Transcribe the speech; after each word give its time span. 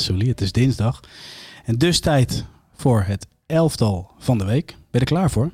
Sully, 0.00 0.28
het 0.28 0.40
is 0.40 0.52
dinsdag. 0.52 1.00
En 1.64 1.78
dus 1.78 2.00
tijd 2.00 2.44
voor 2.74 3.02
het 3.02 3.26
elftal 3.46 4.10
van 4.18 4.38
de 4.38 4.44
week. 4.44 4.66
Ben 4.66 4.76
je 4.90 4.98
er 4.98 5.04
klaar 5.04 5.30
voor? 5.30 5.50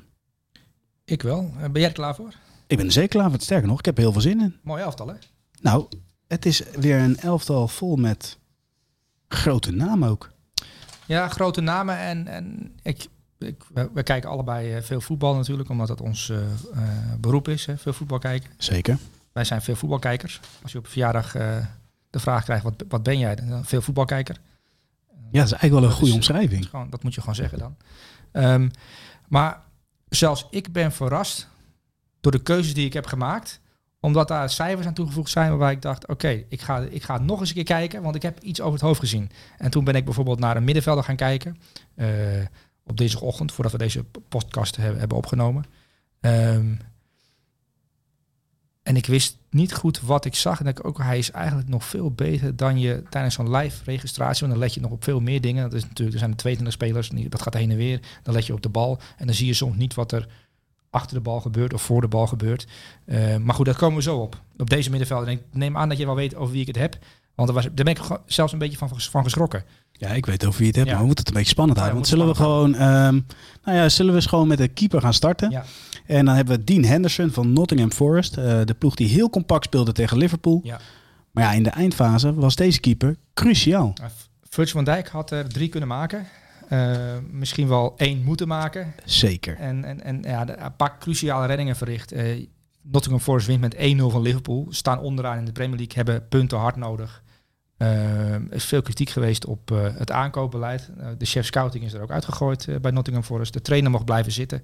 Ik 1.05 1.21
wel. 1.21 1.51
Eh, 1.55 1.61
Ben 1.61 1.81
jij 1.81 1.89
er 1.89 1.91
klaar 1.95 2.15
voor? 2.15 2.33
Ik 2.67 2.77
ben 2.77 2.85
er 2.85 2.91
zeker 2.91 3.09
klaar 3.09 3.29
voor. 3.29 3.39
Sterker 3.41 3.67
nog, 3.67 3.79
ik 3.79 3.85
heb 3.85 3.95
er 3.95 4.01
heel 4.01 4.11
veel 4.11 4.21
zin 4.21 4.41
in. 4.41 4.55
Mooi 4.63 4.81
elftal, 4.81 5.07
hè? 5.07 5.13
Nou, 5.61 5.87
het 6.27 6.45
is 6.45 6.63
weer 6.79 6.99
een 6.99 7.17
elftal 7.19 7.67
vol 7.67 7.95
met 7.95 8.37
grote 9.27 9.71
namen 9.71 10.09
ook. 10.09 10.31
Ja, 11.05 11.27
grote 11.27 11.61
namen. 11.61 11.97
En, 11.97 12.27
en 12.27 12.75
ik, 12.81 13.07
ik, 13.37 13.63
we, 13.73 13.89
we 13.93 14.03
kijken 14.03 14.29
allebei 14.29 14.73
eh, 14.73 14.81
veel 14.81 15.01
voetbal 15.01 15.35
natuurlijk, 15.35 15.69
omdat 15.69 15.87
dat 15.87 16.01
ons 16.01 16.29
eh, 16.29 16.37
beroep 17.19 17.47
is. 17.47 17.65
Hè? 17.65 17.77
Veel 17.77 17.93
voetbal 17.93 18.19
kijken. 18.19 18.49
Zeker. 18.57 18.97
Wij 19.31 19.43
zijn 19.43 19.61
veel 19.61 19.75
voetbalkijkers. 19.75 20.39
Als 20.63 20.71
je 20.71 20.77
op 20.77 20.87
verjaardag 20.87 21.35
de 22.09 22.19
vraag 22.19 22.43
krijgt, 22.43 22.63
wat, 22.63 22.83
wat 22.87 23.03
ben 23.03 23.19
jij? 23.19 23.35
Dan 23.35 23.65
veel 23.65 23.81
voetbalkijker. 23.81 24.35
Ja, 25.31 25.39
dat 25.39 25.45
is 25.45 25.51
eigenlijk 25.51 25.71
wel 25.73 25.81
een 25.83 25.87
Dat 25.87 25.93
goede 25.97 26.09
is- 26.09 26.15
omschrijving. 26.15 26.61
Dat, 26.61 26.69
gewoon, 26.69 26.89
dat 26.89 27.03
moet 27.03 27.13
je 27.13 27.19
gewoon 27.19 27.35
zeggen 27.35 27.59
dan. 27.59 27.77
Ehm, 28.31 28.69
maar 29.27 29.61
zelfs 30.09 30.47
ik 30.49 30.71
ben 30.71 30.91
verrast 30.91 31.47
door 32.19 32.31
de 32.31 32.41
keuzes 32.41 32.73
die 32.73 32.85
ik 32.85 32.93
heb 32.93 33.05
gemaakt. 33.05 33.59
Omdat 33.99 34.27
daar 34.27 34.49
cijfers 34.49 34.87
aan 34.87 34.93
toegevoegd 34.93 35.31
zijn 35.31 35.49
waarbij 35.49 35.71
ik 35.71 35.81
dacht... 35.81 36.07
oké, 36.07 36.43
ik, 36.49 36.61
ga, 36.61 36.79
ik 36.79 37.03
ga 37.03 37.17
nog 37.17 37.39
eens 37.39 37.49
een 37.49 37.55
keer 37.55 37.63
kijken, 37.63 38.01
want 38.01 38.15
ik 38.15 38.21
heb 38.21 38.39
iets 38.39 38.61
over 38.61 38.73
het 38.73 38.81
hoofd 38.81 38.99
gezien. 38.99 39.29
En 39.57 39.71
toen 39.71 39.83
ben 39.83 39.95
ik 39.95 40.05
bijvoorbeeld 40.05 40.39
naar 40.39 40.55
een 40.57 40.63
middenvelder 40.63 41.03
gaan 41.03 41.15
kijken. 41.15 41.57
eh, 41.95 42.07
op 42.83 42.97
dinsdagochtend, 42.97 43.51
voordat 43.51 43.71
we 43.73 43.77
deze 43.77 44.03
podcast 44.29 44.75
hebben, 44.75 44.99
hebben 44.99 45.17
opgenomen. 45.17 45.65
Ehm, 46.19 46.75
en 48.87 48.95
ik 48.95 49.05
wist 49.05 49.37
niet 49.49 49.73
goed 49.73 50.01
wat 50.01 50.25
ik 50.25 50.35
zag. 50.35 50.59
En 50.59 50.65
denk 50.65 50.79
ik 50.79 50.85
ook, 50.85 50.97
hij 50.97 51.17
is 51.17 51.31
eigenlijk 51.31 51.67
nog 51.67 51.85
veel 51.85 52.11
beter 52.11 52.55
dan 52.55 52.79
je 52.79 53.03
tijdens 53.09 53.35
zo'n 53.35 53.55
live 53.55 53.83
registratie. 53.83 54.39
Want 54.39 54.51
dan 54.51 54.61
let 54.61 54.73
je 54.73 54.81
nog 54.81 54.91
op 54.91 55.03
veel 55.03 55.19
meer 55.19 55.41
dingen. 55.41 55.63
Dat 55.63 55.73
is 55.73 55.81
natuurlijk, 55.83 56.13
er 56.13 56.19
zijn 56.19 56.35
22 56.35 56.73
spelers, 56.73 57.29
dat 57.29 57.41
gaat 57.41 57.53
heen 57.53 57.71
en 57.71 57.77
weer. 57.77 57.99
Dan 58.23 58.33
let 58.33 58.45
je 58.45 58.53
op 58.53 58.61
de 58.61 58.69
bal. 58.69 58.99
En 59.17 59.25
dan 59.25 59.35
zie 59.35 59.47
je 59.47 59.53
soms 59.53 59.77
niet 59.77 59.93
wat 59.93 60.11
er 60.11 60.27
achter 60.89 61.15
de 61.15 61.21
bal 61.21 61.39
gebeurt 61.41 61.73
of 61.73 61.81
voor 61.81 62.01
de 62.01 62.07
bal 62.07 62.27
gebeurt. 62.27 62.67
Eh, 63.05 63.37
maar 63.37 63.55
goed, 63.55 63.65
daar 63.65 63.75
komen 63.75 63.97
we 63.97 64.03
zo 64.03 64.17
op. 64.17 64.41
Op 64.57 64.69
deze 64.69 64.89
middenveld. 64.89 65.25
En 65.25 65.31
ik 65.31 65.41
neem 65.51 65.77
aan 65.77 65.89
dat 65.89 65.97
je 65.97 66.05
wel 66.05 66.15
weet 66.15 66.35
over 66.35 66.51
wie 66.51 66.61
ik 66.61 66.67
het 66.67 66.77
heb. 66.77 66.97
Want 67.35 67.47
daar, 67.47 67.57
was, 67.63 67.65
daar 67.73 67.85
ben 67.85 67.95
ik 67.95 68.19
zelfs 68.25 68.53
een 68.53 68.59
beetje 68.59 68.77
van, 68.77 68.89
van 68.99 69.23
geschrokken. 69.23 69.63
Ja, 69.91 70.09
ik 70.09 70.25
weet 70.25 70.45
over 70.45 70.59
wie 70.59 70.61
je 70.61 70.67
het 70.67 70.75
hebt, 70.75 70.87
Ja. 70.87 70.91
maar 70.93 71.01
we 71.01 71.07
moeten 71.07 71.25
het 71.25 71.33
een 71.33 71.39
beetje 71.39 71.53
spannend 71.53 71.77
houden. 71.77 71.97
Want 71.99 72.09
zullen 72.09 72.27
we 72.27 72.35
gewoon, 72.35 72.75
ehm, 72.75 73.19
nou 73.63 73.77
ja, 73.77 73.89
zullen 73.89 74.11
we 74.11 74.17
eens 74.17 74.29
gewoon 74.29 74.47
met 74.47 74.57
de 74.57 74.67
keeper 74.67 75.01
gaan 75.01 75.13
starten? 75.13 75.49
Ja. 75.49 75.65
En 76.07 76.25
dan 76.25 76.35
hebben 76.35 76.57
we 76.57 76.63
Dean 76.63 76.83
Henderson 76.83 77.31
van 77.31 77.53
Nottingham 77.53 77.91
Forest. 77.91 78.37
eh, 78.37 78.61
de 78.65 78.73
ploeg 78.73 78.95
die 78.95 79.07
heel 79.07 79.29
compact 79.29 79.63
speelde 79.63 79.91
tegen 79.91 80.17
Liverpool. 80.17 80.59
Ja. 80.63 80.79
Maar 81.31 81.43
ja, 81.43 81.51
in 81.51 81.63
de 81.63 81.69
eindfase 81.69 82.33
was 82.33 82.55
deze 82.55 82.79
keer 82.79 83.15
cruciaal. 83.33 83.93
Virgil 84.49 84.75
van 84.75 84.83
Dijk 84.83 85.07
had 85.07 85.31
er 85.31 85.49
drie 85.49 85.69
kunnen 85.69 85.89
maken. 85.89 86.27
Eh, 86.69 87.17
misschien 87.31 87.67
wel 87.67 87.93
één 87.97 88.23
moeten 88.23 88.47
maken. 88.47 88.93
Zeker. 89.05 89.57
En, 89.57 89.83
en, 89.83 90.03
en 90.03 90.21
ja, 90.21 90.63
een 90.65 90.75
paar 90.75 90.97
cruciale 90.99 91.45
reddingen 91.45 91.75
verricht. 91.75 92.11
Eh, 92.11 92.45
Nottingham 92.81 93.21
Forest 93.21 93.47
wint 93.47 93.61
met 93.61 93.75
1-0 93.75 93.79
van 94.11 94.21
Liverpool. 94.21 94.67
Staan 94.69 94.99
onderaan 94.99 95.37
in 95.37 95.45
de 95.45 95.51
Premier 95.51 95.77
League, 95.77 95.95
hebben 95.95 96.27
punten 96.27 96.57
hard 96.57 96.75
nodig. 96.75 97.23
Eh, 97.77 98.33
er 98.33 98.41
is 98.53 98.65
veel 98.65 98.81
kritiek 98.81 99.09
geweest 99.09 99.45
op 99.45 99.71
eh, 99.71 99.87
het 99.97 100.11
aankoopbeleid. 100.11 100.89
Eh, 100.99 101.07
de 101.17 101.25
chef 101.25 101.45
scouting 101.45 101.83
is 101.83 101.93
er 101.93 102.01
ook 102.01 102.11
uitgegooid 102.11 102.67
eh, 102.67 102.75
bij 102.75 102.91
Nottingham 102.91 103.23
Forest. 103.25 103.53
De 103.53 103.61
trainer 103.61 103.91
mocht 103.91 104.05
blijven 104.05 104.31
zitten. 104.31 104.63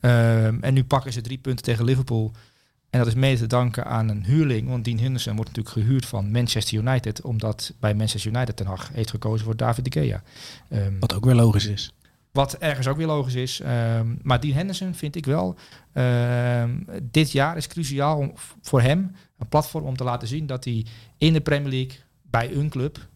Eh, 0.00 0.64
en 0.64 0.74
nu 0.74 0.84
pakken 0.84 1.12
ze 1.12 1.20
drie 1.20 1.38
punten 1.38 1.64
tegen 1.64 1.84
Liverpool. 1.84 2.32
En 2.90 2.98
dat 2.98 3.08
is 3.08 3.14
mede 3.14 3.38
te 3.38 3.46
danken 3.46 3.84
aan 3.86 4.08
een 4.08 4.24
huurling. 4.24 4.68
Want 4.68 4.84
Dean 4.84 4.98
Henderson 4.98 5.36
wordt 5.36 5.50
natuurlijk 5.56 5.76
gehuurd 5.86 6.06
van 6.06 6.30
Manchester 6.30 6.78
United. 6.78 7.22
Omdat 7.22 7.72
bij 7.80 7.94
Manchester 7.94 8.32
United 8.32 8.56
ten 8.56 8.66
Hag 8.66 8.90
heeft 8.92 9.10
gekozen 9.10 9.44
voor 9.44 9.56
David 9.56 9.92
de 9.92 10.00
Gea. 10.00 10.22
Ehm, 10.68 10.98
Wat 11.00 11.14
ook 11.14 11.24
weer 11.24 11.34
logisch 11.34 11.66
is. 11.66 11.92
wat 12.32 12.54
ergens 12.58 12.88
ook 12.88 12.96
weer 12.96 13.06
logisch 13.06 13.34
is. 13.34 13.60
Ehm, 13.60 14.14
maar 14.22 14.40
Dean 14.40 14.54
Henderson 14.56 14.94
vind 14.94 15.16
ik 15.16 15.26
wel. 15.26 15.54
ehm, 15.92 16.70
dit 17.02 17.32
jaar 17.32 17.56
is 17.56 17.66
cruciaal 17.66 18.18
om, 18.18 18.32
voor 18.62 18.80
hem. 18.80 19.12
Een 19.38 19.48
platform 19.48 19.84
om 19.84 19.96
te 19.96 20.04
laten 20.04 20.28
zien 20.28 20.46
dat 20.46 20.64
hij 20.64 20.86
in 21.18 21.32
de 21.32 21.40
Premier 21.40 21.70
League 21.70 21.98
bij 22.32 22.52
een 22.54 22.68
club. 22.68 23.08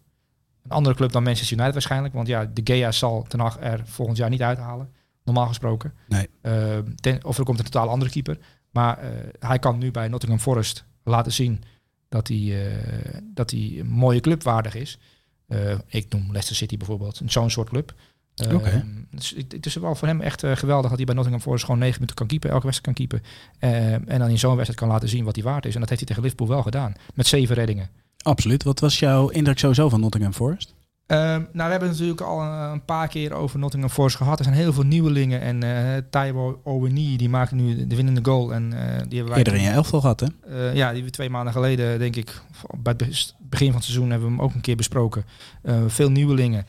Een 0.62 0.70
andere 0.70 0.94
club 0.96 1.12
dan 1.12 1.22
Manchester 1.22 1.52
United 1.56 1.72
waarschijnlijk. 1.74 2.14
Want 2.14 2.26
ja, 2.28 2.44
de 2.54 2.60
Gea 2.64 2.92
zal 2.92 3.22
ten 3.28 3.40
Hag 3.40 3.56
er 3.60 3.80
volgend 3.84 4.16
jaar 4.18 4.30
niet 4.30 4.42
uithalen. 4.42 4.92
Normaal 5.24 5.46
gesproken. 5.46 5.92
Nee. 6.08 6.28
Ehm, 6.42 6.82
ten- 6.94 7.24
of 7.24 7.38
er 7.38 7.44
komt 7.44 7.58
een 7.58 7.64
totaal 7.64 7.88
andere 7.88 8.10
keeper. 8.10 8.38
Maar 8.70 8.98
eh, 8.98 9.08
hij 9.38 9.58
kan 9.58 9.78
nu 9.78 9.90
bij 9.90 10.08
Nottingham 10.08 10.40
Forest 10.40 10.84
laten 11.02 11.32
zien 11.32 11.62
dat 12.08 12.28
hij, 12.28 12.66
eh, 12.66 13.20
dat 13.34 13.50
hij 13.50 13.74
een 13.78 13.86
mooie 13.86 14.20
club 14.20 14.42
waardig 14.42 14.74
is. 14.74 14.98
Eh, 15.46 15.78
ik 15.86 16.12
noem 16.12 16.22
Leicester 16.26 16.56
City 16.56 16.76
bijvoorbeeld. 16.76 17.20
Zo'n 17.26 17.50
soort 17.50 17.68
club. 17.68 17.94
Eh, 18.34 18.54
Oké. 18.54 18.84
dus 19.10 19.34
het, 19.48 19.66
is 19.66 19.74
wel 19.74 19.94
voor 19.94 20.08
hem 20.08 20.20
echt 20.20 20.40
geweldig 20.46 20.88
dat 20.88 20.96
hij 20.96 21.04
bij 21.06 21.14
Nottingham 21.14 21.42
Forest 21.42 21.64
gewoon 21.64 21.78
negen 21.80 21.94
minuten 21.94 22.16
kan 22.16 22.26
keepen, 22.26 22.50
elke 22.50 22.66
wedstrijd 22.66 22.96
kan 22.96 23.06
keepen. 23.06 23.28
Eh, 23.58 23.92
en 23.92 24.18
dan 24.18 24.28
in 24.28 24.38
zo'n 24.38 24.50
wedstrijd 24.54 24.78
kan 24.80 24.88
laten 24.88 25.08
zien 25.08 25.24
wat 25.24 25.34
hij 25.34 25.44
waard 25.44 25.66
is. 25.66 25.74
En 25.74 25.80
dat 25.80 25.88
heeft 25.88 26.00
hij 26.00 26.08
tegen 26.08 26.22
Liverpool 26.22 26.48
wel 26.54 26.62
gedaan. 26.62 26.94
Met 27.14 27.26
zeven 27.26 27.54
reddingen. 27.54 27.88
Absoluut. 28.26 28.62
Wat 28.62 28.80
was 28.80 28.98
jouw 28.98 29.28
indruk 29.28 29.58
sowieso 29.58 29.88
van 29.88 30.00
Nottingham 30.00 30.32
Forest? 30.32 30.74
Ehm, 31.06 31.20
nou, 31.30 31.46
we 31.52 31.60
hebben 31.62 31.80
het 31.88 31.90
natuurlijk 31.90 32.20
al 32.20 32.42
een, 32.42 32.70
een 32.72 32.84
paar 32.84 33.08
keer 33.08 33.32
over 33.32 33.58
Nottingham 33.58 33.90
Forest 33.90 34.16
gehad. 34.16 34.38
Er 34.38 34.44
zijn 34.44 34.56
heel 34.56 34.72
veel 34.72 34.82
nieuwelingen. 34.82 35.40
En 35.40 35.62
eh 35.62 36.02
Taiwo 36.10 36.60
Oweni, 36.64 37.16
die 37.16 37.28
maakt 37.28 37.52
nu 37.52 37.86
de 37.86 37.96
winnende 37.96 38.20
goal. 38.24 38.54
En 38.54 38.72
eh, 38.72 38.78
die 38.88 39.16
hebben 39.18 39.28
wij 39.28 39.36
Eerder 39.38 39.54
in 39.54 39.62
je 39.62 39.68
elftal 39.70 40.00
gehad, 40.00 40.20
hè? 40.20 40.26
Eh, 40.68 40.74
ja, 40.74 40.92
die 40.92 41.04
we 41.04 41.10
twee 41.10 41.30
maanden 41.30 41.52
geleden, 41.52 41.98
denk 41.98 42.16
ik, 42.16 42.40
bij 42.78 42.94
het 42.98 43.08
be- 43.08 43.32
begin 43.48 43.66
van 43.66 43.76
het 43.76 43.84
seizoen 43.84 44.10
hebben 44.10 44.28
we 44.28 44.34
hem 44.34 44.42
ook 44.44 44.54
een 44.54 44.60
keer 44.60 44.76
besproken. 44.76 45.24
Eh, 45.62 45.82
veel 45.86 46.10
nieuwelingen. 46.10 46.64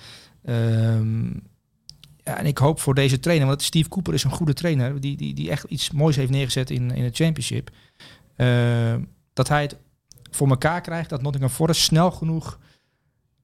Ehm, 0.45 1.25
ja, 2.24 2.38
en 2.38 2.45
ik 2.45 2.57
hoop 2.57 2.79
voor 2.79 2.94
deze 2.95 3.19
trainer, 3.19 3.47
want 3.47 3.62
Steve 3.62 3.89
Cooper 3.89 4.13
is 4.13 4.24
een 4.24 4.31
goede 4.31 4.53
trainer, 4.53 5.00
die, 5.01 5.18
die, 5.18 5.34
die 5.34 5.50
echt 5.50 5.63
iets 5.63 5.91
moois 5.91 6.16
heeft 6.16 6.31
neergezet 6.31 6.69
in, 6.69 6.91
in 6.91 7.03
het 7.03 7.16
championship. 7.16 7.69
Eh, 8.35 8.95
dat 9.34 9.47
hij 9.47 9.62
het 9.62 9.78
voor 10.31 10.49
elkaar 10.49 10.81
krijgt 10.81 11.09
dat 11.09 11.21
Nottingham 11.21 11.51
Forest 11.51 11.81
snel 11.81 12.11
genoeg, 12.11 12.59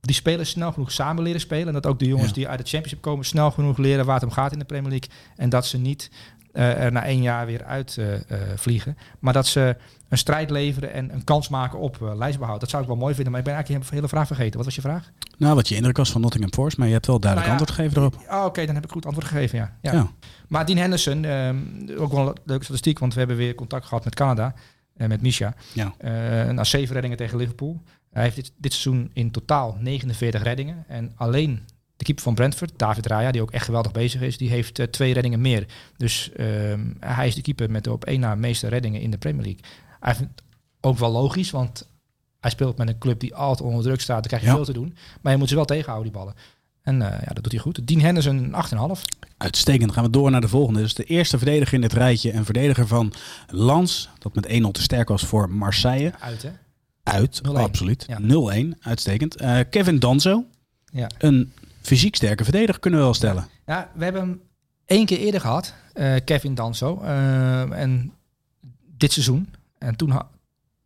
die 0.01 0.15
spelers 0.15 0.49
snel 0.49 0.71
genoeg 0.71 0.91
samen 0.91 1.23
leren 1.23 1.39
spelen. 1.41 1.67
En 1.67 1.73
dat 1.73 1.85
ook 1.85 1.99
de 1.99 2.07
jongens 2.07 2.27
Ja. 2.27 2.33
die 2.33 2.47
uit 2.47 2.59
het 2.59 2.69
championship 2.69 3.01
komen 3.01 3.25
snel 3.25 3.51
genoeg 3.51 3.77
leren 3.77 4.05
waar 4.05 4.15
het 4.15 4.23
om 4.23 4.31
gaat 4.31 4.51
in 4.51 4.59
de 4.59 4.65
Premier 4.65 4.89
League. 4.89 5.09
En 5.35 5.49
dat 5.49 5.65
ze 5.65 5.77
niet 5.77 6.11
eh, 6.51 6.83
er 6.83 6.91
na 6.91 7.03
één 7.05 7.21
jaar 7.21 7.45
weer 7.45 7.63
uit 7.63 7.97
eh, 7.97 8.13
eh, 8.13 8.21
vliegen. 8.55 8.97
Maar 9.19 9.33
dat 9.33 9.47
ze 9.47 9.75
een 10.09 10.17
strijd 10.17 10.49
leveren 10.49 10.93
en 10.93 11.13
een 11.13 11.23
kans 11.23 11.49
maken 11.49 11.79
op 11.79 12.01
eh, 12.01 12.15
lijstbehoud. 12.15 12.59
Dat 12.59 12.69
zou 12.69 12.81
ik 12.81 12.87
wel 12.87 12.97
mooi 12.97 13.13
vinden, 13.13 13.31
maar 13.31 13.39
ik 13.41 13.45
ben 13.47 13.55
eigenlijk 13.55 13.85
je 13.85 13.95
hele 13.95 14.07
vraag 14.07 14.27
vergeten. 14.27 14.55
Wat 14.55 14.65
was 14.65 14.75
je 14.75 14.81
vraag? 14.81 15.11
Nou, 15.37 15.55
wat 15.55 15.67
je 15.67 15.75
indruk 15.75 15.97
was 15.97 16.11
van 16.11 16.21
Nottingham 16.21 16.53
Forest, 16.53 16.77
maar 16.77 16.87
je 16.87 16.93
hebt 16.93 17.07
wel 17.07 17.19
duidelijk 17.19 17.51
Nou 17.51 17.61
ja, 17.61 17.65
antwoord 17.73 17.93
gegeven 17.95 18.21
erop. 18.27 18.39
Oh, 18.39 18.45
Oké, 18.45 18.65
dan 18.65 18.75
heb 18.75 18.83
ik 18.83 18.91
goed 18.91 19.05
antwoord 19.05 19.27
gegeven, 19.27 19.57
ja. 19.57 19.73
ja. 19.81 19.93
Ja. 19.93 20.07
Maar 20.47 20.65
Dean 20.65 20.77
Henderson, 20.77 21.25
ehm, 21.25 21.57
ook 21.97 22.11
wel 22.11 22.27
een 22.27 22.35
leuke 22.45 22.63
statistiek, 22.63 22.99
want 22.99 23.13
we 23.13 23.19
hebben 23.19 23.37
weer 23.37 23.55
contact 23.55 23.85
gehad 23.85 24.03
met 24.03 24.15
Canada 24.15 24.53
en 24.95 25.09
met 25.09 25.21
Misha. 25.21 25.53
Ja. 25.73 25.93
Eh 25.97 26.11
na 26.53 26.63
zeven 26.63 26.93
reddingen 26.93 27.17
tegen 27.17 27.37
Liverpool. 27.37 27.81
Hij 28.11 28.23
heeft 28.23 28.35
dit, 28.35 28.51
dit 28.57 28.73
seizoen 28.73 29.09
in 29.13 29.31
totaal 29.31 29.77
49 29.79 30.43
reddingen. 30.43 30.83
En 30.87 31.11
alleen 31.15 31.59
de 31.97 32.03
keeper 32.03 32.23
van 32.23 32.33
Brentford, 32.35 32.71
David 32.75 33.05
Raya, 33.05 33.31
die 33.31 33.41
ook 33.41 33.51
echt 33.51 33.65
geweldig 33.65 33.91
bezig 33.91 34.21
is, 34.21 34.37
die 34.37 34.49
heeft 34.49 34.79
eh, 34.79 34.85
twee 34.87 35.13
reddingen 35.13 35.41
meer. 35.41 35.65
Dus 35.97 36.31
ehm, 36.31 36.85
hij 36.99 37.27
is 37.27 37.35
de 37.35 37.41
keeper 37.41 37.71
met 37.71 37.83
de 37.83 37.91
op 37.91 38.05
één 38.05 38.19
na 38.19 38.35
meeste 38.35 38.67
reddingen 38.67 39.01
in 39.01 39.11
de 39.11 39.17
Premier 39.17 39.43
League. 39.43 39.61
Hij 39.99 40.15
vindt 40.15 40.41
ook 40.81 40.97
wel 40.97 41.11
logisch, 41.11 41.51
want 41.51 41.89
hij 42.39 42.51
speelt 42.51 42.77
met 42.77 42.87
een 42.89 42.97
club 42.97 43.19
die 43.19 43.35
altijd 43.35 43.67
onder 43.67 43.83
druk 43.83 44.01
staat. 44.01 44.19
Dan 44.19 44.27
krijg 44.27 44.41
je 44.41 44.47
Ja. 44.47 44.55
veel 44.55 44.65
te 44.65 44.73
doen. 44.73 44.95
Maar 45.21 45.31
je 45.31 45.37
moet 45.37 45.49
ze 45.49 45.55
wel 45.55 45.65
tegenhouden, 45.65 46.11
die 46.11 46.19
ballen. 46.21 46.33
En 46.83 47.01
eh, 47.01 47.19
ja, 47.25 47.33
dat 47.33 47.43
doet 47.43 47.51
hij 47.51 47.61
goed. 47.61 47.87
Dean 47.87 47.99
Henderson, 47.99 48.35
een 48.53 48.95
8,5. 48.95 49.01
Uitstekend. 49.37 49.85
Dan 49.85 49.93
gaan 49.93 50.03
we 50.03 50.09
door 50.09 50.31
naar 50.31 50.41
de 50.41 50.47
volgende. 50.47 50.79
Dus 50.81 50.93
de 50.93 51.03
eerste 51.03 51.37
verdediger 51.37 51.73
in 51.73 51.81
dit 51.81 51.93
rijtje. 51.93 52.33
Een 52.33 52.45
verdediger 52.45 52.87
van 52.87 53.13
Lans. 53.47 54.09
Dat 54.19 54.35
met 54.35 54.47
1-0 54.47 54.49
te 54.71 54.81
sterk 54.81 55.07
was 55.07 55.23
voor 55.23 55.49
Marseille. 55.49 56.13
Uit, 56.19 56.41
hè? 56.41 56.49
Uit. 57.03 57.41
0-1. 57.47 57.51
Absoluut. 57.53 58.05
Ja. 58.07 58.19
0-1. 58.19 58.77
Uitstekend. 58.81 59.35
Eh, 59.35 59.59
Kevin 59.69 59.99
Danzo. 59.99 60.45
Ja. 60.85 61.09
Een 61.17 61.53
fysiek 61.81 62.15
sterke 62.15 62.43
verdediger 62.43 62.79
kunnen 62.79 62.99
we 62.99 63.05
wel 63.05 63.13
stellen. 63.15 63.47
Ja, 63.65 63.89
we 63.95 64.03
hebben 64.03 64.21
hem 64.21 64.41
één 64.85 65.05
keer 65.05 65.17
eerder 65.19 65.41
gehad, 65.41 65.73
eh, 65.93 66.15
Kevin 66.25 66.55
Danso. 66.55 67.01
eh, 67.01 67.61
en 67.81 68.13
dit 68.97 69.11
seizoen. 69.11 69.47
En 69.77 69.95
toen, 69.95 70.21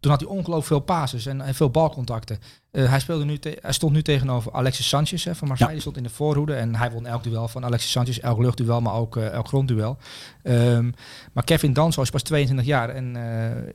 toen 0.08 0.16
had 0.16 0.26
hij 0.28 0.38
ongelooflijk 0.38 0.68
veel 0.68 0.96
passes 0.96 1.26
en, 1.26 1.42
en 1.42 1.56
veel 1.56 1.70
balcontacten. 1.70 2.40
Eh, 2.72 2.90
hij, 2.90 3.00
speelde 3.00 3.26
nu 3.26 3.38
hij 3.42 3.72
stond 3.74 3.94
nu 3.94 4.02
tegenover 4.02 4.52
Alexis 4.52 4.88
Sanchez 4.88 5.24
hè, 5.26 5.36
van 5.36 5.48
Marseille. 5.48 5.74
Ja. 5.74 5.80
Stond 5.80 5.98
in 5.98 6.04
de 6.04 6.10
voorhoede 6.10 6.54
en 6.56 6.76
hij 6.76 6.92
won 6.92 7.06
elk 7.06 7.24
duel 7.24 7.48
van 7.48 7.66
Alexis 7.66 7.92
Sanchez. 7.92 8.18
Elk 8.18 8.40
luchtduel, 8.40 8.82
maar 8.82 8.94
ook 8.94 9.18
eh, 9.18 9.30
elk 9.30 9.48
grondduel. 9.48 9.98
Ehm, 10.44 10.92
maar 11.34 11.44
Kevin 11.44 11.74
Danso 11.74 12.02
is 12.02 12.10
pas 12.10 12.22
22 12.24 12.66
jaar 12.66 12.90
en... 12.90 13.16
eh, 13.16 13.74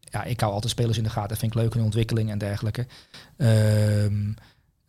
ja, 0.00 0.24
ik 0.24 0.40
hou 0.40 0.52
altijd 0.52 0.72
spelers 0.72 0.96
in 0.96 1.02
de 1.02 1.10
gaten. 1.10 1.28
Dat 1.28 1.38
vind 1.38 1.54
ik 1.54 1.60
leuk 1.60 1.74
in 1.74 1.82
ontwikkeling 1.82 2.30
en 2.30 2.38
dergelijke. 2.38 2.86
Ehm, 3.36 4.32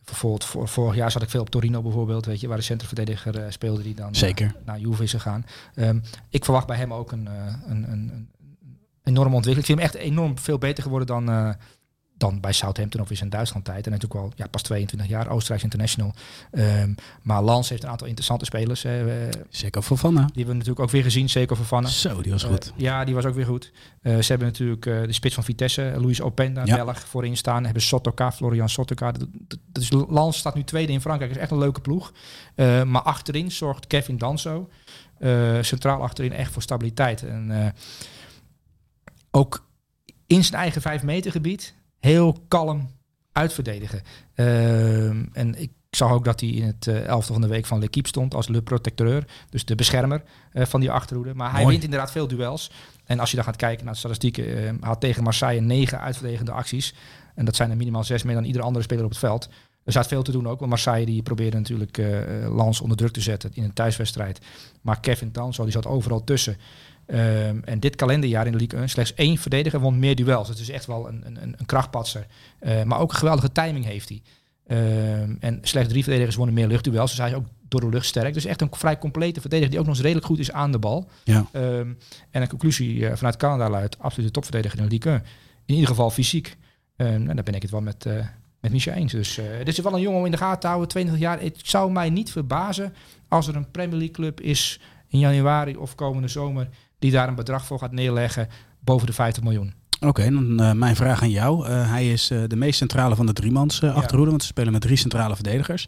bijvoorbeeld 0.03 0.45
voor, 0.45 0.67
vorig 0.67 0.95
jaar 0.95 1.11
zat 1.11 1.21
ik 1.21 1.29
veel 1.29 1.41
op 1.41 1.49
Torino 1.49 1.81
bijvoorbeeld, 1.81 2.25
weet 2.25 2.39
je, 2.39 2.47
waar 2.47 2.57
de 2.57 2.63
centrumverdediger 2.63 3.53
speelde 3.53 3.83
die 3.83 3.95
dan 3.95 4.15
Zeker. 4.15 4.55
naar 4.65 4.79
Juve 4.79 5.03
is 5.03 5.11
gegaan. 5.11 5.45
Ehm, 5.75 5.99
ik 6.29 6.43
verwacht 6.43 6.67
bij 6.67 6.77
hem 6.77 6.93
ook 6.93 7.11
een, 7.11 7.29
een, 7.67 7.91
een, 7.91 8.29
een 9.03 9.11
enorme 9.11 9.35
ontwikkeling. 9.35 9.69
Ik 9.69 9.75
vind 9.75 9.79
hem 9.79 10.01
echt 10.01 10.11
enorm 10.11 10.37
veel 10.37 10.57
beter 10.57 10.83
geworden 10.83 11.07
dan, 11.07 11.29
eh, 11.29 11.49
dan 12.17 12.39
bij 12.39 12.51
Southampton 12.51 13.01
of 13.01 13.11
in 13.11 13.29
Duitsland 13.29 13.65
tijd. 13.65 13.85
En 13.85 13.91
natuurlijk 13.91 14.21
wel 14.21 14.31
ja, 14.35 14.47
pas 14.47 14.61
22 14.61 15.09
jaar, 15.09 15.29
Oostenrijks 15.29 15.63
international. 15.63 16.13
Ehm, 16.51 16.93
maar 17.21 17.41
Lans 17.41 17.69
heeft 17.69 17.83
een 17.83 17.89
aantal 17.89 18.07
interessante 18.07 18.45
spelers. 18.45 18.85
Uh, 18.85 18.91
Zeker 19.49 19.81
Fofana. 19.81 20.19
Die 20.19 20.25
hebben 20.25 20.45
we 20.45 20.53
natuurlijk 20.53 20.79
ook 20.79 20.89
weer 20.89 21.03
gezien, 21.03 21.29
zeker 21.29 21.55
Fofana. 21.55 21.87
Zo, 21.87 22.21
die 22.21 22.31
was 22.31 22.43
goed. 22.43 22.73
ja, 22.75 23.05
die 23.05 23.15
was 23.15 23.25
ook 23.25 23.35
weer 23.35 23.45
goed. 23.45 23.71
ze 24.03 24.25
hebben 24.27 24.47
natuurlijk 24.47 24.83
de 24.83 25.13
spits 25.13 25.33
van 25.33 25.43
Vitesse, 25.43 25.93
Luis 25.97 26.21
Openda, 26.21 26.65
ja. 26.65 26.75
Belg, 26.75 26.99
voorin 26.99 27.37
staan. 27.37 27.63
Hebben 27.63 27.81
Sotoka, 27.81 28.31
Florian 28.31 28.69
Sotoka. 28.69 29.13
Is, 29.73 29.91
Lans 29.91 30.37
staat 30.37 30.55
nu 30.55 30.63
tweede 30.63 30.91
in 30.91 31.01
Frankrijk. 31.01 31.31
is 31.31 31.37
echt 31.37 31.51
een 31.51 31.57
leuke 31.57 31.81
ploeg. 31.81 32.13
maar 32.85 33.01
achterin 33.01 33.51
zorgt 33.51 33.87
Kevin 33.87 34.17
Danso, 34.17 34.69
centraal 35.61 36.01
achterin, 36.01 36.33
echt 36.33 36.51
voor 36.51 36.61
stabiliteit. 36.61 37.23
En 37.23 37.73
ook 39.31 39.69
in 40.27 40.43
zijn 40.43 40.61
eigen 40.61 40.81
vijf 40.81 41.03
meter 41.03 41.31
gebied 41.31 41.75
heel 41.99 42.45
kalm 42.47 42.89
uitverdedigen. 43.31 44.01
Ehm, 44.33 45.25
en 45.33 45.61
ik 45.61 45.71
zag 45.89 46.11
ook 46.11 46.25
dat 46.25 46.39
hij 46.39 46.49
in 46.49 46.63
het 46.63 46.85
uh, 46.85 47.05
elfde 47.05 47.33
van 47.33 47.41
de 47.41 47.47
week 47.47 47.65
van 47.65 47.79
L'Equipe 47.79 48.07
stond 48.07 48.33
als 48.33 48.47
le 48.47 48.61
protecteur, 48.61 49.27
dus 49.49 49.65
de 49.65 49.75
beschermer 49.75 50.23
uh, 50.53 50.65
van 50.65 50.79
die 50.79 50.91
achterhoede. 50.91 51.33
Maar 51.33 51.51
hij 51.51 51.65
wint 51.65 51.83
inderdaad 51.83 52.11
veel 52.11 52.27
duels. 52.27 52.71
En 53.05 53.19
als 53.19 53.29
je 53.29 53.35
dan 53.35 53.45
gaat 53.45 53.55
kijken 53.55 53.83
naar 53.85 53.93
de 53.93 53.99
statistieken, 53.99 54.63
uh, 54.63 54.71
had 54.79 54.99
tegen 54.99 55.23
Marseille 55.23 55.61
negen 55.61 55.99
uitverdedigende 55.99 56.51
acties. 56.51 56.93
En 57.35 57.45
dat 57.45 57.55
zijn 57.55 57.69
er 57.69 57.77
minimaal 57.77 58.03
zes 58.03 58.23
meer 58.23 58.35
dan 58.35 58.43
iedere 58.43 58.65
andere 58.65 58.83
speler 58.83 59.03
op 59.03 59.09
het 59.09 59.19
veld. 59.19 59.49
Er 59.83 59.91
staat 59.91 60.07
veel 60.07 60.23
te 60.23 60.31
doen 60.31 60.47
ook, 60.47 60.59
want 60.59 60.71
Marseille 60.71 61.05
die 61.05 61.21
probeerde 61.21 61.57
natuurlijk 61.57 61.97
uh, 61.97 62.55
Lans 62.55 62.81
onder 62.81 62.97
druk 62.97 63.11
te 63.11 63.21
zetten 63.21 63.51
in 63.53 63.63
een 63.63 63.73
thuiswedstrijd. 63.73 64.39
Maar 64.81 64.99
Kevin 64.99 65.31
Tanso 65.31 65.63
die 65.63 65.71
zat 65.71 65.85
overal 65.85 66.23
tussen. 66.23 66.57
Ehm, 67.11 67.59
en 67.63 67.79
dit 67.79 67.95
kalenderjaar 67.95 68.45
in 68.45 68.51
de 68.51 68.57
Ligue 68.57 68.79
1 68.79 68.89
slechts 68.89 69.13
één 69.13 69.37
verdediger 69.37 69.79
won 69.79 69.99
meer 69.99 70.15
duels. 70.15 70.47
Het 70.47 70.59
is 70.59 70.69
echt 70.69 70.85
wel 70.85 71.07
een, 71.07 71.23
een, 71.25 71.37
een 71.57 71.65
krachtpatser. 71.65 72.25
Uh, 72.61 72.83
maar 72.83 72.99
ook 72.99 73.11
een 73.11 73.17
geweldige 73.17 73.51
timing 73.51 73.85
heeft 73.85 74.09
hij. 74.09 74.21
Ehm, 74.67 75.35
en 75.39 75.59
slechts 75.61 75.89
drie 75.89 76.03
verdedigers 76.03 76.35
wonnen 76.35 76.55
meer 76.55 76.67
luchtduels. 76.67 77.09
Dus 77.09 77.19
hij 77.19 77.29
is 77.29 77.35
ook 77.35 77.45
door 77.67 77.81
de 77.81 77.89
lucht 77.89 78.05
sterk. 78.05 78.33
Dus 78.33 78.45
echt 78.45 78.61
een 78.61 78.69
vrij 78.71 78.97
complete 78.97 79.41
verdediger 79.41 79.69
die 79.69 79.79
ook 79.79 79.85
nog 79.85 79.93
eens 79.93 80.03
redelijk 80.03 80.27
goed 80.27 80.39
is 80.39 80.51
aan 80.51 80.71
de 80.71 80.79
bal. 80.79 81.09
Ja. 81.23 81.45
Um, 81.53 81.97
en 82.29 82.41
een 82.41 82.47
conclusie 82.47 82.95
uh, 82.95 83.11
vanuit 83.15 83.37
Canada 83.37 83.69
luidt, 83.69 83.99
absoluut 83.99 84.27
de 84.27 84.33
topverdediger 84.33 84.79
in 84.79 84.85
de 84.85 84.91
Ligue 84.91 85.11
1. 85.11 85.23
In 85.65 85.73
ieder 85.73 85.89
geval 85.89 86.09
fysiek. 86.09 86.57
en 86.95 87.25
daar 87.25 87.43
ben 87.43 87.55
ik 87.55 87.61
het 87.61 87.71
wel 87.71 87.81
met, 87.81 88.05
uh, 88.05 88.25
met 88.59 88.71
Michel 88.71 88.93
eens. 88.93 89.11
Dus 89.11 89.39
dit 89.57 89.67
is 89.67 89.79
wel 89.79 89.93
een 89.93 90.01
jongen 90.01 90.19
om 90.19 90.25
in 90.25 90.31
de 90.31 90.37
gaten 90.37 90.59
te 90.59 90.67
houden, 90.67 90.87
20 90.87 91.17
jaar. 91.17 91.41
Het 91.41 91.59
zou 91.63 91.91
mij 91.91 92.09
niet 92.09 92.31
verbazen 92.31 92.93
als 93.27 93.47
er 93.47 93.55
een 93.55 93.71
Premier 93.71 93.97
League 93.97 94.15
club 94.15 94.41
is 94.41 94.79
in 95.07 95.19
januari 95.19 95.75
of 95.75 95.95
komende 95.95 96.27
zomer 96.27 96.69
die 97.01 97.11
daar 97.11 97.27
een 97.27 97.35
bedrag 97.35 97.65
voor 97.65 97.79
gaat 97.79 97.91
neerleggen 97.91 98.47
boven 98.79 99.07
de 99.07 99.13
50 99.13 99.43
miljoen. 99.43 99.73
Oké, 99.99 100.31
dan 100.31 100.61
uh, 100.61 100.71
mijn 100.71 100.95
vraag 100.95 101.21
aan 101.21 101.29
jou. 101.29 101.67
Uh, 101.67 101.89
hij 101.89 102.11
is 102.11 102.31
uh, 102.31 102.43
de 102.47 102.55
meest 102.55 102.77
centrale 102.77 103.15
van 103.15 103.25
de 103.25 103.33
driemans 103.33 103.83
achterhoede, 103.83 104.29
want 104.29 104.41
ze 104.41 104.47
spelen 104.47 104.71
met 104.71 104.81
drie 104.81 104.97
centrale 104.97 105.35
verdedigers. 105.35 105.85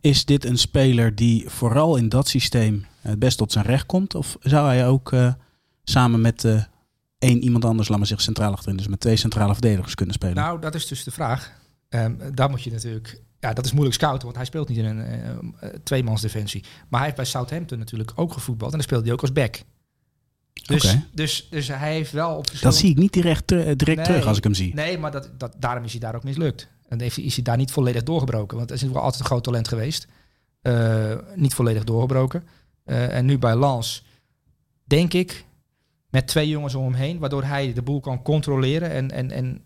Is 0.00 0.24
dit 0.24 0.44
een 0.44 0.58
speler 0.58 1.14
die 1.14 1.48
vooral 1.48 1.96
in 1.96 2.08
dat 2.08 2.28
systeem 2.28 2.86
het 3.00 3.18
best 3.18 3.38
tot 3.38 3.52
zijn 3.52 3.64
recht 3.64 3.86
komt? 3.86 4.14
Of 4.14 4.36
zou 4.40 4.66
hij 4.66 4.86
ook 4.86 5.14
samen 5.84 6.20
met 6.20 6.66
één 7.18 7.42
iemand 7.42 7.64
anders, 7.64 7.88
laat 7.88 7.98
maar 7.98 8.06
zeggen, 8.06 8.26
centraal 8.26 8.52
achterin, 8.52 8.76
dus 8.76 8.88
met 8.88 9.00
twee 9.00 9.16
centrale 9.16 9.52
verdedigers 9.52 9.94
kunnen 9.94 10.14
spelen? 10.14 10.34
Nou, 10.34 10.60
dat 10.60 10.74
is 10.74 10.86
dus 10.86 11.04
de 11.04 11.10
vraag. 11.10 11.52
Um, 11.88 12.18
daar 12.34 12.50
moet 12.50 12.62
je 12.62 12.70
natuurlijk 12.70 13.22
ja, 13.40 13.52
dat 13.52 13.64
is 13.64 13.72
moeilijk 13.72 13.96
scouten, 13.96 14.22
want 14.22 14.36
hij 14.36 14.44
speelt 14.44 14.68
niet 14.68 14.78
in 14.78 14.84
een 14.84 14.98
uh, 15.64 15.70
tweemans 15.82 16.20
defensie. 16.20 16.62
Maar 16.62 17.00
hij 17.00 17.02
heeft 17.02 17.16
bij 17.16 17.24
Southampton 17.24 17.78
natuurlijk 17.78 18.12
ook 18.14 18.32
gevoetbald 18.32 18.70
en 18.70 18.76
dan 18.76 18.86
speelde 18.86 19.04
hij 19.04 19.12
ook 19.12 19.20
als 19.20 19.32
back. 19.32 19.62
Dus, 20.62 20.96
dus, 21.12 21.48
dus 21.50 21.68
hij 21.68 21.92
heeft 21.92 22.12
wel 22.12 22.36
op 22.36 22.60
Dat 22.60 22.76
zie 22.76 22.90
ik 22.90 22.96
niet 22.96 23.12
direct, 23.12 23.48
direct 23.78 24.04
terug 24.04 24.26
als 24.26 24.36
ik 24.36 24.44
hem 24.44 24.54
zie. 24.54 24.74
Nee, 24.74 24.98
maar 24.98 25.10
dat, 25.10 25.30
dat, 25.38 25.54
daarom 25.58 25.84
is 25.84 25.90
hij 25.90 26.00
daar 26.00 26.14
ook 26.14 26.24
mislukt. 26.24 26.68
En 26.88 27.00
heeft, 27.00 27.18
is 27.18 27.34
hij 27.34 27.44
daar 27.44 27.56
niet 27.56 27.70
volledig 27.70 28.02
doorgebroken. 28.02 28.56
Want 28.56 28.68
hij 28.68 28.78
is 28.78 28.84
wel 28.84 29.02
altijd 29.02 29.20
een 29.20 29.26
groot 29.26 29.44
talent 29.44 29.68
geweest. 29.68 30.06
Uh, 30.62 31.14
niet 31.34 31.54
volledig 31.54 31.84
doorgebroken. 31.84 32.44
Uh, 32.86 33.16
en 33.16 33.24
nu 33.24 33.38
bij 33.38 33.54
Lans, 33.54 34.04
denk 34.84 35.12
ik, 35.12 35.44
met 36.10 36.26
twee 36.26 36.48
jongens 36.48 36.74
om 36.74 36.84
hem 36.84 36.94
heen, 36.94 37.18
waardoor 37.18 37.44
hij 37.44 37.72
de 37.72 37.82
boel 37.82 38.00
kan 38.00 38.22
controleren. 38.22 38.90
En, 38.90 39.10
en, 39.10 39.30
en 39.30 39.64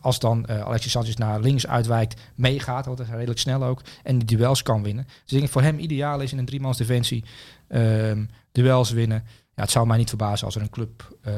als 0.00 0.18
dan 0.18 0.46
uh, 0.50 0.60
Alexis 0.60 0.92
Sanchez 0.92 1.14
naar 1.14 1.40
links 1.40 1.66
uitwijkt, 1.66 2.20
meegaat, 2.34 2.86
want 2.86 2.98
dat 2.98 3.06
is 3.06 3.12
redelijk 3.12 3.38
snel 3.38 3.64
ook, 3.64 3.82
en 4.02 4.18
die 4.18 4.36
duels 4.36 4.62
kan 4.62 4.82
winnen. 4.82 5.04
Dus 5.04 5.32
ik 5.32 5.38
denk 5.38 5.50
voor 5.50 5.62
hem 5.62 5.78
ideaal 5.78 6.20
is 6.20 6.32
in 6.32 6.38
een 6.38 6.44
driemans 6.44 6.76
defensie 6.76 7.24
uh, 7.68 8.12
duels 8.52 8.90
winnen 8.90 9.24
ja, 9.54 9.62
het 9.62 9.70
zou 9.70 9.86
mij 9.86 9.96
niet 9.96 10.08
verbazen 10.08 10.46
als 10.46 10.54
er 10.54 10.62
een 10.62 10.70
club, 10.70 11.18
uh, 11.26 11.34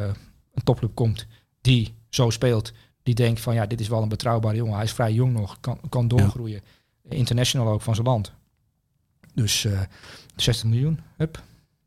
een 0.55 0.63
topclub 0.65 0.95
komt 0.95 1.27
die 1.61 1.95
zo 2.09 2.31
speelt. 2.31 2.73
Die 3.03 3.15
denkt 3.15 3.41
van 3.41 3.55
ja, 3.55 3.67
dit 3.67 3.81
is 3.81 3.89
wel 3.89 4.03
een 4.03 4.09
betrouwbare 4.09 4.57
jongen. 4.57 4.75
Hij 4.75 4.85
is 4.85 4.93
vrij 4.93 5.13
jong 5.13 5.33
nog, 5.33 5.61
kan, 5.61 5.79
kan 5.89 6.09
doorgroeien. 6.09 6.63
International 7.09 7.73
ook 7.73 7.83
van 7.83 7.95
zijn 7.95 8.07
land. 8.07 8.33
Dus 9.35 9.65
uh, 9.65 9.73
eh, 9.73 9.89
60 10.37 10.69
miljoen, 10.69 11.01
hup. 11.17 11.43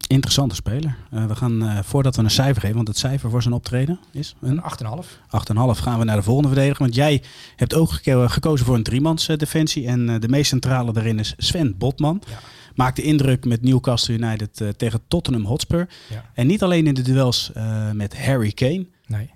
Interessante 0.07 0.55
speler. 0.55 0.97
Uh, 1.13 1.25
we 1.25 1.35
gaan, 1.35 1.63
uh, 1.63 1.79
voordat 1.83 2.15
we 2.15 2.23
een 2.23 2.29
cijfer 2.29 2.61
geven, 2.61 2.75
want 2.75 2.87
het 2.87 2.97
cijfer 2.97 3.29
voor 3.29 3.41
zijn 3.41 3.53
optreden 3.53 3.99
is 4.11 4.35
een 4.41 4.61
8,5. 4.61 4.65
8,5 4.65 5.81
gaan 5.81 5.99
we 5.99 6.05
naar 6.05 6.15
de 6.15 6.23
volgende 6.23 6.49
verdediger. 6.49 6.81
Want 6.81 6.95
jij 6.95 7.23
hebt 7.55 7.73
ook 7.73 7.91
gekozen 8.31 8.65
voor 8.65 8.75
een 8.75 8.83
driemans 8.83 9.25
defensie. 9.25 9.87
En 9.87 10.19
de 10.19 10.27
meest 10.27 10.49
centrale 10.49 10.93
daarin 10.93 11.19
is 11.19 11.33
Sven 11.37 11.77
Botman. 11.77 12.23
Ja 12.27 12.39
maakte 12.77 13.01
indruk 13.01 13.45
met 13.45 13.61
Newcastle 13.61 14.13
United 14.13 14.59
uh, 14.59 14.69
tegen 14.69 15.01
Tottenham 15.07 15.45
Hotspur. 15.45 15.87
Ja. 16.09 16.23
En 16.33 16.47
niet 16.47 16.63
alleen 16.63 16.87
in 16.87 16.93
de 16.93 17.01
duels 17.01 17.51
uh, 17.57 17.91
met 17.91 18.25
Harry 18.25 18.51
Kane. 18.51 18.85
Nee. 19.05 19.29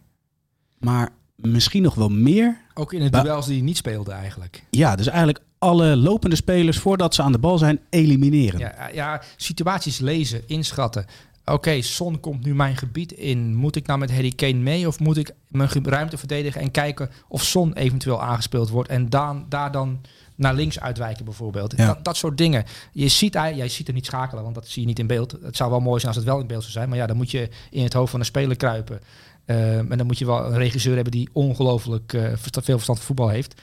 Maar 0.79 1.09
misschien 1.35 1.81
nog 1.81 1.95
wel 1.95 2.09
meer. 2.09 2.57
Ook 2.73 2.93
in 2.93 3.11
de 3.11 3.21
duels 3.21 3.45
die 3.45 3.55
hij 3.55 3.65
niet 3.65 3.77
speelde 3.77 4.11
eigenlijk. 4.11 4.63
Ja, 4.69 4.95
dus 4.95 5.07
eigenlijk 5.07 5.39
alle 5.57 5.95
lopende 5.95 6.35
spelers 6.35 6.77
voordat 6.77 7.15
ze 7.15 7.21
aan 7.21 7.31
de 7.31 7.37
bal 7.37 7.57
zijn 7.57 7.79
elimineren. 7.89 8.59
Ja, 8.59 8.89
ja 8.93 9.21
situaties 9.35 9.99
lezen, 9.99 10.41
inschatten. 10.47 11.05
Oké, 11.45 11.81
Son 11.81 12.19
komt 12.19 12.45
nu 12.45 12.55
mijn 12.55 12.77
gebied 12.77 13.11
in. 13.11 13.55
Moet 13.55 13.75
ik 13.75 13.87
nou 13.87 13.99
met 13.99 14.11
Harry 14.11 14.31
Kane 14.31 14.53
mee 14.53 14.87
of 14.87 14.99
moet 14.99 15.17
ik 15.17 15.31
mijn 15.47 15.69
ruimte 15.83 16.17
verdedigen 16.17 16.61
en 16.61 16.71
kijken 16.71 17.09
of 17.27 17.43
Son 17.43 17.73
eventueel 17.73 18.21
aangespeeld 18.21 18.69
wordt 18.69 18.89
en 18.89 19.09
dan, 19.09 19.45
daar 19.49 19.71
dan 19.71 20.01
naar 20.35 20.53
links 20.53 20.79
uitwijken 20.79 21.25
bijvoorbeeld. 21.25 21.77
Dat, 21.77 22.03
dat 22.03 22.17
soort 22.17 22.37
dingen. 22.37 22.63
Je 22.91 23.07
ziet, 23.07 23.33
jij 23.33 23.69
ziet 23.69 23.87
er 23.87 23.93
niet 23.93 24.05
schakelen, 24.05 24.43
want 24.43 24.55
dat 24.55 24.67
zie 24.67 24.81
je 24.81 24.87
niet 24.87 24.99
in 24.99 25.07
beeld. 25.07 25.35
Het 25.43 25.55
zou 25.55 25.69
wel 25.69 25.79
mooi 25.79 25.99
zijn 25.99 26.13
als 26.13 26.23
het 26.23 26.31
wel 26.31 26.39
in 26.39 26.47
beeld 26.47 26.61
zou 26.61 26.73
zijn. 26.73 26.89
Maar 26.89 26.97
ja, 26.97 27.05
dan 27.05 27.17
moet 27.17 27.31
je 27.31 27.49
in 27.69 27.83
het 27.83 27.93
hoofd 27.93 28.11
van 28.11 28.19
een 28.19 28.25
speler 28.25 28.55
kruipen. 28.55 28.99
Ehm, 29.45 29.91
en 29.91 29.97
dan 29.97 30.07
moet 30.07 30.17
je 30.17 30.25
wel 30.25 30.45
een 30.45 30.57
regisseur 30.57 30.95
hebben 30.95 31.11
die 31.11 31.29
ongelooflijk 31.33 32.13
uh, 32.13 32.21
veel 32.41 32.61
verstand 32.61 32.85
van 32.85 32.97
voetbal 32.97 33.29
heeft. 33.29 33.61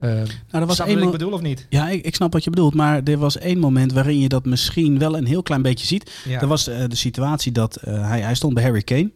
Uh, 0.00 0.10
nou, 0.10 0.26
er 0.50 0.66
was 0.66 0.80
één 0.80 0.94
wat 0.94 1.04
ik 1.04 1.10
bedoel 1.10 1.32
of 1.32 1.40
niet? 1.40 1.66
Ja, 1.68 1.88
ik, 1.88 2.04
ik, 2.04 2.14
snap 2.14 2.32
wat 2.32 2.44
je 2.44 2.50
bedoelt. 2.50 2.74
Maar 2.74 3.02
er 3.02 3.18
was 3.18 3.38
één 3.38 3.58
moment 3.58 3.92
waarin 3.92 4.18
je 4.18 4.28
dat 4.28 4.44
misschien 4.44 4.98
wel 4.98 5.16
een 5.16 5.26
heel 5.26 5.42
klein 5.42 5.62
beetje 5.62 5.86
ziet. 5.86 6.10
Ja. 6.24 6.40
Er 6.40 6.46
was 6.46 6.68
uh, 6.68 6.84
de 6.88 6.96
situatie 6.96 7.52
dat 7.52 7.78
uh, 7.84 8.08
hij, 8.08 8.20
hij 8.20 8.34
stond 8.34 8.54
bij 8.54 8.62
Harry 8.62 8.82
Kane. 8.82 9.10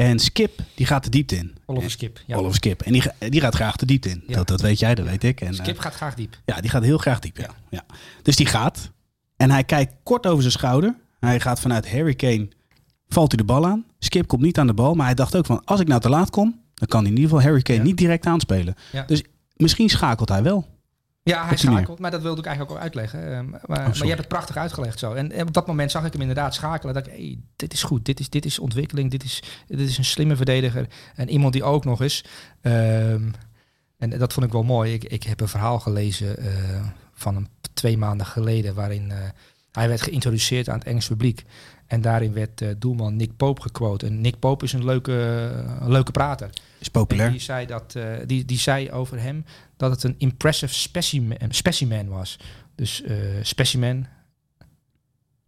En 0.00 0.18
Skip, 0.18 0.60
die 0.74 0.86
gaat 0.86 1.04
de 1.04 1.10
diepte 1.10 1.36
in. 1.36 1.56
Oliver 1.66 1.90
Skip. 1.90 2.20
Ja. 2.26 2.36
Oliver 2.36 2.54
Skip. 2.54 2.82
En 2.82 2.92
die, 2.92 3.02
die 3.28 3.40
gaat 3.40 3.54
graag 3.54 3.76
de 3.76 3.86
diepte 3.86 4.08
in. 4.08 4.22
Dat, 4.26 4.48
dat 4.48 4.60
weet 4.60 4.78
jij, 4.78 4.94
dat 4.94 5.06
weet 5.06 5.24
ik. 5.24 5.40
En, 5.40 5.54
Skip 5.54 5.78
gaat 5.78 5.94
graag 5.94 6.14
diep. 6.14 6.40
Ja, 6.44 6.60
die 6.60 6.70
gaat 6.70 6.82
heel 6.82 6.98
graag 6.98 7.18
diep, 7.18 7.36
ja. 7.36 7.50
ja. 7.70 7.84
Dus 8.22 8.36
die 8.36 8.46
gaat. 8.46 8.90
En 9.36 9.50
hij 9.50 9.64
kijkt 9.64 9.94
kort 10.02 10.26
over 10.26 10.40
zijn 10.40 10.52
schouder. 10.52 10.96
Hij 11.18 11.40
gaat 11.40 11.60
vanuit 11.60 11.90
Harry 11.90 12.14
Kane, 12.14 12.48
valt 13.08 13.32
hij 13.32 13.36
de 13.36 13.44
bal 13.44 13.66
aan. 13.66 13.84
Skip 13.98 14.26
komt 14.26 14.42
niet 14.42 14.58
aan 14.58 14.66
de 14.66 14.74
bal. 14.74 14.94
Maar 14.94 15.06
hij 15.06 15.14
dacht 15.14 15.36
ook 15.36 15.46
van, 15.46 15.64
als 15.64 15.80
ik 15.80 15.88
nou 15.88 16.00
te 16.00 16.08
laat 16.08 16.30
kom, 16.30 16.60
dan 16.74 16.88
kan 16.88 17.04
in 17.04 17.10
ieder 17.10 17.24
geval 17.24 17.42
Harry 17.42 17.62
Kane 17.62 17.82
niet 17.82 17.96
direct 17.96 18.26
aanspelen. 18.26 18.74
Dus 19.06 19.22
misschien 19.56 19.88
schakelt 19.88 20.28
hij 20.28 20.42
wel. 20.42 20.66
Ja, 21.22 21.46
hij 21.46 21.56
schakelt, 21.56 21.98
maar 21.98 22.10
dat 22.10 22.22
wilde 22.22 22.40
ik 22.40 22.46
eigenlijk 22.46 22.76
ook 22.76 22.82
uitleggen. 22.82 23.32
Um, 23.32 23.50
maar, 23.50 23.60
oh, 23.62 23.68
maar, 23.68 23.96
je 23.96 24.04
hebt 24.04 24.18
het 24.18 24.28
prachtig 24.28 24.56
uitgelegd 24.56 24.98
zo. 24.98 25.12
En, 25.12 25.40
op 25.40 25.54
dat 25.54 25.66
moment 25.66 25.90
zag 25.90 26.04
ik 26.04 26.12
hem 26.12 26.20
inderdaad 26.20 26.54
schakelen. 26.54 26.94
Dat 26.94 27.06
ik, 27.06 27.12
hey, 27.12 27.38
dit 27.56 27.72
is 27.72 27.82
goed, 27.82 28.04
dit 28.04 28.20
is, 28.20 28.30
dit 28.30 28.44
is 28.44 28.58
ontwikkeling, 28.58 29.10
dit 29.10 29.24
is, 29.24 29.42
dit 29.66 29.80
is 29.80 29.98
een 29.98 30.04
slimme 30.04 30.36
verdediger. 30.36 30.86
En 31.14 31.28
iemand 31.28 31.52
die 31.52 31.64
ook 31.64 31.84
nog 31.84 32.00
eens, 32.00 32.24
um, 32.62 33.32
en 33.98 34.10
dat 34.10 34.32
vond 34.32 34.46
ik 34.46 34.52
wel 34.52 34.62
mooi. 34.62 34.92
Ik, 34.92 35.04
ik 35.04 35.22
heb 35.22 35.40
een 35.40 35.48
verhaal 35.48 35.80
gelezen 35.80 36.44
uh, 36.44 36.86
van 37.14 37.36
een, 37.36 37.48
twee 37.74 37.98
maanden 37.98 38.26
geleden, 38.26 38.74
waarin 38.74 39.10
uh, 39.10 39.16
hij 39.72 39.88
werd 39.88 40.02
geïntroduceerd 40.02 40.68
aan 40.68 40.78
het 40.78 40.86
Engels 40.86 41.08
publiek. 41.08 41.44
En 41.86 42.00
daarin 42.00 42.32
werd 42.32 42.60
uh, 42.60 42.70
doelman 42.78 43.16
Nick 43.16 43.36
Pope 43.36 43.62
gequote. 43.62 44.06
En 44.06 44.20
Nick 44.20 44.38
Pope 44.38 44.64
is 44.64 44.72
een 44.72 44.84
leuke, 44.84 45.12
een 45.80 45.90
leuke 45.90 46.12
prater. 46.12 46.50
Is 46.78 46.88
populair. 46.88 47.26
En 47.26 47.32
die 47.32 47.40
zei, 47.40 47.66
dat, 47.66 47.94
uh, 47.96 48.04
die, 48.26 48.44
die 48.44 48.58
zei 48.58 48.90
over 48.90 49.20
hem 49.20 49.44
dat 49.76 49.90
het 49.90 50.02
een 50.02 50.14
impressive 50.18 50.74
specimen, 50.74 51.36
specimen 51.48 52.08
was. 52.08 52.38
Dus 52.74 53.02
uh, 53.02 53.16
specimen. 53.42 54.08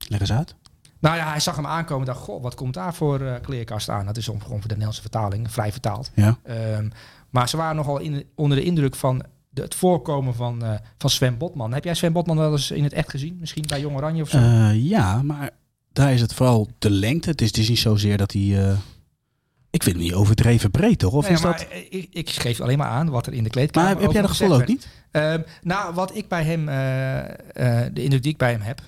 Leg 0.09 0.21
eens 0.21 0.33
uit. 0.33 0.55
Nou 0.99 1.17
ja, 1.17 1.31
hij 1.31 1.41
zag 1.41 1.57
hem 1.57 1.67
aankomen 1.67 2.07
en 2.07 2.12
dacht, 2.12 2.25
goh, 2.25 2.43
wat 2.43 2.55
komt 2.55 2.75
daar 2.75 2.95
voor 2.95 3.41
kleerkast 3.43 3.88
aan? 3.88 4.07
Dat 4.07 4.17
is 4.17 4.29
ongeveer 4.29 4.61
de 4.61 4.67
Nederlandse 4.69 5.00
vertaling, 5.00 5.50
vrij 5.50 5.73
vertaald. 5.73 6.11
Ja. 6.14 6.38
Um, 6.76 6.91
maar 7.31 7.49
ze 7.49 7.57
waren 7.57 7.76
nogal 7.76 7.99
in, 7.99 8.26
onder 8.35 8.59
de 8.59 8.64
indruk 8.64 8.95
van 8.95 9.25
de, 9.52 9.62
het 9.62 9.75
voorkomen 9.75 10.35
van, 10.35 10.64
uh, 10.64 10.75
van 10.99 11.11
Sven 11.11 11.38
Botman. 11.38 11.73
Heb 11.73 11.85
jij 11.85 11.94
Sven 11.94 12.12
Botman 12.12 12.37
wel 12.37 12.52
eens 12.52 12.71
in 12.71 12.85
het 12.85 12.92
echt 12.92 13.11
gezien? 13.11 13.37
Misschien 13.40 13.64
bij 13.68 13.80
Jong 13.80 13.97
Oranje 13.97 14.23
of 14.23 14.28
zo? 14.28 14.38
Uh, 14.38 14.85
ja, 14.88 15.23
maar 15.23 15.50
daar 15.92 16.12
is 16.12 16.21
het 16.21 16.35
vooral 16.35 16.68
de 16.78 16.90
lengte. 16.90 17.30
Het 17.30 17.40
is, 17.40 17.47
het 17.47 17.56
is 17.56 17.68
niet 17.68 17.78
zozeer 17.78 18.16
dat 18.16 18.32
hij 18.32 18.76
Ik 19.71 19.82
vind 19.82 19.97
het 19.97 20.04
niet 20.04 20.14
overdreven 20.14 20.71
breed, 20.71 20.99
toch? 20.99 21.12
Of 21.12 21.25
Nee, 21.25 21.32
is 21.32 21.42
maar 21.42 21.52
dat... 21.52 21.66
ik, 21.90 22.09
ik 22.12 22.30
geef 22.30 22.61
alleen 22.61 22.78
maar 22.78 22.88
aan 22.88 23.11
wat 23.11 23.26
er 23.26 23.32
in 23.32 23.44
de 23.44 23.50
kleedkamer 23.50 23.92
Maar 23.94 24.02
heb 24.02 24.12
jij 24.12 24.23
dat 24.23 24.30
gevoel 24.30 24.54
ook 24.54 24.66
niet? 24.66 24.88
Ehm, 25.11 25.42
nou, 25.62 25.94
wat 25.94 26.16
ik 26.16 26.28
bij 26.28 26.42
hem, 26.44 26.68
eh, 26.68 27.18
eh, 27.85 27.90
de 27.94 28.02
indruk 28.02 28.23
die 28.23 28.32
ik 28.32 28.38
bij 28.38 28.50
hem 28.50 28.61
heb, 28.61 28.80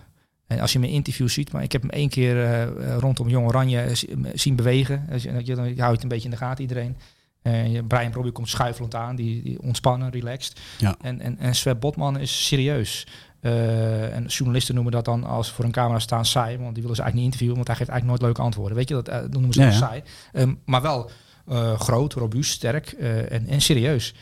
en 0.47 0.61
als 0.61 0.73
je 0.73 0.78
mijn 0.78 0.92
interview 0.92 1.28
ziet, 1.28 1.52
maar 1.52 1.62
ik 1.62 1.73
heb 1.73 1.80
hem 1.83 1.90
één 1.90 2.09
keer 2.09 2.37
eh, 2.44 2.62
eh, 2.62 2.97
rondom 2.99 3.28
Jong 3.28 3.47
Oranje 3.47 3.80
eh, 3.80 3.94
zi- 3.94 4.16
zien 4.35 4.56
bewegen. 4.56 5.06
Je, 5.44 5.54
dan 5.54 5.64
houdt 5.78 5.92
het 5.94 6.02
een 6.02 6.09
beetje 6.09 6.25
in 6.25 6.30
de 6.30 6.37
gaten, 6.37 6.62
iedereen. 6.62 6.97
Eh, 7.45 7.73
je- 7.73 7.85
Brian 7.85 8.13
Robbie 8.13 8.33
komt 8.33 8.49
schuifelend 8.49 8.95
aan, 8.95 9.17
die, 9.17 9.43
die 9.43 9.63
ontspannen, 9.63 10.11
relaxed. 10.11 10.61
Ja. 10.79 10.95
En, 11.01 11.21
en, 11.21 11.39
en 11.39 11.55
Sven 11.55 11.79
Botman 11.79 12.19
is 12.19 12.47
serieus. 12.47 13.07
Eh, 13.41 14.17
en 14.17 14.25
journalisten 14.27 14.75
noemen 14.75 14.93
dat 14.93 15.05
dan 15.05 15.25
als 15.25 15.51
voor 15.51 15.65
een 15.65 15.71
camera 15.73 15.99
staan 15.99 16.25
saai, 16.25 16.59
want 16.59 16.73
die 16.73 16.83
willen 16.83 16.97
ze 16.97 17.03
eigenlijk 17.03 17.15
niet 17.15 17.25
interviewen, 17.25 17.55
want 17.55 17.67
hij 17.67 17.77
geeft 17.77 17.91
eigenlijk 17.91 18.21
nooit 18.21 18.33
leuke 18.35 18.47
antwoorden. 18.49 18.77
Weet 18.77 18.89
je, 18.89 18.95
dat, 18.95 19.09
eh, 19.09 19.21
dat 19.21 19.31
noemen 19.33 19.53
ze 19.53 19.61
Ja, 19.61 19.67
dan 19.67 19.75
ja. 19.75 19.81
saai. 19.87 20.03
Ehm, 20.33 20.55
maar 20.65 20.83
wel 20.83 21.11
groot, 21.79 22.13
robuust, 22.13 22.53
sterk 22.53 22.87
en, 22.93 23.47
en 23.47 23.61
serieus. 23.61 24.15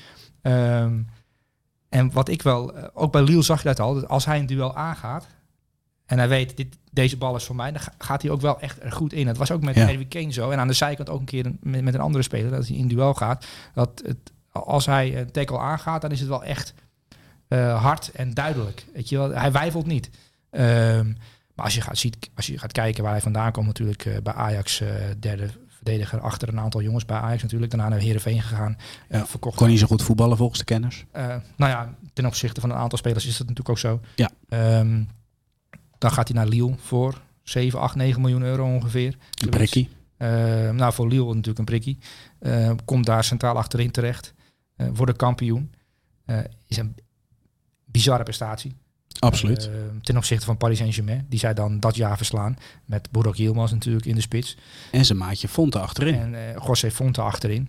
Ehm, 0.43 1.01
en 1.89 2.13
wat 2.13 2.29
ik 2.29 2.43
wel, 2.43 2.75
ook 2.95 3.13
bij 3.13 3.23
Liel 3.23 3.43
zag 3.43 3.63
je 3.63 3.69
dat 3.69 3.81
al, 3.81 3.95
dat 3.95 4.09
als 4.09 4.25
hij 4.25 4.39
een 4.39 4.47
duel 4.47 4.77
aangaat 4.77 5.27
en 6.07 6.19
hij 6.19 6.29
weet, 6.29 6.57
dit, 6.57 6.77
deze 6.91 7.17
bal 7.17 7.37
is 7.37 7.45
voor 7.45 7.57
mij, 7.57 7.73
dan 7.73 7.81
ga- 7.81 7.93
gaat 7.99 8.23
hij 8.23 8.31
ook 8.31 8.41
wel 8.41 8.61
echt 8.61 8.83
er 8.83 8.93
goed 8.93 9.13
in. 9.13 9.27
Het 9.27 9.37
was 9.37 9.51
ook 9.51 9.63
met 9.63 9.75
Ja. 9.75 9.85
Harry 9.85 10.05
Kane 10.07 10.33
zo. 10.33 10.51
En 10.51 10.59
aan 10.59 10.67
de 10.67 10.73
zijkant 10.73 11.11
ook 11.11 11.19
een 11.21 11.25
keer 11.27 11.47
een- 11.47 11.59
met, 11.63 11.83
met 11.83 11.95
een 11.95 12.01
andere 12.01 12.25
speler, 12.25 12.51
dat 12.51 12.67
hij 12.69 12.77
in 12.77 12.89
duel 12.89 13.15
gaat. 13.15 13.47
Dat 13.75 14.03
het, 14.07 14.33
als 14.53 14.87
hij 14.87 15.19
een 15.21 15.31
tackle 15.31 15.59
aangaat, 15.59 16.01
dan 16.03 16.11
is 16.11 16.21
het 16.21 16.29
wel 16.29 16.45
echt 16.45 16.75
eh, 17.49 17.83
hard 17.83 18.11
en 18.13 18.35
duidelijk. 18.35 18.87
Weet 18.95 19.09
je 19.09 19.17
wel? 19.19 19.31
Hij 19.31 19.53
wijfelt 19.53 19.87
niet. 19.87 20.11
Ehm, 20.51 21.07
maar 21.55 21.65
als 21.65 21.75
je, 21.75 21.81
gaat, 21.81 21.99
ziet, 21.99 22.31
als 22.35 22.47
je 22.47 22.59
gaat 22.59 22.73
kijken 22.73 23.03
waar 23.03 23.13
hij 23.13 23.21
vandaan 23.21 23.53
komt, 23.53 23.67
natuurlijk 23.67 24.05
eh, 24.05 24.17
bij 24.23 24.33
Ajax, 24.33 24.81
eh, 24.81 24.89
derde 25.19 25.49
verdediger 25.69 26.21
achter 26.21 26.49
een 26.49 26.61
aantal 26.61 26.83
jongens 26.83 27.05
bij 27.05 27.17
Ajax 27.17 27.43
natuurlijk. 27.43 27.71
Daarna 27.73 27.89
naar 27.89 27.99
Heerenveen 27.99 28.43
gegaan. 28.43 28.77
Ja, 29.09 29.27
verkocht 29.27 29.57
Kon 29.57 29.69
niet 29.69 29.79
zo 29.79 29.87
goed 29.87 30.03
voetballen 30.03 30.37
volgens 30.37 30.59
de 30.59 30.65
kenners. 30.65 31.05
nou 31.13 31.43
ja, 31.57 31.95
ten 32.13 32.27
opzichte 32.27 32.61
van 32.61 32.71
een 32.71 32.77
aantal 32.77 32.99
spelers 32.99 33.27
is 33.27 33.37
dat 33.37 33.49
natuurlijk 33.49 33.69
ook 33.69 33.79
zo. 33.79 34.01
Ja. 34.15 34.31
Ehm, 34.49 35.03
dan 36.03 36.11
gaat 36.11 36.29
hij 36.29 36.37
naar 36.37 36.47
Lille 36.47 36.75
voor 36.79 37.21
7, 37.43 37.81
8, 37.81 37.95
9 37.95 38.21
miljoen 38.21 38.43
euro 38.43 38.75
ongeveer. 38.75 39.17
Een 39.43 39.49
prikkie. 39.49 39.89
Ehm, 40.17 40.75
nou, 40.75 40.93
voor 40.93 41.09
Lille 41.09 41.27
natuurlijk 41.27 41.59
een 41.59 41.65
prikkie. 41.65 41.99
Ehm, 42.39 42.77
komt 42.85 43.07
daar 43.07 43.25
centraal 43.25 43.57
achterin 43.57 43.91
terecht. 43.91 44.35
Eh 44.77 44.87
wordt 44.95 45.17
kampioen. 45.17 45.73
Eh, 46.25 46.39
is 46.67 46.77
een 46.77 46.95
bizarre 47.85 48.23
prestatie. 48.23 48.75
Absoluut. 49.19 49.71
Ten 50.03 50.17
opzichte 50.17 50.45
van 50.45 50.57
Paris 50.57 50.79
Saint-Germain. 50.79 51.27
Die 51.29 51.39
zij 51.39 51.55
dan 51.55 51.81
dat 51.81 51.97
jaar 51.97 52.17
verslaan. 52.17 52.57
Met 52.85 53.11
Burak 53.11 53.35
Yilmaz 53.35 53.73
natuurlijk 53.73 54.07
in 54.07 54.15
de 54.15 54.21
spits. 54.21 54.57
en 54.91 55.05
zijn 55.05 55.19
maatje 55.19 55.49
Fonte 55.49 55.79
achterin. 55.79 56.15
En 56.15 56.35
eh 56.35 56.63
José 56.67 56.91
Fonte 56.91 57.21
achterin. 57.21 57.69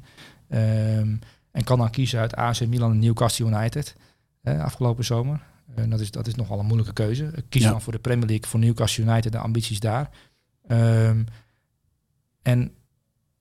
Ehm, 0.50 1.16
en 1.52 1.64
kan 1.64 1.78
dan 1.78 1.90
kiezen 1.90 2.20
uit 2.20 2.36
AC 2.36 2.66
Milan 2.68 2.92
en 2.92 3.00
Newcastle 3.00 3.46
United. 3.46 3.96
eh, 4.42 4.64
afgelopen 4.64 5.06
zomer. 5.06 5.42
En 5.76 5.90
dat, 5.90 6.00
is, 6.00 6.12
dat 6.12 6.28
is 6.28 6.36
nogal 6.36 6.60
een 6.60 6.66
moeilijke 6.66 6.94
keuze. 6.94 7.32
Ik 7.36 7.44
kies 7.50 7.62
Ja. 7.64 7.70
dan 7.70 7.82
voor 7.82 7.94
de 7.94 8.00
Premier 8.00 8.28
League, 8.28 8.48
voor 8.50 8.60
Newcastle 8.60 9.04
United, 9.04 9.32
de 9.32 9.38
ambities 9.38 9.80
daar. 9.80 10.10
Ehm, 10.68 11.24
en 12.42 12.72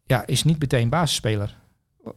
ja, 0.07 0.27
is 0.27 0.43
niet 0.45 0.59
meteen 0.61 0.89
basisspeler. 0.89 1.57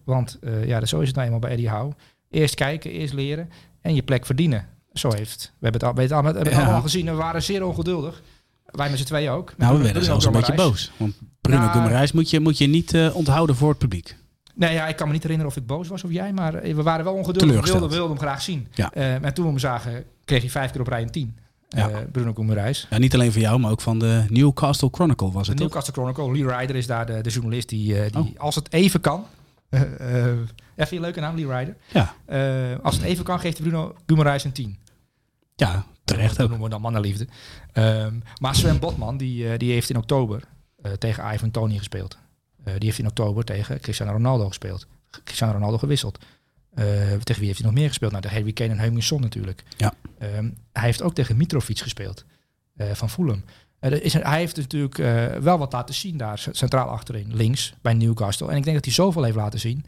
Want 0.04 0.38
eh, 0.42 0.66
ja, 0.68 0.86
zo 0.86 1.00
is 1.00 1.06
het 1.08 1.16
nou 1.16 1.26
eenmaal 1.28 1.42
bij 1.42 1.52
Eddie 1.52 1.70
Howe. 1.70 1.94
Eerst 2.30 2.56
kijken, 2.56 2.92
eerst 2.92 3.14
leren 3.14 3.50
en 3.82 3.96
je 3.96 4.04
plek 4.04 4.26
verdienen. 4.26 4.68
Zo 4.94 5.12
heeft. 5.14 5.54
We 5.60 5.68
hebben 5.68 5.82
het 5.82 5.90
al, 5.90 5.94
we 5.96 6.02
hebben 6.26 6.54
het 6.54 6.54
al, 6.68 6.74
Ja. 6.74 6.80
gezien. 6.82 7.08
en 7.08 7.14
We 7.14 7.20
waren 7.20 7.44
zeer 7.44 7.64
ongeduldig. 7.66 8.22
Wij 8.66 8.90
met 8.90 9.00
z'n 9.00 9.06
tweeën 9.06 9.30
ook. 9.30 9.54
Nou, 9.58 9.78
we 9.78 9.84
werden 9.84 10.04
zelfs 10.04 10.26
een 10.26 10.32
beetje 10.32 10.54
boos. 10.56 10.92
Want 10.98 11.16
Bruno. 11.42 11.68
Guimaraes 11.68 12.12
moet 12.12 12.30
je, 12.30 12.40
moet 12.40 12.58
je 12.58 12.68
niet 12.68 12.94
eh, 12.94 13.16
onthouden 13.16 13.56
voor 13.56 13.70
het 13.70 13.78
publiek. 13.78 14.16
Nee, 14.56 14.74
ja, 14.74 14.88
ik 14.88 14.96
kan 14.96 15.08
me 15.08 15.14
niet 15.14 15.22
herinneren 15.22 15.52
of 15.52 15.58
ik 15.58 15.66
boos 15.68 15.88
was 15.88 16.04
of 16.04 16.12
jij, 16.12 16.34
maar 16.34 16.54
eh, 16.56 16.76
we 16.76 16.84
waren 16.84 17.06
wel 17.06 17.14
ongeduldig. 17.14 17.66
We 17.72 17.80
wilden, 17.88 18.08
hem 18.10 18.18
graag 18.18 18.42
zien. 18.42 18.68
Ja. 18.74 18.92
Eh, 18.94 19.14
en 19.14 19.34
toen 19.34 19.44
we 19.46 19.50
hem 19.50 19.60
zagen, 19.60 20.04
kreeg 20.26 20.42
hij 20.42 20.50
vijf 20.50 20.72
keer 20.72 20.82
op 20.82 20.88
rij 20.88 21.02
een 21.02 21.10
tien. 21.12 21.38
Ja. 21.70 21.90
Eh, 21.90 21.98
Bruno 22.12 22.34
Guimaraes. 22.34 22.88
Ja, 22.90 22.98
niet 22.98 23.14
alleen 23.14 23.32
voor 23.32 23.42
jou, 23.42 23.60
maar 23.60 23.72
ook 23.72 23.82
van 23.82 24.00
de 24.00 24.26
Newcastle 24.30 24.90
Chronicle 24.92 25.32
was 25.32 25.44
De 25.46 25.50
het 25.52 25.58
toch? 25.62 25.68
Newcastle 25.68 25.94
Chronicle, 25.94 26.32
Lee 26.32 26.58
Ryder 26.58 26.76
is 26.76 26.88
daar 26.88 27.06
de, 27.06 27.22
de 27.22 27.30
journalist 27.30 27.70
die, 27.70 28.00
eh, 28.02 28.12
die 28.12 28.22
Oh. 28.22 28.40
als 28.40 28.56
het 28.56 28.74
even 28.74 29.02
kan... 29.02 29.26
eh 29.70 29.82
eh, 30.30 30.38
je 30.76 30.96
een 30.96 31.02
leuke 31.02 31.20
naam, 31.20 31.36
Lee 31.36 31.48
Ryder? 31.58 31.76
Ja, 31.92 32.14
Eh, 32.26 32.80
als 32.84 32.96
het 32.96 33.04
even 33.06 33.24
kan, 33.26 33.40
geeft 33.40 33.62
Bruno 33.62 33.96
Guimaraes 34.06 34.44
een 34.44 34.52
10. 34.52 34.78
ja 35.56 35.86
terecht 36.04 36.30
Dat 36.36 36.40
ook. 36.42 36.48
noemen 36.50 36.66
we 36.68 36.74
dan 36.74 36.82
mannenliefde. 36.82 37.28
Ehm, 37.74 38.14
maar 38.42 38.56
Sven 38.56 38.80
Botman, 38.80 39.18
die, 39.18 39.50
eh, 39.52 39.58
die 39.58 39.72
heeft 39.72 39.90
in 39.90 39.98
oktober 39.98 40.44
eh, 40.82 40.92
tegen 40.92 41.34
Ivan 41.34 41.52
Tony 41.52 41.78
gespeeld. 41.78 42.18
Eh, 42.66 42.74
die 42.74 42.86
heeft 42.86 43.00
in 43.00 43.08
oktober 43.08 43.44
tegen 43.44 43.80
Cristiano 43.80 44.12
Ronaldo 44.12 44.48
gespeeld. 44.48 44.88
Cristiano 45.24 45.54
Ronaldo 45.54 45.78
gewisseld. 45.78 46.18
Eh, 46.74 46.86
tegen 47.24 47.40
wie 47.40 47.46
heeft 47.46 47.60
hij 47.60 47.68
nog 47.68 47.80
meer 47.80 47.88
gespeeld? 47.88 48.12
Nou, 48.12 48.24
de 48.24 48.30
Harry 48.30 48.54
Kane 48.54 48.70
en 48.70 48.80
Heung-min 48.80 49.04
Son 49.04 49.22
natuurlijk. 49.22 49.64
Ja. 49.78 49.94
Ehm, 50.18 50.50
hij 50.72 50.84
heeft 50.84 51.02
ook 51.02 51.14
tegen 51.14 51.38
Mitrovic 51.38 51.80
gespeeld 51.80 52.26
eh, 52.76 52.92
van 52.92 53.10
Fulham. 53.10 53.44
Is, 53.80 54.14
hij 54.14 54.40
heeft 54.40 54.56
natuurlijk 54.58 54.98
wel 55.44 55.58
wat 55.58 55.74
laten 55.74 55.96
zien 55.96 56.18
daar, 56.18 56.46
centraal 56.52 56.88
achterin, 56.88 57.36
links, 57.36 57.74
bij 57.82 57.94
Newcastle. 57.94 58.50
En 58.50 58.58
ik 58.58 58.64
denk 58.64 58.76
dat 58.76 58.86
hij 58.86 58.94
zoveel 58.94 59.24
heeft 59.24 59.36
laten 59.36 59.60
zien, 59.60 59.86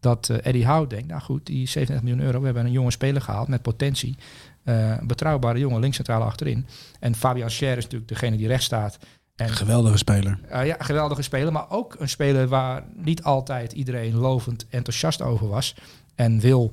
dat 0.00 0.28
Eddie 0.28 0.66
Howe 0.66 0.86
denkt, 0.86 1.08
nou 1.08 1.20
goed, 1.20 1.46
die 1.46 1.68
37 1.68 2.02
miljoen 2.02 2.26
euro, 2.26 2.38
we 2.38 2.44
hebben 2.44 2.64
een 2.64 2.72
jonge 2.72 2.90
speler 2.90 3.22
gehaald 3.22 3.48
met 3.48 3.62
potentie. 3.62 4.16
Een 4.64 5.06
betrouwbare 5.06 5.58
jongen, 5.58 5.80
links 5.80 5.96
centraal 5.96 6.22
achterin. 6.22 6.66
En 7.00 7.14
Fabian 7.14 7.50
Scher 7.50 7.76
is 7.76 7.84
natuurlijk 7.84 8.08
degene 8.08 8.36
die 8.36 8.46
rechts 8.46 8.64
staat. 8.64 8.98
En 9.40 9.48
Geweldige 9.50 9.96
speler. 9.96 10.38
eh, 10.48 10.66
ja, 10.66 10.76
geweldige 10.78 11.22
speler, 11.22 11.52
maar 11.52 11.70
ook 11.70 11.96
een 11.98 12.08
speler 12.08 12.48
waar 12.48 12.82
niet 12.94 13.22
altijd 13.22 13.72
iedereen 13.72 14.14
lovend 14.14 14.66
enthousiast 14.68 15.22
over 15.22 15.48
was. 15.48 15.74
En 16.14 16.40
wil 16.40 16.72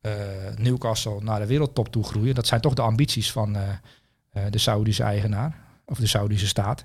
eh, 0.00 0.12
Newcastle 0.56 1.20
naar 1.22 1.40
de 1.40 1.46
wereldtop 1.46 1.88
toe 1.88 2.04
groeien. 2.04 2.34
Dat 2.34 2.46
zijn 2.46 2.60
toch 2.60 2.74
de 2.74 2.82
ambities 2.82 3.32
van 3.32 3.56
eh, 3.56 4.42
de 4.50 4.58
Saoedische 4.58 5.02
eigenaar, 5.02 5.58
of 5.86 5.98
de 5.98 6.06
Saoedische 6.06 6.46
staat. 6.46 6.84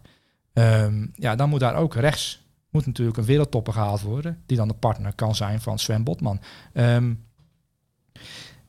Ehm, 0.54 1.06
ja, 1.14 1.36
dan 1.36 1.50
moet 1.50 1.60
daar 1.60 1.76
ook 1.76 1.96
rechts 1.96 2.48
moet 2.70 2.86
natuurlijk 2.86 3.18
een 3.18 3.26
wereldtopper 3.26 3.74
gehaald 3.74 4.02
worden, 4.02 4.44
die 4.46 4.58
dan 4.58 4.68
de 4.68 4.74
partner 4.74 5.14
kan 5.14 5.36
zijn 5.36 5.62
van 5.62 5.80
Sven 5.80 6.04
Botman. 6.04 6.40
Ehm, 6.74 7.14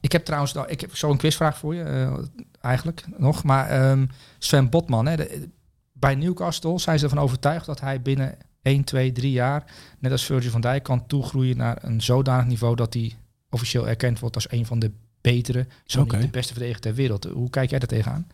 ik 0.00 0.12
heb 0.12 0.24
trouwens 0.24 0.54
ik 0.66 0.80
heb 0.80 0.96
zo 0.96 1.10
een 1.10 1.16
quizvraag 1.16 1.58
voor 1.58 1.74
je, 1.74 2.24
eigenlijk 2.60 3.04
nog. 3.16 3.44
Maar 3.44 3.68
ehm, 3.68 4.06
Sven 4.38 4.68
Botman, 4.70 5.06
hè, 5.06 5.16
de- 5.16 5.48
bij 6.00 6.14
Newcastle 6.14 6.78
zijn 6.78 6.98
ze 6.98 7.04
ervan 7.04 7.22
overtuigd 7.22 7.66
dat 7.66 7.80
hij 7.80 8.02
binnen 8.02 8.36
1, 8.62 8.84
2, 8.84 9.12
3 9.12 9.30
jaar, 9.30 9.64
net 9.98 10.12
als 10.12 10.24
Virgil 10.24 10.50
van 10.50 10.60
Dijk, 10.60 10.82
kan 10.82 11.06
toegroeien 11.06 11.56
naar 11.56 11.78
een 11.80 12.00
zodanig 12.00 12.46
niveau 12.46 12.76
dat 12.76 12.94
hij 12.94 13.16
officieel 13.50 13.88
erkend 13.88 14.18
wordt 14.18 14.34
als 14.34 14.50
een 14.50 14.66
van 14.66 14.78
de 14.78 14.90
betere, 15.20 15.66
zo 15.84 16.02
niet 16.02 16.20
de 16.20 16.28
beste 16.28 16.52
verdediger 16.52 16.82
ter 16.82 16.94
wereld. 16.94 17.24
Hoe 17.24 17.50
kijk 17.50 17.70
jij 17.70 17.78
daar 17.78 17.88
tegenaan? 17.88 18.26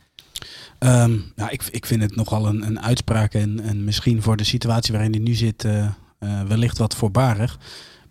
Ehm, 0.78 1.18
nou, 1.35 1.50
ik, 1.50 1.62
ik 1.62 1.87
vind 1.87 2.02
het 2.02 2.16
nogal 2.16 2.46
een, 2.46 2.66
een 2.66 2.82
uitspraak 2.82 3.35
en, 3.35 3.61
en 3.61 3.85
misschien 3.85 4.23
voor 4.23 4.37
de 4.37 4.44
situatie 4.44 4.92
waarin 4.92 5.12
hij 5.12 5.20
nu 5.20 5.35
zit 5.35 5.64
eh, 5.64 5.85
eh, 6.18 6.42
wellicht 6.42 6.78
wat 6.78 6.94
voorbarig. 6.94 7.58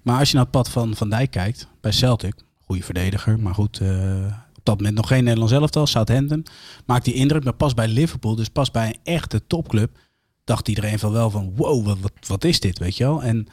Maar 0.01 0.19
als 0.19 0.29
je 0.29 0.35
naar 0.35 0.43
het 0.43 0.53
pad 0.53 0.69
van 0.69 0.95
Van 0.95 1.09
Dijk 1.09 1.31
kijkt, 1.31 1.67
bij 1.81 1.91
Celtic, 1.91 2.33
goede 2.59 2.83
verdediger, 2.83 3.39
maar 3.39 3.53
goed, 3.53 3.79
eh, 3.79 4.25
op 4.65 4.71
dat 4.71 4.77
moment 4.77 4.95
nog 4.95 5.07
geen 5.07 5.23
Nederlands 5.23 5.53
elftal, 5.53 5.87
Southampton, 5.87 6.45
maakt 6.85 7.05
die 7.05 7.13
indruk. 7.13 7.43
Maar 7.43 7.53
pas 7.53 7.73
bij 7.73 7.87
Liverpool, 7.87 8.35
dus 8.35 8.49
pas 8.49 8.71
bij 8.71 8.87
een 8.87 8.99
echte 9.13 9.47
topclub, 9.47 9.97
dacht 10.43 10.67
iedereen 10.67 10.99
van 10.99 11.11
wel 11.11 11.29
van 11.29 11.53
wow, 11.55 11.85
wat, 11.85 12.11
wat, 12.27 12.43
is 12.43 12.59
dit, 12.59 12.77
weet 12.79 12.97
je 12.97 13.03
wel. 13.03 13.23
En 13.23 13.47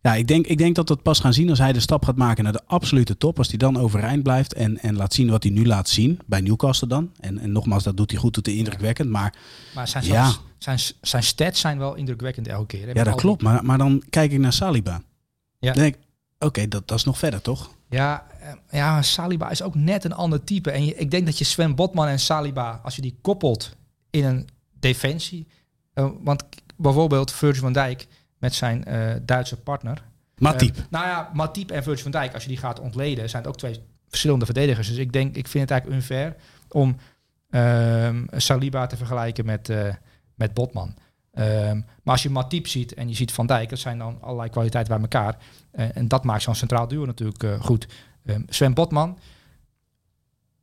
ja, 0.00 0.14
ik 0.14 0.28
denk, 0.28 0.46
ik 0.46 0.58
denk 0.58 0.74
dat 0.74 0.88
we 0.88 0.94
het 0.94 1.02
pas 1.02 1.20
gaan 1.20 1.32
zien 1.32 1.50
als 1.50 1.58
hij 1.58 1.72
de 1.72 1.80
stap 1.80 2.04
gaat 2.04 2.16
maken 2.16 2.44
naar 2.44 2.52
de 2.52 2.62
absolute 2.66 3.16
top. 3.16 3.38
Als 3.38 3.48
hij 3.48 3.56
dan 3.56 3.78
overeind 3.78 4.22
blijft 4.22 4.54
en, 4.54 4.78
en 4.78 4.96
laat 4.96 5.14
zien 5.14 5.30
wat 5.30 5.42
hij 5.42 5.52
nu 5.52 5.66
laat 5.66 5.88
zien. 5.88 6.18
Bij 6.26 6.40
Newcastle 6.40 6.88
dan. 6.88 7.10
En, 7.20 7.38
en 7.38 7.52
nogmaals, 7.52 7.82
dat 7.82 7.96
doet 7.96 8.10
hij 8.10 8.20
goed, 8.20 8.34
doet 8.34 8.46
hij 8.46 8.54
indrukwekkend. 8.54 9.10
Maar 9.10 9.34
Maar 9.74 9.88
zijn, 9.88 10.04
Ja. 10.04 10.32
zijn, 10.58 10.78
zijn 11.00 11.22
stats 11.22 11.60
zijn 11.60 11.78
wel 11.78 11.94
indrukwekkend 11.94 12.48
elke 12.48 12.66
keer. 12.66 12.80
hè, 12.80 12.86
ja, 12.86 12.92
met 12.94 13.04
dat 13.04 13.14
klopt. 13.14 13.42
Maar, 13.42 13.64
maar 13.64 13.78
dan 13.78 14.02
kijk 14.10 14.32
ik 14.32 14.38
naar 14.38 14.52
Saliba. 14.52 15.02
Ja. 15.58 15.72
Dan 15.72 15.82
denk 15.82 15.96
oké, 16.46 16.68
dat, 16.68 16.88
dat 16.88 16.98
is 16.98 17.04
nog 17.04 17.18
verder, 17.18 17.42
toch? 17.42 17.70
Ja, 17.88 18.26
eh, 18.40 18.52
ja, 18.70 19.02
Saliba 19.02 19.50
is 19.50 19.62
ook 19.62 19.74
net 19.74 20.04
een 20.04 20.12
ander 20.14 20.44
type. 20.44 20.70
En 20.70 20.84
je, 20.84 20.94
ik 20.94 21.10
denk 21.10 21.26
dat 21.26 21.38
je 21.38 21.44
Sven 21.44 21.74
Botman 21.74 22.06
en 22.06 22.18
Saliba, 22.18 22.80
als 22.82 22.96
je 22.96 23.02
die 23.02 23.18
koppelt 23.20 23.76
in 24.10 24.24
een 24.24 24.48
defensie. 24.80 25.46
eh, 25.94 26.08
want 26.20 26.44
bijvoorbeeld 26.76 27.32
Virgil 27.32 27.62
van 27.62 27.72
Dijk 27.72 28.06
met 28.38 28.54
zijn 28.54 28.84
eh, 28.84 29.14
Duitse 29.22 29.56
partner. 29.56 30.02
Matip. 30.38 30.76
Nou 30.90 31.06
ja, 31.06 31.30
Matip 31.32 31.70
en 31.70 31.82
Virgil 31.82 32.02
van 32.02 32.10
Dijk, 32.10 32.34
als 32.34 32.42
je 32.42 32.48
die 32.48 32.58
gaat 32.58 32.80
ontleden, 32.80 33.30
zijn 33.30 33.42
het 33.42 33.50
ook 33.50 33.58
twee 33.58 33.80
verschillende 34.08 34.44
verdedigers. 34.44 34.88
Dus 34.88 34.96
ik 34.96 35.12
denk, 35.12 35.36
ik 35.36 35.48
vind 35.48 35.70
het 35.70 35.72
eigenlijk 35.72 36.00
unfair 36.00 36.36
om 36.68 36.96
ehm, 37.50 38.24
Saliba 38.36 38.86
te 38.86 38.96
vergelijken 38.96 39.44
met, 39.44 39.72
met 40.34 40.54
Botman. 40.54 40.94
Ehm, 41.36 41.76
maar 41.76 42.14
als 42.14 42.22
je 42.22 42.30
Matip 42.30 42.66
ziet 42.66 42.94
en 42.94 43.08
je 43.08 43.14
ziet 43.14 43.32
Van 43.32 43.46
Dijk, 43.46 43.68
dat 43.68 43.78
zijn 43.78 43.98
dan 43.98 44.18
allerlei 44.20 44.50
kwaliteiten 44.50 44.92
bij 44.94 45.02
elkaar. 45.02 45.36
Eh, 45.70 45.96
en 45.96 46.08
dat 46.08 46.24
maakt 46.24 46.42
zo'n 46.42 46.54
centraal 46.54 46.88
duo 46.88 47.04
natuurlijk 47.04 47.42
eh, 47.42 47.60
goed. 47.60 47.86
Ehm, 48.24 48.42
Sven 48.48 48.74
Botman, 48.74 49.18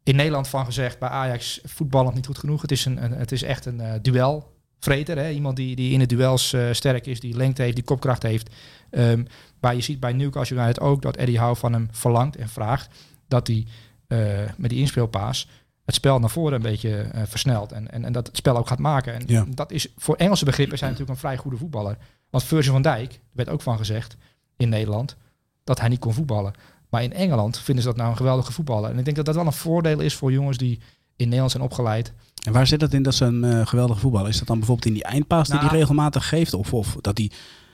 in 0.03 0.15
Nederland 0.15 0.47
van 0.47 0.65
gezegd, 0.65 0.99
bij 0.99 1.09
Ajax 1.09 1.59
voetballend 1.63 2.15
niet 2.15 2.25
goed 2.25 2.37
genoeg. 2.37 2.61
Het 2.61 2.71
is, 2.71 2.85
een, 2.85 2.97
het 2.97 3.31
is 3.31 3.43
echt 3.43 3.65
een 3.65 3.79
eh, 3.79 3.93
duel 4.01 4.51
vreter. 4.79 5.17
Hè? 5.17 5.29
Iemand 5.29 5.55
die, 5.55 5.75
die 5.75 5.91
in 5.91 5.99
de 5.99 6.05
duels 6.05 6.53
uh, 6.53 6.71
sterk 6.71 7.05
is, 7.05 7.19
die 7.19 7.35
lengte 7.35 7.61
heeft, 7.61 7.75
die 7.75 7.83
kopkracht 7.83 8.23
heeft. 8.23 8.49
Um, 8.91 9.27
maar 9.59 9.75
je 9.75 9.81
ziet 9.81 9.99
bij 9.99 10.13
Newcastle 10.13 10.57
United 10.57 10.79
ook 10.79 11.01
dat 11.01 11.15
Eddie 11.15 11.39
Howe 11.39 11.55
van 11.55 11.73
hem 11.73 11.87
verlangt 11.91 12.35
en 12.35 12.49
vraagt 12.49 12.95
dat 13.27 13.47
hij 13.47 13.65
uh, 14.07 14.49
met 14.57 14.69
die 14.69 14.79
inspeelpaas 14.79 15.47
het 15.85 15.95
spel 15.95 16.19
naar 16.19 16.29
voren 16.29 16.53
een 16.53 16.61
beetje 16.61 17.09
uh, 17.15 17.21
versnelt. 17.25 17.71
En, 17.71 17.91
en, 17.91 18.05
en 18.05 18.13
dat 18.13 18.27
het 18.27 18.37
spel 18.37 18.57
ook 18.57 18.67
gaat 18.67 18.79
maken. 18.79 19.13
En 19.13 19.23
Ja. 19.25 19.45
dat 19.49 19.71
is 19.71 19.87
voor 19.97 20.15
Engelse 20.15 20.45
begrippen 20.45 20.77
zijn 20.77 20.91
natuurlijk 20.91 21.17
een 21.19 21.25
vrij 21.27 21.37
goede 21.37 21.57
voetballer. 21.57 21.97
Want 22.29 22.43
Virgil 22.43 22.71
van 22.73 22.81
Dijk, 22.81 23.13
er 23.13 23.19
werd 23.31 23.49
ook 23.49 23.61
van 23.61 23.77
gezegd 23.77 24.15
in 24.57 24.69
Nederland, 24.69 25.15
dat 25.63 25.79
hij 25.79 25.89
niet 25.89 25.99
kon 25.99 26.13
voetballen. 26.13 26.53
Maar 26.89 27.03
in 27.03 27.13
Engeland 27.13 27.57
vinden 27.57 27.83
ze 27.83 27.89
dat 27.89 27.97
nou 27.97 28.09
een 28.09 28.17
geweldige 28.17 28.51
voetballer. 28.51 28.91
En 28.91 28.97
ik 28.97 29.03
denk 29.05 29.15
dat 29.17 29.25
dat 29.25 29.35
wel 29.35 29.45
een 29.45 29.53
voordeel 29.53 29.99
is 29.99 30.15
voor 30.15 30.31
jongens 30.31 30.57
die 30.57 30.79
in 31.15 31.25
Nederland 31.25 31.51
zijn 31.51 31.63
opgeleid. 31.63 32.13
En 32.45 32.53
waar 32.53 32.67
zit 32.67 32.79
dat 32.79 32.93
in 32.93 33.03
dat 33.03 33.15
ze 33.15 33.25
een 33.25 33.43
eh, 33.43 33.65
geweldige 33.67 33.99
voetballer 33.99 34.29
is? 34.29 34.37
dat 34.37 34.47
dan 34.47 34.57
bijvoorbeeld 34.57 34.87
in 34.87 34.93
die 34.93 35.03
eindpaas 35.03 35.47
die 35.47 35.57
Nou- 35.57 35.69
hij 35.69 35.77
regelmatig 35.79 36.27
geeft? 36.29 36.53
Of, 36.53 36.73
of 36.73 36.97
dat 37.01 37.17
hij... 37.17 37.31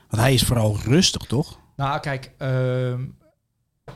Want 0.09 0.21
hij 0.21 0.33
is 0.33 0.43
vooral 0.43 0.77
rustig, 0.83 1.21
toch? 1.23 1.59
Nou, 1.75 1.99
kijk, 1.99 2.31
ehm, 2.37 3.01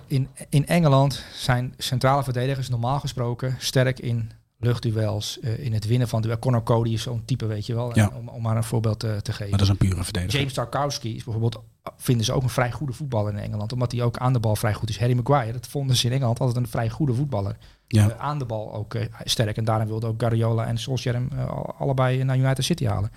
in, 0.07 0.27
in 0.49 0.67
Engeland 0.67 1.23
zijn 1.33 1.73
centrale 1.77 2.23
verdedigers 2.23 2.69
normaal 2.69 2.99
gesproken 2.99 3.55
sterk 3.59 3.99
in 3.99 4.31
luchtduels, 4.57 5.39
eh, 5.39 5.59
in 5.65 5.73
het 5.73 5.85
winnen 5.87 6.07
van 6.07 6.21
duel. 6.21 6.39
Connor 6.39 6.63
Cody 6.63 6.89
is 6.89 7.01
zo'n 7.01 7.25
type, 7.25 7.45
weet 7.45 7.65
je 7.65 7.73
wel, 7.75 7.95
Ja. 7.95 8.11
om, 8.15 8.27
om 8.27 8.41
maar 8.41 8.55
een 8.57 8.63
voorbeeld 8.63 8.99
te, 8.99 9.19
te 9.21 9.31
geven. 9.31 9.49
Maar 9.49 9.59
dat 9.59 9.67
is 9.67 9.73
een 9.79 9.87
pure 9.89 10.03
verdediger. 10.03 10.39
James 10.39 10.53
Tarkowski 10.53 11.15
is 11.15 11.23
bijvoorbeeld, 11.23 11.59
vinden 11.97 12.25
ze 12.25 12.33
ook 12.33 12.43
een 12.43 12.49
vrij 12.49 12.71
goede 12.71 12.93
voetballer 12.93 13.33
in 13.33 13.39
Engeland, 13.39 13.73
omdat 13.73 13.91
hij 13.91 14.01
ook 14.01 14.17
aan 14.17 14.33
de 14.33 14.39
bal 14.39 14.55
vrij 14.55 14.73
goed 14.73 14.89
is. 14.89 14.99
Harry 14.99 15.15
Maguire, 15.15 15.51
dat 15.53 15.67
vonden 15.67 15.95
ze 15.95 16.05
in 16.07 16.13
Engeland 16.13 16.39
altijd 16.39 16.57
een 16.57 16.67
vrij 16.67 16.89
goede 16.89 17.13
voetballer. 17.13 17.57
Ja. 17.87 18.09
Eh, 18.09 18.19
aan 18.19 18.39
de 18.39 18.45
bal 18.45 18.73
ook 18.73 18.93
eh, 18.93 19.05
sterk. 19.23 19.57
En 19.57 19.63
daarom 19.63 19.87
wilde 19.87 20.07
ook 20.07 20.19
Guardiola 20.21 20.65
en 20.65 20.77
Solskjaer 20.77 21.15
hem 21.15 21.29
eh, 21.37 21.49
al- 21.49 21.75
allebei 21.77 22.23
naar 22.23 22.37
United 22.37 22.65
City 22.65 22.85
halen. 22.85 23.11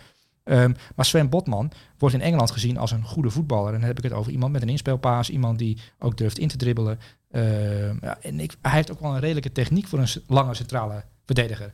Ehm, 0.46 0.72
maar 0.94 1.04
Sven 1.04 1.28
Botman 1.28 1.70
wordt 1.98 2.14
in 2.14 2.20
Engeland 2.20 2.50
gezien 2.50 2.78
als 2.78 2.90
een 2.90 3.04
goede 3.04 3.30
voetballer. 3.30 3.66
En 3.74 3.78
dan 3.80 3.88
heb 3.88 3.98
ik 3.98 4.04
het 4.04 4.12
over 4.12 4.32
iemand 4.32 4.52
met 4.52 4.62
een 4.62 4.68
inspeelpaas. 4.68 5.30
Iemand 5.30 5.58
die 5.58 5.78
ook 5.98 6.16
durft 6.16 6.38
in 6.38 6.48
te 6.48 6.56
dribbelen. 6.56 6.98
Ehm, 7.30 7.96
ja, 8.00 8.18
en 8.20 8.40
ik, 8.40 8.56
hij 8.62 8.72
heeft 8.72 8.90
ook 8.90 9.00
wel 9.00 9.14
een 9.14 9.20
redelijke 9.20 9.52
techniek 9.52 9.86
voor 9.86 9.98
een 9.98 10.08
lange 10.26 10.54
centrale 10.54 11.04
verdediger. 11.24 11.72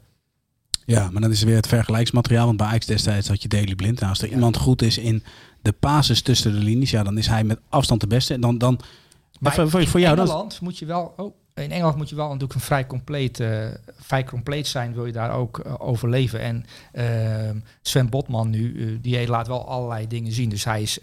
Ja, 0.84 1.10
maar 1.10 1.22
dan 1.22 1.30
is 1.30 1.40
er 1.40 1.46
weer 1.46 1.56
het 1.56 1.66
vergelijksmateriaal. 1.66 2.46
Want 2.46 2.56
bij 2.56 2.66
Ajax 2.66 2.86
destijds 2.86 3.28
had 3.28 3.42
je 3.42 3.48
Daily 3.48 3.74
Blind. 3.74 3.96
Nou, 3.98 4.08
als 4.10 4.22
er 4.22 4.28
Ja. 4.28 4.34
iemand 4.34 4.56
goed 4.56 4.82
is 4.82 4.98
in 4.98 5.22
de 5.62 5.74
basis 5.80 6.22
tussen 6.22 6.52
de 6.52 6.58
linies, 6.58 6.90
ja, 6.90 7.02
dan 7.02 7.18
is 7.18 7.26
hij 7.26 7.44
met 7.44 7.60
afstand 7.68 8.00
de 8.00 8.06
beste. 8.06 8.34
En 8.34 8.40
dan, 8.40 8.58
dan 8.58 8.80
Maar 9.40 9.52
voor- 9.68 9.80
in 9.80 9.86
voor 9.88 10.00
jou, 10.00 10.16
dat- 10.16 10.26
Engeland 10.28 10.60
moet 10.60 10.78
je 10.78 10.86
wel... 10.86 11.14
Oh, 11.16 11.34
in 11.62 11.72
Engeland 11.72 11.96
moet 11.96 12.08
je 12.08 12.14
wel 12.14 12.26
natuurlijk 12.26 12.54
een 12.54 12.60
vrij 12.60 12.86
compleet, 12.86 13.40
eh, 13.40 13.68
vrij 13.96 14.24
compleet 14.24 14.66
zijn. 14.66 14.94
Wil 14.94 15.06
je 15.06 15.12
daar 15.12 15.32
ook 15.32 15.58
eh, 15.58 15.74
overleven. 15.78 16.40
En 16.40 16.64
ehm, 16.92 17.58
Sven 17.82 18.08
Botman 18.08 18.50
nu, 18.50 18.86
eh, 18.86 18.98
die 19.00 19.28
laat 19.28 19.46
wel 19.46 19.68
allerlei 19.68 20.06
dingen 20.06 20.32
zien. 20.32 20.48
Dus 20.48 20.64
hij 20.64 20.82
is 20.82 20.98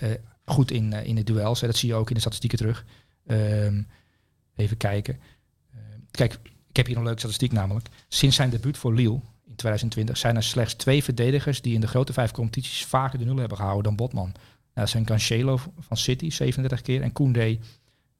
goed 0.45 0.71
in, 0.71 0.93
in 0.93 1.15
de 1.15 1.23
duels. 1.23 1.59
Dat 1.59 1.75
zie 1.75 1.89
je 1.89 1.95
ook 1.95 2.07
in 2.07 2.13
de 2.13 2.19
statistieken 2.19 2.57
terug. 2.57 2.85
Ehm, 3.25 3.81
even 4.55 4.77
kijken. 4.77 5.19
Ehm, 5.73 5.99
kijk, 6.11 6.39
ik 6.69 6.75
heb 6.75 6.85
hier 6.85 6.97
een 6.97 7.03
leuke 7.03 7.19
statistiek 7.19 7.51
namelijk. 7.51 7.87
Sinds 8.07 8.35
zijn 8.35 8.49
debuut 8.49 8.77
voor 8.77 8.93
Lille 8.93 9.19
in 9.47 9.55
2020 9.55 10.17
zijn 10.17 10.35
er 10.35 10.43
slechts 10.43 10.73
twee 10.73 11.03
verdedigers 11.03 11.61
die 11.61 11.73
in 11.73 11.81
de 11.81 11.87
grote 11.87 12.13
vijf 12.13 12.31
competities 12.31 12.85
vaker 12.85 13.19
de 13.19 13.25
nul 13.25 13.37
hebben 13.37 13.57
gehouden 13.57 13.83
dan 13.83 13.95
Botman. 13.95 14.31
Nou, 14.33 14.41
dat 14.73 14.89
zijn 14.89 15.05
Cancelo 15.05 15.59
van 15.79 15.97
City 15.97 16.29
37 16.29 16.81
keer 16.81 17.01
en 17.01 17.11
Koundé 17.11 17.59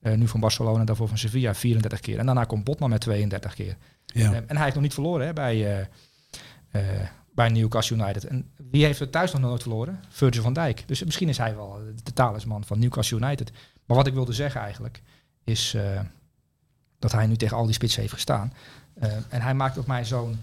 eh, 0.00 0.14
nu 0.14 0.28
van 0.28 0.40
Barcelona, 0.40 0.84
daarvoor 0.84 1.08
van 1.08 1.18
Sevilla 1.18 1.54
34 1.54 2.00
keer. 2.00 2.18
En 2.18 2.26
daarna 2.26 2.44
komt 2.44 2.64
Botman 2.64 2.90
met 2.90 3.00
32 3.00 3.54
keer. 3.54 3.76
ja. 4.06 4.32
Eh, 4.32 4.36
en 4.36 4.54
hij 4.54 4.62
heeft 4.62 4.74
nog 4.74 4.82
niet 4.82 4.94
verloren 4.94 5.26
hè, 5.26 5.32
bij, 5.32 5.86
eh, 6.70 6.80
bij 7.34 7.48
Newcastle 7.48 7.96
United. 7.96 8.24
En 8.24 8.50
wie 8.70 8.84
heeft 8.84 8.98
het 8.98 9.12
thuis 9.12 9.32
nog 9.32 9.40
nooit 9.40 9.62
verloren? 9.62 10.00
Virgil 10.08 10.42
van 10.42 10.52
Dijk. 10.52 10.82
Dus 10.86 11.04
misschien 11.04 11.28
is 11.28 11.38
hij 11.38 11.56
wel 11.56 11.80
de 12.02 12.12
talisman 12.12 12.64
van 12.64 12.78
Newcastle 12.78 13.16
United. 13.16 13.52
Maar 13.86 13.96
wat 13.96 14.06
ik 14.06 14.14
wilde 14.14 14.32
zeggen 14.32 14.60
eigenlijk, 14.60 15.02
is 15.44 15.76
dat 16.98 17.12
hij 17.12 17.26
nu 17.26 17.36
tegen 17.36 17.56
al 17.56 17.64
die 17.64 17.74
spitsen 17.74 18.00
heeft 18.00 18.12
gestaan. 18.12 18.52
En 19.28 19.40
hij 19.40 19.54
maakt 19.54 19.78
op 19.78 19.86
mij 19.86 20.04
zo'n 20.04 20.40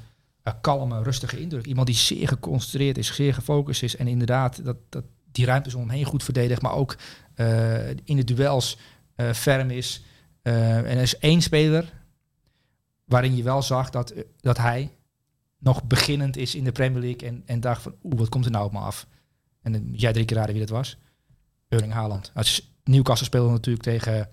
kalme, 0.61 1.03
rustige 1.03 1.39
indruk. 1.39 1.65
Iemand 1.65 1.87
die 1.87 1.95
zeer 1.95 2.27
geconcentreerd 2.27 2.97
is, 2.97 3.15
zeer 3.15 3.33
gefocust 3.33 3.83
is. 3.83 3.95
En 3.95 4.07
inderdaad, 4.07 4.65
dat, 4.65 4.77
dat 4.89 5.03
die 5.31 5.45
ruimtes 5.45 5.73
om 5.73 5.81
hem 5.81 5.89
heen 5.89 6.05
goed 6.05 6.23
verdedigt. 6.23 6.61
Maar 6.61 6.73
ook 6.73 6.97
in 8.03 8.15
de 8.15 8.23
duels 8.23 8.77
eh, 9.17 9.33
ferm 9.33 9.69
is. 9.69 10.03
Eh, 10.41 10.77
en 10.77 10.85
er 10.85 11.01
is 11.01 11.17
één 11.17 11.41
speler 11.41 11.93
waarin 13.05 13.35
je 13.35 13.43
wel 13.43 13.61
zag 13.61 13.89
dat, 13.89 14.09
eh, 14.09 14.23
dat 14.39 14.57
hij 14.57 14.91
nog 15.59 15.83
beginnend 15.83 16.37
is 16.37 16.55
in 16.55 16.63
de 16.63 16.71
Premier 16.71 17.01
League 17.01 17.27
en, 17.27 17.43
en 17.45 17.59
dacht 17.59 17.81
van, 17.81 17.95
oeh, 18.03 18.17
wat 18.17 18.29
komt 18.29 18.45
er 18.45 18.51
nou 18.51 18.65
op 18.65 18.71
me 18.71 18.79
af? 18.79 19.07
En 19.61 19.71
dan 19.71 19.89
jij 19.91 20.13
drie 20.13 20.25
keer 20.25 20.37
raden 20.37 20.55
wie 20.55 20.65
dat 20.65 20.75
was. 20.75 20.97
Erling 21.69 21.93
Haaland. 21.93 22.31
Als 22.33 22.75
Newcastle 22.83 23.25
speelde 23.25 23.51
natuurlijk 23.51 23.83
tegen 23.83 24.29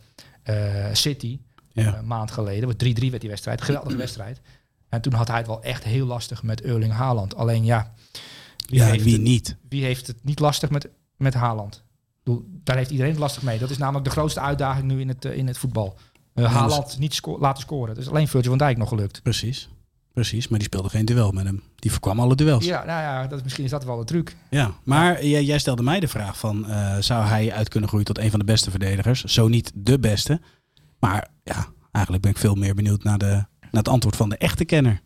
City 0.93 1.41
Ja. 1.73 1.99
een 1.99 2.07
maand 2.07 2.31
geleden. 2.31 2.69
Wat 2.69 2.79
3-3 2.79 3.11
werd 3.11 3.21
die 3.21 3.31
wedstrijd. 3.31 3.63
Geweldige 3.63 3.97
wedstrijd. 3.97 4.41
En 4.89 5.01
toen 5.01 5.13
had 5.13 5.29
hij 5.29 5.37
het 5.37 5.47
wel 5.47 5.63
echt 5.63 5.85
heel 5.85 6.07
lastig 6.07 6.43
met 6.43 6.61
Erling 6.61 6.93
Haaland. 6.93 7.35
Alleen 7.35 7.65
ja, 7.65 7.95
wie, 8.69 8.79
ja, 8.79 8.87
heeft, 8.87 9.05
wie 9.05 9.13
het, 9.13 9.23
niet? 9.23 9.57
wie 9.69 9.85
heeft 9.85 10.07
het 10.07 10.25
niet 10.25 10.39
lastig 10.39 10.71
met, 10.71 10.89
met 11.17 11.35
Haaland? 11.35 11.84
Daar 12.65 12.77
heeft 12.77 12.91
iedereen 12.91 13.11
het 13.13 13.21
lastig 13.21 13.43
mee. 13.43 13.59
Dat 13.59 13.71
is 13.71 13.79
namelijk 13.79 14.05
de 14.05 14.11
grootste 14.11 14.41
uitdaging 14.41 14.87
nu 14.87 15.01
in 15.01 15.09
het, 15.09 15.25
eh, 15.25 15.37
in 15.37 15.47
het 15.47 15.59
voetbal. 15.59 15.97
Ja, 16.35 16.47
Haaland 16.49 16.99
niet 16.99 17.15
sco- 17.15 17.39
laten 17.41 17.63
scoren. 17.63 17.95
Dus 17.95 18.09
alleen 18.09 18.29
Virgil 18.29 18.49
van 18.51 18.59
Dijk 18.59 18.77
nog 18.77 18.89
gelukt. 18.89 19.23
Precies. 19.23 19.69
Precies, 20.13 20.49
maar 20.49 20.59
die 20.59 20.69
speelde 20.69 20.89
geen 20.89 21.05
duel 21.05 21.31
met 21.33 21.45
hem. 21.45 21.63
Die 21.77 21.91
voorkwam 21.91 22.21
alle 22.21 22.35
duels. 22.35 22.65
Ja, 22.65 22.79
Ja, 22.81 22.85
nou 22.85 23.03
ja, 23.03 23.27
dat, 23.27 23.43
misschien 23.43 23.65
is 23.65 23.71
dat 23.71 23.85
wel 23.85 23.97
de 23.97 24.05
truc. 24.05 24.37
maar 24.85 25.27
jij, 25.27 25.45
jij 25.45 25.59
stelde 25.59 25.83
mij 25.83 26.01
de 26.01 26.09
vraag 26.09 26.39
van, 26.39 26.69
eh, 26.69 26.97
zou 26.99 27.25
hij 27.25 27.53
uit 27.53 27.69
kunnen 27.69 27.89
groeien 27.89 28.07
tot 28.07 28.19
een 28.19 28.31
van 28.31 28.39
de 28.39 28.45
beste 28.45 28.71
verdedigers? 28.71 29.25
Zo 29.25 29.49
niet 29.49 29.73
de 29.75 29.99
beste. 29.99 30.41
Maar 30.99 31.29
ja, 31.45 31.67
eigenlijk 31.93 32.25
ben 32.25 32.33
ik 32.33 32.39
veel 32.39 32.55
meer 32.55 32.75
benieuwd 32.75 33.03
naar, 33.03 33.19
de, 33.19 33.27
naar 33.27 33.47
het 33.71 33.89
antwoord 33.89 34.17
van 34.17 34.29
de 34.29 34.37
echte 34.37 34.65
kenner. 34.65 35.01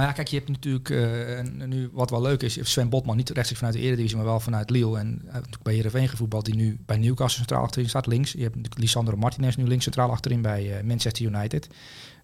Nou 0.00 0.12
ja, 0.12 0.18
kijk, 0.18 0.28
je 0.28 0.36
hebt 0.36 0.48
natuurlijk 0.48 0.90
eh, 0.90 1.38
en 1.38 1.68
nu 1.68 1.90
wat 1.92 2.10
wel 2.10 2.22
leuk 2.22 2.42
is, 2.42 2.58
Sven 2.62 2.88
Botman 2.88 3.16
niet 3.16 3.30
rechtstreeks 3.30 3.62
vanuit 3.62 3.78
de 3.78 3.82
Eredivisie, 3.82 4.16
maar 4.16 4.26
wel 4.26 4.40
vanuit 4.40 4.70
Lille 4.70 4.98
en 4.98 5.08
heeft 5.08 5.32
natuurlijk 5.32 5.62
bij 5.62 5.74
Heerenveen 5.74 6.08
gevoetbald, 6.08 6.44
die 6.44 6.54
nu 6.54 6.78
bij 6.86 6.98
Newcastle 6.98 7.38
centraal 7.38 7.62
achterin 7.62 7.88
staat, 7.88 8.06
links. 8.06 8.32
Je 8.32 8.42
hebt 8.42 8.54
natuurlijk 8.54 8.82
Lisandro 8.82 9.16
Martinez 9.16 9.56
nu 9.56 9.66
links 9.66 9.84
centraal 9.84 10.10
achterin 10.10 10.42
bij 10.42 10.78
eh, 10.78 10.84
Manchester 10.84 11.26
United. 11.26 11.68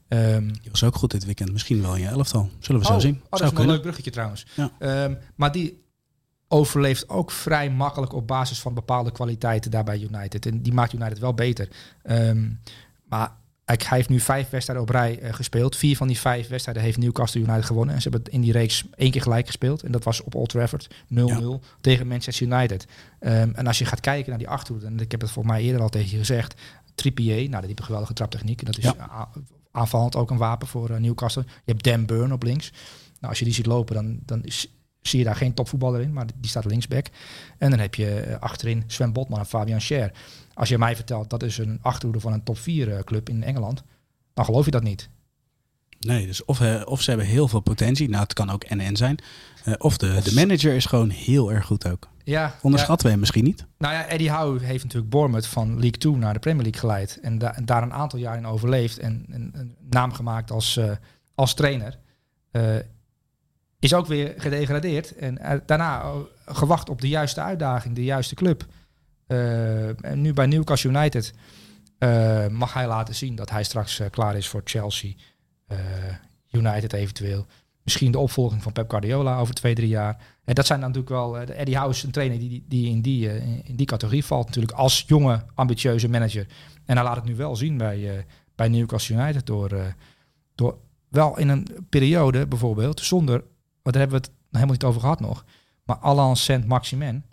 Ehm, 0.08 0.46
Die 0.46 0.70
was 0.70 0.84
ook 0.84 0.94
goed 0.94 1.10
dit 1.10 1.24
weekend. 1.24 1.52
Misschien 1.52 1.82
wel 1.82 1.94
in 1.94 2.00
je 2.00 2.08
elftal. 2.08 2.50
Zullen 2.58 2.80
we 2.80 2.86
zo 2.86 2.92
oh, 2.92 3.00
zien. 3.00 3.14
Oh, 3.14 3.30
dat 3.30 3.38
Zou 3.38 3.52
is 3.52 3.58
een 3.58 3.66
leuk 3.66 3.82
bruggetje 3.82 4.10
trouwens. 4.10 4.46
Ja. 4.54 4.70
Ehm, 4.78 5.14
maar 5.34 5.52
die 5.52 5.84
overleeft 6.48 7.08
ook 7.08 7.30
vrij 7.30 7.70
makkelijk 7.70 8.12
op 8.12 8.26
basis 8.26 8.60
van 8.60 8.74
bepaalde 8.74 9.12
kwaliteiten 9.12 9.70
daar 9.70 9.84
bij 9.84 10.00
United. 10.00 10.46
En 10.46 10.62
die 10.62 10.72
maakt 10.72 10.92
United 10.92 11.18
wel 11.18 11.34
beter. 11.34 11.68
Ehm, 12.02 12.48
maar 13.04 13.32
hij 13.66 13.96
heeft 13.96 14.08
nu 14.08 14.20
vijf 14.20 14.50
wedstrijden 14.50 14.84
op 14.84 14.90
rij 14.90 15.18
eh, 15.18 15.34
gespeeld. 15.34 15.76
Vier 15.76 15.96
van 15.96 16.06
die 16.06 16.18
vijf 16.18 16.48
wedstrijden 16.48 16.82
heeft 16.82 16.98
Newcastle 16.98 17.40
United 17.40 17.64
gewonnen. 17.64 17.94
En 17.94 18.02
ze 18.02 18.08
hebben 18.08 18.32
in 18.32 18.40
die 18.40 18.52
reeks 18.52 18.84
één 18.96 19.10
keer 19.10 19.22
gelijk 19.22 19.46
gespeeld. 19.46 19.82
En 19.82 19.92
dat 19.92 20.04
was 20.04 20.22
op 20.22 20.34
Old 20.34 20.48
Trafford 20.48 20.88
0-0 21.14 21.14
tegen 21.80 22.06
Manchester 22.06 22.46
United. 22.46 22.86
Ehm, 23.20 23.50
en 23.54 23.66
als 23.66 23.78
je 23.78 23.84
gaat 23.84 24.00
kijken 24.00 24.28
naar 24.30 24.38
die 24.38 24.48
achterhoede, 24.48 24.86
en 24.86 25.00
ik 25.00 25.10
heb 25.10 25.20
het 25.20 25.30
volgens 25.30 25.54
mij 25.54 25.64
eerder 25.64 25.82
al 25.82 25.88
tegen 25.88 26.10
je 26.10 26.16
gezegd. 26.16 26.54
Trippier, 26.94 27.34
nou, 27.36 27.48
die 27.50 27.60
heeft 27.66 27.78
een 27.78 27.84
geweldige 27.84 28.12
traptechniek. 28.12 28.58
En 28.60 28.66
dat 28.66 28.78
is 28.78 28.84
Ja. 28.84 29.28
aanvallend 29.72 30.16
ook 30.16 30.30
een 30.30 30.36
wapen 30.36 30.66
voor 30.68 30.90
eh, 30.90 30.96
Newcastle. 31.00 31.44
Je 31.64 31.72
hebt 31.72 31.84
Dan 31.84 32.06
Burn 32.06 32.32
op 32.32 32.42
links. 32.42 32.70
Nou, 33.14 33.28
als 33.28 33.38
je 33.38 33.44
die 33.44 33.54
ziet 33.54 33.66
lopen, 33.66 33.94
dan, 33.94 34.18
dan 34.24 34.44
is, 34.44 34.68
zie 35.06 35.18
je 35.18 35.24
daar 35.24 35.36
geen 35.36 35.54
topvoetballer 35.54 36.00
in, 36.00 36.12
maar 36.12 36.26
die 36.40 36.50
staat 36.50 36.64
linksback. 36.64 37.06
En 37.58 37.70
dan 37.70 37.78
heb 37.78 37.94
je 37.94 38.20
eh, 38.20 38.38
achterin 38.40 38.84
Sven 38.86 39.12
Botman 39.12 39.38
en 39.38 39.46
Fabian 39.46 39.80
Scher. 39.80 40.12
Als 40.54 40.68
je 40.68 40.78
mij 40.78 40.96
vertelt 40.96 41.30
dat 41.30 41.42
is 41.42 41.58
een 41.58 41.78
achterhoede 41.82 42.20
van 42.20 42.32
een 42.32 42.42
top 42.42 42.58
4 42.58 43.04
club 43.04 43.28
in 43.28 43.42
Engeland, 43.42 43.82
dan 44.34 44.44
geloof 44.44 44.64
je 44.64 44.70
dat 44.70 44.82
niet. 44.82 45.08
Nee, 46.00 46.26
dus 46.26 46.44
of, 46.44 46.60
eh, 46.60 46.82
of 46.84 47.02
ze 47.02 47.10
hebben 47.10 47.28
heel 47.28 47.48
veel 47.48 47.60
potentie. 47.60 48.08
Nou, 48.08 48.22
het 48.22 48.32
kan 48.32 48.50
ook 48.50 48.64
en-en 48.64 48.96
zijn. 48.96 49.18
Eh, 49.64 49.74
of 49.78 49.96
de, 49.96 50.20
de 50.24 50.34
manager 50.34 50.74
is 50.74 50.86
gewoon 50.86 51.10
heel 51.10 51.52
erg 51.52 51.66
goed 51.66 51.88
ook. 51.90 52.08
Ja, 52.24 52.56
Onderschatten 52.62 53.04
we 53.06 53.10
hem 53.12 53.20
misschien 53.20 53.44
niet. 53.44 53.66
Nou 53.78 53.94
ja, 53.94 54.06
Eddie 54.06 54.30
Howe 54.30 54.64
heeft 54.64 54.84
natuurlijk 54.84 55.10
Bournemouth 55.10 55.46
van 55.46 55.68
League 55.72 55.90
2 55.90 56.12
naar 56.16 56.32
de 56.32 56.38
Premier 56.38 56.62
League 56.62 56.80
geleid. 56.80 57.18
En, 57.22 57.38
da- 57.38 57.54
en 57.56 57.64
daar 57.64 57.82
een 57.82 57.92
aantal 57.92 58.18
jaar 58.18 58.36
in 58.36 58.46
overleefd. 58.46 58.98
En, 58.98 59.26
en 59.30 59.50
een 59.54 59.74
naam 59.90 60.12
gemaakt 60.12 60.50
als, 60.50 60.76
eh, 60.76 60.90
als 61.34 61.54
trainer. 61.54 61.98
Eh, 62.50 62.62
is 63.78 63.94
ook 63.94 64.06
weer 64.06 64.34
gedegradeerd. 64.36 65.16
En 65.16 65.38
eh, 65.38 65.58
daarna 65.66 66.00
eh, 66.00 66.16
gewacht 66.46 66.88
op 66.88 67.00
de 67.00 67.08
juiste 67.08 67.40
uitdaging, 67.40 67.94
de 67.94 68.04
juiste 68.04 68.34
club. 68.34 68.66
Eh, 69.26 70.04
en 70.04 70.20
nu 70.20 70.32
bij 70.32 70.46
Newcastle 70.46 70.90
United 70.90 71.34
eh, 71.98 72.46
mag 72.46 72.72
hij 72.72 72.86
laten 72.86 73.14
zien 73.14 73.34
dat 73.34 73.50
hij 73.50 73.64
straks 73.64 74.00
klaar 74.10 74.36
is 74.36 74.48
voor 74.48 74.60
Chelsea. 74.64 75.12
United 76.50 76.92
eventueel. 76.92 77.46
Misschien 77.82 78.12
de 78.12 78.18
opvolging 78.18 78.62
van 78.62 78.72
Pep 78.72 78.90
Guardiola 78.90 79.38
over 79.38 79.54
twee, 79.54 79.74
drie 79.74 79.88
jaar. 79.88 80.22
En 80.44 80.54
dat 80.54 80.66
zijn 80.66 80.80
dan 80.80 80.88
natuurlijk 80.88 81.14
wel... 81.14 81.38
Eddie 81.38 81.76
Howe 81.76 81.90
is 81.90 82.02
een 82.02 82.10
trainer 82.10 82.38
die, 82.38 82.64
die, 82.68 82.88
in, 82.88 83.02
die, 83.02 83.28
in 83.64 83.76
die 83.76 83.86
categorie 83.86 84.24
valt 84.24 84.46
natuurlijk 84.46 84.78
als 84.78 85.04
jonge, 85.06 85.42
ambitieuze 85.54 86.08
manager. 86.08 86.46
En 86.84 86.96
hij 86.96 87.04
laat 87.04 87.16
het 87.16 87.24
nu 87.24 87.36
wel 87.36 87.56
zien 87.56 87.76
bij, 87.76 88.16
eh, 88.16 88.22
bij 88.54 88.68
Newcastle 88.68 89.16
United 89.16 89.46
door, 89.46 89.94
door 90.54 90.78
wel 91.08 91.38
in 91.38 91.48
een 91.48 91.66
periode 91.88 92.46
bijvoorbeeld 92.46 93.00
zonder... 93.00 93.44
Want 93.86 93.98
daar 93.98 94.08
hebben 94.08 94.20
we 94.20 94.26
het 94.26 94.36
helemaal 94.50 94.72
niet 94.74 94.84
over 94.84 95.00
gehad 95.00 95.20
nog. 95.20 95.44
Maar 95.84 95.96
Alan 95.96 96.36
Saint-Maximin, 96.36 97.24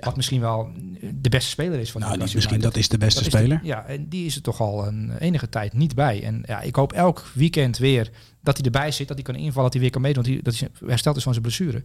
wat 0.00 0.16
misschien 0.16 0.40
wel 0.40 0.70
de 1.14 1.28
beste 1.28 1.50
speler 1.50 1.78
is 1.78 1.90
van 1.92 2.00
Nou, 2.00 2.12
niet 2.12 2.20
Newcastle 2.20 2.34
misschien, 2.34 2.60
dat 2.60 2.76
is 2.76 2.88
de 2.88 2.98
beste 2.98 3.22
Dat 3.22 3.32
de- 3.32 3.38
speler. 3.38 3.60
ja, 3.62 3.84
en 3.84 4.08
die 4.08 4.26
is 4.26 4.36
er 4.36 4.42
toch 4.42 4.60
al 4.60 4.86
een 4.86 5.16
enige 5.18 5.48
tijd 5.48 5.72
niet 5.72 5.94
bij. 5.94 6.22
En 6.24 6.42
ja, 6.46 6.60
ik 6.60 6.76
hoop 6.76 6.92
elk 6.92 7.24
weekend 7.34 7.78
weer 7.78 8.10
dat 8.40 8.56
hij 8.56 8.64
erbij 8.66 8.90
zit, 8.90 9.08
dat 9.08 9.16
hij 9.16 9.24
kan 9.26 9.34
invallen, 9.34 9.62
dat 9.62 9.72
hij 9.72 9.80
weer 9.82 9.90
kan 9.90 10.00
meedoen, 10.02 10.22
dat 10.22 10.32
hij, 10.32 10.42
dat 10.42 10.58
hij 10.80 10.88
hersteld 10.88 11.16
is 11.16 11.22
van 11.22 11.32
zijn 11.32 11.44
blessure. 11.44 11.82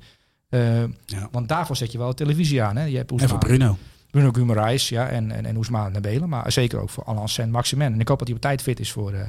Eh, 0.49 0.81
Ja. 1.05 1.27
Want 1.31 1.47
daarvoor 1.47 1.75
zet 1.75 1.91
je 1.91 1.97
wel 1.97 2.09
de 2.09 2.13
televisie 2.15 2.61
aan. 2.63 2.75
Hè? 2.75 2.83
Je 2.83 2.97
hebt 2.97 3.11
En 3.11 3.29
voor 3.29 3.37
Bruno. 3.37 3.77
Bruno 4.11 4.31
Guimaraes 4.31 4.89
ja, 4.89 5.07
en, 5.07 5.31
en, 5.31 5.45
en 5.45 5.57
Oesma 5.57 5.89
Nabelen, 5.89 6.29
maar 6.29 6.51
zeker 6.51 6.79
ook 6.79 6.89
voor 6.89 7.03
Alan 7.03 7.29
Saint-Maximin. 7.29 7.93
En 7.93 7.99
ik 7.99 8.07
hoop 8.07 8.17
dat 8.19 8.27
hij 8.27 8.35
op 8.35 8.41
tijd 8.41 8.61
fit 8.61 8.79
is 8.79 8.91
voor, 8.91 9.13
eh, 9.13 9.21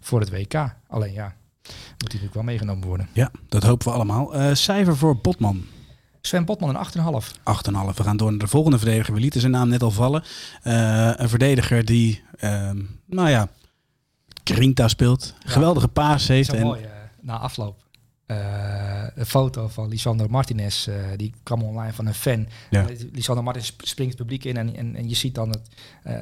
voor 0.00 0.20
het 0.20 0.30
WK. 0.30 0.74
Alleen 0.88 1.12
ja, 1.12 1.34
moet 1.64 1.76
hij 1.98 1.98
natuurlijk 1.98 2.34
wel 2.34 2.42
meegenomen 2.42 2.86
worden. 2.86 3.08
Ja, 3.12 3.30
dat 3.48 3.62
hopen 3.62 3.86
we 3.86 3.92
allemaal. 3.92 4.34
Eh, 4.34 4.54
cijfer 4.54 4.96
voor 4.96 5.16
Botman. 5.16 5.64
Sven 6.20 6.44
Botman 6.44 6.68
een 6.68 6.76
8,5. 6.76 7.32
8,5. 7.42 7.96
We 7.96 8.02
gaan 8.02 8.16
door 8.16 8.30
naar 8.30 8.38
de 8.38 8.46
volgende 8.46 8.78
verdediger. 8.78 9.14
We 9.14 9.20
lieten 9.20 9.40
zijn 9.40 9.52
naam 9.52 9.68
net 9.68 9.82
al 9.82 9.90
vallen. 9.90 10.24
Eh, 10.62 11.10
een 11.14 11.28
verdediger 11.28 11.84
die, 11.84 12.22
ehm, 12.36 12.82
nou 13.06 13.28
ja, 13.28 13.48
Grinta 14.44 14.88
speelt. 14.88 15.34
Ja. 15.44 15.50
Geweldige 15.50 15.88
paas 15.88 16.28
heeft. 16.28 16.52
En, 16.52 16.62
mooi, 16.62 16.82
eh, 16.82 16.90
na 17.20 17.38
afloop. 17.38 17.83
Eh, 18.26 19.06
een 19.14 19.26
foto 19.26 19.68
van 19.68 19.88
Lisandro 19.88 20.28
Martinez, 20.28 20.86
eh, 20.88 20.94
die 21.16 21.32
kwam 21.42 21.62
online 21.62 21.92
van 21.92 22.06
een 22.06 22.14
fan. 22.14 22.46
Ja. 22.70 22.88
Eh, 22.88 22.96
Lisandro 23.12 23.44
Martinez 23.44 23.66
sp- 23.68 23.84
springt 23.86 24.12
het 24.12 24.22
publiek 24.22 24.44
in 24.44 24.56
en, 24.56 24.76
en, 24.76 24.96
en 24.96 25.08
je 25.08 25.14
ziet 25.14 25.34
dan 25.34 25.48
het, 25.48 25.60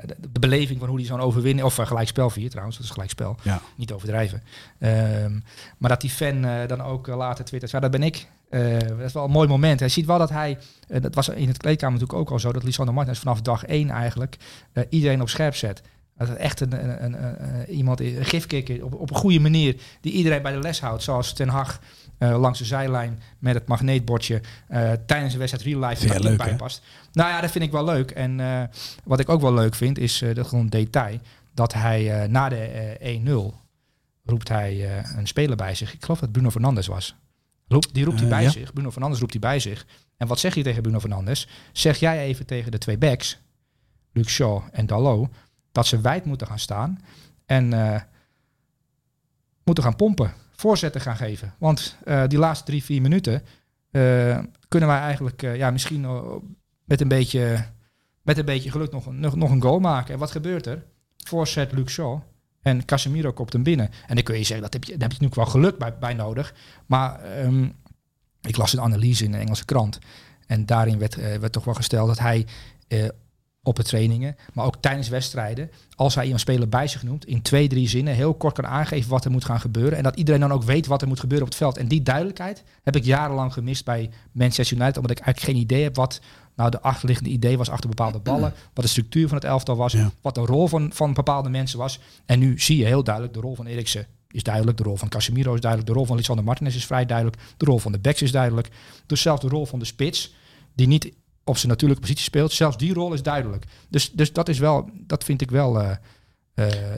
de, 0.06 0.16
de 0.32 0.40
beleving 0.40 0.78
van 0.78 0.88
hoe 0.88 0.96
hij 0.98 1.06
zo'n 1.06 1.20
overwinning, 1.20 1.66
of 1.66 1.78
uh, 1.78 1.86
gelijkspel 1.86 2.30
viert 2.30 2.50
trouwens, 2.50 2.76
dat 2.76 2.86
is 2.86 2.92
gelijkspel, 2.92 3.36
Ja. 3.42 3.60
niet 3.76 3.92
overdrijven. 3.92 4.42
Ehm, 4.78 5.38
maar 5.78 5.90
dat 5.90 6.00
die 6.00 6.10
fan 6.10 6.40
dan 6.66 6.80
ook 6.82 7.06
later 7.06 7.44
twittert, 7.44 7.72
ja 7.72 7.80
dat 7.80 7.90
ben 7.90 8.02
ik. 8.02 8.26
Eh, 8.50 8.78
dat 8.78 8.98
is 9.00 9.12
wel 9.12 9.24
een 9.24 9.30
mooi 9.30 9.48
moment. 9.48 9.80
Hij 9.80 9.88
ziet 9.88 10.06
wel 10.06 10.18
dat 10.18 10.30
hij, 10.30 10.58
dat 10.86 11.14
was 11.14 11.28
in 11.28 11.48
het 11.48 11.56
kleedkamer 11.56 11.92
natuurlijk 12.00 12.18
ook 12.20 12.30
al 12.30 12.38
zo, 12.38 12.52
dat 12.52 12.62
Lisandro 12.64 12.94
Martinez 12.94 13.18
vanaf 13.18 13.40
dag 13.40 13.64
één 13.64 13.90
eigenlijk 13.90 14.36
iedereen 14.88 15.20
op 15.20 15.28
scherp 15.28 15.54
zet. 15.54 15.82
Dat 16.26 16.30
het 16.30 16.42
echt 16.42 16.61
een, 16.61 17.04
een, 17.04 17.24
een, 17.24 17.70
iemand 17.70 18.00
is, 18.00 18.16
een 18.16 18.24
gifkikker 18.24 18.85
op, 18.85 18.94
op 18.94 19.11
een 19.11 19.16
goede 19.16 19.40
manier, 19.40 19.76
die 20.00 20.12
iedereen 20.12 20.42
bij 20.42 20.52
de 20.52 20.58
les 20.58 20.80
houdt. 20.80 21.02
Zoals 21.02 21.32
Ten 21.32 21.48
Hag 21.48 21.80
eh, 22.18 22.40
langs 22.40 22.58
de 22.58 22.64
zijlijn 22.64 23.22
met 23.38 23.54
het 23.54 23.66
magneetbordje 23.66 24.40
eh, 24.68 24.92
tijdens 25.06 25.32
de 25.32 25.38
wedstrijd 25.38 25.66
real 25.66 25.88
life 25.88 26.20
leuk, 26.22 26.37
bij 26.37 26.48
hè? 26.48 26.56
past. 26.56 26.82
Nou 27.12 27.30
ja, 27.30 27.40
dat 27.40 27.50
vind 27.50 27.64
ik 27.64 27.70
wel 27.70 27.85
leuk. 27.85 28.11
En 28.11 28.40
eh, 28.40 28.62
wat 29.04 29.20
ik 29.20 29.28
ook 29.28 29.40
wel 29.40 29.54
leuk 29.54 29.74
vind, 29.74 29.98
is 29.98 30.24
dat 30.35 30.46
gewoon 30.46 30.66
detail, 30.66 31.18
dat 31.54 31.72
hij 31.72 32.26
na 32.26 32.48
de 32.48 32.56
eh, 32.56 33.20
1-0 33.26 33.30
roept 34.24 34.48
hij 34.48 35.02
een 35.16 35.26
speler 35.26 35.56
bij 35.56 35.74
zich. 35.74 35.92
Ik 35.94 36.02
geloof 36.02 36.20
dat 36.20 36.32
Bruno 36.32 36.50
Fernandes 36.50 36.87
was. 36.87 37.14
Roep, 37.68 37.87
die 37.92 38.04
roept 38.04 38.20
hij 38.20 38.28
bij 38.28 38.42
ja. 38.42 38.50
zich. 38.50 38.72
Bruno 38.72 38.90
Fernandes 38.90 39.20
roept 39.20 39.32
hij 39.32 39.40
bij 39.40 39.58
zich. 39.58 39.87
En 40.16 40.26
wat 40.26 40.38
zeg 40.38 40.54
je 40.54 40.62
tegen 40.62 40.82
Bruno 40.82 41.00
Fernandes? 41.00 41.48
Zeg 41.72 41.98
jij 41.98 42.22
even 42.22 42.46
tegen 42.46 42.70
de 42.70 42.78
twee 42.78 42.98
backs, 42.98 43.38
Luc 44.12 44.28
Shaw 44.28 44.62
en 44.72 44.87
Dalot, 44.87 45.28
dat 45.72 45.87
ze 45.87 46.00
wijd 46.00 46.24
moeten 46.24 46.46
gaan 46.46 46.58
staan 46.58 47.00
en 47.46 47.72
eh, 47.72 48.00
moeten 49.64 49.85
gaan 49.85 49.96
pompen, 49.96 50.32
voorzetten 50.52 51.00
gaan 51.00 51.16
geven. 51.16 51.54
Want 51.58 51.96
eh, 52.04 52.22
die 52.26 52.38
laatste 52.38 52.64
drie, 52.64 52.85
vier 52.85 53.02
minuten 53.02 53.42
eh, 53.90 54.38
kunnen 54.68 54.88
wij 54.88 54.98
eigenlijk 54.98 55.40
ja, 55.40 55.70
misschien 55.70 56.06
met, 56.85 57.00
een 57.00 57.08
beetje, 57.08 57.64
met 58.22 58.38
een 58.38 58.44
beetje 58.44 58.70
geluk 58.70 58.92
nog, 58.92 59.06
een- 59.06 59.20
nog, 59.20 59.37
nog 59.37 59.50
een 59.50 59.62
goal 59.62 59.78
maken. 59.80 60.12
En 60.14 60.20
wat 60.20 60.30
gebeurt 60.30 60.66
er? 60.66 60.85
Voorzet 61.24 61.72
Luc 61.72 61.90
Shaw 61.90 62.20
en 62.62 62.85
Casemiro 62.85 63.32
kopt 63.32 63.52
hem 63.52 63.62
binnen. 63.62 63.90
En 64.06 64.14
dan 64.14 64.24
kun 64.24 64.37
je 64.38 64.44
zeggen, 64.44 64.62
dat 64.62 64.72
heb 64.72 64.85
je, 64.85 64.92
daar 64.92 65.08
heb 65.08 65.12
je 65.18 65.24
natuurlijk 65.24 65.52
wel 65.52 65.62
geluk 65.62 65.78
bij, 65.78 65.98
bij 65.98 66.14
nodig. 66.14 66.54
Maar 66.87 67.20
ehm, 67.20 67.68
ik 68.40 68.56
las 68.56 68.72
een 68.72 68.80
analyse 68.80 69.24
in 69.24 69.32
de 69.32 69.38
Engelse 69.38 69.64
krant. 69.64 69.98
En 70.46 70.66
daarin 70.66 70.98
werd, 70.98 71.14
werd 71.14 71.52
toch 71.52 71.64
wel 71.64 71.74
gesteld 71.74 72.08
dat 72.08 72.18
hij 72.18 72.46
op 73.62 73.77
de 73.77 73.83
trainingen, 73.83 74.37
maar 74.53 74.64
ook 74.64 74.77
tijdens 74.81 75.09
wedstrijden, 75.09 75.70
als 75.94 76.14
hij 76.14 76.31
een 76.31 76.38
speler 76.38 76.68
bij 76.68 76.87
zich 76.87 77.03
noemt, 77.03 77.27
in 77.27 77.42
twee, 77.42 77.68
drie 77.68 77.88
zinnen 77.88 78.14
heel 78.14 78.35
kort 78.35 78.55
kan 78.55 78.66
aangeven 78.66 79.11
wat 79.11 79.25
er 79.25 79.31
moet 79.31 79.44
gaan 79.44 79.61
gebeuren. 79.61 79.96
En 79.98 80.03
dat 80.03 80.16
iedereen 80.16 80.40
dan 80.40 80.53
ook 80.53 80.62
weet 80.62 80.87
wat 80.87 81.03
er 81.03 81.09
moet 81.09 81.20
gebeuren 81.20 81.46
op 81.46 81.53
het 81.53 81.62
veld. 81.62 81.77
En 81.77 81.88
die 81.88 82.03
duidelijkheid 82.03 82.62
heb 82.83 82.96
ik 82.96 83.05
jarenlang 83.05 83.53
gemist 83.53 83.85
bij 83.85 84.11
Manchester 84.33 84.77
United, 84.77 84.96
omdat 84.96 85.11
ik 85.11 85.18
eigenlijk 85.18 85.53
geen 85.57 85.64
idee 85.64 85.83
heb 85.83 85.96
wat 85.96 86.20
nou 86.57 86.70
de 86.70 86.81
achterliggende 86.81 87.31
idee 87.31 87.57
was 87.59 87.70
achter 87.70 87.88
bepaalde 87.88 88.18
ballen, 88.18 88.53
wat 88.75 88.85
de 88.85 88.90
structuur 88.90 89.29
van 89.29 89.37
het 89.37 89.46
elftal 89.46 89.77
was, 89.77 89.92
Ja. 89.92 90.11
wat 90.20 90.35
de 90.35 90.40
rol 90.40 90.68
van, 90.68 90.90
van 90.92 91.14
bepaalde 91.14 91.48
mensen 91.48 91.79
was. 91.79 91.98
En 92.27 92.38
nu 92.38 92.61
zie 92.61 92.77
je 92.77 92.85
heel 92.85 93.05
duidelijk 93.05 93.35
de 93.35 93.40
rol 93.40 93.55
van 93.55 93.66
Eriksen 93.66 94.07
is 94.31 94.42
duidelijk, 94.42 94.77
de 94.77 94.83
rol 94.83 94.96
van 94.96 95.09
Casemiro 95.09 95.55
is 95.55 95.61
duidelijk, 95.61 95.90
de 95.90 95.96
rol 95.96 96.07
van 96.07 96.16
Lisandro 96.16 96.44
Martinez 96.44 96.75
is 96.75 96.87
vrij 96.87 97.07
duidelijk, 97.07 97.37
de 97.57 97.64
rol 97.64 97.79
van 97.79 97.92
de 97.92 97.98
backs 97.98 98.22
is 98.22 98.33
duidelijk, 98.33 98.68
dus 99.07 99.20
zelfs 99.22 99.40
de 99.40 99.48
rol 99.48 99.66
van 99.66 99.79
de 99.79 99.85
spits, 99.85 100.35
die 100.75 100.87
niet 100.87 101.12
op 101.44 101.57
zijn 101.57 101.68
natuurlijke 101.68 102.02
positie 102.02 102.24
speelt, 102.24 102.52
zelfs 102.52 102.76
die 102.76 102.94
rol 102.94 103.12
is 103.12 103.22
duidelijk. 103.22 103.64
Dus, 103.88 104.11
dus 104.12 104.33
dat 104.33 104.48
is 104.48 104.59
wel, 104.59 104.90
dat 105.07 105.24
vind 105.24 105.40
ik 105.40 105.50
wel, 105.50 105.81
eh 105.81 105.90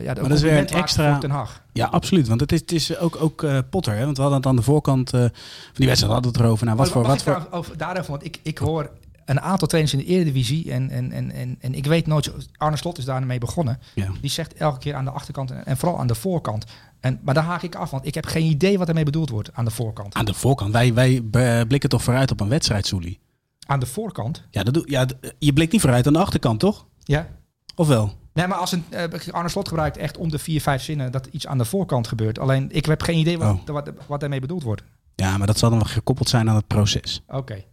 ja, 0.01 0.15
dat 0.15 0.31
is 0.31 0.43
weer 0.43 0.59
een 0.59 0.67
extra- 0.69 1.19
Ten 1.19 1.31
Hag. 1.31 1.63
Ja, 1.73 1.87
absoluut. 1.87 2.29
Want 2.29 2.41
het 2.41 2.53
is, 2.53 2.61
het 2.61 2.73
is 2.73 2.99
ook, 2.99 3.17
ook 3.21 3.43
eh, 3.43 3.59
Potter. 3.71 3.95
Hè? 3.95 4.05
Want 4.05 4.17
we 4.17 4.23
hadden 4.23 4.41
het 4.41 4.49
aan 4.49 4.57
de 4.57 4.63
voorkant 4.63 5.11
van 5.11 5.31
die 5.73 5.87
wedstrijd 5.87 6.13
hadden 6.13 6.33
we 6.33 6.39
het 6.39 6.47
erover. 6.47 6.67
Nou, 6.67 6.77
wat 6.79 6.87
Maar 6.87 6.95
voor... 6.97 7.07
Wat 7.07 7.23
voor 7.23 7.33
daar 7.33 7.47
over, 7.51 7.77
daarover, 7.77 8.11
want 8.11 8.25
ik, 8.25 8.39
ik 8.43 8.59
hoor 8.59 8.91
een 9.25 9.41
aantal 9.41 9.69
trainers 9.69 9.95
in 9.95 10.01
de 10.01 10.05
Eredivisie 10.07 10.73
en, 10.73 10.91
en, 10.91 11.13
en, 11.13 11.31
en, 11.31 11.57
en 11.61 11.75
ik 11.75 11.87
weet 11.87 12.07
nooit, 12.07 12.33
Arne 12.57 12.77
Slot 12.77 12.99
is 12.99 13.05
daarmee 13.05 13.39
begonnen. 13.39 13.79
ja. 13.95 14.09
Die 14.21 14.31
zegt 14.31 14.55
elke 14.55 14.79
keer 14.79 14.95
aan 14.95 15.05
de 15.05 15.11
achterkant 15.11 15.51
en, 15.51 15.67
en 15.67 15.77
vooral 15.77 15.99
aan 15.99 16.07
de 16.07 16.15
voorkant. 16.15 16.65
En, 17.01 17.21
maar 17.23 17.35
daar 17.35 17.45
haak 17.45 17.63
ik 17.63 17.75
af, 17.75 17.91
want 17.91 18.07
ik 18.07 18.15
heb 18.15 18.27
geen 18.27 18.45
idee 18.45 18.79
wat 18.79 18.89
ermee 18.89 19.05
bedoeld 19.05 19.31
wordt 19.31 19.51
aan 19.53 19.65
de 19.65 19.71
voorkant. 19.71 20.15
Aan 20.15 20.25
de 20.25 20.35
voorkant. 20.35 20.73
Wij, 20.73 20.95
wij 20.95 21.23
blikken 21.69 21.89
toch 21.89 22.03
vooruit 22.03 22.31
op 22.31 22.41
een 22.41 22.49
wedstrijd, 22.49 22.87
Soelie? 22.87 23.19
Aan 23.67 23.81
de 23.81 23.87
voorkant? 23.87 24.43
Ja, 24.51 24.63
dat 24.63 24.75
doe, 24.75 24.83
ja, 24.91 25.07
je 25.39 25.53
blikt 25.53 25.73
niet 25.73 25.81
vooruit 25.81 26.07
aan 26.07 26.13
de 26.13 26.19
achterkant, 26.19 26.61
toch? 26.61 26.87
Ja. 27.03 27.29
Of 27.77 27.89
wel? 27.89 28.13
Nee, 28.33 28.47
maar 28.47 28.59
als 28.59 28.73
een, 28.73 28.85
eh, 28.91 29.05
Arne 29.31 29.49
Slot 29.49 29.69
gebruikt 29.69 29.97
echt 29.97 30.17
om 30.17 30.31
de 30.31 30.39
vier, 30.39 30.61
vijf 30.61 30.83
zinnen 30.83 31.13
dat 31.13 31.27
iets 31.31 31.47
aan 31.47 31.59
de 31.59 31.65
voorkant 31.65 32.09
gebeurt. 32.09 32.39
Alleen 32.39 32.69
ik 32.73 32.87
heb 32.87 33.03
geen 33.03 33.19
idee 33.19 33.39
wat, 33.39 33.49
Oh. 33.57 33.67
wat, 33.75 33.91
wat 34.07 34.21
daarmee 34.21 34.41
bedoeld 34.41 34.63
wordt. 34.63 34.83
Ja, 35.15 35.37
maar 35.39 35.47
dat 35.47 35.59
zal 35.59 35.71
dan 35.71 35.79
wel 35.79 35.89
gekoppeld 35.89 36.29
zijn 36.29 36.49
aan 36.49 36.55
het 36.57 36.67
proces. 36.67 37.23
Oké. 37.29 37.65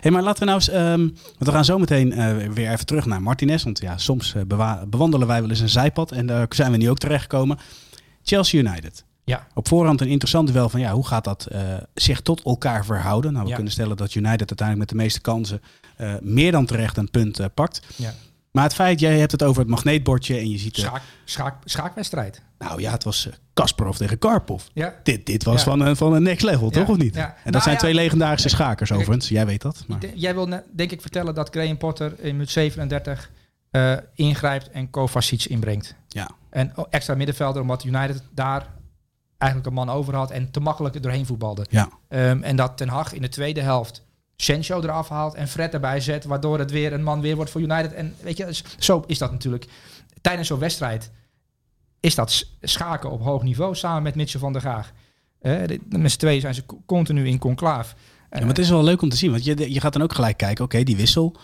Hey, 0.00 0.10
maar 0.10 0.22
laten 0.22 0.38
we 0.38 0.44
nou 0.44 0.56
eens... 0.56 0.68
ehm, 0.68 0.98
want 1.00 1.36
we 1.38 1.50
gaan 1.50 1.64
zo 1.64 1.78
meteen 1.78 2.12
eh, 2.12 2.36
weer 2.48 2.70
even 2.70 2.86
terug 2.86 3.06
naar 3.06 3.22
Martinez. 3.22 3.62
Want 3.64 3.80
ja, 3.80 3.98
soms 3.98 4.34
eh, 4.34 4.42
bewa- 4.46 4.86
bewandelen 4.86 5.26
wij 5.26 5.40
wel 5.40 5.50
eens 5.50 5.60
een 5.60 5.68
zijpad. 5.68 6.12
En 6.12 6.26
daar 6.26 6.46
zijn 6.48 6.70
we 6.70 6.76
nu 6.76 6.90
ook 6.90 6.98
terechtgekomen. 6.98 7.58
Chelsea 8.22 8.60
United. 8.60 9.04
Ja. 9.24 9.46
Op 9.54 9.68
voorhand 9.68 10.00
een 10.00 10.08
interessant 10.08 10.52
duel 10.52 10.68
van 10.68 10.80
ja, 10.80 10.92
hoe 10.92 11.06
gaat 11.06 11.24
dat 11.24 11.46
eh, 11.46 11.60
zich 11.94 12.20
tot 12.20 12.42
elkaar 12.44 12.84
verhouden? 12.84 13.30
Nou, 13.32 13.42
we 13.44 13.48
Ja. 13.48 13.54
kunnen 13.54 13.72
stellen 13.72 13.96
dat 13.96 14.14
United 14.14 14.48
uiteindelijk 14.48 14.78
met 14.78 14.88
de 14.88 14.94
meeste 15.04 15.20
kansen 15.20 15.60
eh, 15.96 16.14
meer 16.20 16.52
dan 16.52 16.66
terecht 16.66 16.96
een 16.96 17.10
punt 17.10 17.38
eh, 17.38 17.46
pakt. 17.54 17.82
Ja. 17.96 18.12
Maar 18.50 18.64
het 18.64 18.74
feit, 18.74 19.00
jij 19.00 19.18
hebt 19.18 19.32
het 19.32 19.42
over 19.42 19.60
het 19.60 19.70
magneetbordje 19.70 20.36
en 20.38 20.50
je 20.50 20.58
ziet... 20.58 20.76
Schaak, 20.76 21.02
schaak, 21.24 21.54
schaakwedstrijd. 21.64 22.42
nou 22.58 22.80
ja, 22.80 22.90
het 22.92 23.04
was 23.04 23.28
Kasparov 23.54 23.96
tegen 23.96 24.18
Karpov. 24.18 24.62
Ja. 24.72 24.94
Dit, 25.02 25.26
dit 25.26 25.44
was 25.44 25.56
Ja. 25.56 25.62
van, 25.70 25.80
een, 25.80 25.96
van 25.96 26.12
een 26.12 26.22
next 26.22 26.42
level, 26.42 26.70
toch 26.70 26.88
of 26.88 26.96
niet? 26.96 27.14
ja. 27.14 27.26
En 27.26 27.34
dat 27.44 27.52
Nou 27.52 27.64
zijn 27.64 27.76
twee 27.76 27.94
legendarische 27.94 28.48
schakers 28.48 28.92
overigens. 28.92 29.28
Jij 29.28 29.46
weet 29.46 29.62
dat. 29.62 29.84
Maar... 29.88 29.98
Jij 30.14 30.34
wil 30.34 30.48
denk 30.72 30.90
ik 30.90 31.00
vertellen 31.00 31.34
dat 31.34 31.48
Graham 31.50 31.76
Potter 31.78 32.14
in 32.18 32.32
minuut 32.32 32.50
37 32.50 33.30
eh, 33.70 33.92
ingrijpt 34.14 34.70
en 34.70 34.90
Kovacic 34.90 35.44
inbrengt. 35.44 35.94
Ja. 36.08 36.30
En 36.50 36.72
extra 36.90 37.14
middenvelder, 37.14 37.62
omdat 37.62 37.84
United 37.84 38.22
daar 38.34 38.66
eigenlijk 39.42 39.66
een 39.66 39.74
man 39.86 39.90
over 39.90 40.14
had 40.14 40.30
en 40.30 40.50
te 40.50 40.60
makkelijk 40.60 41.02
doorheen 41.02 41.26
voetbalde. 41.26 41.66
Ja. 41.70 41.88
Ehm, 42.08 42.42
en 42.42 42.56
dat 42.56 42.76
Ten 42.76 42.88
Hag 42.88 43.12
in 43.12 43.22
de 43.22 43.28
tweede 43.28 43.60
helft 43.60 44.04
Sancho 44.36 44.80
eraf 44.80 45.08
haalt 45.08 45.34
en 45.34 45.48
Fred 45.48 45.74
erbij 45.74 46.00
zet, 46.00 46.24
waardoor 46.24 46.58
het 46.58 46.70
weer 46.70 46.92
een 46.92 47.02
man 47.02 47.20
weer 47.20 47.36
wordt 47.36 47.50
voor 47.50 47.60
United. 47.60 47.92
En 47.92 48.14
weet 48.22 48.36
je, 48.36 48.54
zo 48.78 49.04
is 49.06 49.18
dat 49.18 49.30
natuurlijk. 49.32 49.66
Tijdens 50.20 50.48
zo'n 50.48 50.58
wedstrijd 50.58 51.10
is 52.00 52.14
dat 52.14 52.46
schaken 52.60 53.10
op 53.10 53.22
hoog 53.22 53.42
niveau 53.42 53.74
samen 53.74 54.02
met 54.02 54.14
Mitchell 54.14 54.40
van 54.40 54.52
der 54.52 54.62
Gaag. 54.62 54.92
Eh, 55.40 55.66
de- 55.66 55.98
met 55.98 56.10
z'n 56.12 56.18
tweeën 56.18 56.40
zijn 56.40 56.54
ze 56.54 56.66
co- 56.66 56.82
continu 56.86 57.26
in 57.26 57.38
conclaaf. 57.38 57.94
Ja, 58.30 58.38
maar 58.38 58.48
het 58.48 58.58
is 58.58 58.68
wel 58.70 58.84
leuk 58.84 59.02
om 59.02 59.08
te 59.08 59.16
zien, 59.16 59.30
want 59.30 59.44
je, 59.44 59.72
je 59.72 59.80
gaat 59.80 59.92
dan 59.92 60.02
ook 60.02 60.14
gelijk 60.14 60.36
kijken, 60.36 60.64
oké, 60.64 60.82
die 60.82 60.96
wissel, 60.96 61.36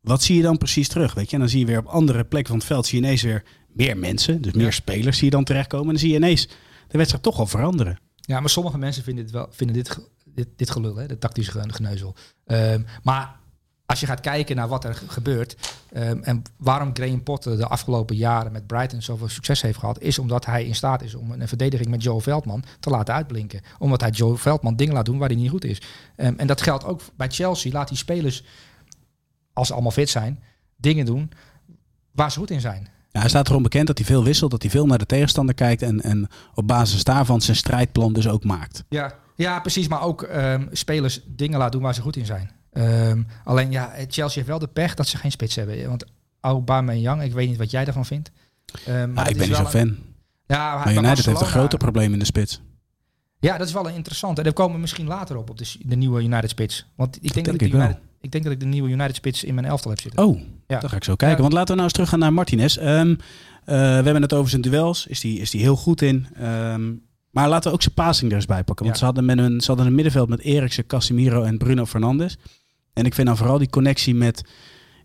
wat 0.00 0.22
zie 0.22 0.36
je 0.36 0.42
dan 0.42 0.58
precies 0.58 0.88
terug, 0.88 1.14
weet 1.14 1.26
je? 1.28 1.32
En 1.34 1.40
dan 1.40 1.48
zie 1.48 1.58
je 1.60 1.66
weer 1.66 1.78
op 1.78 1.86
andere 1.86 2.24
plekken 2.24 2.48
van 2.50 2.58
het 2.58 2.66
veld, 2.66 2.86
zie 2.86 2.98
je 3.00 3.04
ineens 3.04 3.22
weer 3.22 3.42
meer 3.72 3.96
mensen, 3.96 4.42
dus 4.42 4.52
meer 4.52 4.64
Ja. 4.64 4.70
spelers 4.70 5.16
zie 5.16 5.24
je 5.24 5.30
dan 5.30 5.44
terechtkomen. 5.44 5.86
En 5.86 5.92
dan 5.92 6.00
zie 6.00 6.10
je 6.10 6.16
ineens 6.16 6.48
de 6.88 6.96
wedstrijd 6.98 7.22
toch 7.24 7.38
al 7.38 7.46
veranderen. 7.46 7.98
Ja, 8.20 8.40
maar 8.40 8.50
sommige 8.50 8.78
mensen 8.78 9.02
vinden 9.02 9.24
dit 9.24 9.32
wel 9.32 9.46
vinden 9.50 9.76
dit, 9.76 9.98
dit, 10.24 10.48
dit 10.56 10.70
gelul, 10.70 10.96
hè, 10.96 11.06
de 11.06 11.18
tactische 11.18 11.50
ge- 11.52 11.72
geneuzel. 11.72 12.14
Ehm, 12.44 12.82
maar 13.02 13.36
als 13.86 14.00
je 14.00 14.06
gaat 14.06 14.20
kijken 14.20 14.56
naar 14.56 14.68
wat 14.68 14.84
er 14.84 14.94
ge- 14.94 15.08
gebeurt 15.08 15.56
ehm, 15.92 16.18
en 16.22 16.42
waarom 16.56 16.90
Graham 16.94 17.22
Potter 17.22 17.56
de 17.56 17.66
afgelopen 17.66 18.16
jaren 18.16 18.52
met 18.52 18.66
Brighton 18.66 19.02
zoveel 19.02 19.28
succes 19.28 19.62
heeft 19.62 19.78
gehad, 19.78 20.00
is 20.00 20.18
omdat 20.18 20.46
hij 20.46 20.64
in 20.64 20.74
staat 20.74 21.02
is 21.02 21.14
om 21.14 21.30
een 21.32 21.48
verdediging 21.48 21.88
met 21.88 22.02
Joe 22.02 22.20
Veldman 22.20 22.64
te 22.80 22.90
laten 22.90 23.14
uitblinken. 23.14 23.60
Omdat 23.78 24.00
hij 24.00 24.10
Joe 24.10 24.36
Veldman 24.36 24.76
dingen 24.76 24.94
laat 24.94 25.04
doen 25.04 25.18
waar 25.18 25.28
hij 25.28 25.36
niet 25.36 25.50
goed 25.50 25.64
is. 25.64 25.80
Ehm, 26.16 26.34
en 26.36 26.46
dat 26.46 26.62
geldt 26.62 26.84
ook 26.84 27.00
bij 27.16 27.28
Chelsea. 27.30 27.72
Laat 27.72 27.88
die 27.88 27.96
spelers, 27.98 28.44
als 29.52 29.66
ze 29.66 29.72
allemaal 29.72 29.90
fit 29.92 30.08
zijn, 30.10 30.42
dingen 30.76 31.06
doen 31.06 31.30
waar 32.12 32.32
ze 32.32 32.38
goed 32.38 32.50
in 32.50 32.60
zijn. 32.60 32.88
Ja, 33.16 33.22
hij 33.22 33.30
staat 33.30 33.48
erom 33.48 33.62
bekend 33.62 33.86
dat 33.86 33.98
hij 33.98 34.06
veel 34.06 34.24
wisselt, 34.24 34.50
dat 34.50 34.62
hij 34.62 34.70
veel 34.70 34.86
naar 34.86 34.98
de 34.98 35.06
tegenstander 35.06 35.54
kijkt 35.54 35.82
en, 35.82 36.00
en 36.00 36.28
op 36.54 36.66
basis 36.66 37.04
daarvan 37.04 37.40
zijn 37.40 37.56
strijdplan 37.56 38.12
dus 38.12 38.28
ook 38.28 38.44
maakt. 38.44 38.84
Ja, 38.88 39.14
ja 39.34 39.60
precies. 39.60 39.88
Maar 39.88 40.02
ook 40.02 40.22
ehm, 40.22 40.66
spelers 40.72 41.20
dingen 41.26 41.58
laten 41.58 41.72
doen 41.72 41.82
waar 41.82 41.94
ze 41.94 42.00
goed 42.00 42.16
in 42.16 42.26
zijn. 42.26 42.50
Ehm, 42.72 43.22
alleen 43.44 43.70
ja, 43.70 43.92
Chelsea 43.96 44.34
heeft 44.34 44.46
wel 44.46 44.58
de 44.58 44.66
pech 44.66 44.94
dat 44.94 45.06
ze 45.06 45.16
geen 45.16 45.30
spits 45.30 45.54
hebben. 45.54 45.88
Want 45.88 46.04
Aubameyang, 46.40 47.22
ik 47.22 47.32
weet 47.32 47.48
niet 47.48 47.56
wat 47.56 47.70
jij 47.70 47.84
daarvan 47.84 48.06
vindt. 48.06 48.30
Um, 48.88 49.12
maar 49.12 49.30
ik 49.30 49.36
ben 49.36 49.48
niet 49.48 49.56
zo 49.56 49.64
fan. 49.64 49.96
Ja, 50.46 50.74
maar 50.74 50.92
United 50.92 51.26
heeft 51.26 51.40
een 51.40 51.46
groter 51.46 51.78
probleem 51.78 52.12
in 52.12 52.18
de 52.18 52.24
spits. 52.24 52.60
Ja, 53.38 53.58
dat 53.58 53.66
is 53.66 53.72
wel 53.72 53.88
interessant. 53.88 54.38
En 54.38 54.44
daar 54.44 54.52
komen 54.52 54.74
we 54.74 54.80
misschien 54.80 55.06
later 55.06 55.36
op, 55.36 55.50
op 55.50 55.58
de, 55.58 55.74
de 55.78 55.96
nieuwe 55.96 56.22
United 56.22 56.50
spits. 56.50 56.86
Want 56.94 57.16
ik 57.20 57.34
denk, 57.34 57.46
dat, 57.46 57.54
ik, 57.54 57.60
de 57.60 57.76
United, 57.76 57.98
ik 58.20 58.30
denk 58.30 58.44
dat 58.44 58.52
ik 58.52 58.60
de 58.60 58.66
nieuwe 58.66 58.88
United 58.88 59.16
spits 59.16 59.44
in 59.44 59.54
mijn 59.54 59.66
elftal 59.66 59.90
heb 59.90 60.00
zitten. 60.00 60.24
Oh, 60.24 60.40
ja. 60.66 60.80
dan 60.80 60.90
ga 60.90 60.96
ik 60.96 61.04
zo 61.04 61.14
kijken. 61.14 61.40
Want 61.40 61.52
laten 61.52 61.68
we 61.68 61.74
nou 61.74 61.84
eens 61.84 61.92
terug 61.92 62.08
gaan 62.08 62.18
naar 62.18 62.32
Martinez. 62.32 62.76
Um, 62.76 63.18
we 63.64 63.72
hebben 63.74 64.22
het 64.22 64.32
over 64.32 64.50
zijn 64.50 64.62
duels. 64.62 65.06
Is 65.06 65.20
die, 65.20 65.40
is 65.40 65.50
die 65.50 65.60
heel 65.60 65.76
goed 65.76 66.02
in. 66.02 66.26
Um, 66.42 67.02
maar 67.30 67.48
laten 67.48 67.68
we 67.70 67.76
ook 67.76 67.82
zijn 67.82 67.94
passing 67.94 68.30
er 68.30 68.36
eens 68.36 68.46
bij 68.46 68.64
pakken. 68.64 68.84
Want 68.84 68.98
ze, 68.98 69.04
hadden 69.04 69.24
met 69.24 69.38
een, 69.38 69.60
ze 69.60 69.66
hadden 69.66 69.86
een 69.86 69.94
middenveld 69.94 70.28
met 70.28 70.40
Eriksen, 70.40 70.86
Casemiro 70.86 71.42
en 71.42 71.58
Bruno 71.58 71.86
Fernandes. 71.86 72.36
En 72.92 73.04
ik 73.04 73.14
vind 73.14 73.26
dan 73.26 73.36
vooral 73.36 73.58
die 73.58 73.70
connectie 73.70 74.14
met 74.14 74.44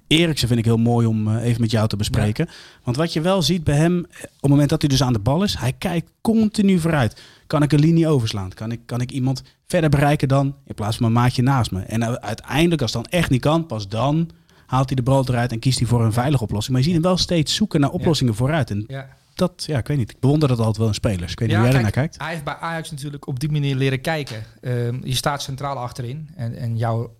Eriksen 0.07 0.47
vind 0.47 0.59
ik 0.59 0.65
heel 0.65 0.77
mooi 0.77 1.07
om 1.07 1.27
uh, 1.27 1.43
even 1.43 1.61
met 1.61 1.71
jou 1.71 1.87
te 1.87 1.95
bespreken. 1.95 2.49
Want 2.83 2.97
wat 2.97 3.13
je 3.13 3.21
wel 3.21 3.41
ziet 3.41 3.63
bij 3.63 3.75
hem, 3.75 3.99
op 3.99 4.41
het 4.41 4.49
moment 4.49 4.69
dat 4.69 4.81
hij 4.81 4.89
dus 4.89 5.03
aan 5.03 5.13
de 5.13 5.19
bal 5.19 5.43
is, 5.43 5.55
hij 5.57 5.73
kijkt 5.73 6.11
continu 6.21 6.79
vooruit. 6.79 7.21
Kan 7.47 7.63
ik 7.63 7.71
een 7.71 7.79
linie 7.79 8.07
overslaan? 8.07 8.53
Kan 8.53 8.71
ik, 8.71 8.79
kan 8.85 9.01
ik 9.01 9.11
iemand 9.11 9.43
verder 9.71 9.89
bereiken 9.89 10.27
dan 10.27 10.55
in 10.65 10.75
plaats 10.75 10.97
van 10.97 11.11
mijn 11.11 11.23
maatje 11.23 11.41
naast 11.41 11.71
me? 11.71 11.81
En 11.81 12.21
uiteindelijk, 12.21 12.81
als 12.81 12.93
het 12.93 13.03
dan 13.03 13.19
echt 13.19 13.29
niet 13.29 13.41
kan, 13.41 13.65
pas 13.65 13.87
dan 13.87 14.29
haalt 14.65 14.87
hij 14.87 14.95
de 14.95 15.03
bal 15.03 15.27
eruit 15.27 15.51
en 15.51 15.59
kiest 15.59 15.79
hij 15.79 15.87
voor 15.87 16.03
een 16.03 16.13
veilige 16.13 16.43
oplossing. 16.43 16.71
Maar 16.71 16.85
je 16.85 16.91
ziet 16.91 17.01
hem 17.01 17.11
wel 17.11 17.17
steeds 17.17 17.55
zoeken 17.55 17.79
naar 17.79 17.89
oplossingen 17.89 18.35
vooruit. 18.35 18.69
En 18.69 18.83
ja. 18.87 19.07
dat, 19.35 19.63
ja, 19.67 19.77
ik 19.77 19.87
weet 19.87 19.97
niet. 19.97 20.11
Ik 20.11 20.19
bewonder 20.19 20.47
dat 20.47 20.57
altijd 20.57 20.77
wel 20.77 20.87
in 20.87 20.93
spelers. 20.93 21.31
Ik 21.31 21.39
weet 21.39 21.47
niet 21.47 21.57
hoe 21.57 21.67
jij 21.67 21.75
ernaar 21.75 21.91
kijkt. 21.91 22.17
Hij 22.17 22.31
heeft 22.31 22.43
bij 22.43 22.55
Ajax 22.55 22.91
natuurlijk 22.91 23.27
op 23.27 23.39
die 23.39 23.51
manier 23.51 23.75
leren 23.75 24.01
kijken. 24.01 24.43
Uh, 24.61 25.01
je 25.03 25.15
staat 25.15 25.41
centraal 25.41 25.77
achterin 25.77 26.29
en, 26.35 26.55
en 26.55 26.77
jouw, 26.77 27.15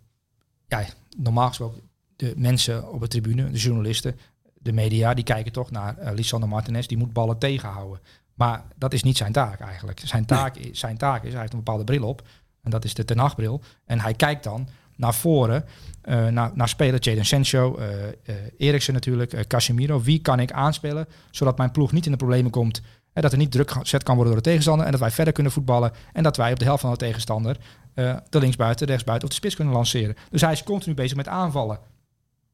ja, 0.67 0.85
normaal 1.17 1.47
gesproken, 1.47 1.81
de 2.15 2.33
mensen 2.37 2.91
op 2.91 3.01
de 3.01 3.07
tribune, 3.07 3.51
de 3.51 3.57
journalisten, 3.57 4.15
de 4.59 4.73
media, 4.73 5.13
die 5.13 5.23
kijken 5.23 5.51
toch 5.51 5.71
naar 5.71 5.97
uh, 5.99 6.11
Lisandro 6.13 6.49
Martinez. 6.49 6.85
Die 6.85 6.97
moet 6.97 7.13
ballen 7.13 7.37
tegenhouden. 7.37 7.99
Maar 8.41 8.63
dat 8.75 8.93
is 8.93 9.03
niet 9.03 9.17
zijn 9.17 9.31
taak 9.31 9.59
eigenlijk. 9.59 10.01
Zijn 10.03 10.25
taak, 10.25 10.55
is, 10.55 10.79
zijn 10.79 10.97
taak 10.97 11.23
is, 11.23 11.31
hij 11.31 11.39
heeft 11.39 11.53
een 11.53 11.63
bepaalde 11.63 11.83
bril 11.83 12.03
op. 12.03 12.27
En 12.63 12.71
dat 12.71 12.83
is 12.83 12.93
de 12.93 13.05
tenachtbril. 13.05 13.61
En 13.85 13.99
hij 13.99 14.13
kijkt 14.13 14.43
dan 14.43 14.67
naar 14.95 15.13
voren, 15.13 15.65
uh, 16.05 16.27
naar, 16.27 16.51
naar 16.53 16.69
speler 16.69 16.99
Jadon 16.99 17.25
Sancho, 17.25 17.79
uh, 17.79 17.85
uh, 17.85 18.35
Eriksen 18.57 18.93
natuurlijk, 18.93 19.47
Casemiro. 19.47 20.01
Wie 20.01 20.21
kan 20.21 20.39
ik 20.39 20.51
aanspelen, 20.51 21.07
zodat 21.31 21.57
mijn 21.57 21.71
ploeg 21.71 21.91
niet 21.91 22.05
in 22.05 22.11
de 22.11 22.17
problemen 22.17 22.51
komt... 22.51 22.81
En 23.13 23.21
dat 23.21 23.31
er 23.31 23.37
niet 23.37 23.51
druk 23.51 23.71
gezet 23.71 24.03
kan 24.03 24.15
worden 24.15 24.33
door 24.33 24.43
de 24.43 24.49
tegenstander. 24.49 24.85
En 24.85 24.91
dat 24.91 24.99
wij 25.01 25.11
verder 25.11 25.33
kunnen 25.33 25.51
voetballen. 25.51 25.91
En 26.13 26.23
dat 26.23 26.37
wij 26.37 26.51
op 26.51 26.59
de 26.59 26.65
helft 26.65 26.81
van 26.81 26.91
de 26.91 26.97
tegenstander 26.97 27.57
de 27.93 28.39
linksbuiten, 28.39 28.85
de 28.85 28.91
rechtsbuiten 28.91 29.27
of 29.27 29.33
de 29.33 29.39
spits 29.39 29.55
kunnen 29.55 29.73
lanceren. 29.73 30.15
Dus 30.29 30.41
hij 30.41 30.51
is 30.51 30.63
continu 30.63 30.95
bezig 30.95 31.17
met 31.17 31.27
aanvallen. 31.27 31.79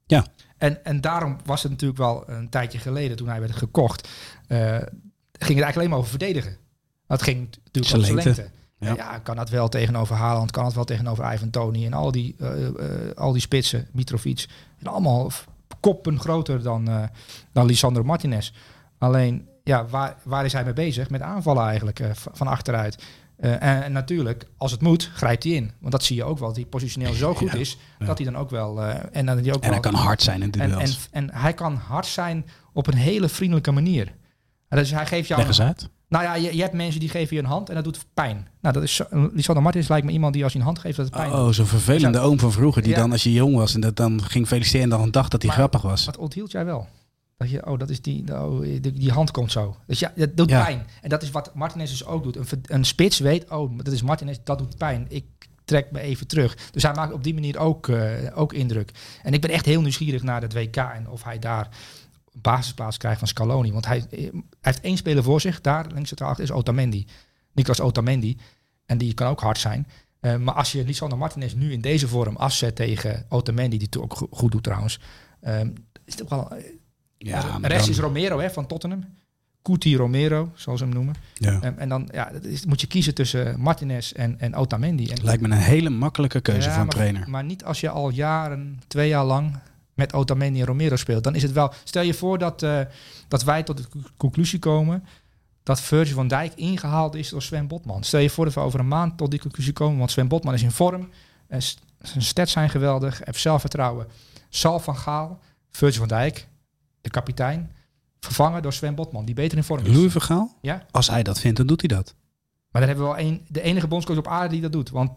Ja. 0.06 0.26
En, 0.58 0.84
en 0.84 1.00
daarom 1.00 1.36
was 1.44 1.62
het 1.62 1.70
natuurlijk 1.70 1.98
wel 1.98 2.28
een 2.28 2.48
tijdje 2.48 2.78
geleden 2.78 3.16
toen 3.16 3.28
hij 3.28 3.40
werd 3.40 3.56
gekocht. 3.56 4.08
Ging 5.38 5.58
het 5.58 5.64
eigenlijk 5.64 5.76
alleen 5.76 5.88
maar 5.88 5.98
over 5.98 6.10
verdedigen. 6.10 6.56
Dat 7.06 7.22
ging 7.22 7.48
natuurlijk 7.64 7.94
om 7.94 8.00
zijn 8.02 8.14
lengte. 8.14 8.50
Ja. 8.78 8.94
ja. 8.94 9.18
kan 9.18 9.36
dat 9.36 9.50
wel 9.50 9.68
tegenover 9.68 10.16
Haaland, 10.16 10.50
kan 10.50 10.64
het 10.64 10.74
wel 10.74 10.84
tegenover 10.84 11.32
Ivan 11.32 11.50
Tony 11.50 11.84
en 11.84 11.92
al 11.92 12.12
die, 12.12 12.36
uh, 12.38 12.58
uh, 12.58 12.70
al 13.14 13.32
die 13.32 13.40
spitsen, 13.40 13.88
Mitrovic. 13.92 14.46
En 14.78 14.86
allemaal 14.86 15.30
koppen 15.80 16.20
groter 16.20 16.62
dan, 16.62 16.90
uh, 16.90 17.02
dan 17.52 17.66
Lisandro 17.66 18.04
Martinez. 18.04 18.52
Alleen, 18.98 19.48
ja, 19.64 19.86
waar, 19.86 20.16
waar 20.22 20.44
is 20.44 20.52
hij 20.52 20.64
mee 20.64 20.72
bezig? 20.72 21.10
Met 21.10 21.20
aanvallen 21.20 21.66
eigenlijk 21.66 22.00
van 22.14 22.46
achteruit. 22.46 23.02
En, 23.36 23.60
en, 23.60 23.92
natuurlijk, 23.92 24.46
als 24.56 24.70
het 24.70 24.82
moet, 24.82 25.10
grijpt 25.14 25.44
hij 25.44 25.52
in. 25.52 25.70
Want 25.78 25.92
dat 25.92 26.04
zie 26.04 26.16
je 26.16 26.24
ook 26.24 26.38
wel. 26.38 26.48
Dat 26.48 26.56
hij 26.56 26.66
positioneel 26.66 27.12
zo 27.12 27.34
goed 27.34 27.54
is, 27.54 27.78
ja. 27.98 28.06
dat 28.06 28.18
hij 28.18 28.26
dan 28.26 28.36
ook 28.36 28.50
wel... 28.50 28.82
en 28.82 29.26
dan 29.26 29.42
die 29.42 29.54
ook 29.54 29.62
en 29.62 29.70
hij 29.70 29.80
kan 29.80 29.94
hard 29.94 30.22
zijn 30.22 30.42
in 30.42 30.50
duels. 30.50 31.08
En, 31.10 31.22
en, 31.22 31.30
en 31.30 31.40
hij 31.40 31.54
kan 31.54 31.74
hard 31.74 32.06
zijn 32.06 32.46
op 32.72 32.86
een 32.86 32.96
hele 32.96 33.28
vriendelijke 33.28 33.70
manier. 33.70 34.12
Dus 34.68 34.90
hij 34.90 35.06
geeft 35.06 35.28
jou... 35.28 35.40
Leg 35.40 35.48
eens 35.48 35.60
uit. 35.60 35.88
Nou 36.08 36.24
ja, 36.24 36.34
je, 36.34 36.56
je, 36.56 36.62
hebt 36.62 36.74
mensen 36.74 37.00
die 37.00 37.08
geven 37.08 37.36
je 37.36 37.42
een 37.42 37.48
hand 37.48 37.68
en 37.68 37.74
dat 37.74 37.84
doet 37.84 38.06
pijn. 38.14 38.48
Nou, 38.60 38.74
dat 38.74 38.82
is 38.82 39.00
Lisandro 39.10 39.62
Martins 39.62 39.88
lijkt 39.88 40.06
me 40.06 40.12
iemand 40.12 40.32
die 40.34 40.44
als 40.44 40.52
je 40.52 40.58
een 40.58 40.64
hand 40.64 40.78
geeft 40.78 40.96
dat 40.96 41.06
het 41.06 41.14
pijn 41.14 41.32
Oh, 41.32 41.48
zo'n 41.48 41.66
vervelende 41.66 42.18
oom 42.18 42.38
van 42.38 42.52
vroeger 42.52 42.82
die 42.82 42.94
dan 42.94 43.12
als 43.12 43.22
je 43.22 43.32
jong 43.32 43.54
was 43.54 43.74
en 43.74 43.80
dat 43.80 43.96
dan 43.96 44.22
ging 44.22 44.46
feliciteren 44.46 44.92
en 44.92 44.98
dan 44.98 45.10
dacht 45.10 45.30
dat 45.30 45.42
hij 45.42 45.50
grappig 45.50 45.82
was. 45.82 46.04
Wat 46.04 46.16
onthield 46.16 46.50
jij 46.50 46.64
wel? 46.64 46.88
Dat 47.36 47.50
je, 47.50 47.66
oh, 47.66 47.78
dat 47.78 47.90
is 47.90 48.02
die, 48.02 48.24
oh, 48.32 48.60
die, 48.60 48.92
die 48.92 49.12
hand 49.12 49.30
komt 49.30 49.52
zo. 49.52 49.76
Dus 49.86 49.98
ja, 49.98 50.12
dat 50.16 50.36
doet 50.36 50.46
pijn. 50.46 50.86
En 51.02 51.08
dat 51.08 51.22
is 51.22 51.30
wat 51.30 51.54
Martinez 51.54 51.90
dus 51.90 52.06
ook 52.06 52.22
doet. 52.22 52.36
Een, 52.36 52.46
een 52.62 52.84
spits 52.84 53.18
weet, 53.18 53.50
oh, 53.50 53.78
dat 53.78 53.92
is 53.92 54.02
Martinez, 54.02 54.38
dat 54.44 54.58
doet 54.58 54.76
pijn. 54.76 55.06
Ik 55.08 55.24
trek 55.64 55.90
me 55.90 56.00
even 56.00 56.26
terug. 56.26 56.56
Dus 56.70 56.82
hij 56.82 56.94
maakt 56.94 57.12
op 57.12 57.24
die 57.24 57.34
manier 57.34 57.58
ook, 57.58 57.86
uh, 57.86 58.12
ook 58.34 58.52
indruk. 58.52 58.90
En 59.22 59.32
ik 59.32 59.40
ben 59.40 59.50
echt 59.50 59.64
heel 59.64 59.80
nieuwsgierig 59.80 60.22
naar 60.22 60.42
het 60.42 60.52
WK 60.52 60.76
en 60.76 61.08
of 61.08 61.24
hij 61.24 61.38
daar 61.38 61.68
basisplaats 62.40 62.96
krijgt 62.96 63.18
van 63.18 63.28
Scaloni. 63.28 63.72
Want 63.72 63.86
hij, 63.86 64.04
hij, 64.10 64.30
heeft 64.60 64.80
één 64.80 64.96
speler 64.96 65.22
voor 65.22 65.40
zich, 65.40 65.60
daar 65.60 65.86
links 65.92 66.08
centraal 66.08 66.30
achter, 66.30 66.44
is 66.44 66.50
Otamendi. 66.50 67.06
Niklas 67.52 67.80
Otamendi. 67.80 68.36
En 68.86 68.98
die 68.98 69.14
kan 69.14 69.28
ook 69.28 69.40
hard 69.40 69.58
zijn. 69.58 69.86
Uh, 70.20 70.36
maar 70.36 70.54
als 70.54 70.72
je 70.72 70.84
Lisandro 70.84 71.18
Martinez 71.18 71.52
nu 71.52 71.72
in 71.72 71.80
deze 71.80 72.08
vorm 72.08 72.36
afzet 72.36 72.76
tegen 72.76 73.26
Otamendi, 73.28 73.78
die 73.78 73.88
het 73.90 73.98
ook 73.98 74.26
goed 74.30 74.52
doet 74.52 74.62
trouwens, 74.62 75.00
um, 75.46 75.72
is 76.04 76.12
het 76.12 76.22
ook 76.22 76.28
wel... 76.28 76.52
Ja, 77.18 77.44
uh, 77.44 77.54
rest 77.60 77.80
dan... 77.80 77.90
is 77.90 77.98
Romero 77.98 78.38
hè, 78.38 78.50
van 78.50 78.66
Tottenham. 78.66 79.04
Cuti 79.62 79.96
Romero, 79.96 80.50
zoals 80.54 80.78
ze 80.78 80.84
hem 80.84 80.94
noemen. 80.94 81.14
Ja. 81.34 81.62
Um, 81.64 81.78
en 81.78 81.88
dan 81.88 82.08
ja, 82.12 82.30
is, 82.30 82.66
moet 82.66 82.80
je 82.80 82.86
kiezen 82.86 83.14
tussen 83.14 83.60
Martinez 83.60 84.12
en, 84.12 84.40
en 84.40 84.54
Otamendi. 84.54 85.08
En, 85.08 85.24
Lijkt 85.24 85.42
me 85.42 85.48
een 85.48 85.56
hele 85.56 85.90
makkelijke 85.90 86.40
keuze 86.40 86.68
ja, 86.68 86.72
voor 86.72 86.80
een 86.80 86.86
maar, 86.86 86.94
trainer. 86.94 87.30
Maar 87.30 87.44
niet 87.44 87.64
als 87.64 87.80
je 87.80 87.88
al 87.88 88.10
jaren, 88.10 88.80
twee 88.86 89.08
jaar 89.08 89.24
lang 89.24 89.58
met 89.98 90.12
Otamendi 90.12 90.60
en 90.60 90.66
Romero 90.66 90.96
speelt. 90.96 91.24
Dan 91.24 91.34
is 91.34 91.42
het 91.42 91.52
wel... 91.52 91.72
Stel 91.84 92.02
je 92.02 92.14
voor 92.14 92.38
dat, 92.38 92.62
uh, 92.62 92.80
dat 93.28 93.44
wij 93.44 93.62
tot 93.62 93.76
de 93.76 93.84
conclusie 94.16 94.58
komen 94.58 95.04
dat 95.62 95.80
Virgil 95.80 96.14
van 96.14 96.28
Dijk 96.28 96.52
ingehaald 96.54 97.14
is 97.14 97.28
door 97.28 97.42
Sven 97.42 97.66
Botman. 97.66 98.04
Stel 98.04 98.20
je 98.20 98.30
voor 98.30 98.44
dat 98.44 98.54
we 98.54 98.60
over 98.60 98.80
een 98.80 98.88
maand 98.88 99.16
tot 99.16 99.30
die 99.30 99.40
conclusie 99.40 99.72
komen, 99.72 99.98
want 99.98 100.10
Sven 100.10 100.28
Botman 100.28 100.54
is 100.54 100.62
in 100.62 100.70
vorm. 100.70 101.10
En 101.48 101.62
zijn 101.98 102.22
stats 102.22 102.52
zijn 102.52 102.70
geweldig, 102.70 103.20
heeft 103.24 103.40
zelfvertrouwen. 103.40 104.06
Sal 104.48 104.80
van 104.80 104.96
Gaal, 104.96 105.40
Virgil 105.70 105.98
van 105.98 106.08
Dijk, 106.08 106.48
de 107.00 107.10
kapitein, 107.10 107.72
vervangen 108.20 108.62
door 108.62 108.72
Sven 108.72 108.94
Botman, 108.94 109.24
die 109.24 109.34
beter 109.34 109.58
in 109.58 109.64
vorm 109.64 109.84
is. 109.84 109.94
Louis 109.96 110.12
van 110.12 110.22
Gaal? 110.22 110.56
Ja. 110.60 110.86
Als 110.90 111.10
hij 111.10 111.22
dat 111.22 111.40
vindt, 111.40 111.56
dan 111.56 111.66
doet 111.66 111.80
hij 111.80 111.96
dat. 111.96 112.14
Maar 112.70 112.80
dan 112.80 112.90
hebben 112.90 113.08
we 113.08 113.14
wel 113.14 113.26
een, 113.26 113.46
de 113.48 113.60
enige 113.60 113.86
bondscoach 113.86 114.16
op 114.18 114.28
aarde 114.28 114.48
die 114.48 114.60
dat 114.60 114.72
doet. 114.72 114.90
Want 114.90 115.10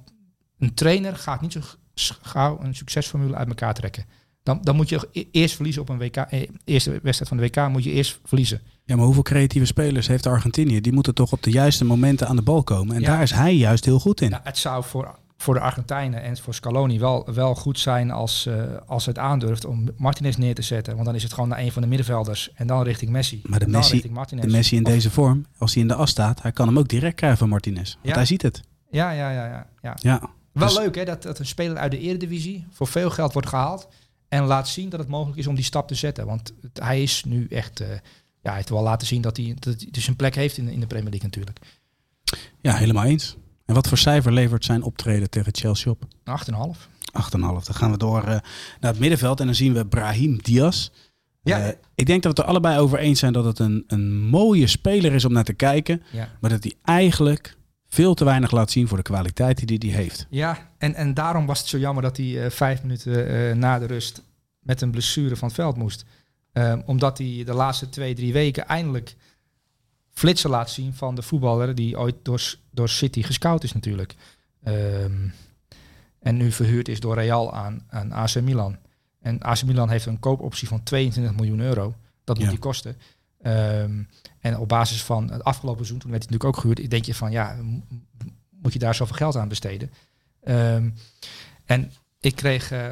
een 0.58 0.74
trainer 0.74 1.16
gaat 1.16 1.42
niet 1.42 1.54
zo 1.54 1.62
gauw 2.22 2.60
een 2.60 2.76
succesformule 2.76 3.36
uit 3.36 3.48
elkaar 3.48 3.74
trekken. 3.74 4.06
Dan, 4.44 4.60
dan 4.62 4.76
moet 4.76 4.90
je 4.90 5.08
e-, 5.12 5.24
eerst 5.32 5.56
verliezen 5.56 5.82
op 5.82 5.90
een 5.90 5.98
WK. 5.98 6.16
Eh, 6.16 6.48
eerste 6.64 6.90
wedstrijd 6.92 7.28
van 7.28 7.38
de 7.38 7.44
WK 7.44 7.70
moet 7.70 7.84
je 7.84 7.92
eerst 7.92 8.20
verliezen. 8.24 8.62
Ja, 8.86 8.96
maar 8.96 9.06
hoeveel 9.06 9.24
creatieve 9.24 9.66
spelers 9.66 10.08
heeft 10.08 10.26
Argentinië? 10.26 10.82
Die 10.82 10.94
moeten 10.94 11.14
toch 11.14 11.32
op 11.32 11.44
de 11.44 11.52
juiste 11.52 11.86
momenten 11.86 12.28
aan 12.28 12.36
de 12.36 12.42
bal 12.42 12.64
komen. 12.64 12.96
En 12.96 13.02
ja. 13.02 13.08
daar 13.08 13.22
is 13.22 13.32
hij 13.32 13.56
juist 13.56 13.86
heel 13.86 14.00
goed 14.00 14.22
in. 14.22 14.30
Nou, 14.30 14.42
het 14.44 14.58
zou 14.58 14.84
voor, 14.84 15.16
voor 15.38 15.54
de 15.54 15.60
Argentijnen 15.60 16.22
en 16.22 16.38
voor 16.38 16.54
Scaloni 16.54 17.00
wel, 17.00 17.28
wel 17.34 17.56
goed 17.56 17.80
zijn 17.80 18.12
als, 18.12 18.46
uh, 18.48 18.64
als 18.86 19.06
het 19.06 19.18
aandurft 19.18 19.66
om 19.66 19.90
Martinez 19.98 20.36
neer 20.36 20.56
te 20.56 20.62
zetten. 20.62 20.94
Want 20.94 21.06
dan 21.06 21.16
is 21.16 21.24
het 21.24 21.34
gewoon 21.34 21.50
naar 21.50 21.60
een 21.60 21.72
van 21.72 21.82
de 21.82 21.88
middenvelders. 21.88 22.52
En 22.54 22.68
dan 22.68 22.84
richting 22.84 23.12
Messi. 23.12 23.42
Maar 23.46 23.60
de, 23.60 23.68
Messi, 23.68 24.02
de 24.02 24.48
Messi 24.48 24.76
in 24.76 24.86
of, 24.86 24.92
deze 24.92 25.12
vorm, 25.12 25.46
als 25.58 25.74
hij 25.74 25.82
in 25.82 25.88
de 25.88 25.96
as 25.96 26.10
staat, 26.10 26.42
hij 26.42 26.52
kan 26.52 26.68
hem 26.68 26.78
ook 26.80 26.88
direct 26.88 27.16
krijgen 27.16 27.38
van 27.38 27.50
Martinez. 27.50 27.94
Want 27.94 28.08
ja. 28.08 28.14
hij 28.14 28.26
ziet 28.26 28.42
het. 28.42 28.62
Ja, 28.90 29.12
ja, 29.12 29.32
ja. 29.32 29.46
ja, 29.46 29.68
ja. 29.82 29.96
ja. 30.00 30.30
Wel 30.52 30.68
dus, 30.68 30.78
leuk 30.78 30.96
hè, 30.96 31.06
dat, 31.06 31.22
dat 31.22 31.40
een 31.40 31.46
speler 31.46 31.78
uit 31.78 31.92
de 31.92 32.00
Eredivisie 32.00 32.66
voor 32.72 32.88
veel 32.88 33.10
geld 33.10 33.34
wordt 33.34 33.48
gehaald. 33.48 33.88
En 34.32 34.44
laat 34.44 34.68
zien 34.68 34.90
dat 34.90 35.00
het 35.00 35.10
mogelijk 35.10 35.40
is 35.40 35.48
om 35.48 35.56
die 35.56 35.64
stap 35.64 35.88
te 35.88 35.96
zetten. 35.96 36.26
Want 36.26 36.54
het, 36.62 36.80
hij 36.84 37.04
is 37.04 37.24
nu 37.24 37.48
echt. 37.50 37.82
Uh, 37.82 37.88
ja, 37.88 37.98
hij 38.42 38.56
heeft 38.56 38.70
wel 38.70 38.82
laten 38.82 39.08
zien 39.08 39.22
dat 39.22 39.38
hij, 39.38 39.56
dat 39.60 39.76
hij 39.78 39.88
dus 39.92 40.08
een 40.08 40.16
plek 40.16 40.36
heeft 40.36 40.58
in, 40.58 40.68
in 40.68 40.80
de 40.80 40.88
Premier 40.88 41.10
League 41.10 41.28
natuurlijk. 41.28 41.60
Ja, 42.62 42.76
helemaal 42.76 43.04
eens. 43.04 43.36
En 43.66 43.74
wat 43.74 43.88
voor 43.88 43.98
cijfer 43.98 44.32
levert 44.32 44.66
zijn 44.66 44.84
optreden 44.84 45.30
tegen 45.30 45.56
Chelsea 45.56 45.92
op? 45.92 46.04
8,5. 46.04 46.08
8,5. 47.24 47.40
Dan 47.40 47.64
gaan 47.64 47.92
we 47.92 47.98
door 47.98 48.22
uh, 48.22 48.30
naar 48.80 48.92
het 48.92 49.00
middenveld 49.00 49.40
en 49.40 49.46
dan 49.46 49.56
zien 49.56 49.74
we 49.74 49.86
Brahim 49.86 50.42
Diaz. 50.42 50.90
Ja. 51.42 51.60
Uh, 51.60 51.68
ik 51.96 52.06
denk 52.06 52.24
dat 52.24 52.32
we 52.32 52.38
het 52.38 52.40
er 52.40 52.46
allebei 52.46 52.80
over 52.80 53.00
eens 53.00 53.20
zijn 53.20 53.34
dat 53.34 53.46
het 53.46 53.60
een, 53.60 53.84
een 53.88 54.22
mooie 54.22 54.68
speler 54.68 55.14
is 55.14 55.26
om 55.26 55.34
naar 55.34 55.44
te 55.44 55.54
kijken. 55.54 56.04
Ja. 56.12 56.30
Maar 56.40 56.50
dat 56.50 56.64
hij 56.64 56.74
eigenlijk 56.84 57.58
veel 57.92 58.14
te 58.14 58.24
weinig 58.26 58.52
laat 58.52 58.72
zien 58.72 58.88
voor 58.88 58.98
de 58.98 59.04
kwaliteit 59.04 59.68
die 59.68 59.92
hij 59.92 60.02
heeft. 60.02 60.28
Ja, 60.30 60.70
en, 60.78 60.96
en 60.96 61.14
daarom 61.14 61.46
was 61.46 61.60
het 61.60 61.68
zo 61.68 61.78
jammer 61.78 62.04
dat 62.04 62.18
hij 62.18 62.26
uh, 62.26 62.50
vijf 62.50 62.82
minuten 62.82 63.32
uh, 63.32 63.56
na 63.56 63.80
de 63.80 63.86
rust 63.86 64.24
met 64.60 64.82
een 64.82 64.92
blessure 64.92 65.36
van 65.36 65.48
het 65.48 65.58
veld 65.58 65.78
moest. 65.78 66.06
Um, 66.54 66.84
omdat 66.86 67.18
hij 67.18 67.44
de 67.46 67.54
laatste 67.54 67.90
twee, 67.90 68.14
drie 68.14 68.34
weken 68.34 68.68
eindelijk 68.68 69.16
flitsen 70.14 70.50
laat 70.50 70.70
zien 70.70 70.94
van 70.94 71.16
de 71.16 71.22
voetballer 71.22 71.76
die 71.76 72.00
ooit 72.00 72.16
door, 72.22 72.56
door 72.70 72.90
City 72.90 73.24
gescout 73.24 73.64
is 73.64 73.74
natuurlijk. 73.74 74.16
Um, 74.68 75.34
en 76.20 76.38
nu 76.38 76.52
verhuurd 76.52 76.88
is 76.88 77.00
door 77.00 77.16
Real 77.16 77.54
aan, 77.54 77.86
aan 77.90 78.12
AC 78.12 78.42
Milan. 78.42 78.78
En 79.22 79.42
AC 79.42 79.64
Milan 79.64 79.90
heeft 79.90 80.06
een 80.06 80.20
koopoptie 80.20 80.68
van 80.68 80.84
22 80.84 81.36
miljoen 81.36 81.60
euro. 81.60 81.96
Dat 82.24 82.36
moet 82.36 82.46
ja. 82.46 82.52
die 82.52 82.60
kosten. 82.60 82.96
Um, 83.44 84.08
en 84.40 84.58
op 84.58 84.68
basis 84.68 85.04
van 85.04 85.32
het 85.32 85.44
afgelopen 85.44 85.86
seizoen, 85.86 86.00
toen 86.00 86.12
werd 86.12 86.24
hij 86.24 86.32
natuurlijk 86.32 86.58
ook 86.58 86.62
gehuurd, 86.62 86.90
denk 86.90 87.06
je 87.06 87.16
van 87.16 87.32
ja, 87.32 87.58
moet 88.50 88.74
je 88.74 88.80
daar 88.80 88.96
zoveel 88.96 89.16
geld 89.16 89.36
aan 89.36 89.48
besteden? 89.48 89.92
Um, 90.44 90.94
en 91.66 91.92
ik 92.20 92.36
kreeg 92.36 92.72
uh, 92.72 92.88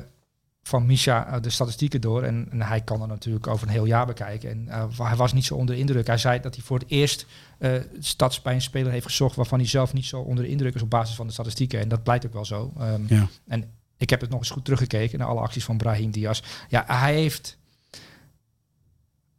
van 0.63 0.85
Misha 0.85 1.39
de 1.39 1.49
statistieken 1.49 2.01
door. 2.01 2.23
En, 2.23 2.47
en, 2.51 2.61
hij 2.61 2.81
kan 2.81 3.01
er 3.01 3.07
natuurlijk 3.07 3.47
over 3.47 3.67
een 3.67 3.73
heel 3.73 3.85
jaar 3.85 4.05
bekijken. 4.05 4.49
En 4.49 4.65
uh, 4.67 4.99
hij 4.99 5.15
was 5.15 5.33
niet 5.33 5.45
zo 5.45 5.55
onder 5.55 5.75
de 5.75 5.81
indruk. 5.81 6.07
Hij 6.07 6.17
zei 6.17 6.39
dat 6.39 6.55
hij 6.55 6.63
voor 6.63 6.79
het 6.79 6.89
eerst 6.89 7.25
uh, 7.59 7.71
stads 7.99 8.41
bij 8.41 8.53
een 8.53 8.61
speler 8.61 8.91
heeft 8.91 9.05
gezocht 9.05 9.35
waarvan 9.35 9.59
hij 9.59 9.67
zelf 9.67 9.93
niet 9.93 10.05
zo 10.05 10.19
onder 10.19 10.43
de 10.43 10.49
indruk 10.49 10.75
is 10.75 10.81
op 10.81 10.89
basis 10.89 11.15
van 11.15 11.27
de 11.27 11.33
statistieken. 11.33 11.79
En 11.79 11.89
dat 11.89 12.03
blijkt 12.03 12.25
ook 12.25 12.33
wel 12.33 12.45
zo. 12.45 12.73
Um, 12.79 13.05
ja. 13.07 13.27
En 13.47 13.71
ik 13.97 14.09
heb 14.09 14.21
het 14.21 14.29
nog 14.29 14.39
eens 14.39 14.49
goed 14.49 14.65
teruggekeken 14.65 15.19
naar 15.19 15.27
alle 15.27 15.39
acties 15.39 15.63
van 15.63 15.77
Brahim 15.77 16.11
Diaz. 16.11 16.41
Ja, 16.69 16.83
hij 16.87 17.13
heeft 17.13 17.57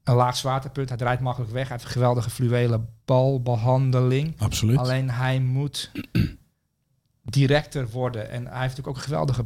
een 0.04 0.14
laag 0.14 0.36
zwaartepunt. 0.36 0.88
Hij 0.88 0.98
draait 0.98 1.20
makkelijk 1.20 1.52
weg. 1.52 1.62
Hij 1.62 1.72
heeft 1.72 1.84
een 1.84 1.90
geweldige 1.90 2.30
fluwele 2.30 2.80
balbehandeling. 3.04 4.34
Absoluut. 4.38 4.78
Alleen 4.78 5.10
hij 5.10 5.40
moet 5.40 5.90
directer 7.22 7.88
worden. 7.88 8.30
En 8.30 8.46
hij 8.46 8.60
heeft 8.60 8.76
natuurlijk 8.76 8.88
ook 8.88 8.96
een 8.96 9.02
geweldige 9.02 9.44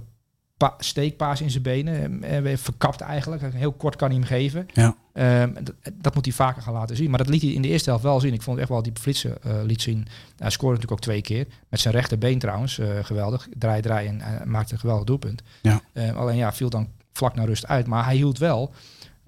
steekpaas 0.79 1.41
in 1.41 1.51
zijn 1.51 1.63
benen. 1.63 2.25
Uh, 2.47 2.57
verkapt 2.57 3.01
eigenlijk. 3.01 3.43
Heel 3.55 3.73
kort 3.73 3.97
kan 3.97 4.09
hij 4.09 4.19
hem 4.19 4.27
geven. 4.27 4.67
Ja. 4.73 4.97
Um, 5.43 5.55
dat, 5.95 6.15
moet 6.15 6.25
hij 6.25 6.35
vaker 6.35 6.63
gaan 6.63 6.73
laten 6.73 6.97
zien. 6.97 7.11
Maar 7.11 7.19
dat 7.19 7.29
liet 7.29 7.43
hij 7.43 7.51
in 7.51 7.63
de 7.63 7.69
eerste 7.69 7.89
helft 7.89 8.05
wel 8.05 8.21
zien. 8.21 8.33
Ik 8.33 8.43
vond 8.43 8.59
echt 8.59 8.69
wel 8.69 8.83
die 8.83 8.93
flitsen 9.01 9.39
uh, 9.47 9.63
liet 9.63 9.83
zien. 9.83 10.07
Hij 10.37 10.51
scoorde 10.51 10.75
natuurlijk 10.75 10.93
ook 10.93 11.01
twee 11.01 11.23
keer. 11.23 11.47
Met 11.69 11.81
zijn 11.81 11.95
rechterbeen 11.95 12.39
trouwens. 12.39 12.79
Uh, 12.79 12.89
geweldig. 13.03 13.49
Draai, 13.59 13.81
draai 13.81 14.09
en 14.09 14.23
maakte 14.51 14.73
een 14.73 14.79
geweldig 14.79 15.05
doelpunt. 15.05 15.43
Ja. 15.63 15.81
Um, 15.93 16.17
alleen 16.17 16.37
ja, 16.37 16.53
viel 16.53 16.71
dan 16.71 16.89
vlak 17.13 17.35
naar 17.35 17.47
rust 17.47 17.67
uit. 17.67 17.87
Maar 17.87 18.05
hij 18.05 18.17
hield 18.17 18.39
wel 18.39 18.75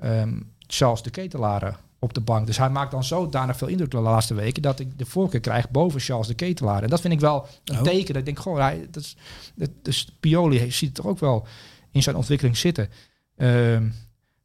um, 0.05 0.55
Charles 0.67 1.03
de 1.03 1.11
Ketelaren 1.11 1.77
op 1.99 2.15
de 2.15 2.21
bank. 2.21 2.47
Dus 2.47 2.59
hij 2.59 2.71
maakt 2.71 2.91
dan 2.91 3.05
zodanig 3.05 3.57
veel 3.57 3.69
indruk 3.69 3.91
de 3.91 3.99
laatste 3.99 4.35
weken 4.35 4.63
dat 4.63 4.81
ik 4.81 4.99
de 4.99 5.07
voorkeur 5.07 5.41
krijg 5.41 5.71
boven 5.71 6.01
Charles 6.01 6.27
de 6.27 6.35
Ketelaar. 6.35 6.83
En 6.83 6.89
dat 6.89 7.01
vind 7.01 7.13
ik 7.13 7.21
wel 7.21 7.47
een 7.65 7.77
oh. 7.77 7.83
teken. 7.83 8.07
Dat 8.07 8.17
ik 8.17 8.25
denk, 8.25 8.39
goh, 8.39 8.59
hij, 8.59 8.87
dat 8.91 9.03
is, 9.03 9.17
dat, 9.55 9.71
dus 9.83 10.17
Pioli 10.21 10.71
ziet 10.71 10.89
het 10.89 10.95
toch 10.95 11.07
ook 11.07 11.19
wel 11.19 11.47
in 11.91 12.03
zijn 12.03 12.17
ontwikkeling 12.17 12.57
zitten. 12.57 12.89
Um, 13.37 13.95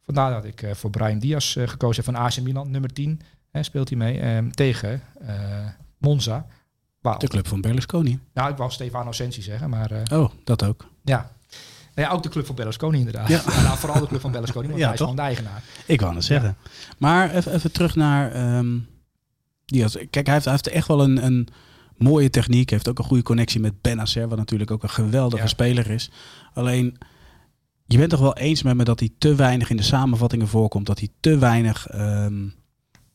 vandaar 0.01 0.31
dat 0.31 0.45
ik 0.45 0.61
uh, 0.61 0.73
voor 0.73 0.89
Brian 0.89 1.19
Diaz 1.19 1.55
uh, 1.55 1.67
gekozen 1.67 2.03
heb 2.03 2.13
van 2.13 2.23
AC 2.23 2.41
Milan, 2.41 2.71
nummer 2.71 2.93
10. 2.93 3.21
Hè, 3.51 3.63
speelt 3.63 3.89
hij 3.89 3.97
mee 3.97 4.35
um, 4.35 4.51
tegen 4.51 5.01
uh, 5.21 5.29
Monza. 5.97 6.45
Wow. 7.01 7.19
De 7.19 7.27
club 7.27 7.47
van 7.47 7.61
Berlusconi. 7.61 8.19
Nou, 8.33 8.51
ik 8.51 8.57
wou 8.57 8.71
Stefano 8.71 9.11
Sensi 9.11 9.41
zeggen, 9.41 9.69
maar... 9.69 10.01
oh, 10.13 10.31
dat 10.43 10.63
ook. 10.63 10.85
Ja, 11.03 11.31
ja, 11.95 12.09
ook 12.09 12.23
de 12.23 12.29
club 12.29 12.45
van 12.45 12.55
Berlusconi 12.55 12.97
inderdaad. 12.97 13.27
Ja. 13.27 13.41
nou, 13.63 13.77
vooral 13.77 13.99
de 13.99 14.07
club 14.07 14.21
van 14.21 14.31
Berlusconi, 14.31 14.67
want 14.67 14.79
ja, 14.79 14.85
hij 14.85 14.93
is 14.93 14.99
gewoon 14.99 15.15
de 15.15 15.21
eigenaar. 15.21 15.63
Ik 15.85 16.01
wou 16.01 16.15
het 16.15 16.23
zeggen. 16.23 16.57
Maar 16.97 17.35
even, 17.35 17.53
even, 17.53 17.71
terug 17.71 17.95
naar... 17.95 18.55
Um, 18.57 18.89
Diaz. 19.65 19.95
Kijk, 20.09 20.25
hij 20.25 20.33
heeft, 20.33 20.45
hij 20.45 20.53
heeft 20.53 20.67
echt 20.67 20.87
wel 20.87 21.03
een, 21.03 21.25
een 21.25 21.47
mooie 21.97 22.29
techniek. 22.29 22.69
Hij 22.69 22.77
heeft 22.77 22.89
ook 22.89 22.99
een 22.99 23.09
goede 23.09 23.23
connectie 23.23 23.59
met 23.59 23.81
Benacer, 23.81 24.27
wat 24.27 24.37
natuurlijk 24.37 24.71
ook 24.71 24.83
een 24.83 24.89
geweldige 24.89 25.47
speler 25.47 25.89
is. 25.89 26.11
Alleen, 26.53 26.97
je 27.85 27.97
bent 27.97 28.09
toch 28.09 28.19
wel 28.19 28.37
eens 28.37 28.63
met 28.63 28.75
me 28.75 28.83
dat 28.83 28.99
hij 28.99 29.09
te 29.17 29.35
weinig 29.35 29.69
in 29.69 29.77
de 29.77 29.83
samenvattingen 29.83 30.47
voorkomt. 30.47 30.85
Dat 30.85 30.99
hij 30.99 31.09
te 31.19 31.37
weinig... 31.37 31.93
Um, 31.95 32.53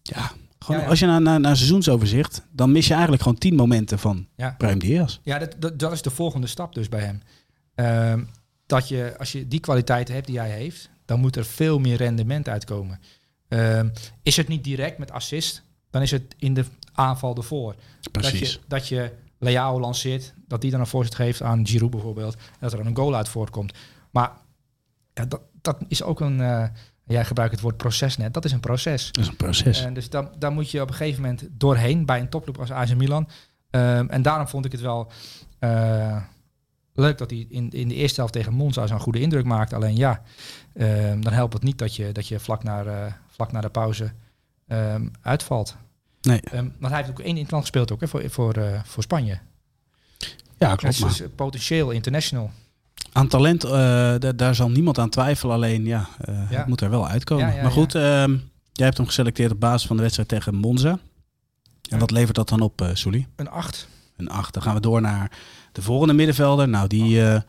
ja, 0.03 0.31
gewoon, 0.59 0.87
Als 0.87 0.99
je 0.99 1.07
naar, 1.07 1.23
naar, 1.23 1.41
naar 1.41 1.57
seizoensoverzicht, 1.57 2.47
dan 2.53 2.73
mis 2.73 2.87
je 2.87 2.93
eigenlijk 2.93 3.23
gewoon 3.23 3.39
tien 3.39 3.55
momenten 3.55 3.99
van 3.99 4.27
ja. 4.37 4.55
Prime 4.59 4.77
Diaz. 4.77 5.19
Ja, 5.23 5.39
dat, 5.39 5.55
dat, 5.59 5.79
dat, 5.79 5.93
is 5.93 6.03
de 6.03 6.11
volgende 6.11 6.47
stap 6.47 6.75
dus 6.75 6.89
bij 6.89 7.01
hem. 7.01 7.23
Um, 8.13 8.29
dat 8.67 8.89
je, 8.89 9.15
als 9.19 9.33
je 9.33 9.49
die 9.49 9.61
kwaliteiten 9.61 10.15
hebt 10.15 10.27
die 10.27 10.39
hij 10.39 10.51
heeft, 10.51 10.91
dan 11.05 11.21
moet 11.21 11.37
er 11.37 11.45
veel 11.45 11.79
meer 11.79 11.97
rendement 11.97 12.49
uitkomen. 12.49 13.01
Uh, 13.49 13.81
is 14.23 14.37
het 14.37 14.49
niet 14.49 14.65
direct 14.65 14.99
met 14.99 15.11
assist, 15.11 15.63
dan 15.91 16.03
is 16.03 16.11
het 16.11 16.35
in 16.39 16.55
de 16.55 16.65
aanval 16.93 17.37
ervoor. 17.37 17.75
Precies. 18.13 18.41
Dat 18.41 18.49
je, 18.49 18.59
dat 18.67 18.89
je 18.89 19.13
Leao 19.39 19.81
lanceert, 19.81 20.35
dat 20.47 20.61
die 20.61 20.71
dan 20.71 20.81
een 20.81 20.87
voorzet 20.87 21.15
geeft 21.15 21.43
aan 21.43 21.67
Giroud 21.67 21.91
bijvoorbeeld, 21.91 22.35
en 22.35 22.41
dat 22.61 22.73
er 22.73 22.87
een 22.87 22.97
goal 22.97 23.15
uit 23.15 23.29
voortkomt. 23.29 23.73
Maar 24.11 24.33
ja, 25.15 25.25
dat, 25.25 25.41
dat 25.61 25.77
is 25.89 26.03
ook 26.03 26.21
een, 26.21 26.39
uh, 26.39 26.65
jij 27.07 27.25
gebruikt 27.25 27.53
het 27.53 27.63
woord 27.63 27.77
proces 27.77 28.17
net, 28.17 28.35
dat 28.35 28.45
is 28.45 28.53
een 28.53 28.61
proces. 28.61 29.13
Dat 29.13 29.25
is 29.25 29.31
een 29.31 29.37
proces. 29.37 29.87
Dus 29.93 30.11
dan, 30.11 30.31
dan 30.39 30.55
moet 30.55 30.71
je 30.71 30.81
op 30.81 30.89
een 30.89 30.95
gegeven 30.95 31.23
moment 31.23 31.49
doorheen 31.51 32.07
bij 32.07 32.21
een 32.21 32.29
topclub 32.29 32.59
als 32.59 32.71
AC 32.71 32.95
Milan. 32.95 33.29
Um, 33.71 34.11
en 34.11 34.23
daarom 34.23 34.49
vond 34.49 34.65
ik 34.65 34.73
het 34.73 34.81
wel... 34.81 35.11
Uh, 36.97 37.05
leuk 37.05 37.19
dat 37.19 37.31
hij 37.31 37.47
in, 37.49 37.71
in 37.71 37.89
de 37.89 37.95
eerste 37.95 38.21
helft 38.21 38.33
tegen 38.33 38.53
Monza 38.53 38.87
zo'n 38.87 39.01
goede 39.01 39.21
indruk 39.21 39.45
maakt. 39.45 39.73
Alleen 39.73 39.97
ja, 39.97 40.23
um, 40.75 41.25
dan 41.25 41.33
helpt 41.33 41.53
het 41.53 41.63
niet 41.63 41.79
dat 41.79 41.97
je, 41.97 42.13
dat 42.13 42.29
je 42.29 42.41
vlak, 42.41 42.63
naar, 42.63 42.87
uh, 42.87 43.13
vlak 43.29 43.53
naar 43.53 43.63
de 43.63 43.69
pauze 43.69 44.13
um, 44.69 45.11
uitvalt. 45.23 45.77
Nee. 46.23 46.41
Um, 46.55 46.75
want 46.79 46.93
hij 46.93 46.97
heeft 46.97 47.11
ook 47.11 47.21
één 47.21 47.37
interland 47.37 47.63
gespeeld 47.63 47.93
ook, 47.93 48.01
hè, 48.01 48.09
voor, 48.09 48.31
voor, 48.31 48.57
uh, 48.59 48.81
voor 48.85 49.03
Spanje. 49.03 49.39
Ja, 50.59 50.75
klopt. 50.75 51.03
Dus 51.03 51.21
uh, 51.21 51.27
potentieel 51.35 51.91
international. 51.91 52.51
Aan 53.13 53.29
talent, 53.29 53.61
daar 54.39 54.55
zal 54.55 54.71
niemand 54.71 54.99
aan 54.99 55.09
twijfelen. 55.09 55.55
Alleen 55.55 55.85
ja, 55.85 56.09
ja. 56.27 56.33
het 56.49 56.67
moet 56.67 56.81
er 56.81 56.91
wel 56.91 57.09
uitkomen. 57.09 57.47
Ja, 57.47 57.55
ja, 57.55 57.63
maar 57.63 57.71
goed, 57.71 57.93
jij 57.93 58.87
hebt 58.87 58.97
hem 58.97 59.07
geselecteerd 59.07 59.53
op 59.53 59.61
basis 59.61 59.87
van 59.87 59.97
de 59.97 60.03
wedstrijd 60.03 60.29
tegen 60.29 60.55
Monza. 60.55 60.99
En 61.91 61.99
wat 61.99 62.11
levert 62.11 62.37
dat 62.37 62.49
dan 62.49 62.61
op, 62.61 62.81
uh, 62.81 62.89
Souli? 62.93 63.27
Een 63.37 63.51
8. 63.51 63.89
Een 64.17 64.29
8. 64.29 64.55
Dan 64.55 64.63
gaan 64.63 64.75
we 64.75 64.81
door 64.81 65.01
naar 65.01 65.31
de 65.77 65.83
volgende 65.83 66.15
middenvelder, 66.15 66.69
nou 66.69 66.89
die, 66.89 67.17
uh, 67.17 67.41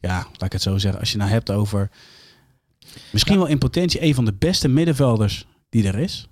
ja, 0.00 0.26
laat 0.32 0.42
ik 0.42 0.52
het 0.52 0.62
zo 0.62 0.78
zeggen, 0.78 1.00
als 1.00 1.12
je 1.12 1.18
nou 1.18 1.30
hebt 1.30 1.50
over 1.50 1.90
misschien 3.10 3.38
wel 3.38 3.46
in 3.46 3.58
potentie 3.58 4.02
een 4.02 4.14
van 4.14 4.24
de 4.24 4.32
beste 4.32 4.68
middenvelders 4.68 5.46
die 5.68 5.86
er 5.86 5.98
is, 5.98 6.28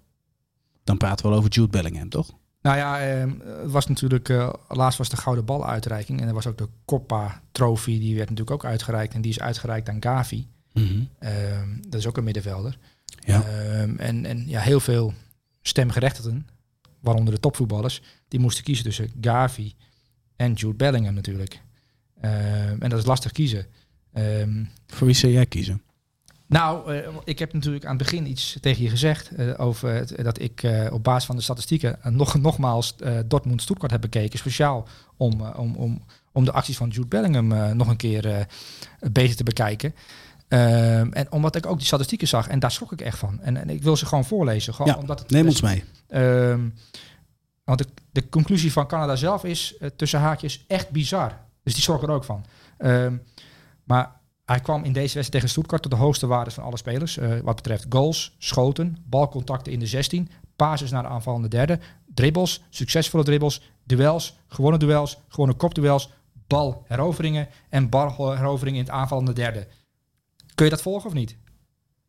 dan 0.84 0.96
praten 0.96 1.24
we 1.24 1.30
wel 1.30 1.38
over 1.38 1.50
Jude 1.50 1.70
Bellingham, 1.70 2.08
toch? 2.08 2.30
Nou 2.62 2.76
ja, 2.76 3.00
eh, 3.00 3.30
het 3.62 3.70
was 3.70 3.86
natuurlijk, 3.86 4.28
uh, 4.28 4.52
laatst 4.68 4.98
was 4.98 5.08
de 5.08 5.16
gouden 5.16 5.44
baluitreiking 5.44 6.20
en 6.20 6.28
er 6.28 6.34
was 6.34 6.46
ook 6.46 6.58
de 6.58 6.68
Coppa 6.84 7.42
Trophy, 7.52 7.98
die 7.98 8.16
werd 8.16 8.28
natuurlijk 8.28 8.56
ook 8.56 8.70
uitgereikt 8.70 9.14
en 9.14 9.20
die 9.20 9.30
is 9.30 9.40
uitgereikt 9.40 9.88
aan 9.88 10.02
Gavi. 10.02 10.46
Mm 10.72 10.86
-hmm. 10.86 11.80
dat 11.88 12.00
is 12.00 12.06
ook 12.06 12.16
een 12.16 12.24
middenvelder. 12.24 12.78
Ja. 13.26 13.42
Ehm, 13.42 13.96
en, 13.96 14.24
en 14.24 14.48
ja, 14.48 14.60
heel 14.60 14.80
veel 14.80 15.14
stemgerechtigden, 15.62 16.46
waaronder 17.00 17.34
de 17.34 17.40
topvoetballers, 17.40 18.02
die 18.28 18.40
moesten 18.40 18.64
kiezen 18.64 18.84
tussen 18.84 19.10
Gavi 19.20 19.74
en 20.40 20.52
Jude 20.52 20.74
Bellingham 20.74 21.14
natuurlijk. 21.14 21.60
Uh, 22.24 22.70
en 22.70 22.88
dat 22.88 22.98
is 22.98 23.04
lastig 23.04 23.32
kiezen. 23.32 23.66
Um, 24.14 24.68
Voor 24.86 25.06
wie 25.06 25.16
zou 25.16 25.32
jij 25.32 25.46
kiezen? 25.46 25.82
Nou, 26.46 26.94
uh, 26.94 27.08
ik 27.24 27.38
heb 27.38 27.52
natuurlijk 27.52 27.84
aan 27.84 27.96
het 27.96 28.02
begin 28.02 28.26
iets 28.26 28.56
tegen 28.60 28.82
je 28.82 28.88
gezegd 28.88 29.30
uh, 29.38 29.60
over 29.60 29.94
het, 29.94 30.14
dat 30.22 30.40
ik 30.40 30.62
uh, 30.62 30.92
op 30.92 31.04
basis 31.04 31.24
van 31.24 31.36
de 31.36 31.42
statistieken 31.42 31.98
nog, 32.02 32.38
nogmaals 32.38 32.96
Dortmund 33.26 33.62
Stuttgart 33.62 33.92
heb 33.92 34.00
bekeken, 34.00 34.38
speciaal 34.38 34.88
om, 35.16 35.42
om, 35.42 35.74
om, 35.74 36.02
om 36.32 36.44
de 36.44 36.52
acties 36.52 36.76
van 36.76 36.88
Jude 36.88 37.08
Bellingham 37.08 37.76
nog 37.76 37.88
een 37.88 37.96
keer 37.96 38.46
beter 39.12 39.36
te 39.36 39.44
bekijken. 39.44 39.94
Ehm, 40.48 41.12
en 41.12 41.32
omdat 41.32 41.56
ik 41.56 41.66
ook 41.66 41.76
die 41.76 41.86
statistieken 41.86 42.28
zag 42.28 42.48
en 42.48 42.58
daar 42.58 42.70
schrok 42.72 42.92
ik 42.92 43.00
echt 43.00 43.18
van. 43.18 43.40
En, 43.40 43.56
en 43.56 43.70
ik 43.70 43.82
wil 43.82 43.96
ze 43.96 44.06
gewoon 44.06 44.24
voorlezen. 44.24 44.74
Gewoon 44.74 44.92
ja, 44.92 44.98
omdat 44.98 45.18
het 45.18 45.30
neem 45.30 45.46
ons 45.46 45.60
mee. 45.60 45.84
Ehm, 47.70 47.76
want 47.76 47.78
de, 47.78 48.02
de, 48.20 48.28
conclusie 48.28 48.72
van 48.72 48.86
Canada 48.86 49.16
zelf 49.16 49.44
is 49.44 49.74
uh, 49.80 49.88
tussen 49.96 50.20
haakjes 50.20 50.64
echt 50.66 50.90
bizar. 50.90 51.38
Dus 51.62 51.74
die 51.74 51.82
zorgen 51.82 52.08
er 52.08 52.14
ook 52.14 52.24
van. 52.24 52.44
Um, 52.78 53.22
maar 53.84 54.20
hij 54.44 54.60
kwam 54.60 54.84
in 54.84 54.92
deze 54.92 55.14
wedstrijd 55.14 55.30
tegen 55.30 55.48
Stuttgart 55.48 55.82
tot 55.82 55.90
de 55.90 55.96
hoogste 55.96 56.26
waardes 56.26 56.54
van 56.54 56.64
alle 56.64 56.76
spelers. 56.76 57.16
Uh, 57.16 57.38
wat 57.40 57.56
betreft 57.56 57.86
goals, 57.88 58.34
schoten, 58.38 58.96
balcontacten 59.04 59.72
in 59.72 59.78
de 59.78 59.86
16, 59.86 60.30
passes 60.56 60.90
naar 60.90 61.02
de 61.02 61.08
aanvallende 61.08 61.48
derde, 61.48 61.78
dribbles, 62.14 62.62
succesvolle 62.70 63.24
dribbles, 63.24 63.62
duels, 63.84 64.38
gewone 64.48 64.78
duels, 64.78 65.18
gewone 65.28 65.54
kopduels, 65.54 66.10
balheroveringen 66.46 67.48
en 67.68 67.88
balheroveringen 67.88 68.80
in 68.80 68.84
het 68.86 68.94
aanvallende 68.94 69.32
derde. 69.32 69.66
Kun 70.54 70.64
je 70.64 70.70
dat 70.70 70.82
volgen 70.82 71.06
of 71.06 71.14
niet? 71.14 71.36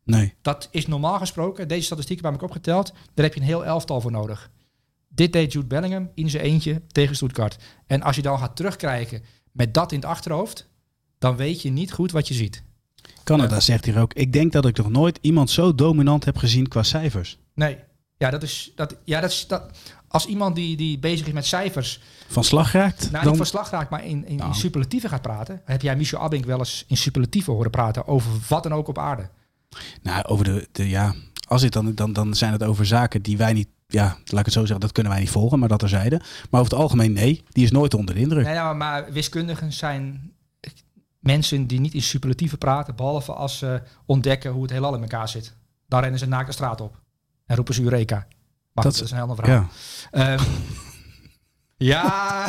Nee. 0.04 0.34
Dat 0.42 0.68
is 0.70 0.86
normaal 0.86 1.18
gesproken, 1.18 1.68
deze 1.68 1.84
statistieken 1.84 2.24
bij 2.24 2.32
me 2.32 2.44
opgeteld, 2.44 2.92
daar 3.14 3.24
heb 3.24 3.34
je 3.34 3.40
een 3.40 3.46
heel 3.46 3.64
elftal 3.64 4.00
voor 4.00 4.10
nodig. 4.10 4.50
Dit 5.14 5.32
deed 5.32 5.52
Jude 5.52 5.66
Bellingham 5.66 6.10
in 6.14 6.30
zijn 6.30 6.42
eentje 6.42 6.82
tegen 6.86 7.16
Stuttgart. 7.16 7.56
En 7.86 8.02
als 8.02 8.16
je 8.16 8.22
dan 8.22 8.38
gaat 8.38 8.56
terugkrijgen 8.56 9.22
met 9.52 9.74
dat 9.74 9.92
in 9.92 9.98
het 9.98 10.08
achterhoofd, 10.08 10.68
dan 11.18 11.36
weet 11.36 11.62
je 11.62 11.70
niet 11.70 11.92
goed 11.92 12.12
wat 12.12 12.28
je 12.28 12.34
ziet. 12.34 12.62
Canada 13.24 13.60
zegt 13.60 13.84
hier 13.84 14.00
ook, 14.00 14.12
ik 14.12 14.32
denk 14.32 14.52
dat 14.52 14.66
ik 14.66 14.76
nog 14.76 14.90
nooit 14.90 15.18
iemand 15.20 15.50
zo 15.50 15.74
dominant 15.74 16.24
heb 16.24 16.36
gezien 16.36 16.68
qua 16.68 16.82
cijfers. 16.82 17.38
Nee, 17.54 17.78
ja, 18.16 18.30
dat 18.30 18.42
is, 18.42 18.72
dat, 18.74 18.96
ja, 19.04 19.20
dat 19.20 19.30
is 19.30 19.46
dat, 19.46 19.70
als 20.08 20.26
iemand 20.26 20.54
die, 20.54 20.76
die 20.76 20.98
bezig 20.98 21.26
is 21.26 21.32
met 21.32 21.46
cijfers... 21.46 22.00
Van 22.28 22.44
slag 22.44 22.72
raakt? 22.72 23.00
Nou, 23.00 23.12
dan... 23.12 23.26
niet 23.26 23.36
van 23.36 23.46
slag 23.46 23.70
raakt, 23.70 23.90
maar 23.90 24.04
in, 24.04 24.26
in, 24.26 24.36
nou. 24.36 24.48
in 24.48 24.54
superlatieven 24.54 25.08
gaat 25.08 25.22
praten. 25.22 25.60
Heb 25.64 25.82
jij 25.82 25.96
Michel 25.96 26.20
Abink 26.20 26.44
wel 26.44 26.58
eens 26.58 26.84
in 26.86 26.96
superlatieven 26.96 27.52
horen 27.52 27.70
praten 27.70 28.06
over 28.06 28.30
wat 28.48 28.62
dan 28.62 28.74
ook 28.74 28.88
op 28.88 28.98
aarde? 28.98 29.28
Nou, 30.02 30.24
over 30.24 30.44
de, 30.44 30.68
de 30.72 30.88
ja, 30.88 31.14
als 31.48 31.62
het 31.62 31.72
dan, 31.72 31.94
dan, 31.94 32.12
dan 32.12 32.34
zijn 32.34 32.52
het 32.52 32.62
over 32.62 32.86
zaken 32.86 33.22
die 33.22 33.36
wij 33.36 33.52
niet 33.52 33.68
ja, 33.92 34.04
laat 34.04 34.38
ik 34.38 34.44
het 34.44 34.52
zo 34.52 34.60
zeggen, 34.60 34.80
dat 34.80 34.92
kunnen 34.92 35.12
wij 35.12 35.20
niet 35.20 35.30
volgen, 35.30 35.58
maar 35.58 35.68
dat 35.68 35.82
er 35.82 35.88
zeiden. 35.88 36.18
Maar 36.50 36.60
over 36.60 36.72
het 36.72 36.82
algemeen 36.82 37.12
nee, 37.12 37.42
die 37.48 37.64
is 37.64 37.70
nooit 37.70 37.94
onder 37.94 38.14
de 38.14 38.20
indruk. 38.20 38.44
Nee, 38.44 38.54
ja, 38.54 38.72
maar 38.72 39.12
wiskundigen 39.12 39.72
zijn 39.72 40.32
mensen 41.18 41.66
die 41.66 41.80
niet 41.80 41.94
in 41.94 42.02
superlatieven 42.02 42.58
praten, 42.58 42.96
behalve 42.96 43.32
als 43.32 43.58
ze 43.58 43.82
ontdekken 44.06 44.50
hoe 44.50 44.62
het 44.62 44.70
heelal 44.70 44.94
in 44.94 45.02
elkaar 45.02 45.28
zit. 45.28 45.56
Dan 45.88 46.00
rennen 46.00 46.18
ze 46.18 46.26
naakt 46.26 46.46
de 46.46 46.52
straat 46.52 46.80
op 46.80 47.00
en 47.46 47.56
roepen 47.56 47.74
ze 47.74 47.82
Eureka. 47.82 48.26
Maar 48.72 48.84
dat, 48.84 48.94
dat 48.94 49.04
is 49.04 49.10
een 49.10 49.16
heel 49.16 49.28
ander 49.28 49.44
verhaal. 49.44 49.68
Ja. 50.12 50.32
Um, 50.32 50.40
Ja. 51.82 52.46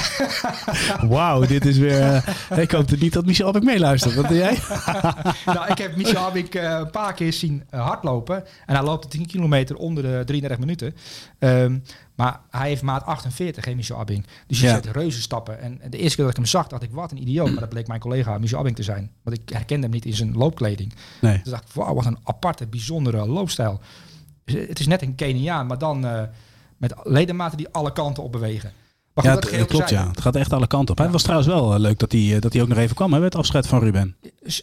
Wauw, 1.09 1.45
dit 1.45 1.65
is 1.65 1.77
weer... 1.77 2.23
Uh, 2.51 2.57
ik 2.57 2.71
hoop 2.71 2.97
niet 2.99 3.13
dat 3.13 3.25
Michel 3.25 3.47
Abink 3.47 3.63
meeluistert. 3.63 4.15
Wat 4.15 4.27
doe 4.27 4.37
jij? 4.37 4.57
nou, 5.55 5.71
ik 5.71 5.77
heb 5.77 5.95
Michel 5.95 6.25
Abink 6.25 6.55
uh, 6.55 6.63
een 6.63 6.89
paar 6.89 7.13
keer 7.13 7.33
zien 7.33 7.63
uh, 7.73 7.85
hardlopen. 7.85 8.43
En 8.65 8.75
hij 8.75 8.83
loopt 8.83 9.09
10 9.09 9.25
kilometer 9.25 9.75
onder 9.75 10.03
de 10.03 10.21
33 10.25 10.59
minuten. 10.59 10.95
Um, 11.39 11.83
maar 12.15 12.39
hij 12.49 12.67
heeft 12.67 12.81
maat 12.81 13.05
48, 13.05 13.65
hè, 13.65 13.75
Michel 13.75 13.97
Abing. 13.97 14.25
Dus 14.47 14.59
je 14.59 14.65
ja. 14.65 14.73
zet 14.73 14.85
reuze 14.85 15.21
stappen. 15.21 15.61
En 15.61 15.81
de 15.89 15.97
eerste 15.97 16.15
keer 16.15 16.25
dat 16.25 16.33
ik 16.33 16.39
hem 16.39 16.45
zag, 16.45 16.67
dacht 16.67 16.83
ik, 16.83 16.91
wat 16.91 17.11
een 17.11 17.21
idioot. 17.21 17.49
Maar 17.51 17.59
dat 17.59 17.69
bleek 17.69 17.87
mijn 17.87 17.99
collega 17.99 18.37
Michel 18.37 18.59
Abing 18.59 18.75
te 18.75 18.83
zijn. 18.83 19.11
Want 19.23 19.37
ik 19.37 19.49
herkende 19.49 19.83
hem 19.83 19.91
niet 19.91 20.05
in 20.05 20.13
zijn 20.13 20.37
loopkleding. 20.37 20.93
Nee. 21.21 21.39
Dus 21.43 21.51
dacht 21.51 21.63
ik, 21.63 21.73
wauw, 21.73 21.93
wat 21.93 22.05
een 22.05 22.17
aparte, 22.23 22.67
bijzondere 22.67 23.27
loopstijl. 23.27 23.79
Dus 24.45 24.67
het 24.67 24.79
is 24.79 24.87
net 24.87 25.01
een 25.01 25.15
Keniaan, 25.15 25.67
maar 25.67 25.77
dan 25.77 26.05
uh, 26.05 26.21
met 26.77 26.93
ledematen 27.03 27.57
die 27.57 27.67
alle 27.71 27.93
kanten 27.93 28.23
op 28.23 28.31
bewegen. 28.31 28.71
Maar 29.13 29.33
goed, 29.33 29.51
ja, 29.51 29.57
dat 29.57 29.67
klopt, 29.67 29.89
ja. 29.89 30.07
Het 30.07 30.21
gaat 30.21 30.35
echt 30.35 30.53
alle 30.53 30.67
kanten 30.67 30.91
op. 30.91 30.97
Ja. 30.97 31.03
Het 31.03 31.13
was 31.13 31.21
trouwens 31.21 31.49
wel 31.49 31.73
uh, 31.73 31.79
leuk 31.79 31.99
dat 31.99 32.11
hij, 32.11 32.21
uh, 32.21 32.41
dat 32.41 32.53
hij 32.53 32.61
ook 32.61 32.67
nog 32.67 32.77
even 32.77 32.95
kwam 32.95 33.13
hè, 33.13 33.19
met 33.19 33.33
het 33.33 33.41
afscheid 33.41 33.67
van 33.67 33.79
Ruben. 33.79 34.15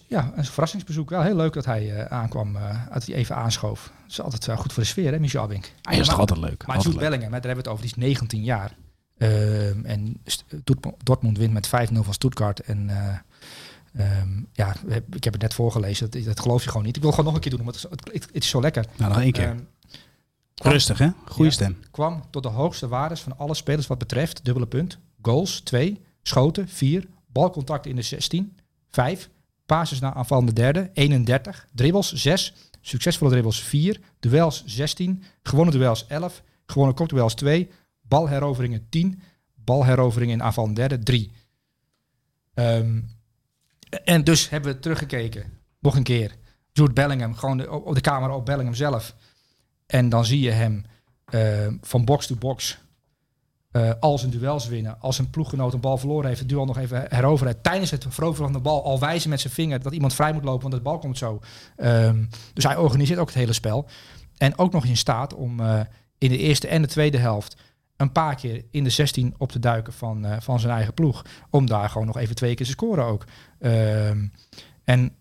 Ja, 0.07 0.32
een 0.34 0.44
verrassingsbezoek. 0.44 1.11
Wel 1.11 1.22
heel 1.22 1.36
leuk 1.36 1.53
dat 1.53 1.64
hij 1.64 1.84
uh, 1.84 2.05
aankwam, 2.05 2.57
dat 2.92 3.07
hij 3.07 3.14
even 3.14 3.36
aanschoof. 3.36 3.92
Dat 4.03 4.11
is 4.11 4.20
altijd 4.20 4.46
wel 4.46 4.57
goed 4.57 4.72
voor 4.72 4.82
de 4.82 4.88
sfeer, 4.88 5.12
hè, 5.12 5.18
Michel 5.18 5.42
Abink. 5.42 5.72
Hij 5.82 5.98
is 5.98 6.09
toch 6.09 6.18
altijd 6.18 6.40
leuk. 6.40 6.66
Maar 6.66 6.80
Jude 6.80 6.98
Bellingham, 6.98 7.30
daar 7.30 7.40
hebben 7.40 7.51
we 7.51 7.57
het 7.57 7.68
over, 7.68 7.82
die 7.82 7.90
is 7.90 8.03
19 8.03 8.42
jaar. 8.42 8.76
Ehm, 9.18 9.84
en 9.84 10.22
Dortmund 11.03 11.38
wint 11.38 11.53
met 11.53 11.68
5-0 11.68 11.70
van 12.03 12.14
Stuttgart. 12.14 12.61
En 12.61 12.90
um, 13.98 14.48
ja, 14.53 14.74
ik 15.11 15.24
heb 15.24 15.32
het 15.32 15.42
net 15.42 15.55
voorgelezen, 15.55 16.11
dat, 16.11 16.24
dat 16.24 16.40
geloof 16.40 16.62
je 16.62 16.68
gewoon 16.68 16.86
niet. 16.86 16.96
Ik 16.96 17.03
wil 17.03 17.11
gewoon 17.11 17.26
nog 17.26 17.34
een 17.34 17.40
keer 17.40 17.57
doen, 17.57 17.64
want 17.64 17.82
het, 17.82 18.11
het, 18.12 18.26
het 18.32 18.44
is 18.44 18.48
zo 18.48 18.61
lekker. 18.61 18.84
Nou, 18.96 19.12
nog 19.12 19.22
één 19.22 19.32
keer. 19.32 19.57
Kwam, 20.61 20.72
Rustig, 20.72 20.98
hè? 20.98 21.08
Goeie 21.24 21.50
ja, 21.50 21.56
stem. 21.56 21.76
Kwam 21.90 22.22
tot 22.30 22.42
de 22.42 22.48
hoogste 22.48 22.88
waardes 22.88 23.20
van 23.20 23.38
alle 23.38 23.54
spelers 23.54 23.86
wat 23.86 23.98
betreft. 23.98 24.44
Dubbele 24.44 24.66
punt. 24.66 24.98
Goals, 25.22 25.61
2. 25.61 26.00
Schoten, 26.22 26.68
4. 26.68 27.06
Balcontact 27.26 27.86
in 27.86 27.96
de 27.96 28.02
16, 28.02 28.56
5. 28.90 29.28
Passes 29.66 30.00
naar 30.00 30.14
aanvallende 30.14 30.52
derde, 30.52 30.90
31. 30.92 31.66
Dribbles, 31.74 32.12
6. 32.12 32.54
Succesvolle 32.80 33.30
dribbles, 33.30 33.61
4. 33.61 34.00
Duels, 34.18 34.62
16. 34.66 35.22
Gewonnen 35.42 35.74
duels, 35.74 36.06
11. 36.06 36.42
Gewonnen 36.66 36.94
kopduels, 36.94 37.34
2. 37.34 37.70
Balheroveringen, 38.02 38.86
10. 38.88 39.22
Balheroveringen 39.54 40.34
in 40.34 40.42
aanvallende 40.42 40.80
derde, 40.80 40.98
3. 40.98 41.32
Um, 42.54 43.08
en 44.04 44.24
dus 44.24 44.48
hebben 44.48 44.72
we 44.72 44.78
teruggekeken. 44.78 45.58
Nog 45.78 45.96
een 45.96 46.02
keer. 46.02 46.36
Jude 46.72 46.92
Bellingham, 46.92 47.34
gewoon 47.34 47.56
de, 47.56 47.70
op 47.70 47.94
de 47.94 48.00
camera 48.00 48.34
op 48.34 48.46
Bellingham 48.46 48.74
zelf. 48.74 49.14
En 49.91 50.09
dan 50.09 50.24
zie 50.24 50.41
je 50.41 50.51
hem 50.51 50.84
uh, 51.30 51.66
van 51.80 52.05
box 52.05 52.26
to 52.26 52.34
box 52.34 52.78
uh, 53.72 53.91
als 54.01 54.22
een 54.22 54.30
duels 54.30 54.68
winnen. 54.68 55.01
Als 55.01 55.18
een 55.18 55.30
ploeggenoot 55.30 55.72
een 55.72 55.80
bal 55.80 55.99
verloren 55.99 56.26
heeft, 56.26 56.41
het 56.41 56.49
duel 56.49 56.64
nog 56.64 56.78
even 56.78 57.05
heroveren. 57.09 57.62
Tijdens 57.62 57.91
het 57.91 58.07
veroveren 58.09 58.45
van 58.45 58.53
de 58.53 58.68
bal 58.68 58.84
al 58.84 59.01
wijzen 59.01 59.30
met 59.30 59.41
zijn 59.41 59.53
vinger 59.53 59.82
dat 59.82 59.93
iemand 59.93 60.14
vrij 60.14 60.32
moet 60.32 60.45
lopen, 60.45 60.62
want 60.62 60.74
de 60.74 60.80
bal 60.80 60.99
komt 60.99 61.18
zo. 61.18 61.41
Um, 61.76 62.28
dus 62.53 62.64
hij 62.64 62.76
organiseert 62.76 63.18
ook 63.18 63.26
het 63.26 63.36
hele 63.36 63.53
spel. 63.53 63.86
En 64.36 64.59
ook 64.59 64.72
nog 64.72 64.84
in 64.84 64.97
staat 64.97 65.34
om 65.34 65.61
uh, 65.61 65.80
in 66.18 66.28
de 66.28 66.38
eerste 66.38 66.68
en 66.68 66.82
de 66.82 66.88
tweede 66.88 67.18
helft 67.18 67.57
een 67.97 68.12
paar 68.12 68.34
keer 68.34 68.64
in 68.70 68.84
de 68.84 68.91
16 68.91 69.34
op 69.38 69.53
te 69.53 69.59
duiken 69.59 69.93
van, 69.93 70.26
van 70.43 70.61
zijn 70.61 70.72
eigen 70.72 70.95
ploeg. 70.95 71.24
Om 71.51 71.66
daar 71.66 71.91
gewoon 71.91 72.07
nog 72.07 72.16
even 72.16 72.34
twee 72.34 72.55
keer 72.55 72.66
te 72.66 72.72
scoren 72.72 73.05
ook. 73.05 73.24
Um, 73.59 74.32
en 74.84 75.14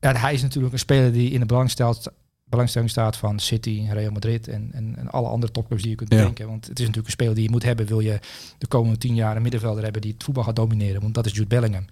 hij 0.00 0.34
is 0.34 0.42
natuurlijk 0.42 0.72
een 0.72 0.78
speler 0.78 1.12
die 1.12 1.30
in 1.30 1.40
de 1.40 1.46
belang 1.46 1.70
stelt 1.70 2.12
belangstelling 2.52 2.90
staat 2.90 3.16
van 3.16 3.38
City, 3.38 3.86
Real 3.90 4.12
Madrid 4.12 4.48
en, 4.48 4.70
en, 4.72 4.96
en 4.96 5.10
alle 5.10 5.28
andere 5.28 5.52
topclubs 5.52 5.82
die 5.82 5.90
je 5.90 5.96
kunt 5.96 6.08
bedenken. 6.08 6.46
Want 6.46 6.66
het 6.66 6.78
is 6.78 6.86
natuurlijk 6.86 7.06
een 7.06 7.12
speler 7.12 7.34
die 7.34 7.44
je 7.44 7.50
moet 7.50 7.62
hebben, 7.62 7.86
wil 7.86 8.00
je 8.00 8.18
de 8.58 8.66
komende 8.66 8.98
tien 8.98 9.14
jaar 9.14 9.36
een 9.36 9.42
middenvelder 9.42 9.82
hebben 9.82 10.02
die 10.02 10.12
het 10.12 10.24
voetbal 10.24 10.44
gaat 10.44 10.56
domineren. 10.56 11.00
Want 11.00 11.14
dat 11.14 11.26
is 11.26 11.32
Jude 11.32 11.46
Bellingham. 11.46 11.86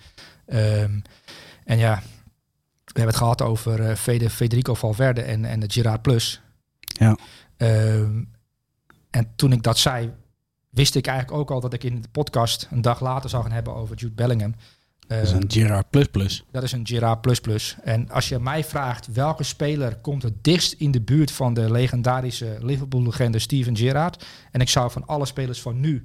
Um, 0.47 1.03
en 1.65 1.79
ja, 1.79 2.03
we 2.85 3.01
hebben 3.01 3.15
het 3.15 3.17
gehad 3.17 3.43
over 3.43 3.81
uh, 3.81 3.95
Federico 4.31 4.75
Valverde 4.75 5.23
en, 5.23 5.45
en 5.45 5.61
de 5.61 5.71
Gerard 5.71 6.03
Plus. 6.03 6.41
Ja. 6.81 7.19
Um, 7.57 8.31
en 9.11 9.33
toen 9.37 9.53
ik 9.53 9.63
dat 9.63 9.79
zei, 9.79 10.13
wist 10.71 10.95
ik 10.95 11.07
eigenlijk 11.07 11.39
ook 11.39 11.51
al 11.51 11.61
dat 11.61 11.73
ik 11.73 11.85
in 11.85 12.01
de 12.01 12.09
podcast 12.09 12.69
een 12.71 12.83
dag 12.83 13.01
later 13.01 13.31
zou 13.31 13.43
gaan 13.43 13.53
hebben 13.53 13.75
over 13.75 13.97
Jude 13.97 14.15
Bellingham. 14.15 14.55
Dat 15.11 15.23
is 15.23 15.33
een 15.33 16.11
plus. 16.11 16.45
Dat 16.51 16.63
is 16.63 16.73
een 16.73 17.41
plus. 17.41 17.77
En 17.83 18.11
als 18.11 18.29
je 18.29 18.39
mij 18.39 18.65
vraagt 18.65 19.13
welke 19.13 19.43
speler 19.43 19.97
komt 19.97 20.23
het 20.23 20.45
dichtst 20.45 20.73
in 20.73 20.91
de 20.91 21.01
buurt 21.01 21.31
van 21.31 21.55
de 21.55 21.71
legendarische 21.71 22.59
Liverpool-legende 22.61 23.39
Steven 23.39 23.77
Gerrard. 23.77 24.27
En 24.51 24.61
ik 24.61 24.69
zou 24.69 24.91
van 24.91 25.07
alle 25.07 25.27
spelers 25.27 25.61
van 25.61 25.81
nu, 25.81 26.03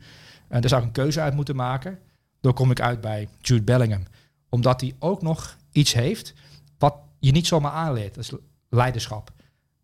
en 0.48 0.62
daar 0.62 0.70
zou 0.70 0.82
ik 0.82 0.88
een 0.88 0.94
keuze 0.94 1.22
uit 1.22 1.34
moeten 1.34 1.56
maken. 1.56 2.00
Dan 2.42 2.54
kom 2.54 2.72
ik 2.72 2.82
uit 2.82 3.02
bij 3.02 3.28
Jude 3.42 3.64
Bellingham. 3.64 4.04
Omdat 4.50 4.82
hij 4.82 4.94
ook 5.00 5.22
nog 5.22 5.58
iets 5.72 5.94
heeft 5.94 6.34
wat 6.78 6.96
je 7.20 7.32
niet 7.32 7.48
zomaar 7.48 7.72
aanleert. 7.72 8.16
Dat 8.16 8.24
is 8.24 8.34
leiderschap. 8.70 9.32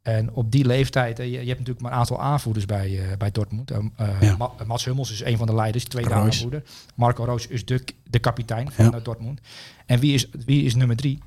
En 0.02 0.34
op 0.34 0.52
die 0.52 0.66
leeftijd, 0.66 1.18
je, 1.18 1.30
je 1.30 1.38
hebt 1.38 1.48
natuurlijk 1.48 1.82
maar 1.82 1.92
een 1.92 1.98
aantal 1.98 2.22
aanvoerders 2.22 2.66
bij, 2.66 2.90
uh, 2.90 3.18
bij 3.18 3.32
Dortmund. 3.32 3.72
Uh, 3.72 3.78
ja. 4.22 4.52
Mats 4.66 4.86
Hummels 4.86 5.12
is 5.12 5.24
een 5.24 5.38
van 5.38 5.48
de 5.48 5.56
leiders, 5.56 5.84
tweede 5.84 6.10
Roos. 6.10 6.24
aanvoerder. 6.24 6.64
Marco 6.96 7.26
Roos 7.26 7.48
is 7.48 7.66
de, 7.66 7.84
de 8.10 8.20
kapitein 8.20 8.72
van 8.72 8.86
ja. 8.86 9.00
Dortmund. 9.00 9.40
En 9.86 10.00
wie 10.00 10.14
is, 10.14 10.30
wie 10.46 10.64
is 10.64 10.76
nummer 10.76 10.96
drie? 10.96 11.20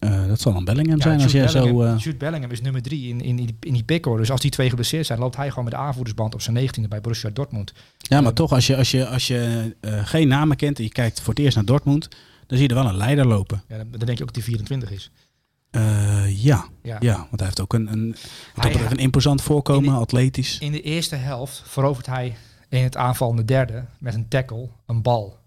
Uh, 0.00 0.26
dat 0.26 0.40
zal 0.40 0.52
dan 0.52 0.64
Bellingham 0.64 1.00
zijn 1.00 1.22
als 1.22 1.32
jij 1.32 1.48
zo... 1.48 1.94
Jude 1.96 2.16
Bellingham 2.16 2.50
is 2.50 2.60
nummer 2.60 2.82
drie 2.82 3.08
in, 3.08 3.20
in, 3.20 3.56
in, 3.60 3.72
die 3.72 3.82
pick 3.82 4.04
Dus 4.04 4.30
als 4.30 4.40
die 4.40 4.50
twee 4.50 4.68
geblesseerd 4.68 5.06
zijn, 5.06 5.18
loopt 5.18 5.36
hij 5.36 5.48
gewoon 5.48 5.64
met 5.64 5.72
de 5.72 5.78
aanvoerdersband 5.78 6.34
op 6.34 6.40
zijn 6.40 6.56
negentiende 6.56 6.88
bij 6.88 7.00
Borussia 7.00 7.30
Dortmund. 7.30 7.72
Ja, 7.98 8.20
maar 8.20 8.32
toch, 8.32 8.52
als 8.52 8.66
je, 8.66 8.76
als 8.76 8.90
je, 8.90 9.06
als 9.06 9.26
je 9.26 9.74
geen 10.04 10.28
namen 10.28 10.56
kent 10.56 10.78
en 10.78 10.84
je 10.84 10.90
kijkt 10.90 11.20
voor 11.20 11.34
het 11.34 11.42
eerst 11.42 11.56
naar 11.56 11.64
Dortmund, 11.64 12.08
dan 12.46 12.58
zie 12.58 12.68
je 12.68 12.74
er 12.74 12.82
wel 12.82 12.90
een 12.90 12.96
leider 12.96 13.26
lopen. 13.26 13.62
Ja, 13.68 13.76
dan, 13.76 13.86
dan 13.90 14.06
denk 14.06 14.18
je 14.18 14.24
ook 14.24 14.34
dat 14.34 14.44
hij 14.44 14.44
24 14.44 14.90
is. 14.90 15.10
Uh, 15.76 16.44
ja. 16.44 16.64
ja. 16.82 16.96
Ja. 17.00 17.16
want 17.16 17.30
hij 17.30 17.44
heeft 17.44 17.60
ook 17.60 17.72
een, 17.72 17.92
een, 17.92 18.16
hij, 18.54 18.90
een 18.90 18.96
imposant 18.96 19.42
voorkomen, 19.42 19.84
in 19.84 19.90
de, 19.90 19.98
atletisch. 19.98 20.58
In 20.58 20.72
de 20.72 20.82
eerste 20.82 21.16
helft 21.16 21.62
verovert 21.66 22.06
hij 22.06 22.36
in 22.68 22.82
het 22.82 22.96
aanvallende 22.96 23.44
derde 23.44 23.84
met 23.98 24.14
een 24.14 24.28
tackle 24.28 24.68
een 24.86 25.02
bal. 25.02 25.38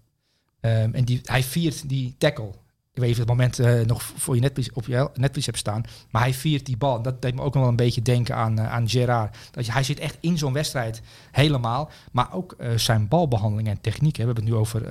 Um, 0.60 0.94
en 0.94 1.04
die, 1.04 1.20
hij 1.22 1.42
viert 1.42 1.88
die 1.88 2.14
tackle. 2.18 2.50
Ik 2.92 3.04
weet 3.04 3.08
niet 3.08 3.18
het 3.18 3.28
moment 3.28 3.58
uh, 3.58 3.86
nog 3.86 4.02
voor 4.02 4.34
je 4.34 4.40
netvlies, 4.40 4.72
op 4.72 4.86
je 4.86 5.10
netvlies 5.14 5.46
hebt 5.46 5.58
staan. 5.58 5.82
Maar 6.10 6.22
hij 6.22 6.34
viert 6.34 6.66
die 6.66 6.76
bal. 6.76 7.02
Dat 7.02 7.22
deed 7.22 7.34
me 7.34 7.42
ook 7.42 7.54
nog 7.54 7.62
wel 7.62 7.70
een 7.70 7.76
beetje 7.76 8.02
denken 8.02 8.34
aan, 8.34 8.58
uh, 8.58 8.72
aan 8.72 8.88
Gerard. 8.88 9.36
Dat 9.50 9.66
je, 9.66 9.72
hij 9.72 9.82
zit 9.82 9.98
echt 9.98 10.16
in 10.20 10.38
zo'n 10.38 10.52
wedstrijd 10.52 11.02
helemaal. 11.30 11.90
Maar 12.12 12.32
ook 12.32 12.54
uh, 12.58 12.76
zijn 12.76 13.08
balbehandeling 13.08 13.68
en 13.68 13.80
techniek. 13.80 14.16
Hè. 14.16 14.22
We 14.22 14.26
hebben 14.26 14.44
het 14.44 14.52
nu 14.52 14.60
over 14.60 14.82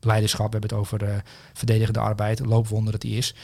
leiderschap. 0.00 0.46
We 0.46 0.58
hebben 0.58 0.70
het 0.70 0.78
over 0.78 1.22
verdedigende 1.52 2.00
arbeid. 2.00 2.38
Loopwonder 2.38 2.92
dat 2.92 3.02
hij 3.02 3.12
is. 3.12 3.34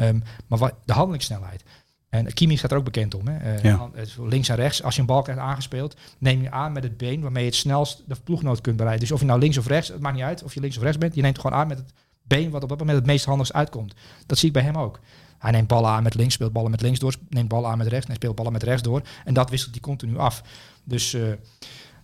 Um, 0.00 0.22
maar 0.46 0.58
wat, 0.58 0.74
de 0.84 0.92
handelingssnelheid. 0.92 1.64
En 2.08 2.32
Kimi 2.32 2.56
staat 2.56 2.70
er 2.70 2.76
ook 2.76 2.84
bekend 2.84 3.14
om. 3.14 3.28
Hè? 3.28 3.54
Uh, 3.54 3.62
ja. 3.62 3.90
Links 4.18 4.48
en 4.48 4.56
rechts. 4.56 4.82
Als 4.82 4.94
je 4.94 5.00
een 5.00 5.06
bal 5.06 5.22
krijgt 5.22 5.40
aangespeeld, 5.42 5.96
neem 6.18 6.42
je 6.42 6.50
aan 6.50 6.72
met 6.72 6.82
het 6.82 6.96
been 6.96 7.20
waarmee 7.20 7.42
je 7.42 7.48
het 7.48 7.58
snelst 7.58 8.02
de 8.06 8.16
ploegnoot 8.24 8.60
kunt 8.60 8.76
bereiden. 8.76 9.04
Dus 9.06 9.14
of 9.14 9.20
je 9.20 9.26
nou 9.26 9.40
links 9.40 9.58
of 9.58 9.66
rechts, 9.66 9.88
het 9.88 10.00
maakt 10.00 10.14
niet 10.14 10.24
uit 10.24 10.42
of 10.42 10.54
je 10.54 10.60
links 10.60 10.76
of 10.76 10.82
rechts 10.82 10.98
bent. 10.98 11.14
Je 11.14 11.22
neemt 11.22 11.38
gewoon 11.38 11.58
aan 11.58 11.68
met 11.68 11.78
het 11.78 11.92
been 12.22 12.50
wat 12.50 12.62
op 12.62 12.68
dat 12.68 12.78
moment 12.78 12.98
het 12.98 13.06
meest 13.06 13.24
handigst 13.24 13.52
uitkomt. 13.52 13.94
Dat 14.26 14.38
zie 14.38 14.48
ik 14.48 14.54
bij 14.54 14.62
hem 14.62 14.76
ook. 14.76 15.00
Hij 15.38 15.50
neemt 15.50 15.68
ballen 15.68 15.90
aan 15.90 16.02
met 16.02 16.14
links, 16.14 16.34
speelt 16.34 16.52
ballen 16.52 16.70
met 16.70 16.80
links 16.80 16.98
door, 16.98 17.14
neemt 17.28 17.48
ballen 17.48 17.70
aan 17.70 17.78
met 17.78 17.86
rechts 17.86 18.08
en 18.08 18.14
speelt 18.14 18.34
ballen 18.34 18.52
met 18.52 18.62
rechts 18.62 18.82
door. 18.82 19.02
En 19.24 19.34
dat 19.34 19.50
wisselt 19.50 19.70
hij 19.70 19.80
continu 19.80 20.18
af. 20.18 20.42
Dus 20.84 21.14
uh, 21.14 21.32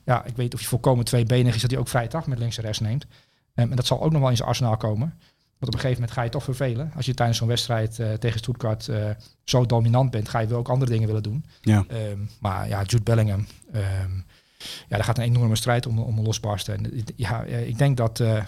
ja, 0.04 0.24
ik 0.24 0.36
weet 0.36 0.54
of 0.54 0.60
je 0.60 0.66
volkomen 0.66 1.04
tweebenig 1.04 1.54
is 1.54 1.60
dat 1.60 1.70
hij 1.70 1.80
ook 1.80 1.88
vrije 1.88 2.08
trap 2.08 2.26
met 2.26 2.38
links 2.38 2.56
en 2.56 2.62
rechts 2.62 2.80
neemt. 2.80 3.06
Um, 3.54 3.70
en 3.70 3.76
dat 3.76 3.86
zal 3.86 4.02
ook 4.02 4.12
nog 4.12 4.20
wel 4.20 4.30
in 4.30 4.36
zijn 4.36 4.48
arsenaal 4.48 4.76
komen. 4.76 5.18
Op 5.66 5.74
een 5.74 5.80
gegeven 5.80 6.00
moment 6.00 6.18
ga 6.18 6.22
je 6.22 6.30
toch 6.30 6.44
vervelen. 6.44 6.92
Als 6.96 7.06
je 7.06 7.14
tijdens 7.14 7.38
zo'n 7.38 7.48
wedstrijd 7.48 7.98
uh, 7.98 8.12
tegen 8.12 8.38
Stuttgart 8.38 8.86
uh, 8.86 9.10
zo 9.44 9.66
dominant 9.66 10.10
bent, 10.10 10.28
ga 10.28 10.38
je 10.38 10.46
wel 10.46 10.58
ook 10.58 10.68
andere 10.68 10.90
dingen 10.90 11.06
willen 11.06 11.22
doen. 11.22 11.44
Ja. 11.60 11.84
Um, 12.10 12.28
maar 12.40 12.68
ja, 12.68 12.82
Jude 12.82 13.02
Bellingham, 13.02 13.46
um, 13.74 14.24
ja, 14.58 14.96
daar 14.96 15.04
gaat 15.04 15.18
een 15.18 15.24
enorme 15.24 15.56
strijd 15.56 15.86
om, 15.86 15.98
om 15.98 16.20
losbarsten. 16.20 16.74
En 16.74 17.04
ja, 17.16 17.42
ik 17.42 17.78
denk 17.78 17.96
dat, 17.96 18.20
uh, 18.20 18.42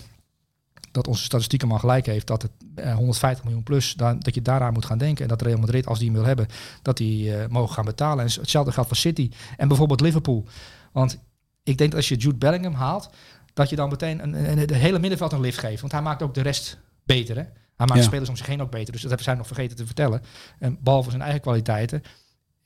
dat 0.90 1.08
onze 1.08 1.24
statistieken 1.24 1.68
maar 1.68 1.78
gelijk 1.78 2.06
heeft 2.06 2.26
dat 2.26 2.42
het 2.42 2.50
150 2.94 3.44
miljoen 3.44 3.62
plus, 3.62 3.94
dan, 3.94 4.18
dat 4.18 4.34
je 4.34 4.42
daaraan 4.42 4.72
moet 4.72 4.84
gaan 4.84 4.98
denken. 4.98 5.22
En 5.22 5.28
dat 5.28 5.42
Real 5.42 5.58
Madrid, 5.58 5.86
als 5.86 5.98
die 5.98 6.08
hem 6.08 6.16
wil 6.16 6.26
hebben, 6.26 6.46
dat 6.82 6.96
die 6.96 7.32
mogen 7.48 7.74
gaan 7.74 7.84
betalen. 7.84 8.24
En 8.24 8.40
hetzelfde 8.40 8.72
geldt 8.72 8.88
voor 8.88 8.98
City 8.98 9.30
en 9.56 9.68
bijvoorbeeld 9.68 10.00
Liverpool. 10.00 10.44
Want 10.92 11.18
ik 11.62 11.78
denk 11.78 11.90
dat 11.90 11.98
als 11.98 12.08
je 12.08 12.16
Jude 12.16 12.38
Bellingham 12.38 12.74
haalt, 12.74 13.10
dat 13.56 13.70
je 13.70 13.76
dan 13.76 13.88
meteen 13.88 14.22
een, 14.22 14.34
een, 14.34 14.58
een, 14.58 14.66
de 14.66 14.74
hele 14.74 14.98
middenveld 14.98 15.32
een 15.32 15.40
lift 15.40 15.58
geeft. 15.58 15.80
Want 15.80 15.92
hij 15.92 16.02
maakt 16.02 16.22
ook 16.22 16.34
de 16.34 16.40
rest 16.40 16.78
beter. 17.06 17.36
Hè? 17.36 17.42
Hij 17.76 17.86
maakt 17.86 18.00
ja. 18.00 18.06
spelers 18.06 18.28
om 18.28 18.36
zich 18.36 18.46
heen 18.46 18.62
ook 18.62 18.70
beter. 18.70 18.92
Dus 18.92 19.00
dat 19.00 19.10
hebben 19.10 19.28
zij 19.28 19.34
nog 19.34 19.46
vergeten 19.46 19.76
te 19.76 19.86
vertellen. 19.86 20.22
En 20.58 20.78
behalve 20.80 21.10
zijn 21.10 21.22
eigen 21.22 21.40
kwaliteiten, 21.40 22.02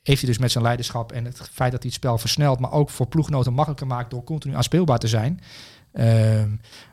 heeft 0.02 0.20
hij 0.20 0.28
dus 0.28 0.38
met 0.38 0.50
zijn 0.50 0.64
leiderschap 0.64 1.12
en 1.12 1.24
het 1.24 1.36
feit 1.36 1.72
dat 1.72 1.82
hij 1.82 1.90
het 1.90 1.92
spel 1.92 2.18
versnelt, 2.18 2.58
maar 2.58 2.72
ook 2.72 2.90
voor 2.90 3.06
ploegnoten 3.06 3.52
makkelijker 3.52 3.86
maakt 3.86 4.10
door 4.10 4.24
continu 4.24 4.54
aanspeelbaar 4.54 4.98
te 4.98 5.08
zijn. 5.08 5.40
Uh, 5.92 6.42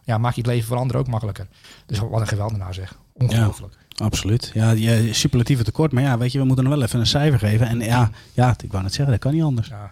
ja, 0.03 0.17
maakt 0.17 0.35
je 0.35 0.41
het 0.41 0.49
leven 0.49 0.67
voor 0.67 0.77
anderen 0.77 1.01
ook 1.01 1.07
makkelijker. 1.07 1.47
Dus 1.85 1.99
wat 1.99 2.21
een 2.21 2.27
geweldenaar 2.27 2.73
zeg. 2.73 2.97
Ongelooflijk. 3.13 3.77
Ja, 3.89 4.05
absoluut. 4.05 4.51
Ja, 4.53 4.71
je 4.71 5.13
superlatieve 5.13 5.63
tekort. 5.63 5.91
Maar 5.91 6.03
ja, 6.03 6.17
weet 6.17 6.31
je, 6.31 6.39
we 6.39 6.45
moeten 6.45 6.63
nog 6.63 6.73
wel 6.73 6.83
even 6.83 6.99
een 6.99 7.07
cijfer 7.07 7.39
geven. 7.39 7.67
En 7.67 7.79
ja, 7.79 8.11
ja 8.33 8.55
ik 8.63 8.71
wou 8.71 8.83
net 8.83 8.93
zeggen, 8.93 9.13
dat 9.13 9.23
kan 9.23 9.33
niet 9.33 9.43
anders. 9.43 9.67
Ja. 9.67 9.91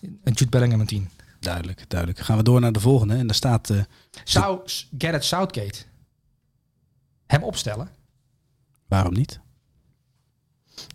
Een 0.00 0.32
Jude 0.32 0.50
Bellingham 0.50 0.80
een 0.80 0.86
10. 0.86 1.08
Duidelijk, 1.40 1.84
duidelijk. 1.88 2.20
Gaan 2.20 2.36
we 2.36 2.42
door 2.42 2.60
naar 2.60 2.72
de 2.72 2.80
volgende. 2.80 3.14
En 3.14 3.26
daar 3.26 3.36
staat... 3.36 3.70
Uh, 3.70 3.80
Zou 4.24 4.60
Garrett 4.98 5.24
Southgate 5.24 5.84
hem 7.26 7.42
opstellen? 7.42 7.88
Waarom 8.88 9.12
niet? 9.12 9.40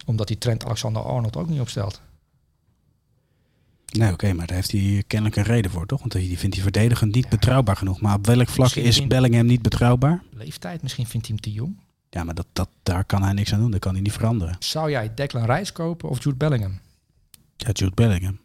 Omdat 0.05 0.27
hij 0.27 0.37
Trent 0.37 0.65
Alexander-Arnold 0.65 1.35
ook 1.35 1.49
niet 1.49 1.59
opstelt. 1.59 2.01
Nee, 3.91 4.11
oké, 4.11 4.33
maar 4.33 4.47
daar 4.47 4.55
heeft 4.55 4.71
hij 4.71 5.03
kennelijk 5.07 5.37
een 5.37 5.43
reden 5.43 5.71
voor, 5.71 5.85
toch? 5.85 5.99
Want 5.99 6.11
die 6.11 6.37
vindt 6.37 6.55
hij 6.55 6.63
verdedigend 6.63 7.15
niet 7.15 7.29
betrouwbaar 7.29 7.77
genoeg. 7.77 8.01
Maar 8.01 8.15
op 8.15 8.25
welk 8.25 8.49
vlak 8.49 8.71
is 8.71 9.07
Bellingham 9.07 9.45
niet 9.45 9.61
betrouwbaar? 9.61 10.23
Leeftijd, 10.31 10.81
misschien 10.81 11.07
vindt 11.07 11.27
hij 11.27 11.35
hem 11.35 11.43
te 11.43 11.51
jong. 11.51 11.79
Ja, 12.09 12.23
maar 12.23 12.35
dat, 12.35 12.47
dat, 12.53 12.69
daar 12.83 13.05
kan 13.05 13.23
hij 13.23 13.33
niks 13.33 13.53
aan 13.53 13.59
doen. 13.59 13.71
Dat 13.71 13.79
kan 13.79 13.93
hij 13.93 14.01
niet 14.01 14.13
veranderen. 14.13 14.55
Zou 14.59 14.89
jij 14.89 15.13
Declan 15.13 15.45
Rice 15.45 15.73
kopen 15.73 16.09
of 16.09 16.23
Jude 16.23 16.37
Bellingham? 16.37 16.79
Ja, 17.57 17.71
Jude 17.71 17.93
Bellingham. 17.95 18.39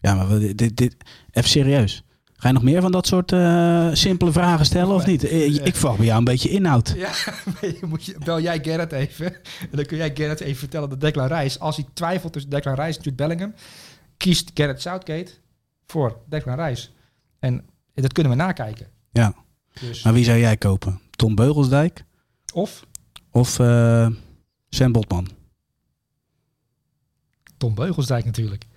Ja, 0.00 0.14
maar 0.14 0.38
dit, 0.38 0.76
dit, 0.76 0.96
even 1.30 1.50
serieus. 1.50 2.04
Ga 2.42 2.48
je 2.48 2.54
nog 2.54 2.62
meer 2.62 2.80
van 2.80 2.92
dat 2.92 3.06
soort 3.06 3.32
uh, 3.32 3.88
simpele 3.92 4.32
vragen 4.32 4.64
stellen 4.66 4.94
of 4.94 5.06
niet? 5.06 5.24
Eh, 5.24 5.54
ik 5.54 5.76
vraag 5.76 5.96
bij 5.96 6.06
jou 6.06 6.18
een 6.18 6.24
beetje 6.24 6.48
inhoud. 6.48 6.94
Ja, 6.96 7.10
moet 7.88 8.04
je, 8.04 8.16
bel 8.24 8.40
jij 8.40 8.58
Gerrit 8.62 8.92
even. 8.92 9.26
En 9.60 9.68
dan 9.70 9.84
kun 9.84 9.96
jij 9.96 10.10
Gerrit 10.14 10.40
even 10.40 10.58
vertellen 10.58 10.88
dat 10.88 11.00
Declan 11.00 11.26
Rice, 11.26 11.58
als 11.58 11.76
hij 11.76 11.86
twijfelt 11.92 12.32
tussen 12.32 12.50
Declan 12.50 12.74
Rice 12.74 12.98
en 12.98 13.04
Jude 13.04 13.16
Bellingham, 13.16 13.54
kiest 14.16 14.50
Gerrit 14.54 14.80
Southgate 14.80 15.32
voor 15.86 16.18
Declan 16.28 16.60
Rice. 16.60 16.88
En 17.38 17.64
dat 17.94 18.12
kunnen 18.12 18.32
we 18.32 18.38
nakijken. 18.38 18.86
Ja. 19.12 19.34
Dus. 19.80 20.02
Maar 20.02 20.12
wie 20.12 20.24
zou 20.24 20.38
jij 20.38 20.56
kopen? 20.56 21.00
Tom 21.10 21.34
Beugelsdijk? 21.34 22.04
Of? 22.52 22.86
Of 23.30 23.58
uh, 23.58 24.08
Sam 24.68 24.92
Botman? 24.92 25.28
Tom 27.56 27.74
Beugelsdijk 27.74 28.24
natuurlijk. 28.24 28.66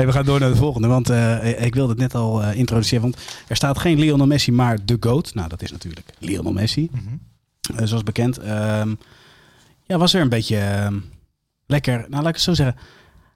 hey, 0.00 0.08
we 0.08 0.14
gaan 0.14 0.24
door 0.24 0.40
naar 0.40 0.50
de 0.50 0.56
volgende, 0.56 0.88
want 0.88 1.10
uh, 1.10 1.62
ik 1.62 1.74
wilde 1.74 1.90
het 1.90 1.98
net 1.98 2.14
al 2.14 2.42
uh, 2.42 2.54
introduceren. 2.54 3.02
Want 3.02 3.16
er 3.48 3.56
staat 3.56 3.78
geen 3.78 3.98
Lionel 3.98 4.26
Messi, 4.26 4.52
maar 4.52 4.84
de 4.84 4.96
GOAT. 5.00 5.34
Nou, 5.34 5.48
dat 5.48 5.62
is 5.62 5.72
natuurlijk 5.72 6.12
Lionel 6.18 6.52
Messi. 6.52 6.88
Mm 6.92 7.00
-hmm. 7.06 7.86
zoals 7.86 8.02
bekend. 8.02 8.38
Um, 8.38 8.98
ja, 9.82 9.98
was 9.98 10.14
er 10.14 10.20
een 10.20 10.28
beetje 10.28 10.56
uh, 10.56 10.96
lekker, 11.66 11.98
nou 11.98 12.10
laat 12.10 12.26
ik 12.26 12.34
het 12.34 12.40
zo 12.40 12.54
zeggen. 12.54 12.76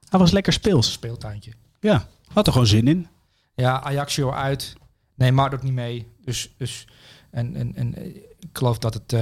Hij 0.09 0.19
was 0.19 0.31
lekker 0.31 0.53
speels. 0.53 0.93
Speeltuintje. 0.93 1.53
Ja, 1.81 2.09
had 2.33 2.47
er 2.47 2.53
gewoon 2.53 2.67
zin 2.67 2.89
in. 2.89 3.07
Ja, 3.55 3.83
Ajaxio 3.83 4.33
uit. 4.33 4.73
Nee, 5.15 5.33
maar 5.33 5.53
ook 5.53 5.63
niet 5.63 5.73
mee. 5.73 6.07
Dus, 6.25 6.55
dus 6.57 6.89
en, 7.31 7.57
en, 7.57 7.75
en 7.75 8.07
ik 8.39 8.49
geloof 8.53 8.79
dat 8.79 8.95
het 8.95 9.13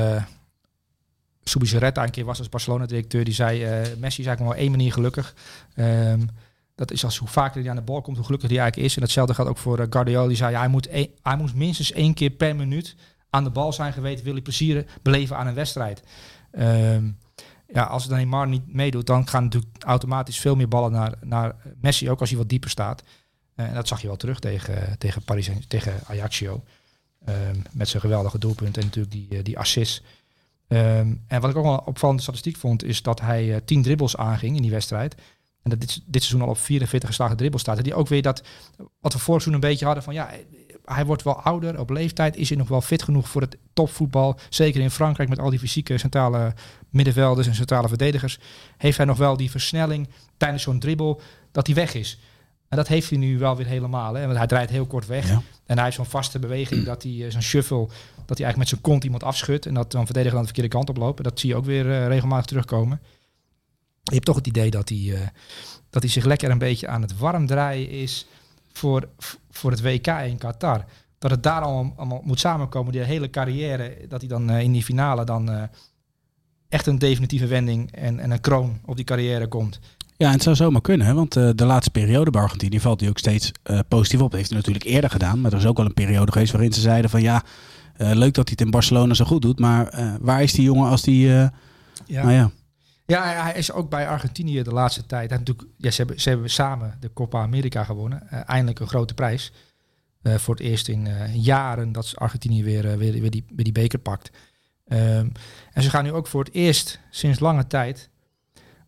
Subizarreta 1.44 2.02
een 2.02 2.10
keer 2.10 2.24
was 2.24 2.38
als 2.38 2.48
Barcelona-directeur. 2.48 3.24
Die 3.24 3.34
zei, 3.34 3.62
uh, 3.62 3.70
Messi 3.98 4.20
is 4.20 4.26
eigenlijk 4.26 4.40
maar 4.40 4.56
één 4.56 4.70
manier 4.70 4.92
gelukkig. 4.92 5.34
Um, 5.76 6.28
dat 6.74 6.90
is 6.90 7.04
als 7.04 7.16
hoe 7.16 7.28
vaker 7.28 7.60
hij 7.60 7.70
aan 7.70 7.76
de 7.76 7.82
bal 7.82 8.00
komt, 8.00 8.16
hoe 8.16 8.24
gelukkig 8.24 8.50
hij 8.50 8.58
eigenlijk 8.58 8.88
is. 8.88 8.96
En 8.96 9.02
hetzelfde 9.02 9.34
geldt 9.34 9.50
ook 9.50 9.58
voor 9.58 9.78
uh, 9.78 9.86
Guardiola. 9.90 10.28
Die 10.28 10.36
zei, 10.36 10.56
hij, 10.56 10.68
moet 10.68 10.88
hij 11.22 11.36
moet 11.36 11.54
minstens 11.54 11.92
één 11.92 12.14
keer 12.14 12.30
per 12.30 12.56
minuut 12.56 12.96
aan 13.30 13.44
de 13.44 13.50
bal 13.50 13.72
zijn 13.72 13.92
geweten. 13.92 14.24
Wil 14.24 14.32
hij 14.32 14.42
plezier 14.42 14.86
beleven 15.02 15.36
aan 15.36 15.46
een 15.46 15.54
wedstrijd. 15.54 16.02
Um, 16.52 17.18
ja, 17.68 17.82
als 17.82 18.08
Neymar 18.08 18.48
niet 18.48 18.74
meedoet, 18.74 19.06
dan 19.06 19.28
gaan 19.28 19.42
natuurlijk 19.42 19.72
automatisch 19.84 20.40
veel 20.40 20.56
meer 20.56 20.68
ballen 20.68 20.92
naar, 20.92 21.14
naar 21.20 21.56
Messi. 21.80 22.10
Ook 22.10 22.20
als 22.20 22.28
hij 22.28 22.38
wat 22.38 22.48
dieper 22.48 22.70
staat. 22.70 23.02
Uh, 23.56 23.66
en 23.66 23.74
dat 23.74 23.88
zag 23.88 24.00
je 24.00 24.06
wel 24.06 24.16
terug 24.16 24.38
tegen, 24.38 24.98
tegen, 24.98 25.22
Paris, 25.22 25.50
tegen 25.68 26.00
Ajaxio. 26.06 26.64
Um, 27.28 27.62
met 27.72 27.88
zijn 27.88 28.02
geweldige 28.02 28.38
doelpunt 28.38 28.76
en 28.76 28.84
natuurlijk 28.84 29.12
die, 29.12 29.42
die 29.42 29.58
assist. 29.58 30.02
Um, 30.68 31.24
en 31.26 31.40
wat 31.40 31.50
ik 31.50 31.56
ook 31.56 31.64
wel 31.64 31.82
opvallende 31.84 32.22
statistiek 32.22 32.56
vond, 32.56 32.84
is 32.84 33.02
dat 33.02 33.20
hij 33.20 33.60
10 33.64 33.82
dribbles 33.82 34.16
aanging 34.16 34.56
in 34.56 34.62
die 34.62 34.70
wedstrijd. 34.70 35.14
En 35.62 35.70
dat 35.70 35.80
dit, 35.80 36.02
dit 36.06 36.22
seizoen 36.22 36.46
al 36.46 36.54
op 36.54 36.58
44 36.58 37.08
geslagen 37.08 37.36
dribbles 37.36 37.60
staat. 37.60 37.76
En 37.76 37.82
die 37.82 37.94
ook 37.94 38.08
weer 38.08 38.22
dat, 38.22 38.42
wat 39.00 39.12
we 39.12 39.18
vorig 39.18 39.42
seizoen 39.42 39.52
een 39.52 39.68
beetje 39.70 39.84
hadden 39.84 40.04
van, 40.04 40.14
ja, 40.14 40.30
hij 40.84 41.06
wordt 41.06 41.22
wel 41.22 41.40
ouder 41.40 41.80
op 41.80 41.90
leeftijd. 41.90 42.36
Is 42.36 42.48
hij 42.48 42.58
nog 42.58 42.68
wel 42.68 42.80
fit 42.80 43.02
genoeg 43.02 43.28
voor 43.28 43.40
het 43.40 43.56
topvoetbal? 43.72 44.38
Zeker 44.48 44.80
in 44.80 44.90
Frankrijk 44.90 45.28
met 45.28 45.38
al 45.38 45.50
die 45.50 45.58
fysieke 45.58 45.98
centrale 45.98 46.54
middenvelders 46.90 47.46
en 47.46 47.54
centrale 47.54 47.88
verdedigers. 47.88 48.38
Heeft 48.76 48.96
hij 48.96 49.06
nog 49.06 49.18
wel 49.18 49.36
die 49.36 49.50
versnelling 49.50 50.08
tijdens 50.36 50.62
zo'n 50.62 50.78
dribbel 50.78 51.20
dat 51.52 51.66
hij 51.66 51.76
weg 51.76 51.94
is? 51.94 52.18
En 52.68 52.76
dat 52.76 52.88
heeft 52.88 53.08
hij 53.08 53.18
nu 53.18 53.38
wel 53.38 53.56
weer 53.56 53.66
helemaal. 53.66 54.14
Hè? 54.14 54.24
Want 54.24 54.38
hij 54.38 54.46
draait 54.46 54.70
heel 54.70 54.86
kort 54.86 55.06
weg. 55.06 55.30
En 55.66 55.76
hij 55.76 55.84
heeft 55.84 55.96
zo'n 55.96 56.06
vaste 56.06 56.38
beweging 56.38 56.84
dat 56.84 57.02
hij 57.02 57.12
uh, 57.12 57.30
zo'n 57.30 57.42
shuffle 57.42 57.86
dat 58.26 58.38
hij 58.38 58.46
eigenlijk 58.46 58.56
met 58.56 58.68
zijn 58.68 58.80
kont 58.80 59.04
iemand 59.04 59.22
afschudt 59.22 59.66
en 59.66 59.74
dat 59.74 59.92
dan 59.92 60.04
verdediger 60.04 60.36
aan 60.36 60.44
de 60.44 60.52
verkeerde 60.52 60.76
kant 60.76 60.88
oplopen. 60.88 61.24
Dat 61.24 61.40
zie 61.40 61.48
je 61.48 61.56
ook 61.56 61.64
weer 61.64 61.86
uh, 61.86 62.06
regelmatig 62.06 62.46
terugkomen. 62.46 63.00
Je 64.02 64.14
hebt 64.14 64.24
toch 64.24 64.36
het 64.36 64.46
idee 64.46 64.70
dat 64.70 64.88
hij, 64.88 64.98
uh, 64.98 65.20
dat 65.90 66.02
hij 66.02 66.10
zich 66.10 66.24
lekker 66.24 66.50
een 66.50 66.58
beetje 66.58 66.88
aan 66.88 67.02
het 67.02 67.18
warm 67.18 67.46
draaien 67.46 67.90
is 67.90 68.26
voor, 68.72 69.08
voor 69.50 69.70
het 69.70 69.82
WK 69.82 70.06
in 70.06 70.38
Qatar. 70.38 70.84
Dat 71.18 71.30
het 71.30 71.42
daar 71.42 71.60
allemaal, 71.60 71.92
allemaal 71.96 72.20
moet 72.24 72.40
samenkomen, 72.40 72.92
die 72.92 73.00
hele 73.00 73.30
carrière, 73.30 73.96
dat 74.08 74.20
hij 74.20 74.28
dan 74.28 74.50
uh, 74.50 74.60
in 74.60 74.72
die 74.72 74.82
finale 74.82 75.24
dan 75.24 75.68
echt 76.68 76.86
een 76.86 76.98
definitieve 76.98 77.46
wending 77.46 77.92
en, 77.92 78.18
en 78.18 78.30
een 78.30 78.40
kroon 78.40 78.80
op 78.84 78.96
die 78.96 79.04
carrière 79.04 79.46
komt. 79.46 79.80
Ja, 80.16 80.26
en 80.26 80.32
het 80.32 80.42
zou 80.42 80.56
zomaar 80.56 80.80
kunnen, 80.80 81.06
hè? 81.06 81.14
want 81.14 81.32
de 81.32 81.64
laatste 81.64 81.90
periode 81.90 82.30
bij 82.30 82.42
Argentinië 82.42 82.80
valt 82.80 83.00
hij 83.00 83.08
ook 83.08 83.18
steeds 83.18 83.52
positief 83.88 84.20
op. 84.20 84.30
Dat 84.30 84.38
heeft 84.38 84.50
hij 84.50 84.58
natuurlijk 84.58 84.86
eerder 84.86 85.10
gedaan, 85.10 85.40
maar 85.40 85.52
er 85.52 85.58
is 85.58 85.66
ook 85.66 85.76
wel 85.76 85.86
een 85.86 85.94
periode 85.94 86.32
geweest 86.32 86.52
waarin 86.52 86.72
ze 86.72 86.80
zeiden 86.80 87.10
van 87.10 87.22
ja, 87.22 87.42
leuk 87.96 88.34
dat 88.34 88.48
hij 88.48 88.56
het 88.56 88.60
in 88.60 88.70
Barcelona 88.70 89.14
zo 89.14 89.24
goed 89.24 89.42
doet, 89.42 89.58
maar 89.58 90.16
waar 90.20 90.42
is 90.42 90.52
die 90.52 90.64
jongen 90.64 90.88
als 90.88 91.02
die... 91.02 91.26
Ja. 91.26 91.52
Nou 92.06 92.32
ja. 92.32 92.50
Ja, 93.06 93.42
hij 93.42 93.54
is 93.54 93.72
ook 93.72 93.90
bij 93.90 94.08
Argentinië 94.08 94.62
de 94.62 94.72
laatste 94.72 95.06
tijd. 95.06 95.30
Hij 95.30 95.38
natuurlijk, 95.38 95.68
ja, 95.76 95.90
ze, 95.90 95.96
hebben, 95.96 96.20
ze 96.20 96.28
hebben 96.28 96.50
samen 96.50 96.96
de 97.00 97.12
Copa 97.12 97.42
America 97.42 97.84
gewonnen. 97.84 98.28
eindelijk 98.28 98.80
een 98.80 98.88
grote 98.88 99.14
prijs. 99.14 99.52
voor 100.22 100.54
het 100.54 100.64
eerst 100.64 100.88
in 100.88 101.08
jaren 101.32 101.92
dat 101.92 102.16
Argentinië 102.16 102.64
weer, 102.64 102.98
weer, 102.98 103.20
weer, 103.20 103.30
die, 103.30 103.44
weer 103.54 103.64
die 103.64 103.72
beker 103.72 103.98
pakt. 103.98 104.30
Um, 104.88 105.32
en 105.72 105.82
ze 105.82 105.90
gaan 105.90 106.04
nu 106.04 106.12
ook 106.12 106.26
voor 106.26 106.44
het 106.44 106.54
eerst 106.54 107.00
sinds 107.10 107.40
lange 107.40 107.66
tijd 107.66 108.10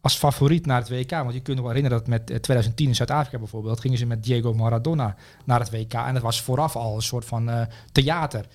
als 0.00 0.16
favoriet 0.16 0.66
naar 0.66 0.80
het 0.80 0.88
WK. 0.88 1.10
Want 1.10 1.32
je 1.32 1.40
kunt 1.40 1.56
je 1.56 1.62
wel 1.64 1.72
herinneren 1.72 1.98
dat 1.98 2.08
met 2.08 2.42
2010 2.42 2.88
in 2.88 2.94
Zuid-Afrika 2.94 3.38
bijvoorbeeld 3.38 3.80
gingen 3.80 3.98
ze 3.98 4.06
met 4.06 4.22
Diego 4.24 4.54
Maradona 4.54 5.16
naar 5.44 5.60
het 5.60 5.70
WK. 5.70 5.92
En 5.92 6.14
dat 6.14 6.22
was 6.22 6.42
vooraf 6.42 6.76
al 6.76 6.94
een 6.94 7.02
soort 7.02 7.24
van 7.24 7.68
theater. 7.92 8.46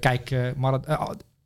Kijk, 0.00 0.30
uh, 0.30 0.50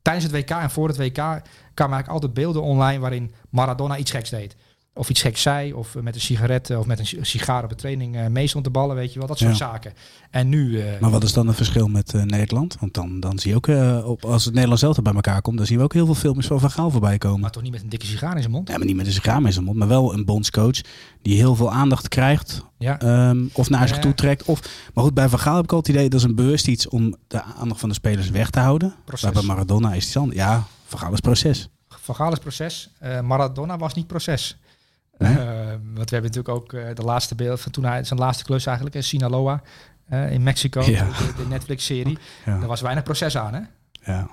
tijdens 0.03 0.25
het 0.25 0.35
WK 0.35 0.51
en 0.51 0.71
voor 0.71 0.89
het 0.89 0.97
WK 0.97 1.15
kwamen 1.15 1.43
eigenlijk 1.75 2.09
altijd 2.09 2.35
beelden 2.35 2.63
online 2.63 3.01
waarin 3.01 3.35
Maradona 3.51 3.97
iets 3.97 4.11
geks 4.11 4.31
deed 4.31 4.57
of 4.95 5.11
iets 5.11 5.20
geks 5.20 5.43
zei, 5.43 5.72
of 5.72 5.95
met 5.95 6.14
een 6.14 6.20
sigaret 6.20 6.70
of 6.70 6.86
met 6.86 6.99
een 6.99 7.26
sigaar 7.26 7.62
op 7.62 7.68
de 7.68 7.74
training 7.74 8.16
uh, 8.16 8.26
mee 8.26 8.47
stond 8.47 8.64
te 8.64 8.70
ballen, 8.70 8.97
weet 8.97 9.12
je 9.12 9.18
wel, 9.18 9.28
dat 9.28 9.38
soort 9.38 9.57
zaken. 9.57 9.93
En 10.30 10.49
nu... 10.49 10.70
Uh, 10.70 10.84
maar 11.01 11.11
wat 11.11 11.22
is 11.22 11.32
dan 11.32 11.47
het 11.47 11.57
verschil 11.57 11.88
met 11.88 12.14
uh, 12.14 12.22
Nederland? 12.22 12.76
Want 12.80 12.95
dan, 12.95 13.20
dan 13.20 13.38
zie 13.38 13.51
je 13.51 13.57
ook, 13.57 13.68
op, 14.07 14.24
als 14.24 14.45
het 14.45 14.53
Nederlands 14.53 14.82
zelf 14.82 15.03
bij 15.03 15.14
elkaar 15.14 15.43
komt, 15.43 15.57
dan 15.57 15.66
zien 15.66 15.78
we 15.78 15.84
ook 15.84 15.93
heel 15.93 16.07
veel 16.07 16.14
films 16.14 16.47
van 16.47 16.61
Van 16.61 16.70
Gaal 16.70 16.91
voorbij 16.91 17.18
komen. 17.18 17.41
Maar 17.41 17.51
toch 17.51 17.62
niet 17.62 17.72
met 17.72 17.82
een 17.82 17.88
dikke 17.88 18.07
sigaar 18.07 18.34
in 18.34 18.41
zijn 18.41 18.53
mond? 18.53 18.68
Ja, 18.68 18.76
maar 18.76 18.86
niet 18.86 18.97
met 18.97 19.07
een 19.07 19.12
sigaar 19.12 19.43
in 19.43 19.53
zijn 19.53 19.64
mond, 19.64 19.76
maar 19.76 19.88
wel 19.88 20.14
een 20.14 20.24
bondscoach 20.24 20.80
die 21.22 21.36
heel 21.36 21.55
veel 21.55 21.72
aandacht 21.72 22.09
krijgt, 22.09 22.64
ja. 22.78 23.28
um, 23.28 23.51
of 23.53 23.70
naar 23.70 23.88
zich 23.88 23.99
toe 23.99 24.14
trekt. 24.14 24.45
Of, 24.45 24.61
maar 24.95 25.05
goed, 25.05 25.14
bij 25.14 25.28
Van 25.28 25.38
Gaal 25.38 25.55
heb 25.55 25.64
ik 25.64 25.72
al 25.72 25.78
het 25.78 25.88
idee, 25.88 26.09
dat 26.09 26.20
is 26.20 26.26
een 26.26 26.34
bewust 26.34 26.68
iets 26.68 26.88
om 26.88 27.16
de 27.26 27.43
aandacht 27.43 27.80
van 27.80 27.88
de 27.88 27.95
spelers 27.95 28.30
weg 28.30 28.51
te 28.51 28.61
houden. 28.61 28.95
Proces. 29.05 29.30
bij 29.30 29.43
Maradona 29.43 29.95
is 29.95 30.07
het 30.07 30.16
anders. 30.16 30.38
Ja, 30.38 30.64
Van 30.84 30.99
Gaal 30.99 31.12
is 31.12 31.20
proces. 31.20 31.68
Van 31.88 32.14
Gaal 32.14 32.32
is 32.32 32.38
proces. 32.38 32.91
Maradona 33.22 33.78
was 33.78 33.95
niet 33.95 34.07
proces. 34.07 34.59
Uh, 35.21 35.29
want 35.95 36.11
we 36.11 36.16
hebben 36.16 36.31
natuurlijk 36.33 36.49
ook 36.49 36.73
uh, 36.73 36.95
de 36.95 37.03
laatste 37.03 37.35
beeld 37.35 37.61
van 37.61 37.73
toen 37.73 37.85
hij 37.85 38.05
zijn 38.05 38.18
laatste 38.18 38.45
klus 38.45 38.66
eigenlijk, 38.66 38.97
in 38.97 39.05
Sinaloa 39.05 39.62
uh, 40.12 40.33
in 40.33 40.43
Mexico, 40.43 40.81
ja. 40.81 41.05
de, 41.05 41.33
de 41.37 41.47
Netflix-serie. 41.49 42.18
Ja. 42.47 42.59
Daar 42.59 42.68
was 42.68 42.81
weinig 42.81 43.05
proces 43.05 43.37
aan, 43.37 43.55
hè? 43.55 43.61
Ja. 44.05 44.29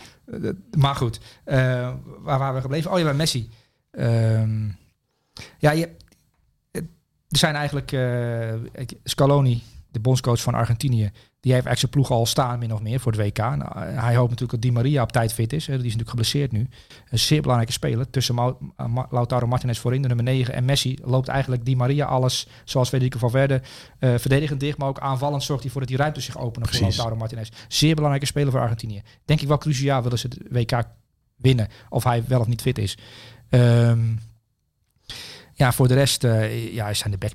maar 0.78 0.96
goed, 0.96 1.20
waar 1.44 2.40
waren 2.40 2.56
we 2.56 2.62
gebleven? 2.62 2.92
Oh 2.92 2.98
ja, 2.98 3.04
bij 3.04 3.14
Messi. 3.14 3.50
Ehm, 3.92 4.68
ja, 5.58 5.72
je, 5.72 5.90
er 6.72 7.38
zijn 7.38 7.56
eigenlijk 7.56 7.92
Scaloni, 9.04 9.64
de 9.92 10.00
bondscoach 10.00 10.42
van 10.42 10.54
Argentinië, 10.54 11.12
die 11.48 11.56
heeft 11.56 11.68
eigenlijk 11.68 11.94
zijn 11.94 12.06
ploeg 12.08 12.20
al 12.20 12.26
staan, 12.26 12.60
min 12.60 12.74
of 12.74 12.82
meer, 12.82 13.00
voor 13.00 13.12
het 13.12 13.22
WK. 13.22 13.38
Nou, 13.38 13.80
hij 13.80 14.16
hoopt 14.16 14.30
natuurlijk 14.30 14.52
dat 14.52 14.62
Di 14.62 14.72
Maria 14.72 15.02
op 15.02 15.12
tijd 15.12 15.34
fit 15.34 15.54
is. 15.54 15.66
Die 15.66 15.76
is 15.76 15.82
natuurlijk 15.82 16.10
geblesseerd 16.10 16.52
nu. 16.52 16.68
Een 17.10 17.20
zeer 17.20 17.42
belangrijke 17.42 17.74
speler. 17.74 18.10
Tussen 18.10 18.36
Ma 18.36 18.56
Ma 18.88 19.08
Lautaro 19.10 19.48
Martinez 19.48 19.80
voorin, 19.80 20.02
de 20.02 20.08
nummer 20.08 20.26
9, 20.26 20.54
en 20.54 20.66
Messi 20.66 20.98
loopt 21.04 21.28
eigenlijk 21.28 21.66
Di 21.66 21.76
Maria 21.76 22.06
alles, 22.06 22.48
zoals 22.64 22.90
Federico 22.90 23.20
Valverde, 23.20 23.62
uh, 24.00 24.18
verdedigend 24.18 24.60
dicht, 24.60 24.78
maar 24.78 24.88
ook 24.88 25.00
aanvallend 25.00 25.44
zorgt 25.44 25.64
hij 25.64 25.72
voor 25.72 25.82
dat 25.82 25.90
die 25.90 26.00
ruimte 26.00 26.22
zich 26.22 26.38
openen 26.38 26.70
voor 26.70 26.80
Lautaro 26.80 27.16
Martinez. 27.16 27.50
Zeer 27.68 27.96
belangrijke 27.96 28.28
speler 28.28 28.52
voor 28.52 28.62
Argentinië. 28.62 29.02
Denk 29.26 29.42
ik 29.42 29.48
wel 29.48 29.58
cruciaal 29.58 30.04
willen 30.04 30.20
ze 30.20 30.28
het 30.28 30.40
WK 30.50 30.84
winnen, 31.36 31.68
of 31.90 32.04
hij 32.04 32.24
wel 32.28 32.40
of 32.40 32.48
niet 32.48 32.62
fit 32.62 32.78
is. 32.78 32.98
Um, 33.50 34.20
ja, 35.58 35.72
voor 35.72 35.88
de 35.88 35.94
rest 35.94 36.24
uh, 36.24 36.74
ja, 36.74 36.94
zijn 36.94 37.12
de 37.12 37.18
back, 37.18 37.32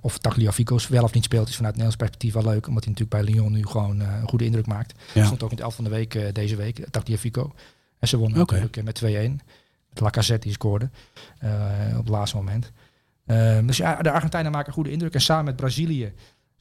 of, 0.00 0.18
Tagliafico's 0.18 0.88
wel 0.88 1.02
of 1.02 1.12
niet 1.12 1.24
speelt, 1.24 1.48
is 1.48 1.56
vanuit 1.56 1.74
Nederlands 1.74 2.02
perspectief 2.02 2.32
wel 2.32 2.52
leuk. 2.52 2.66
Omdat 2.66 2.84
hij 2.84 2.92
natuurlijk 2.92 3.24
bij 3.24 3.34
Lyon 3.34 3.52
nu 3.52 3.66
gewoon 3.66 4.00
uh, 4.00 4.06
een 4.20 4.28
goede 4.28 4.44
indruk 4.44 4.66
maakt. 4.66 4.94
Ja. 5.14 5.24
Stond 5.24 5.42
ook 5.42 5.50
in 5.50 5.56
het 5.56 5.64
elf 5.64 5.74
van 5.74 5.84
de 5.84 5.90
week 5.90 6.14
uh, 6.14 6.32
deze 6.32 6.56
week, 6.56 6.86
Tagliafico. 6.90 7.52
En 7.98 8.08
ze 8.08 8.16
wonnen 8.16 8.40
okay. 8.40 8.60
natuurlijk 8.60 9.00
met 9.00 9.40
2-1. 9.40 9.44
Met 9.88 10.00
Lacazette 10.00 10.46
die 10.46 10.52
scoorde 10.52 10.90
op 11.90 12.04
het 12.04 12.08
laatste 12.08 12.36
moment. 12.36 12.72
Ehm, 13.26 13.66
dus 13.66 13.76
ja, 13.76 14.02
de 14.02 14.10
Argentijnen 14.10 14.52
maken 14.52 14.72
goede 14.72 14.90
indruk. 14.90 15.14
En 15.14 15.20
samen 15.20 15.44
met 15.44 15.56
Brazilië 15.56 16.12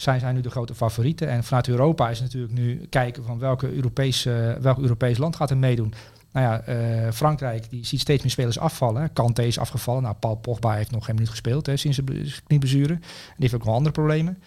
zijn 0.02 0.20
zij 0.20 0.32
nu 0.32 0.42
de 0.42 0.50
grote 0.50 0.76
favorieten. 0.76 1.30
En 1.30 1.44
vanuit 1.44 1.68
Europa 1.68 2.10
is 2.10 2.22
natuurlijk 2.22 2.54
nu 2.54 2.86
kijken 2.90 3.24
van 3.24 3.40
welke 3.40 3.74
Europese, 3.74 4.58
welk 4.62 4.78
Europees 4.78 5.18
land 5.18 5.36
gaat 5.36 5.50
er 5.50 5.58
meedoen. 5.58 5.94
Nou 6.32 6.46
ja, 6.46 6.62
eh, 6.62 7.12
Frankrijk 7.12 7.70
die 7.70 7.86
ziet 7.86 8.00
steeds 8.00 8.22
meer 8.22 8.32
spelers 8.32 8.60
afvallen. 8.60 9.14
Kanté 9.14 9.42
is 9.42 9.60
afgevallen. 9.60 10.04
Nou, 10.04 10.16
Paul 10.16 10.36
Pogba 10.36 10.74
heeft 10.74 10.92
nog 10.92 11.06
geen 11.06 11.16
minuut 11.16 11.30
gespeeld 11.30 11.66
hè, 11.66 11.78
sinds 11.78 11.98
zijn 11.98 12.34
knieblessure. 12.48 12.96
Die 12.96 13.36
heeft 13.38 13.54
ook 13.54 13.64
nog 13.64 13.76
andere 13.76 13.94
problemen. 13.94 14.38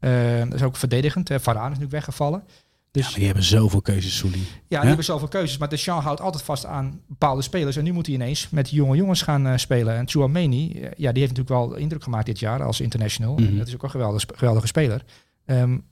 Uh, 0.00 0.38
dat 0.38 0.54
is 0.54 0.62
ook 0.62 0.76
verdedigend. 0.76 1.30
Varane 1.32 1.72
is 1.72 1.78
nu 1.78 1.86
weggevallen. 1.88 2.42
Dus, 2.90 3.08
ja, 3.08 3.14
die 3.14 3.24
hebben 3.24 3.44
zoveel 3.44 3.82
keuzes, 3.82 4.16
Souli. 4.16 4.46
Ja, 4.68 4.78
die 4.78 4.86
hebben 4.86 5.04
zoveel 5.04 5.28
keuzes. 5.28 5.58
Maar 5.58 5.68
Deschamps 5.68 6.04
houdt 6.04 6.20
altijd 6.20 6.42
vast 6.42 6.66
aan 6.66 7.00
bepaalde 7.06 7.42
spelers. 7.42 7.76
En 7.76 7.84
nu 7.84 7.92
moet 7.92 8.06
hij 8.06 8.14
ineens 8.14 8.48
met 8.50 8.70
jonge 8.70 8.96
jongens 8.96 9.22
gaan 9.22 9.46
uh, 9.46 9.56
spelen. 9.56 9.96
En 9.96 10.08
Chouameni, 10.08 10.88
ja, 10.96 11.12
die 11.12 11.22
heeft 11.22 11.36
natuurlijk 11.36 11.48
wel 11.48 11.74
indruk 11.74 12.02
gemaakt 12.02 12.26
dit 12.26 12.38
jaar 12.38 12.62
als 12.62 12.80
international. 12.80 13.36
Mm 13.36 13.46
-hmm. 13.46 13.58
Dat 13.58 13.66
is 13.66 13.74
ook 13.74 13.82
een 13.82 13.90
geweldige, 13.90 14.26
geweldige 14.34 14.66
speler. 14.66 15.04
Um, 15.46 15.84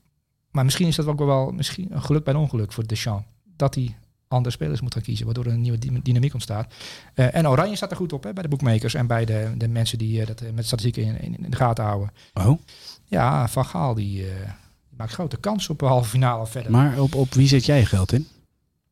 maar 0.51 0.63
misschien 0.65 0.87
is 0.87 0.95
dat 0.95 1.05
ook 1.05 1.19
wel 1.19 1.51
misschien 1.51 1.87
een 1.91 2.01
geluk 2.01 2.23
bij 2.23 2.33
een 2.33 2.39
ongeluk 2.39 2.71
voor 2.71 2.87
Deschamps. 2.87 3.27
Dat 3.55 3.75
hij 3.75 3.95
andere 4.27 4.55
spelers 4.55 4.81
moet 4.81 4.93
gaan 4.93 5.03
kiezen, 5.03 5.25
waardoor 5.25 5.45
er 5.45 5.51
een 5.51 5.61
nieuwe 5.61 6.01
dynamiek 6.01 6.33
ontstaat. 6.33 6.73
Uh, 7.15 7.35
en 7.35 7.47
Oranje 7.47 7.75
staat 7.75 7.91
er 7.91 7.97
goed 7.97 8.13
op 8.13 8.23
hè, 8.23 8.33
bij 8.33 8.43
de 8.43 8.49
boekmakers 8.49 8.93
en 8.93 9.07
bij 9.07 9.25
de, 9.25 9.51
de 9.57 9.67
mensen 9.67 9.97
die 9.97 10.25
dat 10.25 10.43
met 10.53 10.65
statistieken 10.65 11.03
in, 11.03 11.21
in, 11.21 11.43
in, 11.43 11.51
de 11.51 11.57
gaten 11.57 11.83
houden. 11.83 12.11
Oh? 12.33 12.59
Ja, 13.05 13.47
Van 13.47 13.65
Gaal 13.65 13.93
die, 13.93 14.25
maakt 14.99 15.13
grote 15.13 15.37
kans 15.37 15.69
op 15.69 15.81
een 15.81 15.87
halve 15.87 16.09
finale 16.09 16.47
verder. 16.47 16.71
Maar 16.71 16.99
op, 16.99 17.15
op 17.15 17.33
wie 17.33 17.47
zet 17.47 17.65
jij 17.65 17.85
geld 17.85 18.13
in? 18.13 18.27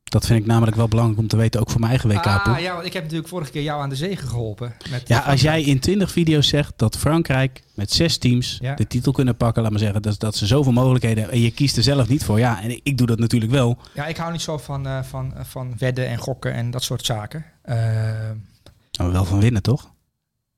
Dat 0.04 0.26
vind 0.26 0.40
ik 0.40 0.46
namelijk 0.46 0.76
wel 0.76 0.88
belangrijk 0.88 1.20
om 1.20 1.28
te 1.28 1.38
weten, 1.38 1.62
ook 1.62 1.70
voor 1.70 1.80
mijn 1.80 1.92
eigen 1.92 2.10
WK. 2.10 2.26
Ah, 2.26 2.60
ja, 2.60 2.74
want 2.74 2.86
ik 2.86 2.94
heb 2.94 3.04
natuurlijk 3.04 3.30
vorige 3.30 3.52
keer 3.52 3.62
jou 3.62 3.82
aan 3.82 3.90
de 3.90 3.96
zegen 3.96 4.28
geholpen. 4.28 4.76
Met 4.90 5.08
ja, 5.08 5.20
als 5.20 5.42
jij 5.42 5.62
in 5.62 5.80
20 5.80 6.12
video's 6.12 6.48
zegt 6.48 6.74
dat 6.76 6.98
Frankrijk 6.98 7.64
met 7.74 7.92
zes 7.92 8.18
teams 8.18 8.58
ja. 8.62 8.76
de 8.76 8.88
titel 8.88 9.12
kunnen 9.12 9.38
pakken, 9.38 9.62
laat 9.62 9.72
maar 9.72 9.80
zeggen, 9.80 10.02
dat, 10.02 10.20
dat 10.20 10.36
ze 10.36 10.46
zoveel 10.46 10.72
mogelijkheden 10.72 11.32
en 11.32 11.40
je 11.40 11.52
kiest 11.52 11.78
er 11.78 11.84
zelf 11.84 12.08
niet 12.08 12.24
voor. 12.24 12.40
Ja, 12.40 12.62
en 12.62 12.80
ik 12.84 12.98
doe 12.98 13.08
dat 13.08 13.20
natuurlijk 13.20 13.52
wel. 13.52 13.78
Ja, 13.94 14.06
ik 14.06 14.18
hou 14.18 14.32
niet 14.32 14.42
zo 14.42 14.58
van, 14.58 14.88
uh, 14.88 15.04
van, 15.04 15.34
van 15.38 15.74
wedden 15.78 16.08
en 16.08 16.18
gokken 16.18 16.54
en 16.54 16.72
dat 16.72 16.84
soort 16.84 17.06
zaken. 17.06 17.46
Uh, 17.66 17.76
maar 18.98 19.12
wel 19.12 19.26
van 19.26 19.40
winnen, 19.40 19.62
toch? 19.62 19.92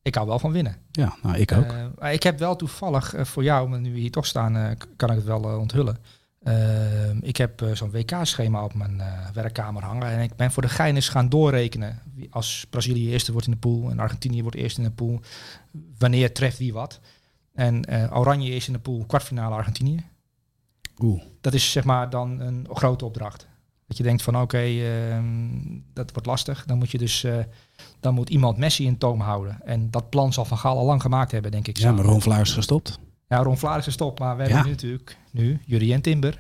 Ik 0.10 0.16
hou 0.16 0.28
wel 0.28 0.40
van 0.40 0.52
winnen. 0.52 0.76
Ja, 0.92 1.16
nou, 1.22 1.38
ik 1.38 1.52
ook. 1.52 1.74
Uh, 2.02 2.14
ik 2.14 2.24
heb 2.24 2.40
wel 2.40 2.56
toevallig 2.56 3.14
voor 3.18 3.44
jou, 3.44 3.70
maar 3.70 3.80
nu 3.80 3.94
we 3.94 4.00
hier 4.00 4.12
toch 4.12 4.26
staan, 4.26 4.78
kan 4.96 5.10
ik 5.10 5.16
het 5.16 5.26
wel 5.26 5.42
onthullen. 5.42 5.98
Uh, 6.44 7.22
ik 7.22 7.38
heb 7.38 7.66
zo'n 7.74 7.92
WK-schema 7.92 8.64
op 8.64 8.74
mijn 8.74 9.02
werkkamer 9.34 9.84
hangen. 9.84 10.08
En 10.08 10.20
ik 10.20 10.36
ben 10.36 10.52
voor 10.52 10.62
de 10.62 10.70
gein 10.70 10.96
eens 10.96 11.10
gaan 11.10 11.30
doorrekenen. 11.30 12.02
Als 12.30 12.66
Brazilië 12.70 13.12
eerste 13.12 13.32
wordt 13.32 13.48
in 13.48 13.54
de 13.54 13.60
pool 13.60 13.90
en 13.90 14.00
Argentinië 14.00 14.42
wordt 14.42 14.58
eerst 14.58 14.78
in 14.78 14.84
de 14.84 14.92
pool. 14.92 15.20
Wanneer 15.98 16.34
treft 16.34 16.58
wie 16.58 16.74
wat. 16.74 17.00
En 17.54 17.92
Oranje 18.14 18.56
is 18.56 18.68
in 18.68 18.74
de 18.74 18.80
pool 18.80 19.06
kwartfinale 19.08 19.56
Argentinië. 19.56 20.06
Oeh. 20.98 21.22
Dat 21.42 21.54
is 21.54 21.72
zeg 21.72 21.84
maar 21.84 22.10
dan 22.10 22.40
een 22.40 22.68
grote 22.72 23.06
opdracht. 23.06 23.48
Dat 23.88 23.98
je 23.98 24.04
denkt 24.04 24.22
van 24.22 24.36
oké, 24.36 24.44
okay, 24.44 25.10
ehm, 25.10 25.26
dat 25.94 26.12
wordt 26.12 26.28
lastig. 26.28 26.66
Dan 26.66 26.78
moet 26.78 26.92
je 26.92 26.98
dus 26.98 27.26
dan 28.00 28.14
moet 28.14 28.30
iemand 28.30 28.58
Messi 28.58 28.86
in 28.86 28.98
toom 28.98 29.20
houden. 29.20 29.62
En 29.64 29.92
dat 29.92 30.10
plan 30.10 30.34
zal 30.34 30.46
Van 30.46 30.58
Gaal 30.58 30.78
al 30.78 30.86
lang 30.86 31.02
gemaakt 31.02 31.32
hebben, 31.32 31.52
denk 31.52 31.68
ik. 31.68 31.78
Ja, 31.78 31.92
maar 31.92 32.06
Ron 32.06 32.22
Vlaar 32.22 32.42
is 32.42 32.54
gestopt. 32.54 33.00
Ja, 33.28 33.38
Ron 33.44 33.58
Vlaar 33.58 33.78
is 33.78 33.84
gestopt, 33.84 34.20
maar 34.20 34.38
we 34.38 34.44
hebben 34.44 34.64
nu 34.64 34.70
natuurlijk 34.70 35.18
nu 35.32 35.62
Jurie 35.66 35.94
en 35.94 36.02
Timber. 36.02 36.40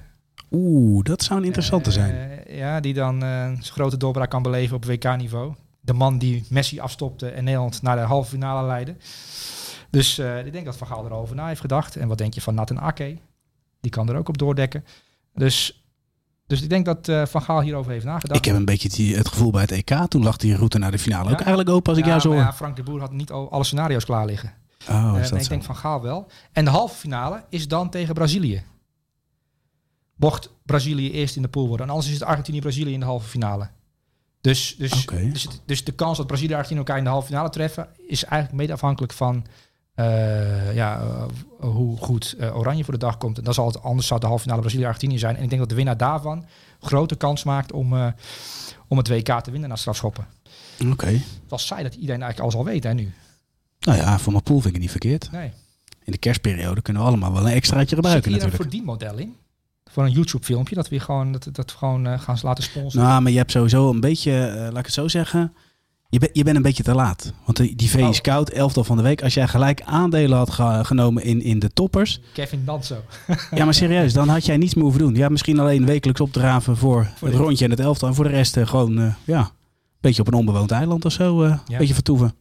Oeh, 0.52 1.04
dat 1.04 1.24
zou 1.24 1.40
een 1.40 1.46
interessante 1.46 1.92
zijn. 1.92 2.16
Uh, 2.48 2.58
ja, 2.58 2.80
die 2.80 2.94
dan 2.94 3.16
uh, 3.16 3.20
zijn 3.20 3.64
grote 3.64 3.98
doorbraak 3.98 4.30
kan 4.30 4.42
beleven 4.42 4.76
op 4.76 4.86
WK-niveau. 4.86 5.54
De 5.82 5.94
man 5.94 6.18
die 6.18 6.46
Messi 6.50 6.80
afstopte 6.80 7.30
en 7.30 7.44
Nederland 7.44 7.82
naar 7.82 7.96
de 7.96 8.02
halve 8.02 8.30
finale 8.30 8.68
leidde. 8.68 8.96
Dus 9.90 10.20
uh, 10.20 10.46
ik 10.46 10.52
denk 10.52 10.66
dat 10.66 10.78
Van 10.78 10.88
Gaal 10.88 11.06
erover 11.06 11.36
na 11.36 11.48
heeft 11.48 11.62
gedacht. 11.62 11.96
En 11.96 12.08
wat 12.08 12.18
denk 12.18 12.34
je 12.34 12.42
van 12.42 12.56
Nathan 12.56 12.80
Ake? 12.80 13.18
Die 13.80 13.92
kan 13.92 14.10
er 14.10 14.16
ook 14.16 14.30
op 14.30 14.38
doordekken. 14.38 14.86
Dus, 15.34 15.78
dus 16.50 16.62
ik 16.62 16.70
denk 16.70 16.86
dat 16.86 17.30
Van 17.30 17.41
Gaal 17.41 17.62
hierover 17.62 17.91
heeft 17.91 18.06
nagedacht. 18.06 18.39
Ik 18.39 18.45
heb 18.45 18.56
een 18.56 18.66
beetje 18.66 18.89
die, 18.89 19.16
het 19.16 19.28
gevoel 19.28 19.52
bij 19.52 19.62
het 19.62 19.72
EK. 19.72 20.08
Toen 20.08 20.24
lag 20.24 20.38
die 20.38 20.56
route 20.56 20.78
naar 20.78 20.91
de 20.91 21.00
finale 21.00 21.26
ja, 21.26 21.32
ook 21.32 21.39
eigenlijk 21.39 21.70
open 21.70 21.89
als 21.89 21.97
ja, 21.97 22.04
ik 22.04 22.10
jou 22.10 22.22
zo 22.22 22.34
Ja, 22.34 22.54
Frank 22.54 22.76
de 22.76 22.84
Boer 22.84 23.00
had 23.00 23.12
niet 23.12 23.32
al 23.32 23.52
alle 23.52 23.64
scenario's 23.64 24.06
klaar 24.06 24.26
liggen. 24.26 24.54
Oh, 24.89 25.16
uh, 25.18 25.32
ik 25.32 25.50
denk 25.50 25.64
van 25.64 25.76
Gaal 25.76 26.02
wel. 26.02 26.28
En 26.52 26.66
de 26.66 26.72
halve 26.72 26.95
finale 26.95 27.43
is 27.50 27.68
dan 27.68 27.89
tegen 27.89 28.14
Brazilië. 28.14 28.64
Mocht 30.16 30.54
Brazilië 30.66 31.12
eerst 31.12 31.36
in 31.36 31.41
de 31.41 31.47
pool 31.47 31.68
worden. 31.68 31.86
En 31.86 31.91
anders 31.91 32.12
is 32.12 32.20
het 32.20 32.28
Argentinië-Brazilië 32.28 32.93
in 32.93 33.00
de 33.00 33.06
halve 33.06 33.28
finale. 33.28 33.70
Dus, 34.41 34.76
dus, 34.78 35.02
okay. 35.02 35.32
dus, 35.32 35.47
dus, 35.66 35.84
de 35.84 35.91
kans 35.91 36.18
dat 36.18 36.28
Brazilië 36.28 36.52
en 36.52 36.58
Argentinië 36.58 36.80
elkaar 36.80 36.97
in 36.97 37.04
de 37.04 37.10
halve 37.10 37.28
finale 37.28 37.50
treffen... 37.50 37.88
is 38.08 38.24
eigenlijk 38.24 38.62
mede 38.62 38.74
afhankelijk 38.74 39.14
van 39.14 39.45
uh, 40.00 40.76
ja, 40.76 41.02
uh, 41.02 41.24
hoe 41.70 41.97
goed 41.97 42.36
Oranje 42.54 42.84
voor 42.84 42.93
de 42.93 43.00
dag 43.00 43.18
komt. 43.18 43.38
En 43.38 43.43
dan 43.43 43.54
zal 43.54 43.68
het, 43.68 43.84
anders 43.84 44.08
zou 44.08 44.20
de 44.20 44.26
halve 44.26 44.41
finale 44.41 44.62
Brazilië-Argentinië 44.62 45.18
zijn. 45.18 45.36
En 45.36 45.43
ik 45.43 45.50
denk 45.50 45.62
dat 45.62 45.70
de 45.70 45.76
winnaar 45.76 45.97
daarvan 45.97 46.45
grote 46.80 47.16
kans 47.16 47.43
maakt 47.43 47.72
om, 47.72 48.14
om 48.88 48.97
het 48.97 49.08
WK 49.08 49.41
te 49.41 49.52
winnen 49.52 49.70
na 49.70 49.76
strafschoppen. 49.76 50.26
Oké. 50.82 50.91
Okay. 50.91 51.14
Het 51.14 51.50
was 51.50 51.66
saai 51.66 51.84
dat 51.84 51.93
iedereen 51.93 52.22
eigenlijk 52.22 52.39
alles 52.39 52.66
al 52.66 52.74
weet 52.74 52.84
hè, 52.84 52.93
nu. 52.93 53.14
Nou 53.80 53.97
ja, 53.97 54.20
voor 54.20 54.32
mijn 54.32 54.43
pool 54.43 54.60
vind 54.60 54.68
ik 54.68 54.74
het 54.74 54.82
niet 54.82 54.91
verkeerd. 54.91 55.32
Nee. 55.32 55.52
In 56.04 56.12
de 56.12 56.18
kerstperiode 56.18 56.82
kunnen 56.82 57.02
we 57.02 57.08
allemaal 57.08 57.34
wel 57.34 57.47
een 57.47 57.54
extraatje 57.54 57.95
gebruiken 57.95 58.32
Zit 58.32 58.41
hier 58.41 58.52
natuurlijk. 58.52 58.80
een 58.80 58.86
model 58.86 59.18
in? 59.18 59.36
Voor 59.91 60.04
een 60.04 60.12
YouTube 60.12 60.45
filmpje, 60.45 60.76
dat 60.76 60.89
we 60.89 61.00
gewoon, 61.00 61.32
dat, 61.32 61.50
dat 61.52 61.72
we 61.72 61.78
gewoon 61.78 62.20
gaan 62.20 62.38
laten 62.41 62.64
sponsoren. 62.64 63.08
Nou, 63.08 63.22
maar 63.22 63.32
je 63.32 63.38
hebt 63.38 63.52
sowieso 63.52 63.89
een 63.89 64.00
beetje, 64.00 64.32
laat 64.62 64.78
ik 64.78 64.86
het 64.86 64.93
zo 64.93 65.08
zeggen... 65.08 65.54
Je, 66.12 66.20
be, 66.20 66.30
je 66.34 66.43
bent 66.43 66.55
een 66.55 66.62
beetje 66.62 66.84
te 66.84 66.95
laat. 66.95 67.34
Want 67.45 67.57
die 67.57 67.89
V 67.89 67.95
is 67.95 68.18
oh. 68.18 68.24
koud, 68.24 68.49
elftal 68.49 68.84
van 68.84 68.97
de 68.97 69.03
week. 69.03 69.24
Als 69.24 69.34
jij 69.34 69.47
gelijk 69.47 69.82
aandelen 69.82 70.38
had 70.38 70.49
ge, 70.49 70.80
genomen 70.84 71.24
in, 71.24 71.41
in 71.41 71.60
de 71.60 71.70
toppers... 71.70 72.22
Kevin 72.34 72.62
Danso. 72.66 73.03
ja, 73.55 73.66
maar 73.66 73.74
serieus, 73.74 74.14
dan 74.14 74.28
had 74.28 74.45
jij 74.45 74.57
niets 74.57 74.74
meer 74.74 74.84
hoeven 74.84 75.01
doen. 75.01 75.16
Ja, 75.16 75.30
misschien 75.30 75.60
alleen 75.60 75.86
wekelijks 75.86 76.22
opdraven 76.22 76.78
voor, 76.78 77.07
voor 77.18 77.28
het 77.28 77.38
rondje 77.38 77.66
en 77.66 77.72
het 77.72 77.80
elftal. 77.80 78.07
En 78.07 78.16
voor 78.16 78.24
de 78.24 78.30
rest 78.30 78.57
uh, 78.57 78.68
gewoon, 78.68 78.99
uh, 78.99 79.14
ja, 79.24 79.39
een 79.39 79.47
beetje 79.99 80.22
op 80.22 80.28
een 80.28 80.34
onbewoond 80.34 80.72
eiland 80.72 81.05
of 81.05 81.12
zo. 81.12 81.41
Een 81.41 81.60
ja. 81.68 81.78
beetje 81.78 81.93
vertoeven. 81.93 82.34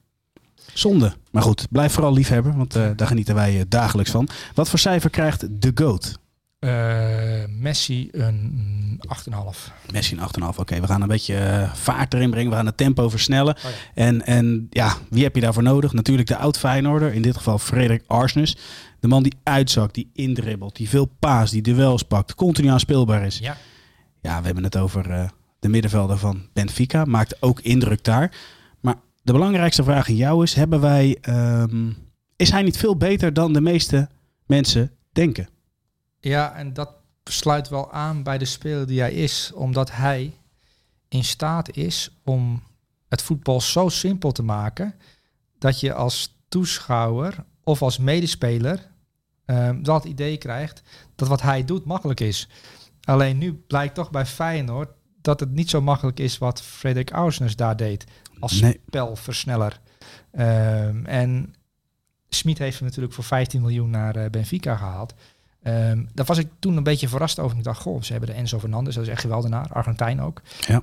Zonde. 0.75 1.13
Maar 1.31 1.43
goed, 1.43 1.67
blijf 1.71 1.93
vooral 1.93 2.13
liefhebber, 2.13 2.57
want 2.57 2.73
daar 2.73 3.07
genieten 3.07 3.35
wij 3.35 3.65
dagelijks 3.69 4.11
van. 4.11 4.29
Wat 4.55 4.69
voor 4.69 4.79
cijfer 4.79 5.11
krijgt 5.11 5.47
de 5.63 5.71
GOAT? 5.75 6.19
Uh, 6.61 7.45
Messi 7.49 8.09
een 8.13 9.01
8,5. 9.09 9.93
Messi 9.93 10.17
een 10.17 10.21
8,5. 10.21 10.47
Oké, 10.49 10.61
okay, 10.61 10.81
we 10.81 10.87
gaan 10.87 11.03
een 11.03 11.09
beetje 11.09 11.69
vaart 11.75 12.15
erin 12.15 12.31
brengen. 12.31 12.51
We 12.51 12.57
gaan 12.57 12.67
het 12.67 12.77
tempo 12.77 13.09
versnellen. 13.09 13.57
Oh 13.57 13.63
ja. 13.63 13.69
En, 13.95 14.27
en 14.27 14.67
ja, 14.71 14.95
wie 15.11 15.23
heb 15.23 15.35
je 15.35 15.41
daarvoor 15.41 15.63
nodig? 15.63 15.93
Natuurlijk 15.93 16.29
de 16.29 16.37
oud 16.37 16.59
Feyenoorder. 16.59 17.13
In 17.13 17.23
dit 17.23 17.37
geval 17.37 17.59
Frederik 17.59 18.05
Arsnes. 18.07 18.57
De 19.01 19.09
man 19.09 19.23
die 19.23 19.35
uitzakt, 19.43 19.95
die 19.95 20.11
indribbelt, 20.13 20.77
die 20.77 20.89
veel 20.89 21.11
paas, 21.19 21.51
die 21.51 21.63
duels 21.63 22.03
pakt, 22.03 22.35
continu 22.35 22.69
aanspeelbaar 22.69 23.27
is. 23.27 23.39
Ja, 23.39 23.57
ja 24.21 24.39
we 24.39 24.47
hebben 24.47 24.65
het 24.65 24.77
over 24.77 25.33
de 25.59 25.69
middenvelder 25.69 26.19
van 26.19 26.49
Benfica. 26.53 27.05
Maakt 27.05 27.43
ook 27.43 27.61
indruk 27.61 28.05
daar. 28.05 28.33
De 29.29 29.35
belangrijkste 29.35 29.85
vraag 29.85 30.09
aan 30.09 30.17
jou 30.17 30.43
is: 30.43 30.55
hebben 30.55 30.81
wij, 30.81 31.19
um, 31.29 31.97
is 32.37 32.51
hij 32.51 32.63
niet 32.63 32.77
veel 32.77 32.97
beter 32.97 33.33
dan 33.33 33.53
de 33.53 33.61
meeste 33.61 34.09
mensen 34.47 34.93
denken? 35.13 35.49
Ja, 36.21 36.55
en 36.55 36.73
dat 36.73 36.91
sluit 37.25 37.69
wel 37.69 37.93
aan 37.93 38.23
bij 38.23 38.39
de 38.39 38.45
speler 38.45 38.87
die 38.87 39.01
hij 39.01 39.13
is, 39.13 39.53
omdat 39.53 39.91
hij 39.91 40.35
in 41.09 41.25
staat 41.25 41.77
is 41.77 42.11
om 42.25 42.63
het 43.09 43.23
voetbal 43.23 43.61
zo 43.61 43.89
simpel 43.89 44.33
te 44.33 44.43
maken 44.43 44.95
dat 45.59 45.81
je 45.81 45.95
als 45.95 46.37
toeschouwer 46.49 47.45
of 47.65 47.83
als 47.83 47.99
medespeler 47.99 48.91
um, 49.47 49.83
dat 49.83 50.05
idee 50.05 50.37
krijgt 50.37 50.83
dat 51.15 51.29
wat 51.29 51.43
hij 51.43 51.65
doet 51.65 51.85
makkelijk 51.85 52.21
is. 52.21 52.49
Alleen 53.03 53.39
nu 53.39 53.53
blijkt 53.53 53.95
toch 53.95 54.11
bij 54.11 54.27
Feyenoord 54.27 54.89
dat 55.21 55.41
het 55.41 55.51
niet 55.51 55.71
zo 55.71 55.81
makkelijk 55.81 56.21
is 56.21 56.39
wat 56.39 56.63
Frederik 56.63 57.11
Ausnes 57.11 57.57
daar 57.57 57.77
deed 57.77 58.05
als 58.39 58.61
nee. 58.61 58.81
spelversneller. 58.87 59.81
Um, 60.33 61.07
en 61.07 61.55
Smit 62.29 62.59
heeft 62.59 62.79
hem 62.79 62.87
natuurlijk 62.87 63.15
voor 63.15 63.25
15 63.25 63.61
miljoen 63.61 63.91
naar 63.91 64.17
uh, 64.17 64.31
Benfica 64.31 64.77
gehaald. 64.77 65.15
Um, 65.63 66.09
daar 66.15 66.27
was 66.27 66.39
ik 66.39 66.49
toen 66.59 66.77
een 66.77 66.83
beetje 66.83 67.09
verrast 67.09 67.39
over. 67.39 67.59
Ik 67.59 67.65
dacht, 67.65 67.81
goh, 67.81 68.03
ze 68.03 68.13
hebben 68.13 68.31
de 68.31 68.37
Enzo 68.37 68.59
Fernandez, 68.59 68.95
dat 68.95 69.05
is 69.05 69.11
echt 69.11 69.21
geweldenaar. 69.21 69.69
Argentijn 69.73 70.21
ook. 70.21 70.43
Ja. 70.67 70.77
Um, 70.77 70.83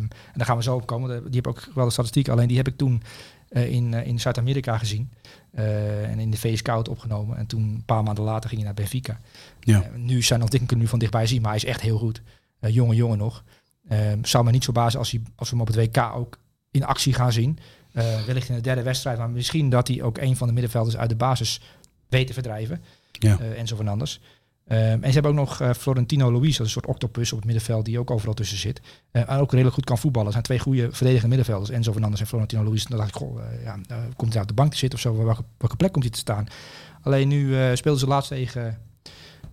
en 0.00 0.10
daar 0.34 0.46
gaan 0.46 0.56
we 0.56 0.62
zo 0.62 0.74
op 0.74 0.86
komen. 0.86 1.24
Die 1.24 1.34
heb 1.34 1.46
ook 1.46 1.68
wel 1.74 1.84
de 1.84 1.90
statistiek. 1.90 2.28
Alleen 2.28 2.48
die 2.48 2.56
heb 2.56 2.68
ik 2.68 2.76
toen 2.76 3.02
uh, 3.50 3.72
in, 3.72 3.92
uh, 3.92 4.06
in 4.06 4.20
Zuid-Amerika 4.20 4.78
gezien. 4.78 5.12
Uh, 5.54 6.10
en 6.10 6.18
in 6.18 6.30
de 6.30 6.36
V-Scout 6.36 6.88
opgenomen. 6.88 7.36
En 7.36 7.46
toen 7.46 7.62
een 7.62 7.82
paar 7.86 8.02
maanden 8.02 8.24
later 8.24 8.48
ging 8.48 8.62
hij 8.62 8.70
naar 8.70 8.80
Benfica. 8.82 9.20
Ja. 9.60 9.90
nu 9.94 10.22
zijn 10.22 10.40
nog 10.40 10.48
dingen 10.48 10.78
nu 10.78 10.86
van 10.86 10.98
dichtbij 10.98 11.26
zien, 11.26 11.40
maar 11.40 11.50
hij 11.50 11.60
is 11.60 11.68
echt 11.68 11.80
heel 11.80 11.98
goed. 11.98 12.22
jonge 12.60 12.94
jongen 12.94 13.18
nog. 13.18 13.44
zou 14.22 14.44
me 14.44 14.50
niet 14.50 14.64
zo 14.64 14.72
bazen 14.72 14.98
als, 14.98 15.10
hij, 15.10 15.22
als 15.36 15.50
we 15.50 15.56
hem 15.56 15.66
op 15.66 15.74
het 15.74 15.76
WK 15.76 16.14
ook 16.14 16.38
in 16.70 16.84
actie 16.84 17.12
gaan 17.12 17.32
zien. 17.32 17.58
Wellicht 18.26 18.48
in 18.48 18.54
de 18.54 18.60
derde 18.60 18.82
wedstrijd, 18.82 19.18
maar 19.18 19.30
misschien 19.30 19.70
dat 19.70 19.88
hij 19.88 20.02
ook 20.02 20.18
een 20.18 20.36
van 20.36 20.46
de 20.46 20.52
middenvelders 20.52 20.96
uit 20.96 21.08
de 21.08 21.16
basis 21.16 21.60
weet 22.08 22.26
te 22.26 22.32
verdrijven. 22.32 22.82
Ja. 23.18 23.38
Uh, 23.40 23.58
Enzo 23.58 23.76
Fernandes. 23.76 24.20
Ehm, 24.66 24.80
en 24.80 25.06
ze 25.06 25.12
hebben 25.12 25.30
ook 25.30 25.36
nog 25.36 25.60
eh, 25.60 25.72
Florentino 25.72 26.32
Luis, 26.32 26.42
dat 26.42 26.50
is 26.50 26.58
een 26.58 26.82
soort 26.82 26.86
octopus 26.86 27.32
op 27.32 27.36
het 27.36 27.46
middenveld 27.46 27.84
die 27.84 27.98
ook 27.98 28.10
overal 28.10 28.34
tussen 28.34 28.58
zit. 28.58 28.80
Eh, 29.10 29.30
en 29.30 29.38
ook 29.38 29.50
redelijk 29.50 29.74
goed 29.74 29.84
kan 29.84 29.98
voetballen. 29.98 30.26
Er 30.26 30.32
zijn 30.32 30.44
twee 30.44 30.58
goede 30.58 30.92
verdedigende 30.92 31.36
middenvelders, 31.36 31.70
Enzo 31.76 31.92
Fernandes 31.92 32.20
en 32.20 32.26
Florentino 32.26 32.64
Luis. 32.64 32.84
Dan 32.84 32.98
dacht 32.98 33.10
ik, 33.10 33.16
goh, 33.16 33.40
eh, 33.40 33.62
ja, 33.64 33.78
eh, 33.88 33.96
komt 34.16 34.32
hij 34.32 34.42
op 34.42 34.48
de 34.48 34.54
bank 34.54 34.70
te 34.70 34.76
zitten 34.76 34.98
of 34.98 35.04
zo? 35.04 35.24
Welke, 35.24 35.44
welke 35.58 35.76
plek 35.76 35.92
komt 35.92 36.04
hij 36.04 36.12
te 36.12 36.18
staan? 36.18 36.46
Alleen 37.02 37.28
nu 37.28 37.60
eh 37.60 37.74
speelden 37.74 38.00
ze 38.00 38.06
laatst 38.06 38.28
tegen 38.28 38.78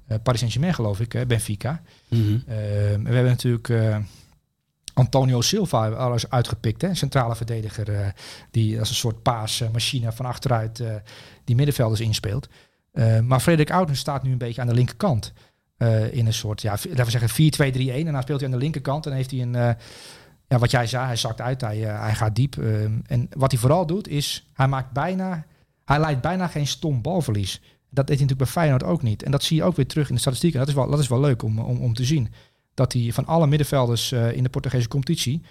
eh, 0.07 0.17
Paris 0.23 0.39
Saint-Germain, 0.39 0.73
geloof 0.73 0.99
ik, 0.99 1.27
Benfica. 1.27 1.81
Mhm. 2.07 2.21
Ehm, 2.47 3.03
we 3.03 3.13
hebben 3.13 3.23
natuurlijk 3.23 3.69
eh, 3.69 3.97
Antonio 4.93 5.41
Silva 5.41 5.89
alles 5.89 6.29
uitgepikt, 6.29 6.81
hè? 6.81 6.95
centrale 6.95 7.35
verdediger, 7.35 7.93
eh, 7.93 8.07
die 8.51 8.79
als 8.79 8.89
een 8.89 8.95
soort 8.95 9.21
paasmachine 9.21 10.11
van 10.11 10.25
achteruit 10.25 10.79
eh, 10.79 10.95
die 11.43 11.55
middenvelders 11.55 12.01
inspeelt. 12.01 12.47
Eh, 12.93 13.19
maar 13.19 13.39
Frederik 13.39 13.71
Ouden 13.71 13.95
staat 13.95 14.23
nu 14.23 14.31
een 14.31 14.37
beetje 14.37 14.61
aan 14.61 14.67
de 14.67 14.73
linkerkant. 14.73 15.33
eh, 15.77 16.13
in 16.13 16.25
een 16.25 16.33
soort, 16.33 16.61
ja, 16.61 16.71
laten 16.71 17.05
we 17.05 17.11
zeggen 17.11 17.29
4-2-3-1. 17.29 18.07
En 18.07 18.13
dan 18.13 18.21
speelt 18.21 18.39
hij 18.39 18.49
aan 18.49 18.55
de 18.55 18.63
linkerkant 18.63 19.05
en 19.05 19.13
heeft 19.13 19.31
hij 19.31 19.41
een, 19.41 19.55
eh, 19.55 19.69
ja, 20.47 20.57
wat 20.57 20.71
jij 20.71 20.87
zei, 20.87 21.05
hij 21.05 21.15
zakt 21.15 21.41
uit, 21.41 21.61
hij, 21.61 21.77
hij 21.77 22.15
gaat 22.15 22.35
diep. 22.35 22.57
ehm, 22.57 22.99
en 23.05 23.27
wat 23.37 23.51
hij 23.51 23.59
vooral 23.59 23.85
doet 23.85 24.07
is, 24.07 24.45
hij 24.53 24.67
maakt 24.67 24.91
bijna, 24.91 25.45
hij 25.85 25.99
leidt 25.99 26.21
bijna 26.21 26.47
geen 26.47 26.67
stom 26.67 27.01
balverlies. 27.01 27.61
Dat 27.89 28.07
deed 28.07 28.17
hij 28.19 28.25
natuurlijk 28.25 28.37
bij 28.37 28.47
Feyenoord 28.47 28.83
ook 28.83 29.01
niet. 29.01 29.23
En 29.23 29.31
dat 29.31 29.43
zie 29.43 29.57
je 29.57 29.63
ook 29.63 29.75
weer 29.75 29.87
terug 29.87 30.09
in 30.09 30.15
de 30.15 30.21
statistieken. 30.21 30.59
Dat 30.59 30.67
is 30.67 30.73
wel, 30.73 30.89
dat 30.89 30.99
is 30.99 31.07
wel 31.07 31.19
leuk 31.19 31.43
om, 31.43 31.59
om, 31.59 31.77
om 31.77 31.93
te 31.93 32.03
zien. 32.03 32.33
Dat 32.73 32.93
hij 32.93 33.11
van 33.13 33.25
alle 33.25 33.47
middenvelders 33.47 34.11
in 34.11 34.43
de 34.43 34.49
Portugese 34.49 34.87
competitie 34.87 35.41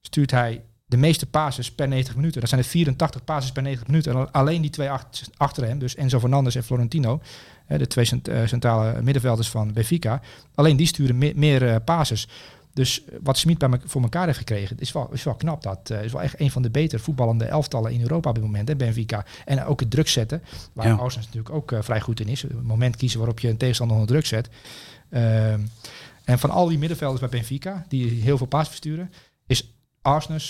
stuurt 0.00 0.30
hij 0.30 0.62
de 0.90 0.96
meeste 0.96 1.26
passes 1.26 1.70
per 1.72 1.88
90 1.88 2.16
minuten. 2.16 2.40
Dat 2.40 2.48
zijn 2.48 2.60
er 2.60 2.66
84 2.66 3.24
passes 3.24 3.52
per 3.52 3.62
90 3.62 3.86
minuten. 3.88 4.12
En 4.16 4.32
alleen 4.32 4.60
die 4.62 4.70
twee 4.70 4.90
ach- 4.90 5.06
achter 5.36 5.64
hem, 5.66 5.78
dus 5.78 5.94
Enzo 5.94 6.18
Fernandes 6.20 6.54
en 6.54 6.64
Florentino, 6.64 7.20
de 7.66 7.86
twee 7.86 8.08
eh, 8.22 8.46
centrale 8.46 9.02
middenvelders 9.02 9.48
van 9.48 9.72
Benfica, 9.72 10.20
alleen 10.54 10.76
die 10.76 10.86
sturen 10.86 11.18
me- 11.18 11.32
meer 11.36 11.68
eh, 11.68 11.76
passes. 11.84 12.28
Dus 12.74 13.04
eh, 13.04 13.14
wat 13.22 13.38
Smit 13.38 13.58
bij 13.58 13.68
me, 13.68 13.78
voor 13.84 14.02
elkaar 14.02 14.26
heeft 14.26 14.38
gekregen, 14.38 14.76
is 14.78 14.92
wel, 14.92 15.08
is 15.12 15.22
wel 15.22 15.34
knap. 15.34 15.62
Dat 15.62 15.90
is 15.90 16.12
wel 16.12 16.22
echt 16.22 16.40
een 16.40 16.50
van 16.50 16.62
de 16.62 16.70
beter 16.70 17.00
voetballende 17.00 17.44
elftallen 17.44 17.92
in 17.92 18.00
Europa 18.00 18.28
op 18.28 18.34
dit 18.34 18.44
moment, 18.44 18.68
hè, 18.68 18.76
Benfica. 18.76 19.24
En 19.44 19.64
ook 19.64 19.80
het 19.80 19.90
druk 19.90 20.08
zetten, 20.08 20.42
waar 20.72 20.86
Ja. 20.86 20.96
Natuurlijk 20.96 21.50
ook 21.50 21.72
vrij 21.80 22.00
goed 22.00 22.20
in 22.20 22.28
is. 22.28 22.42
Het 22.42 22.62
moment 22.62 22.96
kiezen 22.96 23.18
waarop 23.18 23.40
je 23.40 23.48
een 23.48 23.56
tegenstander 23.56 23.96
onder 23.96 24.12
druk 24.12 24.26
zet. 24.26 24.48
Ehm, 25.10 25.60
en 26.24 26.38
van 26.38 26.50
al 26.50 26.68
die 26.68 26.78
middenvelders 26.78 27.20
bij 27.20 27.28
Benfica, 27.30 27.84
die 27.88 28.10
heel 28.22 28.36
veel 28.36 28.46
paas 28.46 28.68
versturen, 28.68 29.12
is 29.46 29.72
Arsenal 30.02 30.40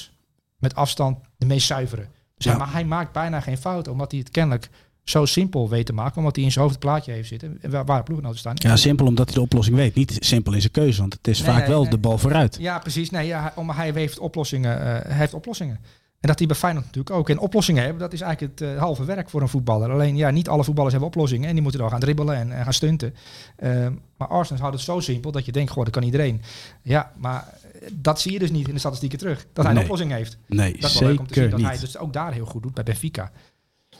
met 0.60 0.74
afstand 0.74 1.18
de 1.36 1.46
meest 1.46 1.66
zuivere. 1.66 2.06
Dus 2.36 2.44
Ja. 2.44 2.50
hij, 2.50 2.58
ma- 2.66 2.72
hij 2.72 2.84
maakt 2.84 3.12
bijna 3.12 3.40
geen 3.40 3.58
fout, 3.58 3.88
omdat 3.88 4.10
hij 4.10 4.20
het 4.20 4.30
kennelijk 4.30 4.68
zo 5.04 5.24
simpel 5.24 5.68
weet 5.68 5.86
te 5.86 5.92
maken, 5.92 6.16
omdat 6.18 6.36
hij 6.36 6.44
in 6.44 6.50
zijn 6.52 6.64
hoofd 6.64 6.76
het 6.76 6.84
plaatje 6.84 7.12
heeft 7.12 7.28
zitten, 7.28 7.58
en 7.60 7.70
waar, 7.70 7.84
waar 7.84 8.02
ploeggenoten 8.02 8.38
staan. 8.38 8.54
Ja, 8.56 8.76
simpel 8.76 9.06
omdat 9.06 9.26
hij 9.26 9.34
de 9.34 9.40
oplossing 9.40 9.76
weet. 9.76 9.94
Niet 9.94 10.16
simpel 10.18 10.52
in 10.52 10.60
zijn 10.60 10.72
keuze, 10.72 11.00
want 11.00 11.12
het 11.12 11.28
is 11.28 11.38
Nee, 11.38 11.48
vaak 11.48 11.58
nee, 11.60 11.68
wel 11.68 11.80
nee. 11.82 11.90
de 11.90 11.98
bal 11.98 12.18
vooruit. 12.18 12.56
Ja, 12.60 12.78
precies. 12.78 13.10
Nee, 13.10 13.26
ja, 13.26 13.52
hij- 13.54 13.64
maar 13.64 13.76
hij 13.76 13.90
heeft 13.94 14.18
oplossingen. 14.18 14.78
eh, 14.80 14.86
hij 15.08 15.16
heeft 15.18 15.34
oplossingen. 15.34 15.74
En 16.20 16.28
dat 16.28 16.38
hij 16.38 16.46
bij 16.48 16.56
Feyenoord 16.56 16.84
natuurlijk 16.84 17.14
ook. 17.16 17.28
En 17.28 17.38
oplossingen 17.38 17.82
hebben, 17.82 18.00
dat 18.00 18.12
is 18.12 18.20
eigenlijk 18.20 18.58
het 18.60 18.68
eh, 18.70 18.78
halve 18.78 19.04
werk 19.04 19.30
voor 19.30 19.40
een 19.42 19.48
voetballer. 19.48 19.90
Alleen, 19.90 20.16
ja, 20.16 20.30
niet 20.30 20.48
alle 20.48 20.64
voetballers 20.64 20.92
hebben 20.94 21.12
oplossingen. 21.12 21.46
En 21.48 21.52
die 21.54 21.62
moeten 21.62 21.80
dan 21.80 21.90
gaan 21.90 22.00
dribbelen 22.00 22.36
en, 22.36 22.52
en 22.52 22.64
gaan 22.64 22.72
stunten. 22.72 23.14
Ehm, 23.56 23.92
maar 24.16 24.28
Arsenal 24.28 24.60
houdt 24.62 24.76
het 24.76 24.84
zo 24.84 25.00
simpel 25.00 25.30
dat 25.32 25.44
je 25.44 25.52
denkt, 25.52 25.70
goh, 25.70 25.84
dat 25.84 25.92
kan 25.92 26.02
iedereen. 26.02 26.42
Ja, 26.82 27.12
maar 27.16 27.44
dat 27.92 28.20
zie 28.20 28.32
je 28.32 28.38
dus 28.38 28.50
niet 28.50 28.68
in 28.68 28.74
de 28.74 28.80
statistieken 28.80 29.18
terug. 29.18 29.46
Dat 29.52 29.64
hij 29.64 29.74
een 29.74 29.80
oplossing 29.82 30.12
heeft. 30.12 30.38
Nee, 30.46 30.72
Dat 30.80 30.90
is 30.90 30.98
wel 30.98 31.08
leuk 31.08 31.18
om 31.20 31.26
te 31.26 31.34
zien 31.34 31.42
zeker 31.42 31.58
dat 31.58 31.68
hij 31.70 31.78
dus 31.80 31.98
ook 31.98 32.12
daar 32.12 32.32
heel 32.32 32.46
goed 32.46 32.62
doet 32.62 32.74
bij 32.74 32.84
Benfica. 32.84 33.30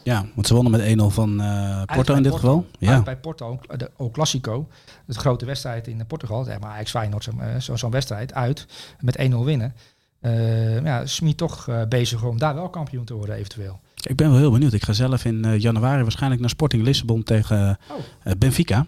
Ja, 0.02 0.26
want 0.34 0.46
ze 0.46 0.54
wonnen 0.54 0.72
met 0.72 0.98
1-0 0.98 1.14
van 1.14 1.40
eh, 1.40 1.82
Porto 1.94 2.14
in 2.14 2.22
dit 2.22 2.32
geval. 2.34 2.66
Ja. 2.78 3.02
Bij 3.02 3.16
Porto, 3.16 3.60
de 3.76 3.90
O 3.96 4.10
Classico, 4.10 4.68
de 5.06 5.14
grote 5.14 5.44
wedstrijd 5.44 5.86
in 5.88 6.06
Portugal. 6.06 6.44
Zeg 6.44 6.60
maar 6.60 6.70
Ajax 6.70 6.90
Feyenoord, 6.90 7.24
zo'n 7.24 7.40
eh, 7.40 7.60
zo, 7.76 7.88
wedstrijd 7.90 8.34
uit 8.34 8.66
met 9.00 9.18
1-0 9.18 9.22
winnen. 9.44 9.74
Eh 10.20 10.84
ja, 10.84 11.06
Smit 11.06 11.36
toch 11.36 11.68
bezig 11.88 12.24
om 12.24 12.38
daar 12.38 12.54
wel 12.54 12.68
kampioen 12.70 13.04
te 13.04 13.14
worden 13.14 13.34
eventueel. 13.34 13.80
ik 14.02 14.16
ben 14.16 14.30
wel 14.30 14.38
heel 14.38 14.50
benieuwd. 14.50 14.72
Ik 14.72 14.84
ga 14.84 14.92
zelf 14.92 15.24
in 15.24 15.58
januari 15.58 16.02
waarschijnlijk 16.02 16.40
naar 16.40 16.50
Sporting 16.50 16.82
Lissabon 16.82 17.22
tegen 17.22 17.78
Oh. 17.90 18.32
Benfica. 18.38 18.86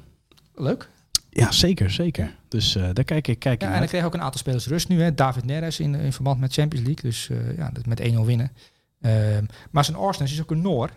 Leuk. 0.55 0.89
Ja, 1.35 1.53
zeker, 1.53 1.91
zeker. 1.91 2.35
Dus 2.49 2.77
eh, 2.77 2.83
daar 2.93 3.05
kijk 3.05 3.29
ik, 3.29 3.39
kijk 3.39 3.63
Ja, 3.63 3.69
naar 3.69 3.77
en 3.77 3.83
ik 3.83 3.89
kreeg 3.89 4.05
ook 4.05 4.15
een 4.15 4.23
aantal 4.23 4.41
spelers 4.41 4.67
rust 4.67 4.89
nu. 4.89 5.03
Hè. 5.03 5.15
David 5.15 5.45
Neres 5.45 5.81
in, 5.81 5.95
in 5.95 6.13
verband 6.13 6.41
met 6.41 6.53
Champions 6.53 6.87
League. 6.87 7.11
Dus 7.11 7.29
eh, 7.31 7.57
ja, 7.57 7.71
dat 7.73 7.87
met 7.87 8.01
1-0 8.01 8.05
winnen. 8.25 8.53
Ehm, 9.01 9.45
maar 9.71 9.85
zijn 9.85 9.97
Arsenal 9.97 10.33
is 10.33 10.41
ook 10.41 10.51
een 10.51 10.61
Noor. 10.61 10.91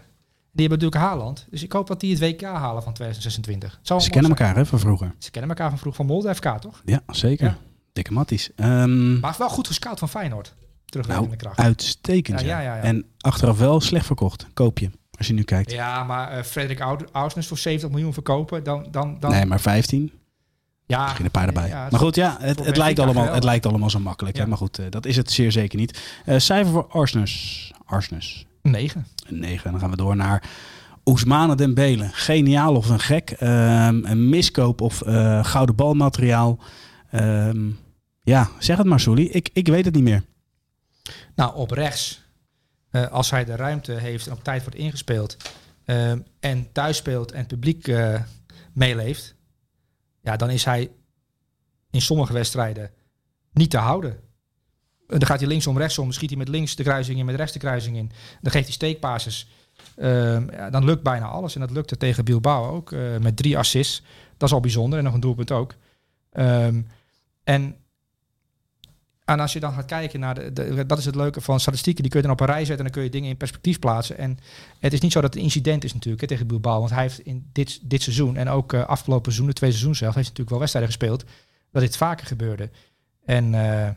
Die 0.52 0.68
hebben 0.68 0.80
natuurlijk 0.80 1.12
Haaland. 1.12 1.48
Dus 1.50 1.64
ik 1.64 1.72
hoop 1.72 1.88
dat 1.88 2.00
die 2.00 2.12
het 2.12 2.20
WK 2.20 2.42
halen 2.42 2.84
van 2.84 2.94
2026. 2.94 3.72
Het 3.72 3.88
zou 3.88 4.00
Ze 4.02 4.10
kennen 4.10 4.32
elkaar 4.32 4.56
hè, 4.56 4.66
van 4.66 4.80
vroeger. 4.80 5.14
Ze 5.18 5.32
kennen 5.32 5.50
elkaar 5.50 5.70
van 5.70 5.80
vroeg 5.80 5.96
van 5.96 6.06
Molde 6.06 6.36
FK, 6.36 6.58
toch? 6.60 6.82
Ja, 6.86 7.02
zeker. 7.08 7.46
Ja. 7.46 7.58
Dikke 7.94 8.14
matties. 8.14 8.52
Ehm, 8.56 9.20
Maar 9.20 9.36
wel 9.38 9.50
goed 9.50 9.68
gescout 9.68 10.00
van 10.00 10.10
Feyenoord. 10.10 10.56
Terug 10.86 11.08
nou, 11.08 11.24
in 11.24 11.30
de 11.30 11.36
kracht. 11.36 11.60
uitstekend. 11.60 12.42
Ja, 12.42 12.60
Ja. 12.60 12.78
En 12.78 13.06
achteraf 13.20 13.58
wel 13.58 13.82
slecht 13.82 14.06
verkocht. 14.06 14.48
Koop 14.54 14.80
je, 14.80 14.90
als 15.18 15.28
je 15.28 15.34
nu 15.34 15.44
kijkt. 15.44 15.72
Ja, 15.72 16.04
maar 16.04 16.32
eh 16.32 16.44
Frederik 16.44 17.08
Ausnes 17.12 17.48
voor 17.48 17.58
70 17.58 17.90
miljoen 17.90 18.14
verkopen, 18.14 18.64
dan... 18.64 18.88
dan, 18.92 19.20
dan 19.20 19.32
nee, 19.32 19.46
maar 19.46 19.60
15. 19.60 20.12
Ja, 20.88 21.04
Misschien 21.04 21.26
een 21.26 21.32
paar 21.32 21.48
erbij. 21.48 21.68
Ja, 21.68 21.88
maar 21.92 22.00
goed, 22.00 22.16
ja, 22.16 22.38
het, 22.40 22.66
het, 22.66 22.78
lijkt 22.78 23.00
allemaal, 23.00 23.34
het 23.34 23.44
lijkt 23.44 23.66
allemaal 23.66 23.90
zo 23.90 24.00
makkelijk. 24.00 24.38
Hè? 24.38 24.48
Maar 24.48 24.58
goed, 24.58 24.80
eh, 24.80 24.86
dat 24.90 25.06
is 25.06 25.16
het 25.16 25.32
zeer 25.32 25.52
zeker 25.52 25.80
niet. 25.80 26.02
Eh, 26.26 26.38
cijfer 26.40 26.72
voor 26.72 26.88
Arsenus. 26.88 27.74
Arsenus. 27.86 28.46
9. 28.62 29.08
Een 29.28 29.40
9. 29.40 29.66
En 29.66 29.72
dan 29.72 29.80
gaan 29.80 29.90
we 29.90 29.96
door 29.96 30.16
naar 30.16 30.44
Ousmane 31.04 31.56
Dembele. 31.56 32.10
Geniaal 32.12 32.76
of 32.76 32.90
een 32.90 33.00
gek. 33.00 33.32
Ehm, 33.32 34.06
een 34.06 34.30
miskoop 34.30 34.82
of 34.82 35.02
eh, 35.02 35.46
gouden 35.46 35.76
balmateriaal. 35.76 36.60
Ehm, 37.12 37.70
ja, 38.22 38.50
zeg 38.60 38.78
het 38.78 38.88
maar, 38.88 39.00
Sully. 39.00 39.26
Ik, 39.26 39.50
ik 39.54 39.68
weet 39.68 39.86
het 39.86 39.94
niet 39.96 40.04
meer. 40.04 40.24
Nou, 41.36 41.56
op 41.56 41.72
rechts, 41.72 42.22
als 43.12 43.32
hij 43.32 43.46
de 43.46 43.56
ruimte 43.56 43.92
heeft 43.92 44.28
en 44.28 44.34
op 44.34 44.44
tijd 44.44 44.62
wordt 44.62 44.78
ingespeeld 44.78 45.38
ehm, 45.86 46.20
en 46.40 46.68
thuis 46.72 46.98
speelt 46.98 47.32
en 47.32 47.40
het 47.40 47.48
publiek 47.48 47.94
meeleeft, 48.74 49.35
ja, 50.26 50.36
dan 50.36 50.50
is 50.50 50.66
hij 50.66 50.92
in 51.92 52.02
sommige 52.02 52.34
wedstrijden 52.34 52.92
niet 53.54 53.70
te 53.70 53.78
houden. 53.78 54.12
En 55.08 55.20
dan 55.20 55.28
gaat 55.28 55.40
hij 55.40 55.48
linksom, 55.48 55.78
rechtsom, 55.78 56.12
schiet 56.12 56.30
hij 56.30 56.38
met 56.38 56.48
links 56.48 56.76
de 56.76 56.84
kruising 56.84 57.20
in, 57.20 57.26
met 57.26 57.36
rechts 57.36 57.54
de 57.54 57.60
kruising 57.60 57.98
in. 57.98 58.12
Dan 58.42 58.52
geeft 58.52 58.66
hij 58.66 58.74
steekpases. 58.74 59.50
Ehm, 59.96 60.72
dan 60.72 60.86
lukt 60.86 61.04
bijna 61.04 61.26
alles. 61.26 61.56
En 61.56 61.62
dat 61.62 61.72
lukte 61.72 61.98
tegen 61.98 62.26
Bilbao 62.26 62.76
ook, 62.76 62.92
eh, 62.92 63.18
met 63.18 63.38
drie 63.38 63.58
assists. 63.58 64.04
Dat 64.38 64.48
is 64.48 64.54
al 64.54 64.60
bijzonder 64.60 64.98
en 65.00 65.06
nog 65.06 65.14
een 65.14 65.20
doelpunt 65.20 65.52
ook. 65.52 65.76
Ehm, 66.32 66.82
en 67.44 67.76
en 69.26 69.40
als 69.40 69.54
je 69.54 69.60
dan 69.60 69.74
gaat 69.74 69.86
kijken 69.86 70.20
naar 70.20 70.54
de, 70.54 70.86
dat 70.86 70.98
is 70.98 71.06
het 71.06 71.16
leuke 71.16 71.42
van 71.42 71.60
statistieken, 71.60 72.02
die 72.02 72.12
kun 72.12 72.22
je 72.22 72.28
dan 72.28 72.36
op 72.36 72.42
een 72.42 72.54
rij 72.54 72.66
zetten 72.66 72.78
en 72.78 72.84
dan 72.84 72.92
kun 72.92 73.04
je 73.04 73.10
dingen 73.10 73.30
in 73.30 73.38
perspectief 73.38 73.80
plaatsen. 73.80 74.18
En 74.18 74.38
het 74.80 74.94
is 74.94 75.00
niet 75.00 75.12
zo 75.12 75.22
dat 75.22 75.34
het 75.34 75.44
incident 75.44 75.84
is 75.84 75.94
natuurlijk 75.94 76.22
hè, 76.22 76.28
tegen 76.28 76.48
Bilbao, 76.48 76.80
want 76.80 76.92
hij 76.92 77.02
heeft 77.02 77.20
in 77.20 77.50
dit, 77.52 77.80
dit 77.82 78.02
seizoen 78.02 78.36
en 78.36 78.50
ook 78.50 78.74
eh, 78.74 78.86
afgelopen 78.86 79.26
seizoen, 79.26 79.48
de 79.48 79.54
twee 79.54 79.70
seizoenen 79.70 80.00
zelf, 80.00 80.14
heeft 80.14 80.28
natuurlijk 80.28 80.50
wel 80.50 80.60
wedstrijden 80.60 80.92
gespeeld, 80.92 81.24
dat 81.72 81.82
dit 81.82 81.98
vaker 81.98 82.28
gebeurde. 82.28 82.70
En 83.26 83.54
eh, 83.54 83.90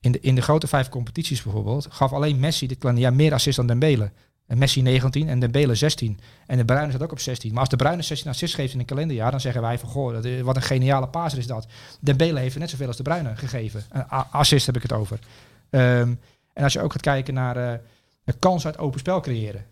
in, 0.00 0.12
de, 0.12 0.20
in 0.20 0.34
de 0.34 0.42
grote 0.42 0.66
vijf 0.66 0.88
competities 0.88 1.42
bijvoorbeeld, 1.42 1.86
gaf 1.90 2.12
alleen 2.12 2.40
Messi 2.40 2.66
dit 2.66 2.78
kleine 2.78 3.00
jaar 3.00 3.14
meer 3.14 3.32
assists 3.32 3.56
dan 3.56 3.66
Dembele. 3.66 4.12
En 4.50 4.58
Messi 4.58 4.82
19 4.82 5.28
en 5.28 5.40
Dembele 5.40 5.74
16. 5.74 6.20
En 6.46 6.56
de 6.56 6.64
Bruyne 6.64 6.92
zat 6.92 7.02
ook 7.02 7.12
op 7.12 7.18
16. 7.20 7.50
Maar 7.50 7.60
als 7.60 7.68
de 7.68 7.76
Bruyne 7.76 8.02
16 8.02 8.30
assists 8.30 8.54
geeft 8.54 8.72
in 8.72 8.78
een 8.78 8.84
kalenderjaar, 8.84 9.30
dan 9.30 9.40
zeggen 9.40 9.62
wij 9.62 9.78
van, 9.78 9.88
goh, 9.88 10.12
dat 10.12 10.40
wat 10.40 10.56
een 10.56 10.62
geniale 10.62 11.08
paser 11.08 11.38
is 11.38 11.46
dat. 11.46 11.66
Dembele 12.00 12.38
heeft 12.40 12.54
er 12.54 12.60
net 12.60 12.70
zoveel 12.70 12.86
als 12.86 12.96
de 12.96 13.02
Bruyne 13.02 13.36
gegeven. 13.36 13.82
Een 13.90 14.08
assist 14.08 14.66
heb 14.66 14.76
ik 14.76 14.82
het 14.82 14.92
over. 14.92 15.18
Ehm, 15.70 16.14
en 16.52 16.62
als 16.62 16.72
je 16.72 16.80
ook 16.80 16.92
gaat 16.92 17.02
kijken 17.02 17.34
naar 17.34 17.80
de 18.24 18.32
kans 18.38 18.66
uit 18.66 18.78
open 18.78 19.00
spel 19.00 19.20
creëren. 19.20 19.64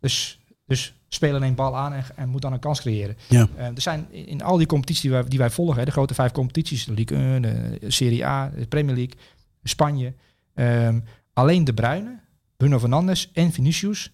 Dus, 0.00 0.40
dus 0.66 0.94
spelen 1.08 1.42
een 1.42 1.54
bal 1.54 1.76
aan 1.76 1.92
en, 1.92 2.04
en 2.16 2.28
moet 2.28 2.42
dan 2.42 2.52
een 2.52 2.58
kans 2.58 2.80
creëren. 2.80 3.16
Ja. 3.28 3.48
Eh, 3.56 3.66
er 3.66 3.80
zijn 3.80 4.06
in, 4.10 4.26
in 4.26 4.42
al 4.42 4.56
die 4.56 4.66
competities 4.66 5.02
die 5.02 5.10
wij, 5.10 5.24
die 5.24 5.38
wij 5.38 5.50
volgen, 5.50 5.78
hè, 5.78 5.84
de 5.84 5.90
grote 5.90 6.14
vijf 6.14 6.32
competities, 6.32 6.84
de 6.84 6.92
Ligue 6.92 7.18
1, 7.18 7.42
de 7.42 7.78
Serie 7.88 8.26
A, 8.26 8.48
de 8.48 8.66
Premier 8.66 8.94
League, 8.94 9.14
Spanje. 9.62 10.14
ehm, 10.54 11.00
alleen 11.32 11.64
de 11.64 11.74
Bruyne, 11.74 12.20
Bruno 12.56 12.78
Fernandes 12.78 13.30
en 13.32 13.52
Vinicius 13.52 14.10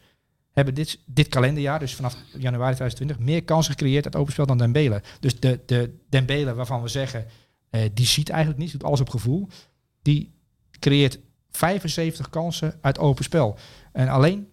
hebben 0.52 0.74
dit, 0.74 0.98
dit 1.06 1.28
kalenderjaar, 1.28 1.78
dus 1.78 1.94
vanaf 1.94 2.16
januari 2.38 2.74
2020, 2.74 3.18
meer 3.18 3.44
kansen 3.44 3.72
gecreëerd 3.72 4.04
uit 4.04 4.16
open 4.16 4.32
spel 4.32 4.46
dan 4.46 4.58
Dembele. 4.58 5.02
Dus 5.20 5.40
de, 5.40 5.60
de 5.66 5.98
Dembele 6.08 6.54
waarvan 6.54 6.82
we 6.82 6.88
zeggen, 6.88 7.26
eh, 7.70 7.80
die 7.94 8.06
ziet 8.06 8.28
eigenlijk 8.28 8.60
niets, 8.60 8.72
doet 8.72 8.84
alles 8.84 9.00
op 9.00 9.10
gevoel. 9.10 9.48
Die 10.02 10.34
creëert 10.78 11.18
75 11.50 12.30
kansen 12.30 12.78
uit 12.80 12.98
open 12.98 13.24
spel. 13.24 13.58
En 13.92 14.08
alleen 14.08 14.48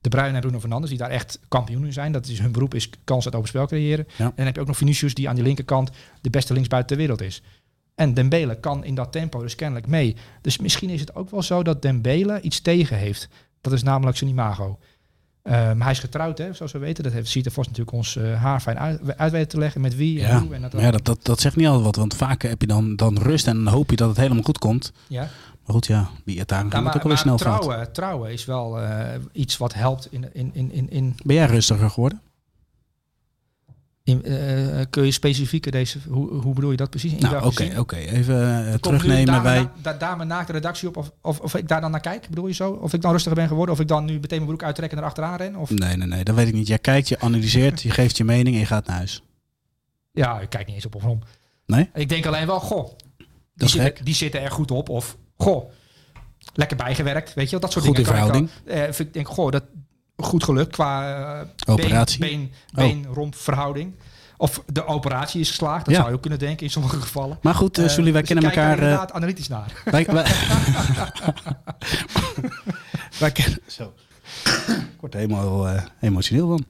de 0.00 0.08
Bruyne 0.08 0.34
en 0.34 0.40
Bruno 0.40 0.60
Fernandes, 0.60 0.90
die 0.90 0.98
daar 0.98 1.10
echt 1.10 1.40
kampioen 1.48 1.84
in 1.84 1.92
zijn. 1.92 2.12
Dat 2.12 2.26
is 2.26 2.38
hun 2.38 2.52
beroep, 2.52 2.74
is 2.74 2.90
kans 3.04 3.24
uit 3.24 3.34
open 3.34 3.48
spel 3.48 3.66
creëren. 3.66 4.06
Ja. 4.16 4.24
En 4.24 4.32
dan 4.36 4.44
heb 4.44 4.54
je 4.54 4.60
ook 4.60 4.66
nog 4.66 4.76
Vinicius, 4.76 5.14
die 5.14 5.28
aan 5.28 5.34
die 5.34 5.44
linkerkant 5.44 5.90
de 6.20 6.30
beste 6.30 6.52
linksbuiten 6.52 6.96
ter 6.96 6.98
wereld 7.06 7.20
is. 7.22 7.42
En 7.94 8.14
Dembele 8.14 8.60
kan 8.60 8.84
in 8.84 8.94
dat 8.94 9.12
tempo 9.12 9.40
dus 9.40 9.54
kennelijk 9.54 9.86
mee. 9.86 10.16
Dus 10.40 10.58
misschien 10.58 10.90
is 10.90 11.00
het 11.00 11.14
ook 11.14 11.30
wel 11.30 11.42
zo 11.42 11.62
dat 11.62 11.82
Dembele 11.82 12.40
iets 12.40 12.60
tegen 12.60 12.96
heeft. 12.96 13.28
Dat 13.60 13.72
is 13.72 13.82
namelijk 13.82 14.16
zijn 14.16 14.30
imago. 14.30 14.78
Um, 15.42 15.82
hij 15.82 15.90
is 15.90 15.98
getrouwd, 15.98 16.38
hè, 16.38 16.52
zoals 16.52 16.72
we 16.72 16.78
weten. 16.78 17.04
Dat 17.04 17.12
heeft 17.12 17.28
Sieter 17.28 17.52
Vos 17.52 17.66
natuurlijk 17.66 17.96
ons 17.96 18.16
uh, 18.16 18.42
haar 18.42 18.60
fijn 18.60 18.78
uit, 18.78 19.16
uit 19.16 19.32
weten 19.32 19.48
te 19.48 19.58
leggen 19.58 19.80
met 19.80 19.96
wie 19.96 20.24
en 20.24 20.38
hoe. 20.38 20.54
En 20.54 20.62
dat, 20.62 20.72
ja, 20.72 20.90
dat, 20.90 21.04
dat, 21.04 21.18
dat 21.22 21.40
zegt 21.40 21.56
niet 21.56 21.66
altijd 21.66 21.84
wat. 21.84 21.96
Want 21.96 22.14
vaak 22.14 22.42
heb 22.42 22.60
je 22.60 22.66
dan, 22.66 22.96
dan 22.96 23.18
rust 23.18 23.46
en 23.46 23.64
dan 23.64 23.72
hoop 23.72 23.90
je 23.90 23.96
dat 23.96 24.08
het 24.08 24.16
helemaal 24.16 24.42
goed 24.42 24.58
komt. 24.58 24.92
Ja. 25.08 25.28
Maar 25.64 25.74
goed, 25.74 25.86
ja, 25.86 26.08
wie 26.24 26.38
het 26.38 26.48
daar 26.48 26.66
ja, 26.70 26.92
ook 26.94 27.02
wel 27.02 27.16
snel 27.16 27.36
trouwen, 27.36 27.76
fout. 27.76 27.94
trouwen 27.94 28.32
is 28.32 28.44
wel 28.44 28.82
uh, 28.82 28.98
iets 29.32 29.56
wat 29.56 29.74
helpt 29.74 30.08
in, 30.10 30.26
in, 30.32 30.50
in, 30.72 30.90
in... 30.90 31.14
Ben 31.24 31.36
jij 31.36 31.46
rustiger 31.46 31.90
geworden? 31.90 32.20
In, 34.10 34.22
uh, 34.24 34.80
kun 34.90 35.04
je 35.04 35.10
specifieker 35.10 35.72
deze, 35.72 35.98
hoe, 36.08 36.32
hoe 36.32 36.54
bedoel 36.54 36.70
je 36.70 36.76
dat 36.76 36.90
precies? 36.90 37.12
nou, 37.12 37.44
oké, 37.44 37.64
oké. 37.64 37.78
Okay. 37.78 38.04
Even 38.04 38.64
uh, 38.66 38.74
terugnemen. 38.74 39.26
Dame, 39.26 39.42
wij... 39.42 39.68
da, 39.82 39.92
dame 39.92 40.24
naakt 40.24 40.46
de 40.46 40.52
redactie 40.52 40.88
op 40.88 40.96
of, 40.96 41.12
of, 41.20 41.40
of 41.40 41.54
ik 41.54 41.68
daar 41.68 41.80
dan 41.80 41.90
naar 41.90 42.00
kijk, 42.00 42.28
bedoel 42.28 42.46
je 42.46 42.54
zo? 42.54 42.70
Of 42.70 42.92
ik 42.92 43.00
dan 43.02 43.12
rustiger 43.12 43.38
ben 43.38 43.48
geworden? 43.48 43.74
Of 43.74 43.80
ik 43.80 43.88
dan 43.88 44.04
nu 44.04 44.12
meteen 44.12 44.28
mijn 44.38 44.46
broek 44.46 44.62
uittrek 44.62 44.92
en 44.92 44.98
erachteraan 44.98 45.36
ren? 45.36 45.56
Of? 45.56 45.70
Nee, 45.70 45.96
nee, 45.96 46.08
nee, 46.08 46.24
dat 46.24 46.34
weet 46.34 46.48
ik 46.48 46.54
niet. 46.54 46.66
Jij 46.66 46.78
kijkt, 46.78 47.08
je 47.08 47.20
analyseert, 47.20 47.82
je 47.82 47.90
geeft 47.90 48.16
je 48.16 48.24
mening 48.24 48.54
en 48.54 48.60
je 48.60 48.66
gaat 48.66 48.86
naar 48.86 48.96
huis. 48.96 49.22
Ja, 50.12 50.40
ik 50.40 50.50
kijk 50.50 50.66
niet 50.66 50.74
eens 50.74 50.86
op 50.86 50.94
of 50.94 51.04
om. 51.04 51.20
Nee? 51.66 51.90
Ik 51.94 52.08
denk 52.08 52.26
alleen 52.26 52.46
wel, 52.46 52.60
goh, 52.60 52.88
die, 53.16 53.26
dat 53.54 53.68
is 53.68 53.74
zitten, 53.74 54.04
die 54.04 54.14
zitten 54.14 54.42
er 54.42 54.50
goed 54.50 54.70
op. 54.70 54.88
Of, 54.88 55.16
goh, 55.36 55.70
lekker 56.54 56.76
bijgewerkt, 56.76 57.34
weet 57.34 57.44
je 57.44 57.50
wel, 57.50 57.60
dat 57.60 57.72
soort 57.72 57.84
goed 57.84 57.96
dingen. 57.96 58.10
in 58.10 58.16
verhouding. 58.16 58.50
Uh, 58.64 58.98
ik 58.98 59.12
denk, 59.12 59.28
goh, 59.28 59.50
dat 59.50 59.64
goed 60.22 60.44
gelukt 60.44 60.72
qua 60.72 61.18
uh, 61.40 61.46
operatie. 61.66 62.18
been, 62.18 62.52
been, 62.72 63.02
been 63.02 63.14
romp 63.14 63.34
verhouding. 63.34 63.94
Of 64.36 64.62
de 64.66 64.86
operatie 64.86 65.40
is 65.40 65.48
geslaagd, 65.48 65.84
dat 65.84 65.94
ja. 65.94 66.00
zou 66.00 66.08
je 66.08 66.14
ook 66.14 66.20
kunnen 66.20 66.38
denken 66.38 66.64
in 66.66 66.72
sommige 66.72 67.00
gevallen. 67.00 67.38
Maar 67.42 67.54
goed, 67.54 67.78
uh, 67.78 67.88
Sully, 67.88 68.12
wij 68.12 68.20
dus 68.20 68.30
kennen 68.30 68.50
elkaar... 68.50 68.78
inderdaad 68.78 69.12
analytisch 69.12 69.48
naar. 69.48 69.82
Wij, 69.84 70.06
wij, 70.06 70.24
wij 73.20 73.30
kennen... 73.32 73.58
Zo. 73.66 73.92
Ik 74.66 75.00
word 75.00 75.14
helemaal 75.14 75.68
uh, 75.68 75.82
emotioneel 76.00 76.48
van. 76.48 76.64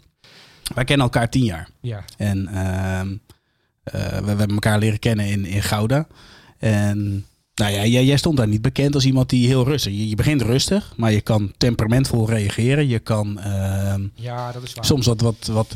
Wij 0.74 0.84
kennen 0.84 1.06
elkaar 1.06 1.28
tien 1.28 1.44
jaar. 1.44 1.68
Ja. 1.80 2.04
En 2.16 2.48
uh, 2.52 3.00
we, 3.82 4.20
we, 4.20 4.28
hebben 4.28 4.50
elkaar 4.50 4.78
leren 4.78 4.98
kennen 4.98 5.26
in, 5.26 5.44
in 5.44 5.62
Gouda. 5.62 6.06
En 6.58 7.26
nou 7.60 7.72
ja, 7.72 7.84
jij, 7.84 8.04
jij, 8.04 8.16
stond 8.16 8.36
daar 8.36 8.48
niet 8.48 8.62
bekend 8.62 8.94
als 8.94 9.04
iemand 9.04 9.28
die 9.28 9.46
heel 9.46 9.64
rustig... 9.64 9.92
Je, 9.92 10.08
je 10.08 10.14
begint 10.14 10.42
rustig, 10.42 10.92
maar 10.96 11.12
je 11.12 11.20
kan 11.20 11.52
temperamentvol 11.56 12.28
reageren. 12.28 12.88
Je 12.88 12.98
kan 12.98 13.40
ja, 14.14 14.52
dat 14.52 14.62
is 14.62 14.74
waar. 14.74 14.84
soms 14.84 15.06
wat... 15.06 15.20
wat, 15.20 15.46
wat 15.46 15.74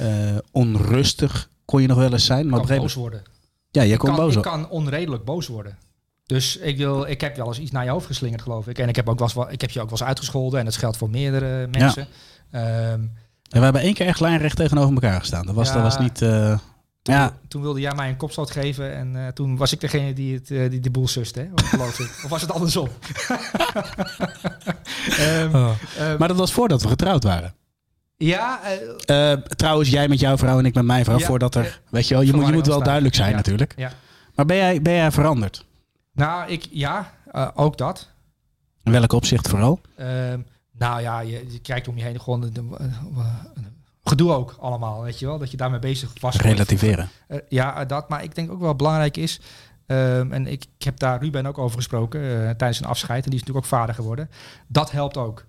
uh, 0.00 0.36
onrustig 0.50 1.50
kon 1.64 1.80
je 1.80 1.86
nog 1.88 1.96
wel 1.96 2.12
eens 2.12 2.24
zijn. 2.24 2.48
Maar 2.48 2.66
kan 2.66 2.76
boos 2.76 2.94
worden. 2.94 3.22
Ja, 3.70 3.82
je 3.82 3.96
kon 3.96 4.08
kan, 4.08 4.18
boos 4.18 4.36
Ik 4.36 4.42
kan 4.42 4.68
onredelijk 4.68 5.24
boos 5.24 5.46
worden. 5.46 5.78
Dus 6.26 6.56
ik, 6.56 6.76
wil, 6.76 7.06
ik 7.06 7.20
heb 7.20 7.36
wel 7.36 7.46
eens 7.46 7.58
iets 7.58 7.70
naar 7.70 7.84
je 7.84 7.90
hoofd 7.90 8.06
geslingerd, 8.06 8.42
geloof 8.42 8.66
ik. 8.66 8.78
En 8.78 8.88
ik 8.88 8.96
heb, 8.96 9.08
ook 9.08 9.18
wel 9.18 9.28
eens, 9.34 9.52
ik 9.52 9.60
heb 9.60 9.70
je 9.70 9.80
ook 9.80 9.90
wel 9.90 9.98
eens 9.98 10.08
uitgescholden. 10.08 10.58
En 10.58 10.64
dat 10.64 10.76
geldt 10.76 10.96
voor 10.96 11.10
meerdere 11.10 11.66
mensen. 11.66 12.08
Ja. 12.50 12.92
Um, 12.92 13.10
ja, 13.42 13.58
we 13.58 13.64
hebben 13.64 13.82
één 13.82 13.94
keer 13.94 14.06
echt 14.06 14.20
lijnrecht 14.20 14.56
tegenover 14.56 14.94
elkaar 14.94 15.20
gestaan. 15.20 15.46
Dat 15.46 15.54
was, 15.54 15.68
ja, 15.68 15.74
dat 15.74 15.82
was 15.82 15.98
niet... 15.98 16.22
Uh, 16.22 16.58
toen, 17.02 17.14
ja. 17.14 17.36
toen 17.48 17.62
wilde 17.62 17.80
jij 17.80 17.94
mij 17.94 18.08
een 18.08 18.16
kopstoot 18.16 18.50
geven. 18.50 18.94
En 18.94 19.14
uh, 19.14 19.28
toen 19.28 19.56
was 19.56 19.72
ik 19.72 19.80
degene 19.80 20.12
die, 20.12 20.34
het, 20.34 20.50
uh, 20.50 20.70
die 20.70 20.80
de 20.80 20.90
boel 20.90 21.08
suste, 21.08 21.40
hè? 21.40 21.46
Of 22.24 22.28
was 22.28 22.40
het 22.40 22.52
andersom? 22.52 22.88
um, 25.20 25.54
oh. 25.54 25.70
um, 26.00 26.18
maar 26.18 26.28
dat 26.28 26.36
was 26.36 26.52
voordat 26.52 26.82
we 26.82 26.88
getrouwd 26.88 27.24
waren. 27.24 27.54
Ja. 28.16 28.60
Uh, 29.06 29.32
trouwens, 29.32 29.90
jij 29.90 30.08
met 30.08 30.20
jouw 30.20 30.36
vrouw 30.36 30.58
en 30.58 30.66
ik 30.66 30.74
met 30.74 30.84
mijn 30.84 31.04
vrouw. 31.04 31.18
Ja, 31.18 31.26
voordat 31.26 31.54
er, 31.54 31.80
weet 31.90 32.08
je 32.08 32.14
wel, 32.14 32.22
je 32.22 32.32
moet, 32.32 32.46
je 32.46 32.52
moet 32.52 32.66
wel 32.66 32.82
duidelijk 32.82 33.14
zijn 33.14 33.30
ja, 33.30 33.36
natuurlijk. 33.36 33.74
Ja. 33.76 33.92
Maar 34.34 34.46
ben 34.46 34.56
jij, 34.56 34.82
ben 34.82 34.94
jij 34.94 35.10
veranderd? 35.10 35.64
Nou, 36.12 36.50
ik, 36.50 36.68
ja, 36.70 37.12
ook 37.54 37.78
dat. 37.78 38.08
In 38.82 38.92
welk 38.92 39.12
opzicht 39.12 39.48
vooral? 39.48 39.80
Uh, 39.96 40.06
nou 40.72 41.00
ja, 41.00 41.20
je, 41.20 41.44
je, 41.48 41.60
kijkt 41.60 41.88
om 41.88 41.96
je 41.96 42.02
heen 42.02 42.20
gewoon. 42.20 42.40
De, 42.40 42.52
de, 42.52 42.62
gedoe 44.04 44.32
ook 44.32 44.56
allemaal, 44.60 45.02
weet 45.02 45.18
je 45.18 45.26
wel. 45.26 45.38
Dat 45.38 45.50
je 45.50 45.56
daarmee 45.56 45.78
bezig 45.78 46.12
was. 46.20 46.36
Relativeren. 46.36 47.08
Uh, 47.28 47.38
ja, 47.48 47.84
dat. 47.84 48.08
Maar 48.08 48.22
ik 48.22 48.34
denk 48.34 48.50
ook 48.50 48.60
wel 48.60 48.76
belangrijk 48.76 49.16
is. 49.16 49.40
Um, 49.86 50.32
en 50.32 50.46
ik, 50.46 50.64
ik, 50.78 50.84
heb 50.84 50.98
daar 50.98 51.20
Ruben 51.22 51.46
ook 51.46 51.58
over 51.58 51.76
gesproken 51.76 52.20
tijdens 52.56 52.80
een 52.80 52.86
afscheid. 52.86 53.24
En 53.24 53.30
die 53.30 53.40
is 53.40 53.46
natuurlijk 53.46 53.66
ook 53.66 53.78
vader 53.78 53.94
geworden. 53.94 54.30
Dat 54.66 54.90
helpt 54.90 55.16
ook. 55.16 55.46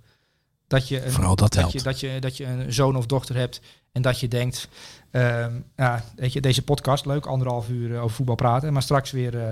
Dat 0.68 0.88
je 0.88 1.06
een, 1.06 1.12
Vooral 1.12 1.36
dat, 1.36 1.54
dat 1.54 1.62
helpt. 1.62 1.74
Je, 1.74 1.82
dat, 1.82 2.00
je, 2.00 2.20
dat 2.20 2.38
je 2.38 2.46
een 2.46 2.74
zoon 2.74 2.96
of 2.96 3.06
dochter 3.06 3.36
hebt 3.36 3.62
en 3.92 4.02
dat 4.02 4.20
je 4.20 4.28
denkt, 4.28 4.68
um, 5.12 5.66
ja, 5.76 6.04
weet 6.16 6.34
je, 6.34 6.42
deze 6.42 6.62
podcast, 6.62 7.06
leuk, 7.06 7.26
anderhalf 7.26 7.70
uur 7.70 7.90
uh, 7.90 8.04
over 8.04 8.16
voetbal 8.16 8.36
praten, 8.36 8.74
maar 8.74 8.82
straks 8.82 9.12
weer 9.12 9.36
uh, 9.36 9.48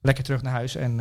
lekker 0.00 0.24
terug 0.24 0.42
naar 0.42 0.52
huis. 0.52 0.74
En 0.76 1.00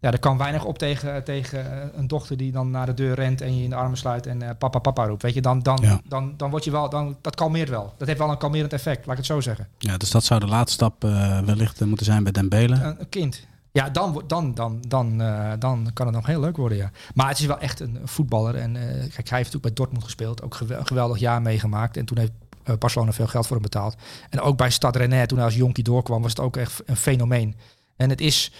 ja, 0.00 0.12
er 0.12 0.18
kan 0.18 0.38
weinig 0.38 0.64
op 0.64 0.78
tegen, 0.78 1.24
tegen 1.24 1.90
een 1.98 2.06
dochter 2.06 2.36
die 2.36 2.52
dan 2.52 2.70
naar 2.70 2.86
de 2.86 2.94
deur 2.94 3.14
rent 3.14 3.40
en 3.40 3.56
je 3.56 3.62
in 3.62 3.70
de 3.70 3.76
armen 3.76 3.98
sluit 3.98 4.26
en 4.26 4.56
papa, 4.58 4.78
papa 4.78 5.06
roept. 5.06 5.22
Weet 5.22 5.34
je, 5.34 5.40
dan, 5.40 5.60
dan, 5.60 5.78
ja. 5.82 6.00
dan, 6.08 6.34
dan 6.36 6.50
word 6.50 6.64
je 6.64 6.70
wel, 6.70 6.88
dan, 6.88 7.16
dat 7.20 7.34
kalmeert 7.34 7.68
wel. 7.68 7.94
Dat 7.98 8.06
heeft 8.06 8.20
wel 8.20 8.30
een 8.30 8.38
kalmerend 8.38 8.72
effect, 8.72 8.98
laat 9.06 9.10
ik 9.10 9.16
het 9.16 9.26
zo 9.26 9.40
zeggen. 9.40 9.68
Ja, 9.78 9.96
dus 9.96 10.10
dat 10.10 10.24
zou 10.24 10.40
de 10.40 10.46
laatste 10.46 10.72
stap 10.72 11.02
wellicht 11.44 11.84
moeten 11.84 12.06
zijn 12.06 12.22
bij 12.22 12.32
Dembele. 12.32 12.74
Een, 12.74 13.00
een 13.00 13.08
kind. 13.08 13.48
Ja, 13.72 13.90
dan, 13.90 14.22
dan, 14.26 14.54
dan, 14.54 14.80
dan, 14.88 15.22
uh, 15.22 15.52
dan 15.58 15.90
kan 15.92 16.06
het 16.06 16.14
nog 16.14 16.26
heel 16.26 16.40
leuk 16.40 16.56
worden, 16.56 16.78
ja. 16.78 16.90
Maar 17.14 17.28
het 17.28 17.38
is 17.38 17.46
wel 17.46 17.58
echt 17.58 17.80
een 17.80 17.98
voetballer. 18.04 18.54
En 18.54 18.72
kijk, 18.72 19.28
hij 19.28 19.38
heeft 19.38 19.52
natuurlijk 19.52 19.62
bij 19.62 19.72
Dortmund 19.72 20.04
gespeeld. 20.04 20.42
Ook 20.42 20.60
een 20.60 20.86
geweldig 20.86 21.18
jaar 21.18 21.42
meegemaakt. 21.42 21.96
En 21.96 22.04
toen 22.04 22.18
heeft 22.18 22.32
Barcelona 22.78 23.12
veel 23.12 23.26
geld 23.26 23.46
voor 23.46 23.56
hem 23.56 23.64
betaald. 23.64 23.96
En 24.30 24.40
ook 24.40 24.56
bij 24.56 24.70
Stad 24.70 24.96
Rennais, 24.96 25.26
toen 25.26 25.36
hij 25.38 25.46
als 25.46 25.56
jonkie 25.56 25.84
doorkwam, 25.84 26.22
was 26.22 26.30
het 26.30 26.40
ook 26.40 26.56
echt 26.56 26.82
een 26.86 26.96
fenomeen. 26.96 27.54
En 28.00 28.10
het 28.10 28.20
is, 28.20 28.52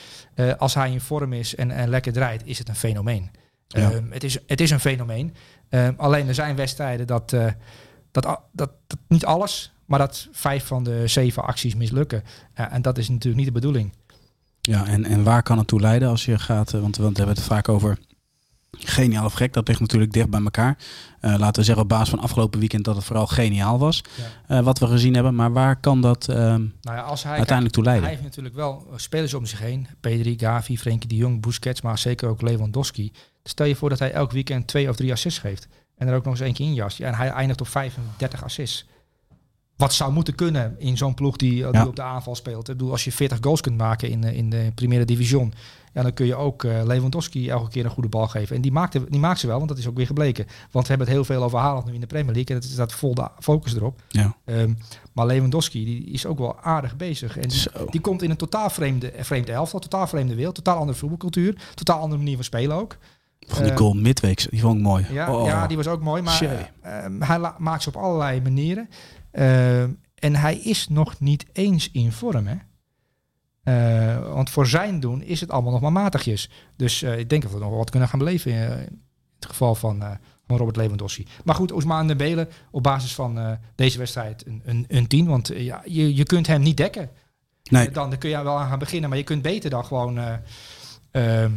als 0.59 0.75
hij 0.75 0.91
in 0.91 1.01
vorm 1.01 1.33
is 1.33 1.55
en, 1.55 1.71
en 1.71 1.89
lekker 1.89 2.13
draait, 2.13 2.43
is 2.45 2.59
het 2.59 2.69
een 2.69 2.75
fenomeen. 2.77 3.31
Ja. 3.67 3.91
het, 4.11 4.25
is, 4.25 4.39
het 4.47 4.61
is 4.61 4.71
een 4.71 4.81
fenomeen. 4.81 5.35
alleen 5.97 6.29
er 6.29 6.35
zijn 6.35 6.57
wedstrijden 6.57 7.07
dat, 7.07 7.31
dat, 8.11 8.41
dat, 8.53 8.71
dat 8.87 8.99
niet 9.09 9.25
alles, 9.25 9.73
maar 9.85 9.99
dat 9.99 10.29
vijf 10.33 10.65
van 10.65 10.85
de 10.85 11.07
zeven 11.07 11.45
acties 11.45 11.75
mislukken. 11.75 12.23
en 12.55 12.83
dat 12.83 12.99
is 12.99 13.09
natuurlijk 13.09 13.37
niet 13.37 13.47
de 13.47 13.61
bedoeling. 13.61 13.93
Ja, 14.61 14.87
en, 14.87 15.05
en 15.05 15.23
waar 15.23 15.43
kan 15.43 15.59
het 15.59 15.67
toe 15.67 15.81
leiden 15.81 16.09
als 16.09 16.25
je 16.25 16.39
gaat, 16.39 16.71
want, 16.71 16.97
want 16.97 17.17
we 17.17 17.23
hebben 17.23 17.35
het 17.35 17.45
vaak 17.45 17.69
over 17.69 17.99
geniaal 18.79 19.25
of 19.25 19.33
gek. 19.33 19.53
Dat 19.53 19.69
ligt 19.69 19.81
natuurlijk 19.81 20.13
dicht 20.13 20.31
bij 20.31 20.43
elkaar. 20.43 20.79
Uh, 21.21 21.35
laten 21.39 21.61
we 21.61 21.63
zeggen 21.63 21.83
op 21.83 21.89
basis 21.89 22.09
van 22.09 22.19
afgelopen 22.19 22.61
weekend 22.61 22.85
dat 22.85 22.97
het 22.97 23.05
vooral 23.05 23.27
geniaal 23.27 23.79
was. 23.79 24.03
Ja. 24.47 24.59
Uh, 24.59 24.65
wat 24.65 24.79
we 24.79 24.87
gezien 24.87 25.15
hebben. 25.15 25.35
Maar 25.35 25.53
waar 25.53 25.81
kan 25.81 26.01
dat 26.01 26.29
uh, 26.31 26.37
nou 26.37 26.69
ja, 26.83 27.01
als 27.01 27.23
hij, 27.23 27.37
uiteindelijk 27.37 27.75
toe 27.75 27.85
leiden? 27.85 28.05
Hij 28.05 28.15
heeft 28.15 28.29
natuurlijk 28.29 28.55
wel 28.55 28.87
spelers 28.97 29.35
om 29.35 29.47
zich 29.47 29.59
heen. 29.59 29.87
Pedri, 30.01 30.39
Gavi, 30.39 30.79
Frenkie 30.79 31.09
de 31.09 31.17
Jong, 31.17 31.43
Busquets, 31.43 31.81
maar 31.81 31.99
zeker 31.99 32.29
ook 32.29 32.43
Lewandowski. 32.43 33.13
Stel 33.43 33.67
je 33.67 33.77
voor 33.77 33.89
dat 33.89 33.99
hij 33.99 34.13
elk 34.13 34.33
weekend 34.33 34.67
twee 34.67 34.89
of 34.89 34.97
drie 34.97 35.13
assists 35.13 35.39
geeft. 35.39 35.69
En 35.97 36.09
er 36.09 36.15
ook 36.15 36.25
nog 36.25 36.33
eens 36.33 36.43
één 36.43 36.55
keer 36.55 36.67
in 36.67 36.75
jas. 36.75 36.97
Ja, 36.97 37.07
en 37.07 37.15
hij 37.15 37.29
eindigt 37.29 37.61
op 37.61 37.69
35 37.69 38.45
assists 38.45 38.87
wat 39.81 39.93
zou 39.95 40.13
moeten 40.13 40.35
kunnen 40.35 40.75
in 40.79 40.97
zo'n 40.97 41.15
ploeg 41.15 41.37
die, 41.37 41.51
die 41.51 41.73
ja. 41.73 41.87
op 41.87 41.97
de 41.97 42.03
aanval 42.03 42.35
speelt. 42.35 42.69
Ik 42.69 42.77
bedoel, 42.77 42.91
als 42.91 43.05
je 43.05 43.13
40 43.13 43.39
goals 43.41 43.61
kunt 43.61 43.77
maken 43.77 44.11
in, 44.11 44.25
in 44.25 44.51
de 44.51 44.73
Primera 44.75 45.05
Division, 45.05 45.53
ja, 45.93 46.03
dan 46.03 46.13
kun 46.13 46.27
je 46.27 46.35
ook 46.35 46.63
uh, 46.63 46.83
Lewandowski 46.85 47.49
elke 47.49 47.71
keer 47.71 47.85
een 47.85 47.91
goede 47.91 48.09
bal 48.09 48.29
geven. 48.29 48.57
En 48.57 48.63
die 48.63 48.73
maakt, 48.73 49.11
die 49.11 49.21
maakt 49.21 49.41
ze 49.41 49.47
wel, 49.47 49.57
want 49.57 49.69
dat 49.69 49.79
is 49.79 49.87
ook 49.87 49.97
weer 49.97 50.07
gebleken. 50.07 50.47
Want 50.71 50.87
we 50.87 50.89
hebben 50.89 51.07
het 51.07 51.17
heel 51.17 51.25
veel 51.25 51.43
over 51.43 51.59
Haaland 51.59 51.87
nu 51.87 51.95
in 51.95 52.01
de 52.01 52.07
Premier 52.07 52.35
League 52.35 52.57
en 52.57 52.63
het 52.63 52.71
staat 52.71 52.93
vol 52.93 53.15
de 53.15 53.29
focus 53.39 53.75
erop. 53.75 54.03
Ja. 54.09 54.37
Um, 54.45 54.79
maar 55.13 55.27
Lewandowski 55.27 55.85
die 55.85 56.05
is 56.05 56.27
ook 56.27 56.39
wel 56.39 56.61
aardig 56.61 56.97
bezig. 56.97 57.39
En 57.39 57.49
die, 57.49 57.63
die 57.91 58.01
komt 58.01 58.23
in 58.23 58.31
een 58.31 58.37
totaal 58.37 58.71
vreemde, 58.71 59.13
vreemde 59.19 59.53
elftal, 59.53 59.81
totaal 59.81 60.07
vreemde 60.07 60.35
wereld, 60.35 60.55
totaal 60.55 60.77
andere 60.77 60.99
voetbalcultuur, 60.99 61.57
totaal 61.75 62.01
andere 62.01 62.19
manier 62.19 62.35
van 62.35 62.45
spelen 62.45 62.77
ook. 62.77 62.97
Van 63.47 63.65
die 63.65 63.77
goal 63.77 63.97
uh, 63.97 64.03
midweeks, 64.03 64.47
die 64.47 64.61
vond 64.61 64.77
ik 64.77 64.83
mooi. 64.83 65.07
Ja, 65.11 65.35
oh. 65.35 65.47
ja 65.47 65.67
die 65.67 65.77
was 65.77 65.87
ook 65.87 66.03
mooi, 66.03 66.23
maar 66.23 66.43
uh, 66.43 67.29
hij 67.29 67.53
maakt 67.59 67.83
ze 67.83 67.89
op 67.89 67.97
allerlei 67.97 68.41
manieren. 68.41 68.89
Uh, 69.33 69.83
en 70.15 70.37
hij 70.37 70.57
is 70.57 70.89
nog 70.89 71.21
niet 71.21 71.47
eens 71.53 71.91
in 71.91 72.13
vorm, 72.13 72.47
hè? 72.47 72.55
Uh, 73.65 74.33
want 74.33 74.51
voor 74.51 74.67
zijn 74.67 75.01
doen 75.01 75.23
is 75.23 75.41
het 75.41 75.51
allemaal 75.51 75.73
nog 75.73 75.81
maar 75.81 75.93
matigjes. 75.93 76.51
Dus 76.77 77.03
uh, 77.03 77.19
ik 77.19 77.29
denk 77.29 77.43
dat 77.43 77.53
we 77.53 77.59
nog 77.59 77.77
wat 77.77 77.91
kunnen 77.91 78.09
gaan 78.09 78.19
beleven 78.19 78.53
in, 78.53 78.59
in 78.59 79.03
het 79.39 79.47
geval 79.47 79.75
van, 79.75 80.03
van 80.47 80.57
Robert 80.57 80.77
Lewandowski. 80.77 81.27
Maar 81.45 81.55
goed, 81.55 81.73
Ousmane 81.73 82.07
Dembele 82.09 82.49
op 82.71 82.83
basis 82.83 83.15
van 83.15 83.59
deze 83.75 83.99
wedstrijd 83.99 84.47
een, 84.47 84.63
een, 84.65 84.85
een 84.89 85.07
tien. 85.07 85.27
Want 85.27 85.51
ja, 85.55 85.83
je, 85.85 86.15
je 86.15 86.25
kunt 86.25 86.47
hem 86.47 86.63
niet 86.63 86.77
dekken. 86.77 87.11
Nee. 87.71 87.91
Dan, 87.91 88.11
dan 88.11 88.19
kun 88.19 88.31
je 88.31 88.43
wel 88.43 88.59
aan 88.59 88.69
gaan 88.69 88.79
beginnen, 88.79 89.09
maar 89.09 89.19
je 89.19 89.25
kunt 89.25 89.43
beter 89.43 89.71
dan 89.71 89.85
gewoon... 89.85 90.19
ehm, 91.11 91.53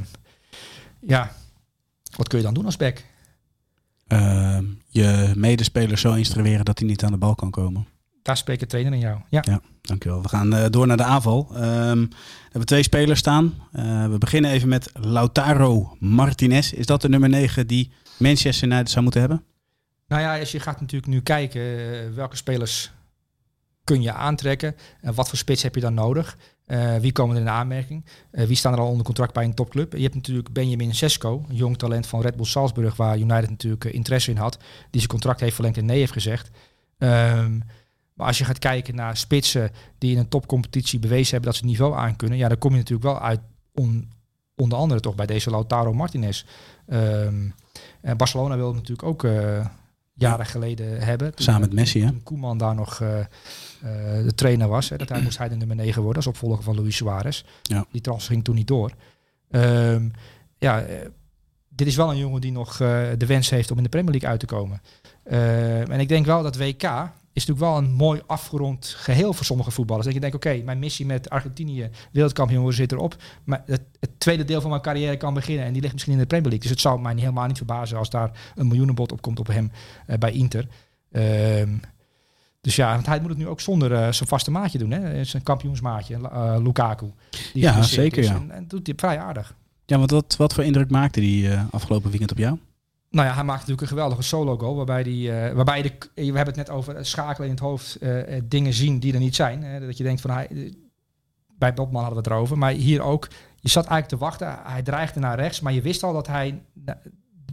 ja, 0.99 1.31
wat 2.15 2.27
kun 2.27 2.37
je 2.37 2.43
dan 2.43 2.53
doen 2.53 2.65
als 2.65 2.77
back? 2.77 3.03
Ehm, 4.07 4.65
je 4.87 5.31
medespeler 5.35 5.97
zo 5.97 6.13
instrueren 6.13 6.65
dat 6.65 6.79
hij 6.79 6.87
niet 6.87 7.03
aan 7.03 7.11
de 7.11 7.17
bal 7.17 7.35
kan 7.35 7.51
komen. 7.51 7.87
Daar 8.23 8.37
spreekt 8.37 8.59
de 8.59 8.65
trainer 8.65 8.93
in 8.93 8.99
jou. 8.99 9.19
Ja, 9.29 9.43
ja 9.45 9.61
dankjewel. 9.81 10.21
We 10.21 10.29
gaan 10.29 10.53
uh, 10.53 10.65
door 10.69 10.87
naar 10.87 10.97
de 10.97 11.03
aanval. 11.03 11.47
Um, 11.51 12.09
we 12.09 12.49
hebben 12.49 12.65
twee 12.65 12.83
spelers 12.83 13.19
staan. 13.19 13.53
Uh, 13.73 14.07
we 14.07 14.17
beginnen 14.17 14.51
even 14.51 14.69
met 14.69 14.91
Lautaro 14.93 15.95
Martinez. 15.99 16.71
Is 16.71 16.85
dat 16.85 17.01
de 17.01 17.09
nummer 17.09 17.29
9 17.29 17.67
die 17.67 17.91
Manchester 18.17 18.67
United 18.67 18.89
zou 18.89 19.03
moeten 19.03 19.21
hebben? 19.21 19.43
Nou 20.07 20.21
ja, 20.21 20.39
als 20.39 20.51
je 20.51 20.59
gaat 20.59 20.81
natuurlijk 20.81 21.11
nu 21.11 21.21
kijken 21.21 21.61
uh, 21.61 22.15
welke 22.15 22.35
spelers 22.35 22.91
kun 23.83 24.01
je 24.01 24.13
aantrekken 24.13 24.75
en 25.01 25.13
wat 25.13 25.29
voor 25.29 25.37
spits 25.37 25.63
heb 25.63 25.75
je 25.75 25.81
dan 25.81 25.93
nodig. 25.93 26.37
Wie 26.99 27.11
komen 27.11 27.35
er 27.35 27.41
in 27.41 27.49
aanmerking? 27.49 28.05
Wie 28.31 28.55
staan 28.55 28.73
er 28.73 28.79
al 28.79 28.87
onder 28.87 29.05
contract 29.05 29.33
bij 29.33 29.43
een 29.43 29.53
topclub? 29.53 29.93
Je 29.93 30.01
hebt 30.01 30.15
natuurlijk 30.15 30.53
Benjamin 30.53 30.95
Sesko, 30.95 31.45
een 31.49 31.55
jong 31.55 31.77
talent 31.77 32.07
van 32.07 32.21
Red 32.21 32.35
Bull 32.35 32.45
Salzburg, 32.45 32.95
waar 32.95 33.17
United 33.17 33.49
natuurlijk 33.49 33.83
interesse 33.83 34.31
in 34.31 34.37
had, 34.37 34.57
die 34.89 34.99
zijn 34.99 35.07
contract 35.07 35.39
heeft 35.39 35.55
verlengd 35.55 35.77
en 35.77 35.85
nee 35.85 35.99
heeft 35.99 36.11
gezegd. 36.11 36.49
Um, 36.97 37.63
maar 38.13 38.27
als 38.27 38.37
je 38.37 38.45
gaat 38.45 38.59
kijken 38.59 38.95
naar 38.95 39.17
spitsen 39.17 39.71
die 39.97 40.11
in 40.11 40.17
een 40.17 40.27
topcompetitie 40.27 40.99
bewezen 40.99 41.31
hebben 41.31 41.49
dat 41.49 41.55
ze 41.55 41.61
het 41.61 41.71
niveau 41.71 41.95
aan 41.95 42.15
kunnen, 42.15 42.37
ja, 42.37 42.47
dan 42.47 42.57
kom 42.57 42.71
je 42.71 42.77
natuurlijk 42.77 43.07
wel 43.07 43.19
uit 43.19 43.39
on, 43.73 44.11
onder 44.55 44.77
andere 44.77 44.99
toch 44.99 45.15
bij 45.15 45.25
deze 45.25 45.49
Lautaro 45.49 45.93
Martinez. 45.93 46.45
Um, 46.87 47.53
en 48.01 48.17
Barcelona 48.17 48.55
wilde 48.55 48.75
natuurlijk 48.75 49.07
ook 49.07 49.27
jaren 50.13 50.45
geleden 50.45 51.01
hebben. 51.01 51.35
Toen, 51.35 51.45
Samen 51.45 51.61
met 51.61 51.73
Messi, 51.73 52.01
hè? 52.01 52.07
Toen 52.07 52.23
Koeman 52.23 52.57
daar 52.57 52.75
nog 52.75 52.97
de 54.23 54.31
trainer 54.35 54.67
was. 54.67 54.89
Hè, 54.89 54.97
dat 54.97 55.09
hij 55.09 55.21
moest 55.21 55.37
hij 55.37 55.49
de 55.49 55.55
nummer 55.55 55.75
9 55.75 56.01
worden 56.01 56.23
als 56.23 56.27
opvolger 56.27 56.63
van 56.63 56.75
Luis 56.75 56.95
Suarez. 56.95 57.43
Ja. 57.61 57.85
Die 57.91 58.01
transfer 58.01 58.31
ging 58.31 58.43
toen 58.43 58.55
niet 58.55 58.67
door. 58.67 58.91
Um, 59.49 60.11
ja, 60.57 60.85
dit 61.69 61.87
is 61.87 61.95
wel 61.95 62.11
een 62.11 62.17
jongen 62.17 62.41
die 62.41 62.51
nog 62.51 62.77
de 63.17 63.25
wens 63.27 63.49
heeft 63.49 63.71
om 63.71 63.77
in 63.77 63.83
de 63.83 63.89
Premier 63.89 64.11
League 64.11 64.29
uit 64.29 64.39
te 64.39 64.45
komen. 64.45 64.81
Uh, 65.25 65.89
en 65.89 65.99
ik 65.99 66.07
denk 66.07 66.25
wel 66.25 66.43
dat 66.43 66.57
WK 66.57 67.11
is 67.33 67.45
natuurlijk 67.45 67.71
wel 67.71 67.77
een 67.77 67.95
mooi 67.95 68.21
afgerond 68.25 68.95
geheel 68.97 69.33
voor 69.33 69.45
sommige 69.45 69.71
voetballers. 69.71 70.05
Dat 70.05 70.15
je 70.15 70.21
denkt, 70.21 70.35
oké, 70.35 70.61
mijn 70.63 70.79
missie 70.79 71.05
met 71.05 71.29
Argentinië, 71.29 71.89
wereldkampioen, 72.11 72.73
zit 72.73 72.91
erop. 72.91 73.15
Maar 73.43 73.63
het, 73.65 73.81
het, 73.99 74.09
tweede 74.17 74.45
deel 74.45 74.61
van 74.61 74.69
mijn 74.69 74.81
carrière 74.81 75.17
kan 75.17 75.33
beginnen 75.33 75.65
en 75.65 75.73
die 75.73 75.81
ligt 75.81 75.93
misschien 75.93 76.13
in 76.13 76.19
de 76.19 76.25
Premier 76.25 76.49
League. 76.49 76.67
Dus 76.67 76.71
het 76.71 76.81
zou 76.81 77.01
mij 77.01 77.13
helemaal 77.15 77.47
niet 77.47 77.57
verbazen 77.57 77.97
als 77.97 78.09
daar 78.09 78.31
een 78.55 78.67
miljoenenbod 78.67 79.11
op 79.11 79.21
komt 79.21 79.39
op 79.39 79.47
hem 79.47 79.71
uh, 80.07 80.17
bij 80.17 80.31
Inter. 80.31 80.67
Um, 81.11 81.81
dus 82.61 82.75
ja, 82.75 82.93
want 82.93 83.05
hij 83.05 83.19
moet 83.19 83.29
het 83.29 83.37
nu 83.37 83.47
ook 83.47 83.61
zonder 83.61 83.91
uh, 83.91 83.97
zijn 84.11 84.29
vaste 84.29 84.51
maatje 84.51 84.77
doen. 84.77 84.91
Hè? 84.91 85.23
Zijn 85.23 85.43
kampioensmaatje, 85.43 86.17
uh, 86.17 86.55
Lukaku. 86.63 87.11
Die 87.53 87.63
ja, 87.63 87.81
zeker. 87.81 88.23
Ja. 88.23 88.35
En, 88.35 88.51
en, 88.51 88.67
doet 88.67 88.87
hij 88.87 88.95
vrij 88.97 89.19
aardig. 89.19 89.55
Ja, 89.85 89.97
want 89.97 90.11
wat, 90.11 90.35
wat 90.37 90.53
voor 90.53 90.63
indruk 90.63 90.89
maakte 90.89 91.19
die 91.19 91.49
afgelopen 91.71 92.09
weekend 92.09 92.31
op 92.31 92.37
jou? 92.37 92.57
Nou 93.13 93.27
ja, 93.27 93.33
hij 93.33 93.43
maakt 93.43 93.59
natuurlijk 93.59 93.81
een 93.81 93.87
geweldige 93.87 94.21
solo 94.21 94.57
goal. 94.57 94.75
Waarbij, 94.75 95.03
die, 95.03 95.29
uh, 95.29 95.51
waarbij 95.51 95.81
de, 95.81 95.91
we 96.15 96.23
hebben 96.23 96.45
het 96.45 96.55
net 96.55 96.69
over 96.69 97.05
schakelen 97.05 97.47
in 97.47 97.53
het 97.53 97.63
hoofd. 97.63 97.97
Uh, 98.01 98.41
dingen 98.43 98.73
zien 98.73 98.99
die 98.99 99.13
er 99.13 99.19
niet 99.19 99.35
zijn. 99.35 99.63
Hè, 99.63 99.85
dat 99.85 99.97
je 99.97 100.03
denkt 100.03 100.21
van 100.21 100.31
hij. 100.31 100.73
Bij 101.57 101.73
Bobman 101.73 102.03
hadden 102.03 102.23
we 102.23 102.29
het 102.29 102.37
erover. 102.37 102.57
Maar 102.57 102.71
hier 102.71 103.01
ook. 103.01 103.27
Je 103.55 103.69
zat 103.69 103.85
eigenlijk 103.85 104.07
te 104.07 104.17
wachten. 104.17 104.59
Hij 104.63 104.81
dreigde 104.81 105.19
naar 105.19 105.39
rechts. 105.39 105.59
Maar 105.59 105.73
je 105.73 105.81
wist 105.81 106.03
al 106.03 106.13
dat 106.13 106.27
hij 106.27 106.61
na, 106.73 107.01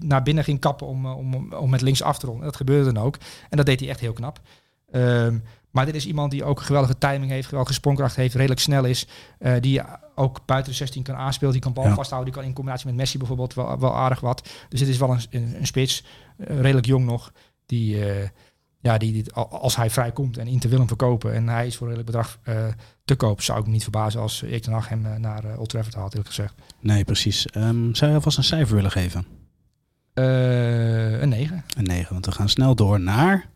naar 0.00 0.22
binnen 0.22 0.44
ging 0.44 0.60
kappen 0.60 0.86
om, 0.86 1.06
om, 1.06 1.52
om 1.52 1.70
met 1.70 1.80
links 1.80 2.02
af 2.02 2.18
te 2.18 2.26
rollen. 2.26 2.44
Dat 2.44 2.56
gebeurde 2.56 2.92
dan 2.92 3.04
ook. 3.04 3.16
En 3.48 3.56
dat 3.56 3.66
deed 3.66 3.80
hij 3.80 3.88
echt 3.88 4.00
heel 4.00 4.12
knap. 4.12 4.40
Um, 4.92 5.42
maar 5.70 5.86
dit 5.86 5.94
is 5.94 6.06
iemand 6.06 6.30
die 6.30 6.44
ook 6.44 6.60
geweldige 6.60 6.98
timing 6.98 7.30
heeft, 7.30 7.48
geweldige 7.48 7.74
sprongkracht 7.74 8.16
heeft, 8.16 8.34
redelijk 8.34 8.60
snel 8.60 8.84
is. 8.84 9.06
Uh, 9.38 9.52
die 9.60 9.82
ook 10.14 10.40
buiten 10.46 10.72
de 10.72 10.78
16 10.78 11.02
kan 11.02 11.14
aanspelen, 11.14 11.52
die 11.52 11.62
kan 11.62 11.72
bal 11.72 11.84
ja. 11.84 11.94
vasthouden. 11.94 12.30
Die 12.30 12.40
kan 12.40 12.48
in 12.48 12.54
combinatie 12.54 12.86
met 12.86 12.96
Messi 12.96 13.18
bijvoorbeeld 13.18 13.54
wel, 13.54 13.78
wel 13.78 13.96
aardig 13.96 14.20
wat. 14.20 14.48
Dus 14.68 14.80
dit 14.80 14.88
is 14.88 14.98
wel 14.98 15.10
een, 15.10 15.20
een, 15.30 15.54
een 15.58 15.66
spits, 15.66 16.04
uh, 16.36 16.46
redelijk 16.60 16.86
jong 16.86 17.04
nog. 17.04 17.32
Die, 17.66 17.96
uh, 17.96 18.28
ja, 18.80 18.98
die, 18.98 19.12
die, 19.12 19.32
als 19.32 19.76
hij 19.76 19.90
vrijkomt 19.90 20.38
en 20.38 20.46
Inter 20.46 20.70
wil 20.70 20.78
hem 20.78 20.88
verkopen 20.88 21.34
en 21.34 21.48
hij 21.48 21.66
is 21.66 21.76
voor 21.76 21.86
een 21.86 21.94
redelijk 21.94 22.16
bedrag 22.16 22.38
te 23.04 23.16
koop, 23.16 23.40
zou 23.42 23.58
ik 23.58 23.66
me 23.66 23.72
niet 23.72 23.82
verbazen 23.82 24.20
als 24.20 24.42
ik 24.42 24.62
ten 24.62 24.82
hem 24.82 25.20
naar 25.20 25.58
Old 25.58 25.68
Trafford 25.68 25.94
haalt, 25.94 26.10
eerlijk 26.10 26.28
gezegd. 26.28 26.54
Nee, 26.80 27.04
precies. 27.04 27.46
Um, 27.56 27.94
zou 27.94 28.10
je 28.10 28.16
alvast 28.16 28.38
een 28.38 28.44
cijfer 28.44 28.74
willen 28.74 28.90
geven? 28.90 29.26
een 30.14 31.28
9. 31.28 31.64
Een 31.76 31.84
9, 31.84 32.12
want 32.12 32.26
we 32.26 32.32
gaan 32.32 32.48
snel 32.48 32.74
door 32.74 33.00
naar 33.00 33.48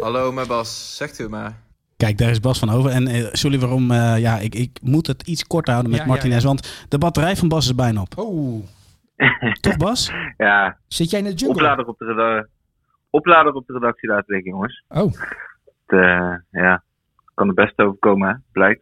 Hallo, 0.00 0.32
mijn 0.32 0.46
Bas. 0.46 0.96
Zegt 0.96 1.18
u 1.18 1.28
maar. 1.28 1.52
Kijk, 1.96 2.18
daar 2.18 2.30
is 2.30 2.40
Bas 2.40 2.58
van 2.58 2.70
over. 2.70 2.90
En 2.90 3.08
uh, 3.08 3.28
sorry 3.32 3.58
waarom, 3.58 3.90
uh, 3.90 4.18
ja, 4.18 4.38
ik, 4.38 4.54
ik 4.54 4.78
moet 4.82 5.06
het 5.06 5.22
iets 5.22 5.46
korter 5.46 5.72
houden 5.72 5.92
met 5.92 6.00
ja, 6.00 6.06
Martinez, 6.06 6.34
ja, 6.34 6.40
ja. 6.40 6.46
want 6.46 6.86
de 6.88 6.98
batterij 6.98 7.36
van 7.36 7.48
Bas 7.48 7.64
is 7.64 7.74
bijna 7.74 8.00
op. 8.00 8.18
Oh. 8.18 8.64
Toch 9.60 9.76
Bas? 9.76 10.12
ja. 10.36 10.78
Zit 10.88 11.10
jij 11.10 11.18
in 11.18 11.24
de 11.24 11.34
jungle? 11.34 11.56
Oplader 11.56 11.86
op 11.86 11.98
de, 11.98 12.48
oplader 13.10 13.52
op 13.52 13.66
de 13.66 13.72
redactie 13.72 14.08
laten 14.08 14.34
liggen, 14.34 14.50
jongens. 14.50 14.84
Oh. 14.88 15.12
Het, 15.86 15.98
uh, 15.98 16.34
ja, 16.50 16.82
kan 17.34 17.48
er 17.48 17.54
best 17.54 17.78
overkomen, 17.78 18.28
hè? 18.28 18.34
blijkt. 18.52 18.80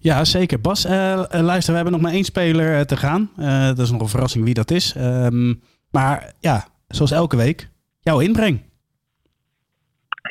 Ja, 0.00 0.24
zeker. 0.24 0.60
Bas, 0.60 0.84
luister, 1.30 1.70
we 1.70 1.74
hebben 1.74 1.92
nog 1.92 2.00
maar 2.00 2.12
één 2.12 2.24
speler 2.24 2.86
te 2.86 2.96
gaan. 2.96 3.30
dat 3.66 3.78
is 3.78 3.90
nog 3.90 4.00
een 4.00 4.08
verrassing 4.08 4.44
wie 4.44 4.54
dat 4.54 4.70
is. 4.70 4.94
Um, 4.96 5.60
maar 5.90 6.32
ja, 6.40 6.64
zoals 6.88 7.10
elke 7.10 7.36
week, 7.36 7.68
jouw 8.00 8.20
inbreng. 8.20 8.62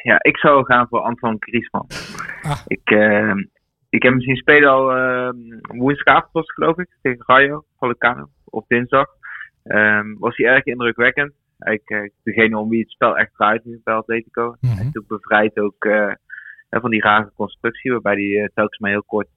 Ja, 0.03 0.17
ik 0.21 0.37
zou 0.37 0.65
gaan 0.65 0.87
voor 0.87 0.99
Antoine 0.99 1.37
Griezmann. 1.39 1.87
Ah. 2.41 2.61
Ik, 2.67 2.89
uh, 2.89 3.33
ik 3.89 4.03
heb 4.03 4.11
hem 4.11 4.21
zien 4.21 4.35
spelen 4.35 4.69
al 4.69 4.97
uh, 4.97 5.29
woensdagavond 5.61 6.31
was 6.31 6.53
geloof 6.53 6.77
ik, 6.77 6.89
tegen 7.01 7.23
Rayo 7.25 7.63
Vallecano, 7.77 8.27
of 8.45 8.67
dinsdag. 8.67 9.07
Um, 9.63 10.17
was 10.19 10.37
hij 10.37 10.45
erg 10.45 10.65
indrukwekkend. 10.65 11.33
Eigenlijk 11.59 12.13
degene 12.23 12.57
om 12.57 12.69
wie 12.69 12.79
het 12.79 12.91
spel 12.91 13.17
echt 13.17 13.33
draait 13.33 13.63
bij 13.83 13.93
Atletico. 13.93 14.55
Mm 14.59 14.69
-hmm. 14.69 14.79
En 14.79 14.91
toen 14.91 15.05
bevrijd 15.07 15.59
ook 15.59 15.85
uh, 15.85 16.13
van 16.69 16.89
die 16.89 17.01
rare 17.01 17.31
constructie, 17.35 17.91
waarbij 17.91 18.15
hij 18.15 18.49
telkens 18.53 18.79
maar 18.79 18.91
heel 18.91 19.03
kort 19.03 19.29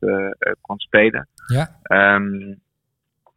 kon 0.61 0.78
spelen. 0.78 1.28
Ja. 1.46 1.68
Um, 2.14 2.61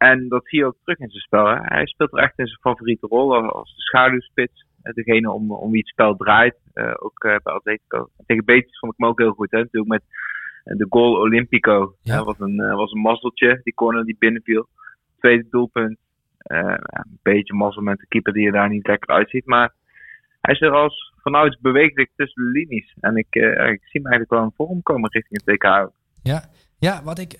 en 0.02 0.28
dat 0.28 0.48
zie 0.48 0.60
je 0.60 0.66
ook 0.66 0.78
terug 0.84 1.00
in 1.00 1.10
zijn 1.10 1.22
spel. 1.22 1.46
Hè. 1.46 1.56
Hij 1.62 1.86
speelt 1.86 2.14
er 2.14 2.24
echt 2.24 2.40
in 2.40 2.48
zijn 2.48 2.60
favoriete 2.60 3.08
rol 3.08 3.52
als 3.52 3.76
de 3.76 3.82
schaduwspits 3.82 4.66
degene 4.82 5.32
om, 5.32 5.52
om 5.52 5.72
wie 5.72 5.80
het 5.80 5.90
spel 5.90 6.16
draait. 6.16 6.56
Uh, 6.74 6.94
ook 7.00 7.24
uh, 7.24 7.36
bij 7.44 7.54
Atletico. 7.54 8.10
Tegen 8.26 8.46
Betis 8.46 8.80
vond 8.80 8.94
ik 8.94 9.00
me 9.00 9.08
ook 9.08 9.20
heel 9.20 9.34
goed. 9.34 9.52
Hè? 9.52 9.58
Natuurlijk 9.58 9.92
met 9.92 10.04
de 10.78 10.86
goal 10.90 11.16
Olympico. 11.16 11.96
Ja. 12.02 12.16
Dat 12.16 12.26
was 12.26 12.40
een, 12.40 12.76
was 12.76 12.92
een 12.92 13.02
mazzeltje. 13.02 13.60
Die 13.64 13.74
corner 13.74 14.06
die 14.06 14.16
binnenviel. 14.20 14.68
Tweede 15.20 15.46
doelpunt. 15.50 15.98
een 16.42 17.20
beetje 17.22 17.54
mazzel 17.54 17.82
met 17.82 18.00
de 18.00 18.08
keeper 18.08 18.34
die 18.34 18.44
je 18.44 18.52
daar 18.52 18.70
niet 18.70 18.88
lekker 18.88 19.16
uitziet. 19.16 19.46
Maar 19.46 19.74
hij 20.42 20.54
is 20.54 20.62
er 20.62 20.72
als 20.72 21.14
vanouds 21.22 21.60
bewegelijk 21.60 22.10
tussen 22.16 22.44
de 22.44 22.50
linies. 22.50 22.96
En 23.00 23.16
ik, 23.16 23.36
ik 23.36 23.82
zie 23.84 24.02
hem 24.02 24.12
eigenlijk 24.12 24.30
wel 24.30 24.44
in 24.44 24.54
vorm 24.56 24.84
komen 24.84 25.12
richting 25.12 25.42
het 25.44 25.56
WK. 25.56 25.92
Ja, 26.24 26.44
ja 26.78 27.04
wat 27.04 27.20
ik 27.20 27.34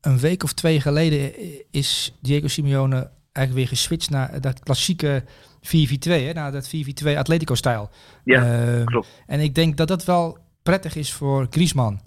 een 0.00 0.18
week 0.18 0.42
of 0.42 0.52
twee 0.52 0.80
geleden 0.80 1.32
is 1.70 2.18
Diego 2.20 2.48
Simeone 2.48 3.10
eigenlijk 3.32 3.66
weer 3.66 3.78
geswitcht 3.78 4.10
naar 4.10 4.40
dat 4.40 4.60
klassieke 4.60 5.24
4-4-2, 5.62 5.68
hè, 6.00 6.32
naar 6.32 6.52
dat 6.52 6.70
4-4-2 7.04 7.16
Atletico-stijl. 7.16 7.90
Ja, 8.24 8.62
uh, 8.64 8.84
klopt. 8.84 9.08
En 9.26 9.40
ik 9.40 9.54
denk 9.54 9.76
dat 9.76 9.88
dat 9.88 10.04
wel 10.04 10.38
prettig 10.62 10.96
is 10.96 11.12
voor 11.12 11.46
Griezmann. 11.50 12.00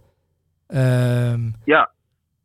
Um, 0.68 1.56
ja. 1.66 1.92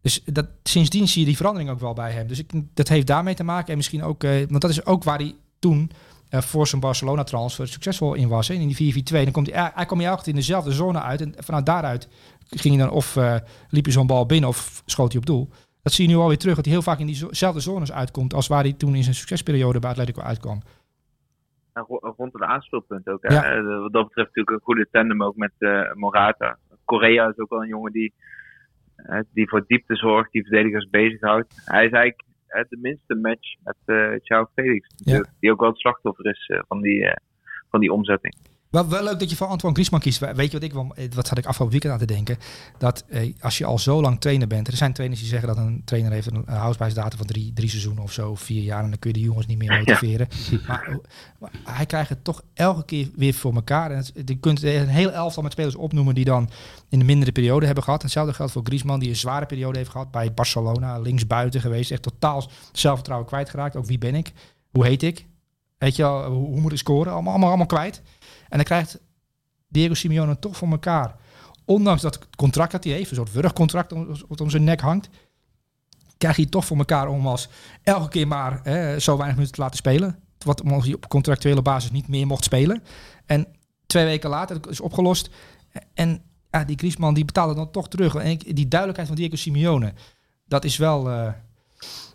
Dus 0.03 0.23
dat, 0.25 0.47
sindsdien 0.63 1.09
zie 1.09 1.21
je 1.21 1.27
die 1.27 1.37
verandering 1.37 1.71
ook 1.71 1.81
wel 1.81 1.93
bij 1.93 2.13
hem. 2.13 2.27
Dus 2.27 2.39
ik, 2.39 2.51
dat 2.75 2.89
heeft 2.89 3.07
daarmee 3.07 3.35
te 3.35 3.45
maken. 3.45 3.71
En 3.71 3.77
misschien 3.77 4.03
ook, 4.03 4.25
uh, 4.25 4.47
want 4.49 4.61
dat 4.61 4.71
is 4.71 4.87
ook 4.87 5.05
waar 5.05 5.19
hij 5.19 5.35
toen 5.59 5.91
uh, 6.31 6.41
voor 6.41 6.67
zijn 6.67 6.81
Barcelona-transfer 6.81 7.69
succesvol 7.69 8.15
in 8.15 8.29
was. 8.29 8.49
Hè, 8.49 8.55
in 8.55 8.69
die 8.69 8.95
4-4-2. 8.95 9.01
Dan 9.05 9.31
komt 9.31 9.51
hij, 9.53 9.71
hij 9.75 9.87
kwam 9.87 10.01
je 10.01 10.09
altijd 10.09 10.27
in 10.27 10.35
dezelfde 10.35 10.73
zone 10.73 11.01
uit. 11.01 11.21
En 11.21 11.35
vanuit 11.39 11.67
daaruit 11.67 12.09
ging 12.49 12.75
hij 12.77 12.85
dan 12.85 12.95
of 12.95 13.17
uh, 13.17 13.35
liep 13.69 13.85
hij 13.85 13.93
zo'n 13.93 14.07
bal 14.07 14.27
binnen 14.27 14.49
of 14.49 14.83
schoot 14.87 15.13
hij 15.13 15.21
op 15.21 15.27
doel. 15.27 15.49
Dat 15.83 15.93
zie 15.93 16.09
je 16.09 16.15
nu 16.15 16.21
alweer 16.21 16.39
terug, 16.39 16.57
dat 16.57 16.65
hij 16.65 16.75
heel 16.75 16.83
vaak 16.83 16.99
in 16.99 17.07
diezelfde 17.07 17.61
zones 17.61 17.93
uitkomt 17.93 18.35
als 18.35 18.47
waar 18.47 18.63
hij 18.63 18.73
toen 18.73 18.95
in 18.95 19.03
zijn 19.03 19.15
succesperiode 19.15 19.79
bij 19.79 19.91
Atletico 19.91 20.21
uitkwam. 20.21 20.63
Rond 21.87 22.33
de 22.33 22.47
aanspeelpunt 22.47 23.09
ook. 23.09 23.23
Hè? 23.23 23.35
Ja. 23.35 23.63
Wat 23.63 23.93
dat 23.93 24.07
betreft 24.07 24.29
natuurlijk 24.29 24.51
een 24.51 24.65
goede 24.65 24.89
tandem 24.91 25.23
ook 25.23 25.37
met 25.37 25.53
uh, 25.59 25.93
Morata. 25.93 26.59
Korea 26.85 27.29
is 27.29 27.39
ook 27.39 27.51
wel 27.51 27.63
een 27.63 27.69
jongen 27.69 27.93
die, 27.93 28.13
uh, 28.97 29.21
die 29.33 29.49
voor 29.49 29.65
diepte 29.67 29.97
zorgt, 29.97 30.33
die 30.33 30.43
verdedigers 30.43 30.91
bezighoudt. 30.91 31.63
Hij 31.65 31.85
is 31.85 31.93
eigenlijk 31.93 32.25
de 32.69 32.79
minste 32.81 33.15
match 33.15 33.57
met 33.65 33.77
uh, 33.87 34.19
Ciao 34.23 34.49
Felix. 34.55 34.89
Ja. 34.97 35.25
Die 35.41 35.53
ook 35.53 35.61
wel 35.61 35.69
het 35.69 35.79
slachtoffer 35.79 36.27
is 36.27 36.53
van, 36.69 36.81
die, 36.81 37.13
van 37.71 37.81
die 37.81 37.93
omzetting. 37.93 38.35
Wel, 38.71 38.89
wel 38.89 39.03
leuk 39.03 39.19
dat 39.19 39.31
je 39.31 39.37
voor 39.37 39.47
Antoine 39.47 39.77
Griezmann 39.77 40.03
kiest. 40.03 40.19
Weet 40.19 40.47
je 40.47 40.53
wat 40.53 40.63
ik 40.63 40.73
wel, 40.73 40.95
wat 41.15 41.29
had 41.29 41.39
ik 41.39 41.47
afgelopen 41.47 41.71
weekend 41.71 41.93
aan 41.93 42.07
te 42.07 42.15
denken? 42.15 42.39
Dat 42.79 43.05
eh, 43.09 43.35
als 43.41 43.59
je 43.59 43.65
al 43.65 43.79
zo 43.79 44.01
lang 44.01 44.21
trainer 44.21 44.47
bent, 44.47 44.69
er 44.69 44.77
zijn 44.77 44.93
trainers 44.93 45.21
die 45.21 45.29
zeggen 45.29 45.49
dat 45.49 45.57
een 45.57 45.83
trainer 45.85 46.13
heeft 46.13 46.27
een 46.27 46.45
houdbaarheidsdatum 46.47 47.19
van 47.19 47.27
drie, 47.27 47.53
drie 47.53 47.69
seizoenen 47.69 48.03
of 48.03 48.13
zo, 48.13 48.35
vier 48.35 48.63
jaar, 48.63 48.83
en 48.85 48.91
dan 48.91 48.99
kun 48.99 49.11
je 49.11 49.19
de 49.19 49.25
jongens 49.25 49.47
niet 49.47 49.59
meer 49.59 49.79
motiveren. 49.79 50.29
Ja. 50.51 50.59
Maar, 50.67 50.99
maar, 51.39 51.51
hij 51.65 51.87
krijgt 51.87 52.09
het 52.09 52.25
toch 52.25 52.43
elke 52.55 52.85
keer 52.85 53.09
weer 53.17 53.35
voor 53.35 53.55
elkaar. 53.55 53.91
En 53.91 53.97
het, 53.97 54.13
je 54.25 54.39
kunt 54.39 54.63
een 54.63 54.89
heel 54.89 55.11
elftal 55.11 55.43
met 55.43 55.53
spelers 55.53 55.75
opnoemen 55.75 56.15
die 56.15 56.25
dan 56.25 56.51
in 56.89 57.01
een 57.01 57.07
mindere 57.07 57.33
periode 57.33 57.67
hebben 57.67 57.85
gehad. 57.85 58.03
Hetzelfde 58.03 58.33
geldt 58.33 58.53
voor 58.53 58.65
Griezmann, 58.65 59.01
die 59.01 59.09
een 59.09 59.17
zware 59.17 59.47
periode 59.47 59.79
heeft 59.79 59.91
gehad 59.91 60.11
bij 60.11 60.35
Barcelona, 60.35 60.99
linksbuiten 60.99 61.61
geweest, 61.61 61.91
echt 61.91 62.03
totaal 62.03 62.51
zelfvertrouwen 62.73 63.29
kwijtgeraakt. 63.29 63.77
Ook 63.77 63.87
wie 63.87 63.99
ben 63.99 64.15
ik? 64.15 64.33
Hoe 64.71 64.87
heet 64.87 65.03
ik? 65.03 65.27
Weet 65.79 65.97
je 65.97 66.03
wel, 66.03 66.25
hoe, 66.25 66.47
hoe 66.47 66.61
moet 66.61 66.73
ik 66.73 66.79
scoren? 66.79 67.13
Allemaal, 67.13 67.31
allemaal, 67.31 67.49
allemaal 67.49 67.67
kwijt. 67.67 68.03
En 68.49 68.57
dan 68.57 68.65
krijgt 68.65 69.01
Diego 69.69 69.95
Simeone 69.95 70.39
toch 70.39 70.57
voor 70.57 70.69
elkaar. 70.69 71.17
Ondanks 71.65 72.03
dat 72.03 72.29
contract 72.37 72.73
dat 72.73 72.85
hij 72.85 72.93
heeft, 72.93 73.11
een 73.11 73.17
soort 73.17 73.33
wurgcontract 73.33 73.93
wat 74.29 74.41
om 74.41 74.51
zijn 74.51 74.65
nek 74.65 74.81
hangt, 74.81 75.09
krijg 76.19 76.37
je 76.37 76.49
toch 76.49 76.65
voor 76.65 76.77
elkaar 76.77 77.09
om 77.09 77.27
als 77.27 77.49
elke 77.83 78.09
keer 78.09 78.29
maar 78.29 78.61
hè, 78.63 78.99
zo 78.99 79.17
weinig 79.17 79.37
minuten 79.37 79.55
te 79.55 79.61
laten 79.61 79.77
spelen. 79.77 80.19
wat 80.39 80.63
hij 80.65 80.95
op 80.95 81.09
contractuele 81.09 81.63
basis 81.63 81.91
niet 81.91 82.09
meer 82.09 82.27
mocht 82.27 82.45
spelen. 82.45 82.83
En 83.27 83.47
twee 83.87 84.05
weken 84.05 84.31
later 84.31 84.61
is 84.71 84.81
opgelost. 84.81 85.31
En 85.95 86.23
ja, 86.51 86.65
die 86.65 86.79
Griezmann 86.79 87.15
die 87.15 87.25
betaalde 87.25 87.55
dan 87.55 87.71
toch 87.71 87.89
terug. 87.89 88.15
En 88.15 88.39
die 88.39 88.69
duidelijkheid 88.69 89.09
van 89.09 89.17
Diego 89.17 89.37
Simeone, 89.37 89.93
dat 90.45 90.65
is 90.65 90.77
wel, 90.77 91.11
uh, 91.11 91.33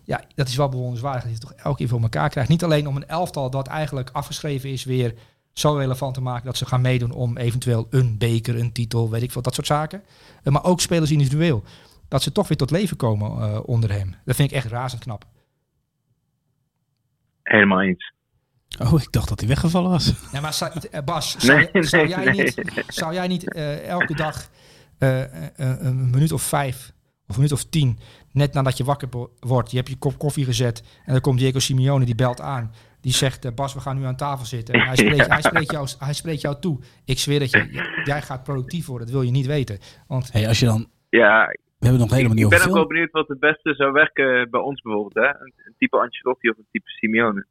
ja, 0.04 0.24
dat 0.36 0.48
is 0.48 0.56
wel 0.56 0.70
bewonderenswaardig. 0.70 1.24
Dat 1.24 1.32
hij 1.32 1.40
het 1.42 1.50
toch 1.58 1.66
elke 1.66 1.78
keer 1.78 1.88
voor 1.88 2.02
elkaar 2.02 2.30
krijgt. 2.30 2.50
Niet 2.50 2.64
alleen 2.64 2.88
om 2.88 2.96
een 2.96 3.08
elftal 3.08 3.50
dat 3.50 3.68
eigenlijk 3.68 4.10
afgeschreven 4.14 4.70
is 4.70 4.84
weer 4.84 5.16
zo 5.54 5.74
relevant 5.74 6.14
te 6.14 6.22
maken 6.22 6.46
dat 6.46 6.58
ze 6.58 6.66
gaan 6.66 6.82
meedoen 6.82 7.12
om 7.12 7.38
eventueel 7.38 7.88
een 7.90 8.18
beker, 8.18 8.60
een 8.60 8.72
titel, 8.72 9.10
weet 9.10 9.22
ik 9.22 9.32
veel, 9.32 9.42
dat 9.42 9.54
soort 9.54 9.68
zaken. 9.68 10.04
Uh, 10.44 10.54
maar 10.54 10.64
ook 10.64 10.82
spelers 10.82 11.12
individueel. 11.12 11.64
Dat 12.08 12.22
ze 12.22 12.32
toch 12.32 12.48
weer 12.48 12.58
tot 12.58 12.72
leven 12.72 12.98
komen 12.98 13.50
uh, 13.50 13.60
onder 13.66 13.92
hem. 13.92 14.16
Dat 14.26 14.36
vind 14.36 14.52
ik 14.52 14.58
echt 14.58 14.68
razend 14.68 15.02
knap. 15.02 15.26
Helemaal 17.44 17.82
eens. 17.82 18.14
Oh, 18.80 19.02
ik 19.02 19.12
dacht 19.12 19.30
dat 19.30 19.40
hij 19.40 19.50
weggevallen 19.50 19.90
was. 19.90 20.14
Ja, 20.32 20.42
maar 20.42 20.72
Bas, 21.06 21.36
zou, 21.38 21.58
nee, 21.58 21.70
nee, 21.74 21.84
zou 21.84 22.08
jij, 22.08 22.26
nee. 22.26 22.44
niet, 22.44 22.84
zou 22.88 23.14
jij 23.14 23.28
niet 23.28 23.56
uh, 23.56 23.88
elke 23.88 24.16
dag 24.16 24.50
uh, 25.00 25.24
een 25.56 26.10
minuut 26.10 26.32
of 26.32 26.42
vijf 26.42 26.94
of 27.28 27.36
een 27.36 27.42
minuut 27.44 27.52
of 27.52 27.70
tien, 27.70 28.00
net 28.32 28.54
nadat 28.54 28.78
je 28.78 28.84
wakker 28.84 29.10
wordt, 29.40 29.72
je 29.72 29.78
hebt 29.78 29.90
je 29.90 29.98
kop 29.98 30.18
koffie 30.18 30.46
gezet 30.46 30.84
en 31.06 31.12
dan 31.12 31.22
komt 31.22 31.40
Diego 31.40 31.60
Simeone, 31.60 32.06
die 32.06 32.16
belt 32.16 32.42
aan. 32.42 32.74
Die 33.04 33.12
zegt, 33.12 33.56
Bas, 33.56 33.74
we 33.74 33.80
gaan 33.80 33.98
nu 33.98 34.04
aan 34.04 34.16
tafel 34.16 34.46
zitten. 34.46 34.74
En 34.74 34.82
hij, 34.82 34.96
spreekt, 35.04 35.26
ja. 35.26 35.34
hij, 35.34 35.42
spreekt 35.42 35.72
jou, 35.72 35.88
hij 36.00 36.14
spreekt 36.14 36.42
jou 36.42 36.56
toe. 36.60 36.80
Ik 37.06 37.18
zweer 37.18 37.40
dat 37.40 37.52
je, 37.52 38.02
jij 38.04 38.22
gaat 38.22 38.44
productief 38.44 38.86
worden. 38.86 39.08
Dat 39.08 39.16
wil 39.16 39.26
je 39.26 39.32
niet 39.32 39.46
weten. 39.46 39.78
Want 40.08 40.32
hey, 40.32 40.48
als 40.48 40.60
je 40.60 40.66
dan... 40.66 40.88
Ja, 41.10 41.48
we 41.80 41.86
hebben 41.90 42.08
nog 42.08 42.12
helemaal 42.12 42.36
niet 42.36 42.44
Ik 42.44 42.58
ben 42.58 42.68
ook 42.68 42.74
wel 42.74 42.88
benieuwd 42.88 43.12
wat 43.12 43.28
het 43.28 43.40
beste 43.40 43.74
zou 43.74 43.92
werken 43.92 44.50
bij 44.50 44.62
ons 44.62 44.82
bijvoorbeeld. 44.82 45.26
Hè? 45.26 45.28
Een, 45.28 45.54
een 45.66 45.76
type 45.78 45.98
Ancelotti 45.98 46.50
of 46.50 46.58
een 46.58 46.68
type 46.72 46.90
Simeone. 46.90 47.46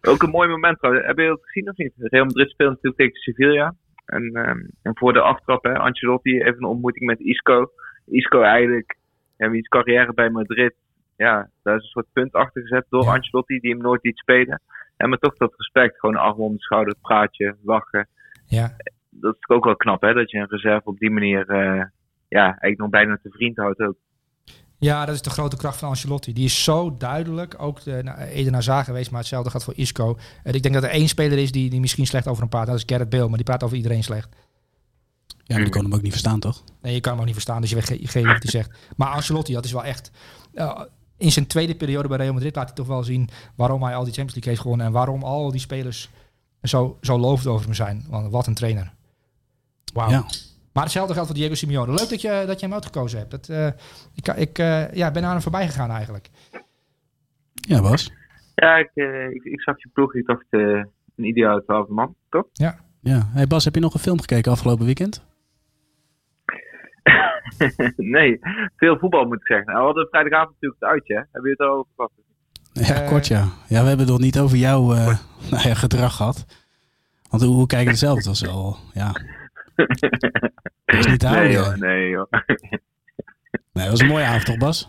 Ook 0.00 0.22
een 0.22 0.30
mooi 0.30 0.48
moment 0.48 0.78
trouwens. 0.78 1.06
Heb 1.06 1.18
je 1.18 1.26
dat 1.26 1.40
gezien 1.42 1.68
of 1.68 1.76
niet? 1.76 1.92
Real 1.96 2.24
Madrid 2.24 2.50
speelt 2.50 2.70
natuurlijk 2.70 2.96
tegen 2.96 3.20
Sevilla. 3.20 3.74
En, 4.06 4.22
um, 4.22 4.70
en 4.82 4.96
voor 4.96 5.12
de 5.12 5.20
aftrap, 5.20 5.64
hè, 5.64 5.78
Ancelotti 5.78 6.40
even 6.40 6.56
een 6.56 6.64
ontmoeting 6.64 7.06
met 7.06 7.20
Isco. 7.20 7.70
Isco 8.06 8.40
eigenlijk, 8.40 8.96
ja, 9.36 9.50
wie 9.50 9.68
carrière 9.68 10.14
bij 10.14 10.30
Madrid. 10.30 10.74
Ja, 11.22 11.50
daar 11.62 11.76
is 11.76 11.82
een 11.82 11.88
soort 11.88 12.12
punt 12.12 12.32
achter 12.32 12.62
gezet 12.62 12.86
door 12.88 13.04
ja. 13.04 13.12
Ancelotti, 13.14 13.58
die 13.58 13.70
hem 13.70 13.80
nooit 13.80 14.02
liet 14.02 14.18
spelen. 14.18 14.60
En 14.96 15.08
maar 15.08 15.18
toch 15.18 15.36
dat 15.36 15.54
respect, 15.56 15.98
gewoon 15.98 16.16
arm 16.16 16.38
om 16.38 16.52
de 16.52 16.60
schouder, 16.60 16.94
praatje, 17.00 17.56
lachen. 17.62 18.08
Ja. 18.46 18.76
Dat 19.10 19.36
is 19.38 19.48
ook 19.48 19.64
wel 19.64 19.76
knap, 19.76 20.00
hè, 20.00 20.12
dat 20.12 20.30
je 20.30 20.38
een 20.38 20.48
reserve 20.48 20.88
op 20.88 20.98
die 20.98 21.10
manier, 21.10 21.50
uh, 21.50 21.84
ja, 22.28 22.44
eigenlijk 22.44 22.78
nog 22.78 22.90
bijna 22.90 23.18
te 23.22 23.30
vriend 23.30 23.56
houdt 23.56 23.80
ook. 23.80 23.96
Ja, 24.78 25.04
dat 25.04 25.14
is 25.14 25.22
de 25.22 25.30
grote 25.30 25.56
kracht 25.56 25.78
van 25.78 25.88
Ancelotti. 25.88 26.32
Die 26.32 26.44
is 26.44 26.64
zo 26.64 26.96
duidelijk. 26.96 27.54
Ook 27.58 27.82
de, 27.82 28.02
nou, 28.02 28.18
Eden 28.18 28.54
Hazard 28.54 28.84
geweest, 28.84 29.10
maar 29.10 29.20
hetzelfde 29.20 29.50
gaat 29.50 29.64
voor 29.64 29.76
Isco. 29.76 30.18
En 30.42 30.54
ik 30.54 30.62
denk 30.62 30.74
dat 30.74 30.84
er 30.84 30.90
één 30.90 31.08
speler 31.08 31.38
is 31.38 31.52
die, 31.52 31.70
die 31.70 31.80
misschien 31.80 32.06
slecht 32.06 32.26
over 32.28 32.40
hem 32.40 32.48
praat. 32.48 32.66
Dat 32.66 32.76
is 32.76 32.84
Gareth 32.86 33.08
Bale, 33.08 33.28
maar 33.28 33.36
die 33.36 33.44
praat 33.44 33.62
over 33.62 33.76
iedereen 33.76 34.02
slecht. 34.02 34.36
Ja, 35.26 35.54
maar 35.54 35.64
die 35.64 35.72
kon 35.72 35.82
hem 35.82 35.94
ook 35.94 36.02
niet 36.02 36.10
verstaan, 36.10 36.40
toch? 36.40 36.64
Nee, 36.80 36.94
je 36.94 37.00
kan 37.00 37.10
hem 37.10 37.20
ook 37.20 37.26
niet 37.26 37.34
verstaan, 37.34 37.60
dus 37.60 37.70
je 37.70 37.76
weet 37.76 38.10
geen 38.10 38.26
wat 38.26 38.42
hij 38.42 38.50
zegt. 38.50 38.92
Maar 38.96 39.08
Ancelotti, 39.08 39.52
dat 39.52 39.64
is 39.64 39.72
wel 39.72 39.84
echt... 39.84 40.10
Uh, 40.54 40.82
in 41.22 41.32
zijn 41.32 41.46
tweede 41.46 41.74
periode 41.74 42.08
bij 42.08 42.16
Real 42.16 42.32
Madrid 42.32 42.56
laat 42.56 42.66
hij 42.66 42.74
toch 42.74 42.86
wel 42.86 43.02
zien 43.02 43.28
waarom 43.56 43.82
hij 43.82 43.94
al 43.94 44.04
die 44.04 44.12
Champions 44.12 44.34
League 44.34 44.50
heeft 44.50 44.62
gewonnen. 44.62 44.86
En 44.86 44.92
waarom 44.92 45.22
al 45.22 45.50
die 45.50 45.60
spelers 45.60 46.10
zo, 46.62 46.98
zo 47.00 47.18
loofd 47.18 47.46
over 47.46 47.64
hem 47.64 47.74
zijn. 47.74 48.04
Want 48.08 48.32
wat 48.32 48.46
een 48.46 48.54
trainer. 48.54 48.92
Wauw. 49.94 50.10
Ja. 50.10 50.24
Maar 50.72 50.82
hetzelfde 50.82 51.12
geldt 51.12 51.28
voor 51.28 51.38
Diego 51.38 51.54
Simeone. 51.54 51.94
Leuk 51.94 52.08
dat 52.08 52.20
je, 52.20 52.44
dat 52.46 52.60
je 52.60 52.66
hem 52.66 52.74
uitgekozen 52.74 53.18
hebt. 53.18 53.30
Dat, 53.30 53.48
uh, 53.48 53.66
ik 54.14 54.28
ik 54.28 54.58
uh, 54.58 54.92
ja, 54.92 55.10
ben 55.10 55.24
aan 55.24 55.32
hem 55.32 55.40
voorbij 55.40 55.66
gegaan 55.66 55.90
eigenlijk. 55.90 56.28
Ja, 57.54 57.80
Bas? 57.80 58.12
Ja, 58.54 58.76
ik, 58.76 58.90
uh, 58.94 59.30
ik, 59.30 59.44
ik, 59.44 59.60
zag 59.60 59.82
je 59.82 59.88
ploeg. 59.92 60.14
Ik 60.14 60.26
dacht 60.26 60.46
een 60.50 60.88
ideale 61.16 61.62
twaalfde 61.64 61.92
man, 61.92 62.14
toch? 62.28 62.46
Ja. 62.52 62.78
ja. 63.00 63.28
Hey 63.32 63.46
Bas, 63.46 63.64
heb 63.64 63.74
je 63.74 63.80
nog 63.80 63.94
een 63.94 64.00
film 64.00 64.20
gekeken 64.20 64.52
afgelopen 64.52 64.84
weekend? 64.84 65.24
nee, 68.16 68.38
veel 68.76 68.98
voetbal 68.98 69.24
moet 69.24 69.40
ik 69.40 69.46
zeggen. 69.46 69.66
Nou, 69.66 69.78
we 69.78 69.84
hadden 69.84 70.08
vrijdagavond 70.10 70.50
natuurlijk 70.50 70.80
het 70.80 70.90
uitje. 70.90 71.14
Hè? 71.14 71.20
Heb 71.32 71.44
je 71.44 71.50
het 71.50 71.60
al 71.60 71.68
over 71.68 71.90
gehad? 71.96 72.10
Ja, 72.72 73.08
kort 73.08 73.26
ja. 73.26 73.40
Ja, 73.68 73.82
we 73.82 73.88
hebben 73.88 73.98
het 73.98 74.08
nog 74.08 74.18
niet 74.18 74.38
over 74.38 74.56
jouw 74.56 74.86
nou 75.50 75.68
ja, 75.68 75.74
gedrag 75.74 76.16
gehad. 76.16 76.46
Want 77.30 77.42
hoe, 77.42 77.54
hoe 77.54 77.66
kijken 77.66 77.92
we 77.92 77.98
zelf? 77.98 78.24
Was 78.24 78.48
al, 78.48 78.76
ja... 78.94 79.12
Dat 80.84 81.00
is 81.00 81.06
niet 81.06 81.20
te 81.20 81.26
houden. 81.26 81.48
Nee 81.48 81.52
joh, 81.52 81.76
nee 81.76 82.08
joh. 82.08 82.26
Nee, 83.72 83.84
dat 83.84 83.88
was 83.90 84.00
een 84.00 84.06
mooie 84.06 84.24
avond 84.24 84.44
toch 84.44 84.56
Bas? 84.56 84.88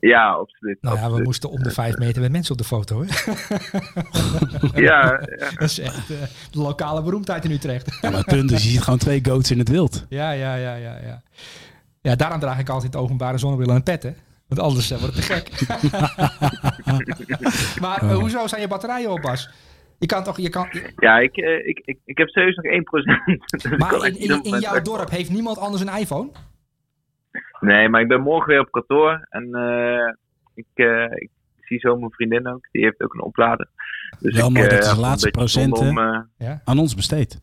Ja, 0.00 0.28
absoluut. 0.28 0.78
Nou 0.80 0.96
ja, 0.96 1.00
absoluut. 1.00 1.18
we 1.18 1.24
moesten 1.24 1.50
om 1.50 1.62
de 1.62 1.70
vijf 1.70 1.96
meter 1.96 2.22
met 2.22 2.32
mensen 2.32 2.52
op 2.52 2.58
de 2.58 2.64
foto, 2.64 3.04
hè? 3.04 3.06
ja, 4.82 5.20
ja. 5.38 5.50
Dat 5.54 5.70
is 5.70 5.78
echt 5.78 6.10
uh, 6.10 6.16
de 6.50 6.58
lokale 6.58 7.02
beroemdheid 7.02 7.44
in 7.44 7.50
Utrecht. 7.50 7.98
ja, 8.00 8.10
maar 8.10 8.18
het 8.18 8.26
punt 8.26 8.50
is, 8.50 8.62
je 8.62 8.70
ziet 8.70 8.82
gewoon 8.82 8.98
twee 8.98 9.24
goats 9.24 9.50
in 9.50 9.58
het 9.58 9.68
wild. 9.68 10.06
Ja, 10.08 10.30
ja, 10.30 10.54
ja, 10.54 10.74
ja, 10.74 10.98
ja. 11.02 11.22
Ja, 12.00 12.16
daaraan 12.16 12.40
draag 12.40 12.58
ik 12.58 12.68
altijd 12.68 12.96
openbare 12.96 13.38
zonnebril 13.38 13.74
en 13.74 13.82
pet, 13.82 14.02
hè? 14.02 14.12
Want 14.48 14.60
anders 14.60 14.92
uh, 14.92 14.98
wordt 14.98 15.14
het 15.14 15.26
te 15.26 15.32
gek. 15.32 15.50
maar 17.82 18.04
uh, 18.04 18.14
hoezo 18.14 18.46
zijn 18.46 18.60
je 18.60 18.68
batterijen 18.68 19.10
op, 19.10 19.20
Bas? 19.20 19.50
Je 19.98 20.06
kan 20.06 20.24
toch, 20.24 20.40
je 20.40 20.48
kan... 20.48 20.68
Ja, 20.96 21.18
ik, 21.18 21.36
uh, 21.36 21.66
ik, 21.66 21.82
ik, 21.84 21.98
ik 22.04 22.18
heb 22.18 22.28
serieus 22.28 22.56
nog 22.56 22.66
1%. 23.74 23.78
maar 23.78 24.06
in, 24.06 24.16
in, 24.16 24.42
in 24.42 24.58
jouw 24.60 24.82
dorp 24.82 25.10
heeft 25.10 25.30
niemand 25.30 25.58
anders 25.58 25.82
een 25.82 25.98
iPhone? 25.98 26.30
Nee, 27.62 27.88
maar 27.88 28.00
ik 28.00 28.08
ben 28.08 28.20
morgen 28.20 28.48
weer 28.48 28.60
op 28.60 28.70
kantoor. 28.70 29.26
En 29.28 29.48
uh, 29.52 30.12
ik, 30.54 30.66
uh, 30.74 31.04
ik 31.14 31.30
zie 31.60 31.78
zo 31.78 31.96
mijn 31.96 32.12
vriendin 32.12 32.48
ook. 32.48 32.68
Die 32.70 32.84
heeft 32.84 33.02
ook 33.02 33.14
een 33.14 33.22
oplader. 33.22 33.68
Dus 34.20 34.36
Wel 34.36 34.48
ik, 34.48 34.52
mooi 34.52 34.68
dat 34.68 34.82
de 34.82 35.00
laatste 35.00 35.30
procenten 35.30 35.88
om, 35.88 36.28
ja? 36.36 36.60
aan 36.64 36.78
ons 36.78 36.94
besteed. 36.94 37.40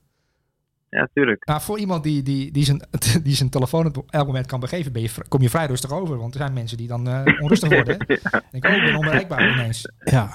Ja, 0.89 1.07
tuurlijk. 1.13 1.45
Nou, 1.45 1.61
voor 1.61 1.80
iemand 1.80 2.03
die, 2.03 2.24
die, 2.24 2.51
die, 2.51 2.63
zijn, 2.63 2.82
die 3.24 3.36
zijn 3.36 3.49
telefoon 3.49 3.86
op 3.86 4.11
elk 4.11 4.26
moment 4.26 4.45
kan 4.45 4.59
begeven, 4.59 4.91
ben 4.91 5.01
je, 5.01 5.09
kom 5.28 5.41
je 5.41 5.49
vrij 5.49 5.65
rustig 5.65 5.91
over. 5.91 6.17
Want 6.17 6.34
er 6.34 6.39
zijn 6.39 6.53
mensen 6.53 6.78
die 6.78 6.88
dan 6.88 7.07
onrustig 7.39 7.70
worden. 7.70 7.97
Ja. 8.07 8.41
Denk, 8.51 8.65
oh, 8.65 8.72
ik 8.72 8.84
ben 8.84 8.95
onbereikbaar 8.95 9.51
ineens. 9.51 9.91
Ja. 10.03 10.30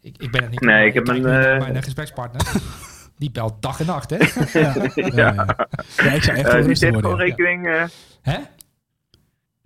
Ik, 0.00 0.16
ik 0.18 0.30
ben 0.30 0.42
het 0.42 0.50
niet. 0.50 0.60
Nee, 0.60 0.86
ik 0.86 0.94
heb 0.94 1.06
mijn, 1.06 1.24
een, 1.24 1.54
uh... 1.54 1.58
mijn 1.58 1.82
gesprekspartner. 1.82 2.42
Die 3.18 3.30
belt 3.30 3.62
dag 3.62 3.80
en 3.80 3.86
nacht, 3.86 4.10
hè? 4.10 4.16
ja. 4.60 4.74
Ja, 4.94 5.10
ja. 5.14 5.68
ja, 5.96 6.12
ik 6.12 6.22
zou 6.22 6.36
echt 6.36 6.54
uh, 6.54 6.64
die 6.64 6.76
telefoonrekening. 6.78 7.66
Uh, 7.66 7.84
Hè? 8.22 8.38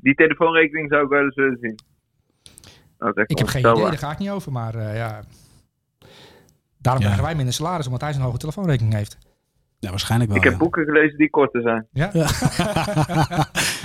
Die 0.07 0.15
telefoonrekening 0.15 0.89
zou 0.91 1.05
ik 1.05 1.09
wel 1.09 1.23
eens 1.23 1.35
willen 1.35 1.59
zien. 1.61 1.79
Ik 3.27 3.39
heb 3.39 3.47
geen 3.47 3.61
idee, 3.61 3.83
daar 3.83 3.99
ga 3.99 4.11
ik 4.11 4.19
niet 4.19 4.31
over, 4.31 4.53
maar 4.53 4.75
uh, 4.75 4.97
ja. 4.97 5.23
Daarom 6.79 7.03
krijgen 7.03 7.25
wij 7.25 7.35
minder 7.35 7.55
salaris, 7.55 7.87
omdat 7.87 8.01
hij 8.01 8.13
zo'n 8.13 8.23
hoge 8.23 8.39
telefoonrekening 8.39 8.95
heeft. 8.95 9.19
Ja, 9.79 9.91
waarschijnlijk 9.91 10.31
wel. 10.31 10.39
Ik 10.39 10.45
heb 10.45 10.53
ja. 10.53 10.59
boeken 10.59 10.85
gelezen 10.85 11.19
die 11.19 11.31
korter 11.31 11.63
zijn. 11.63 11.87
Ja. 11.93 12.07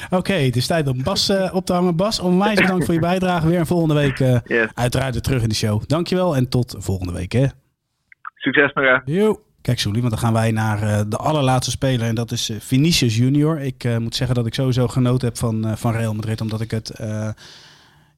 Oké, 0.06 0.16
okay, 0.16 0.46
het 0.46 0.56
is 0.56 0.68
tijd 0.68 0.88
om 0.88 1.04
Bas 1.04 1.30
uh, 1.30 1.56
op 1.56 1.66
te 1.66 1.74
hangen. 1.74 1.96
Bas, 1.96 2.20
onwijs 2.20 2.60
bedankt 2.60 2.86
voor 2.86 2.94
je 2.94 3.00
bijdrage. 3.00 3.48
Weer 3.48 3.60
een 3.60 3.66
volgende 3.66 3.94
week 3.94 4.20
uh, 4.20 4.40
yes. 4.44 4.72
uiteraard 4.74 5.14
weer 5.14 5.22
terug 5.22 5.42
in 5.42 5.50
de 5.50 5.56
show. 5.56 5.82
Dankjewel 5.88 6.36
en 6.36 6.50
tot 6.50 6.76
volgende 6.80 7.14
week. 7.14 7.32
Hè. 7.32 7.46
Succes 8.36 8.74
nog, 8.74 8.86
hè. 8.86 9.34
Kijk, 9.62 9.80
Soelie, 9.80 10.02
want 10.02 10.14
dan 10.14 10.24
gaan 10.24 10.34
wij 10.34 10.52
naar 10.52 10.84
uh, 10.84 11.02
de 11.08 11.18
allerlaatste 11.18 11.72
speler. 11.72 12.08
En 12.08 12.16
dat 12.16 12.32
is 12.32 12.52
Vinicius 12.60 13.18
Junior. 13.18 13.60
Ik 13.60 14.00
moet 14.00 14.16
zeggen 14.16 14.36
dat 14.36 14.46
ik 14.46 14.54
sowieso 14.54 14.88
genoten 14.88 15.28
heb 15.28 15.38
van, 15.38 15.78
van 15.78 15.92
Real 15.92 16.14
Madrid. 16.14 16.42
Omdat 16.42 16.62
ik 16.62 16.72
het... 16.72 16.92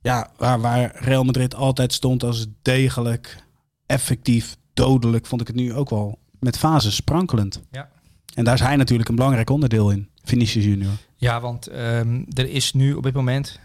ja, 0.02 0.32
waar, 0.38 0.62
waar 0.62 0.96
Real 0.96 1.24
Madrid 1.24 1.56
altijd 1.56 1.94
stond 1.94 2.24
als 2.24 2.48
degelijk, 2.62 3.44
effectief, 3.86 4.56
dodelijk... 4.74 5.26
vond 5.26 5.42
ik 5.42 5.48
het 5.48 5.56
nu 5.56 5.74
ook 5.74 5.90
wel 5.90 6.20
met 6.40 6.58
fases 6.58 6.96
sprankelend. 6.96 7.62
Ja. 7.72 7.90
En 8.34 8.44
daar 8.44 8.54
is 8.54 8.60
hij 8.60 8.76
natuurlijk 8.76 9.10
een 9.10 9.16
belangrijk 9.16 9.50
onderdeel 9.50 9.90
in, 9.90 10.10
Vinicius 10.24 10.66
Junior. 10.66 10.92
Ja, 11.16 11.42
want 11.42 11.72
um, 11.72 12.26
er 12.34 12.50
is 12.50 12.74
nu 12.74 12.94
op 12.94 13.04
dit 13.04 13.14
moment 13.14 13.60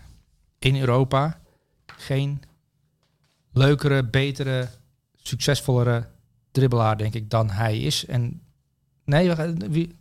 in 0.59 0.77
Europa 0.77 1.41
geen 1.87 2.43
leukere, 3.53 4.05
betere, 4.05 4.69
succesvollere 5.17 6.07
dribbelaar, 6.59 6.97
denk 6.99 7.15
ik, 7.15 7.31
dan 7.31 7.51
hij 7.51 7.79
is. 7.79 8.07
En 8.07 8.43
nee, 9.05 9.35
wie? 9.69 9.97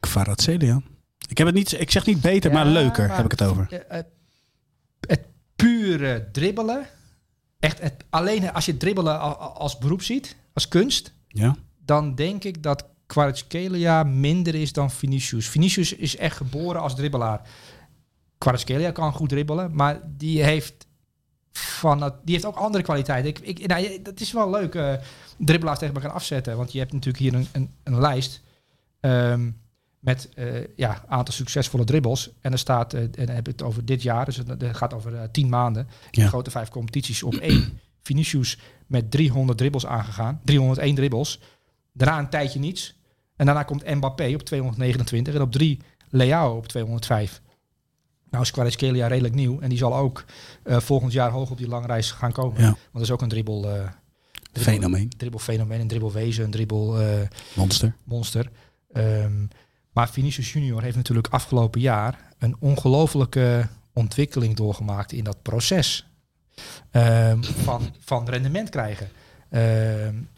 Kvaratskhelia. 0.00 0.82
Ik 1.28 1.38
heb 1.38 1.46
het 1.46 1.56
niet, 1.56 1.80
ik 1.80 1.90
zeg 1.90 2.06
niet 2.06 2.20
beter, 2.20 2.50
ja, 2.50 2.56
maar 2.56 2.66
leuker 2.66 3.06
maar 3.06 3.16
heb 3.16 3.24
ik 3.24 3.30
het 3.30 3.42
over. 3.42 3.66
Het, 3.88 4.06
het 5.00 5.26
pure 5.56 6.28
dribbelen, 6.32 6.86
echt 7.58 7.80
het, 7.80 8.04
alleen 8.10 8.52
als 8.52 8.66
je 8.66 8.76
dribbelen 8.76 9.38
als 9.54 9.78
beroep 9.78 10.02
ziet, 10.02 10.36
als 10.52 10.68
kunst, 10.68 11.12
ja. 11.28 11.56
dan 11.84 12.14
denk 12.14 12.44
ik 12.44 12.62
dat 12.62 12.84
Kvaratskhelia 13.06 14.02
minder 14.02 14.54
is 14.54 14.72
dan 14.72 14.90
Vinicius. 14.90 15.48
Vinicius 15.48 15.92
is 15.92 16.16
echt 16.16 16.36
geboren 16.36 16.80
als 16.80 16.94
dribbelaar. 16.96 17.48
Kvaratskhelia 18.38 18.90
kan 18.90 19.12
goed 19.12 19.28
dribbelen, 19.28 19.74
maar 19.74 20.00
die 20.04 20.42
heeft, 20.42 20.86
van 21.58 22.02
het, 22.02 22.14
die 22.24 22.34
heeft 22.34 22.46
ook 22.46 22.56
andere 22.56 22.84
kwaliteiten. 22.84 23.30
Ik, 23.30 23.38
ik, 23.38 23.66
nou, 23.66 24.02
dat 24.02 24.20
is 24.20 24.32
wel 24.32 24.50
leuk, 24.50 24.74
uh, 24.74 24.94
dribbelaars 25.38 25.78
tegen 25.78 25.94
elkaar 25.94 26.10
afzetten. 26.10 26.56
Want 26.56 26.72
je 26.72 26.78
hebt 26.78 26.92
natuurlijk 26.92 27.24
hier 27.24 27.34
een, 27.34 27.46
een, 27.52 27.70
een 27.82 28.00
lijst 28.00 28.42
um, 29.00 29.60
met 29.98 30.28
een 30.34 30.54
uh, 30.56 30.64
ja, 30.76 31.04
aantal 31.08 31.34
succesvolle 31.34 31.84
dribbles. 31.84 32.30
En 32.40 32.52
er 32.52 32.58
staat, 32.58 32.94
uh, 32.94 33.00
en 33.00 33.10
dan 33.12 33.28
heb 33.34 33.46
het 33.46 33.62
over 33.62 33.84
dit 33.84 34.02
jaar, 34.02 34.24
dus 34.24 34.36
het 34.36 34.64
gaat 34.72 34.94
over 34.94 35.30
tien 35.30 35.48
maanden. 35.48 35.82
In 35.86 35.90
Ja. 36.10 36.22
de 36.22 36.28
grote 36.28 36.50
vijf 36.50 36.68
competities 36.68 37.22
op 37.22 37.34
één 37.34 37.78
Vinicius 38.02 38.58
met 38.86 39.10
300 39.10 39.58
dribbles 39.58 39.86
aangegaan. 39.86 40.40
301 40.44 40.94
dribbles. 40.94 41.40
Daarna 41.92 42.18
een 42.18 42.30
tijdje 42.30 42.58
niets. 42.58 42.96
En 43.36 43.46
daarna 43.46 43.62
komt 43.62 43.94
Mbappé 43.94 44.34
op 44.34 44.42
229 44.42 45.34
en 45.34 45.40
op 45.40 45.52
3 45.52 45.80
Leao 46.10 46.56
op 46.56 46.66
205. 46.66 47.40
Nou 48.30 48.42
is 48.42 48.50
Kvaratskhelia 48.50 49.06
redelijk 49.06 49.34
nieuw 49.34 49.60
en 49.60 49.68
die 49.68 49.78
zal 49.78 49.96
ook 49.96 50.24
uh, 50.64 50.80
volgend 50.80 51.12
jaar 51.12 51.30
hoog 51.30 51.50
op 51.50 51.58
die 51.58 51.68
langreis 51.68 52.10
gaan 52.10 52.32
komen. 52.32 52.60
Ja. 52.60 52.66
Want 52.66 52.78
dat 52.92 53.02
is 53.02 53.10
ook 53.10 53.22
een 53.22 53.28
dribbel, 53.28 53.64
uh, 53.64 53.70
dribbel 54.52 54.72
Fenomeen. 54.74 55.08
dribbel 55.16 55.40
fenomeen, 55.40 55.80
een 55.80 55.88
dribbelwezen, 55.88 56.44
een 56.44 56.50
dribbel 56.50 57.00
uh, 57.00 57.08
Monster. 57.54 57.94
monster. 58.04 58.50
Um, 58.92 59.48
maar 59.92 60.10
Vinicius 60.10 60.52
Junior 60.52 60.82
heeft 60.82 60.96
natuurlijk 60.96 61.28
afgelopen 61.28 61.80
jaar 61.80 62.32
een 62.38 62.56
ongelofelijke 62.58 63.68
ontwikkeling 63.92 64.56
doorgemaakt 64.56 65.12
in 65.12 65.24
dat 65.24 65.42
proces 65.42 66.06
um, 66.92 67.44
van, 67.44 67.94
van 67.98 68.28
rendement 68.28 68.68
krijgen. 68.68 69.08
Um, 69.50 70.28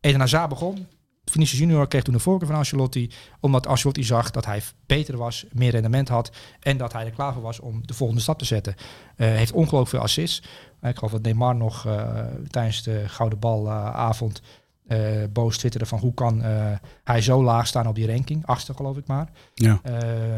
Eden 0.00 0.20
Hazard 0.20 0.48
begon. 0.48 0.86
Vinicius 1.24 1.60
Junior 1.60 1.88
kreeg 1.88 2.02
toen 2.02 2.14
de 2.14 2.20
voorkeur 2.20 2.48
van 2.48 2.56
Ancelotti, 2.56 3.10
omdat 3.40 3.66
Ancelotti 3.66 4.04
zag 4.04 4.30
dat 4.30 4.44
hij 4.46 4.62
beter 4.86 5.16
was, 5.16 5.46
meer 5.52 5.70
rendement 5.70 6.08
had 6.08 6.32
en 6.60 6.76
dat 6.76 6.92
hij 6.92 7.04
er 7.04 7.10
klaar 7.10 7.32
voor 7.32 7.42
was 7.42 7.60
om 7.60 7.86
de 7.86 7.94
volgende 7.94 8.22
stap 8.22 8.38
te 8.38 8.44
zetten. 8.44 8.74
Hij 9.16 9.30
uh, 9.30 9.36
heeft 9.36 9.52
ongelooflijk 9.52 9.90
veel 9.90 10.00
assists. 10.00 10.42
Uh, 10.80 10.90
ik 10.90 10.96
geloof 10.96 11.12
dat 11.12 11.22
Neymar 11.22 11.56
nog 11.56 11.86
uh, 11.86 12.08
tijdens 12.50 12.82
de 12.82 13.02
gouden 13.06 13.38
balavond 13.38 14.42
uh, 14.88 14.98
boos 15.32 15.58
twitterde 15.58 15.86
van 15.86 15.98
hoe 15.98 16.14
kan 16.14 16.42
hij 17.04 17.20
zo 17.20 17.42
laag 17.44 17.66
staan 17.66 17.86
op 17.86 17.94
die 17.94 18.06
ranking. 18.06 18.46
Achtste 18.46 18.74
geloof 18.74 18.96
ik 18.96 19.06
maar. 19.06 19.30
Ja. 19.54 19.80
Uh, 19.86 20.34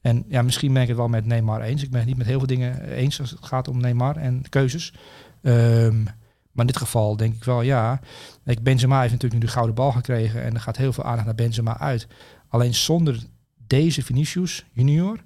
en 0.00 0.24
ja, 0.28 0.42
misschien 0.42 0.72
ben 0.72 0.82
ik 0.82 0.88
het 0.88 0.96
wel 0.96 1.08
met 1.08 1.26
Neymar 1.26 1.60
eens. 1.60 1.82
Ik 1.82 1.90
ben 1.90 1.98
het 1.98 2.08
niet 2.08 2.18
met 2.18 2.26
heel 2.26 2.38
veel 2.38 2.46
dingen 2.46 2.92
eens 2.92 3.20
als 3.20 3.30
het 3.30 3.44
gaat 3.44 3.68
om 3.68 3.80
Neymar 3.80 4.16
en 4.16 4.42
keuzes. 4.48 4.94
Um, 5.42 6.06
maar 6.52 6.66
in 6.66 6.72
dit 6.72 6.76
geval 6.76 7.16
denk 7.16 7.34
ik 7.34 7.44
wel, 7.44 7.62
ja. 7.62 8.00
Ik, 8.44 8.62
Benzema 8.62 9.00
heeft 9.00 9.12
natuurlijk 9.12 9.40
nu 9.40 9.46
de 9.46 9.52
gouden 9.52 9.74
bal 9.74 9.92
gekregen 9.92 10.42
en 10.42 10.54
er 10.54 10.60
gaat 10.60 10.76
heel 10.76 10.92
veel 10.92 11.04
aandacht 11.04 11.26
naar 11.26 11.34
Benzema 11.34 11.78
uit. 11.78 12.06
Alleen 12.48 12.74
zonder 12.74 13.22
deze 13.66 14.02
Vinicius 14.02 14.64
junior 14.72 15.18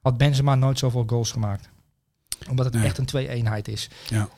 had 0.00 0.16
Benzema 0.16 0.54
nooit 0.54 0.78
zoveel 0.78 1.04
goals 1.06 1.32
gemaakt. 1.32 1.68
Omdat 2.50 2.64
het 2.64 2.74
nee. 2.74 2.84
echt 2.84 2.98
een 2.98 3.04
twee-eenheid 3.04 3.68
is. 3.68 3.90
Ja. 4.08 4.28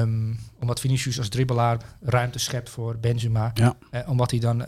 Um, 0.00 0.38
omdat 0.60 0.80
Vinicius 0.80 1.18
als 1.18 1.28
dribbelaar 1.28 1.78
ruimte 2.00 2.38
schept 2.38 2.70
voor 2.70 2.98
Benzema. 2.98 3.50
Ja. 3.54 3.76
Uh, 3.90 4.08
omdat 4.08 4.30
hij 4.30 4.40
dan 4.40 4.60
uh, 4.60 4.66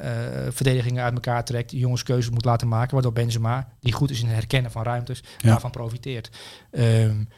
verdedigingen 0.50 1.04
uit 1.04 1.14
elkaar 1.14 1.44
trekt, 1.44 1.70
jongens 1.70 2.02
keuzes 2.02 2.30
moet 2.30 2.44
laten 2.44 2.68
maken. 2.68 2.92
Waardoor 2.92 3.12
Benzema, 3.12 3.68
die 3.80 3.92
goed 3.92 4.10
is 4.10 4.20
in 4.20 4.26
het 4.26 4.34
herkennen 4.34 4.70
van 4.70 4.82
ruimtes, 4.82 5.22
ja. 5.38 5.48
daarvan 5.48 5.70
profiteert. 5.70 6.30
Um, 6.70 7.28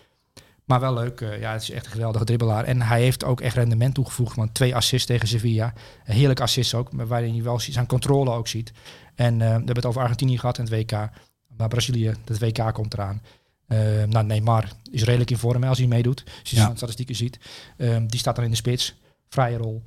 maar 0.65 0.81
wel 0.81 0.95
leuk. 0.95 1.21
Uh, 1.21 1.41
ja, 1.41 1.53
het 1.53 1.63
is 1.63 1.71
echt 1.71 1.87
een 1.87 1.93
geweldige 1.93 2.25
dribbelaar. 2.25 2.65
En 2.65 2.83
hij 2.83 3.01
heeft 3.01 3.25
ook 3.25 3.41
echt 3.41 3.57
rendement 3.57 3.95
toegevoegd. 3.95 4.37
Want 4.37 4.55
twee 4.55 4.75
assists 4.75 5.07
tegen 5.07 5.29
Sevilla. 5.29 5.73
Heerlijk 6.05 6.41
assist 6.41 6.75
ook. 6.75 6.89
Waarin 6.93 7.35
je 7.35 7.43
wel 7.43 7.61
zijn 7.61 7.87
controle 7.87 8.31
ook 8.31 8.49
ziet. 8.49 8.73
En 9.15 9.35
uh, 9.35 9.39
we 9.41 9.45
hebben 9.45 9.77
het 9.77 9.87
over 9.87 10.01
Argentinië 10.01 10.39
gehad 10.39 10.59
en 10.59 10.65
het 10.65 10.73
WK. 10.73 11.11
Maar 11.57 11.69
Brazilië, 11.69 12.15
het 12.25 12.39
WK 12.39 12.73
komt 12.73 12.93
eraan. 12.93 13.23
Uh, 13.69 13.79
nou, 14.05 14.27
Neymar 14.27 14.69
is 14.91 15.05
redelijk 15.05 15.31
in 15.31 15.39
vorm 15.39 15.65
als 15.65 15.79
hij 15.79 15.87
meedoet. 15.87 16.25
Als 16.41 16.51
je 16.51 16.57
ja. 16.57 16.75
statistieken 16.75 17.15
ziet. 17.15 17.39
Um, 17.77 18.07
die 18.07 18.19
staat 18.19 18.35
dan 18.37 18.45
in 18.45 18.51
de 18.51 18.57
spits. 18.57 18.95
Vrije 19.29 19.57
rol. 19.57 19.83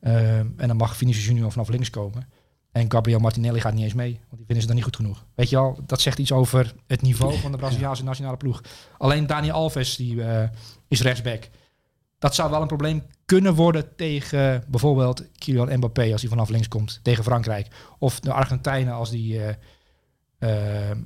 Um, 0.00 0.54
en 0.56 0.68
dan 0.68 0.76
mag 0.76 0.96
Vinicius 0.96 1.26
Junior 1.26 1.50
vanaf 1.50 1.68
links 1.68 1.90
komen. 1.90 2.28
En 2.72 2.92
Gabriel 2.92 3.18
Martinelli 3.18 3.60
gaat 3.60 3.74
niet 3.74 3.84
eens 3.84 3.94
mee. 3.94 4.12
Want 4.12 4.36
die 4.36 4.46
vinden 4.46 4.60
ze 4.60 4.66
dan 4.66 4.74
niet 4.74 4.84
goed 4.84 4.96
genoeg. 4.96 5.24
Weet 5.34 5.50
je 5.50 5.56
al, 5.56 5.78
dat 5.86 6.00
zegt 6.00 6.18
iets 6.18 6.32
over 6.32 6.74
het 6.86 7.02
niveau 7.02 7.38
van 7.38 7.52
de 7.52 7.58
Braziliaanse 7.58 8.04
nationale 8.04 8.36
ploeg. 8.36 8.62
Alleen 8.98 9.26
Daniel 9.26 9.54
Alves 9.54 9.96
die, 9.96 10.14
uh, 10.14 10.42
is 10.88 11.02
rechtsback. 11.02 11.48
Dat 12.18 12.34
zou 12.34 12.50
wel 12.50 12.60
een 12.60 12.66
probleem 12.66 13.02
kunnen 13.24 13.54
worden 13.54 13.96
tegen 13.96 14.64
bijvoorbeeld 14.68 15.24
Kylian 15.38 15.76
Mbappé 15.76 16.12
als 16.12 16.20
hij 16.20 16.30
vanaf 16.30 16.48
links 16.48 16.68
komt 16.68 17.00
tegen 17.02 17.24
Frankrijk. 17.24 17.68
Of 17.98 18.20
de 18.20 18.32
Argentijnen 18.32 18.94
als 18.94 19.10
die 19.10 19.34
uh, 19.34 19.44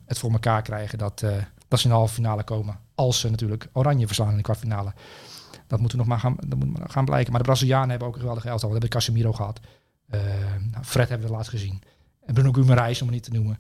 het 0.04 0.18
voor 0.18 0.32
elkaar 0.32 0.62
krijgen 0.62 0.98
dat, 0.98 1.24
dat 1.68 1.78
ze 1.78 1.84
in 1.84 1.90
de 1.90 1.96
halve 1.96 2.14
finale 2.14 2.42
komen. 2.42 2.78
Als 2.94 3.20
ze 3.20 3.30
natuurlijk 3.30 3.68
Oranje 3.72 4.06
verslaan 4.06 4.30
in 4.30 4.36
de 4.36 4.42
kwartfinale. 4.42 4.92
Dat 5.66 5.80
moeten 5.80 5.98
we 5.98 6.04
nog 6.04 6.12
maar 6.12 6.20
gaan, 6.20 6.36
dat 6.46 6.58
moet 6.58 6.78
maar 6.78 6.90
gaan 6.90 7.04
blijken. 7.04 7.30
Maar 7.30 7.40
de 7.40 7.46
Brazilianen 7.46 7.90
hebben 7.90 8.08
ook 8.08 8.14
een 8.14 8.20
geweldige 8.20 8.48
elftal. 8.48 8.68
We 8.68 8.74
hebben 8.74 8.98
Casemiro 8.98 9.32
gehad. 9.32 9.60
Uh, 10.14 10.20
nou, 10.70 10.84
Fred 10.84 11.08
hebben 11.08 11.28
we 11.28 11.34
laatst 11.34 11.50
gezien. 11.50 11.82
En 12.24 12.34
Bruno 12.34 12.52
Guimaraes, 12.52 13.00
om 13.00 13.06
het 13.06 13.16
niet 13.16 13.24
te 13.24 13.32
noemen. 13.32 13.58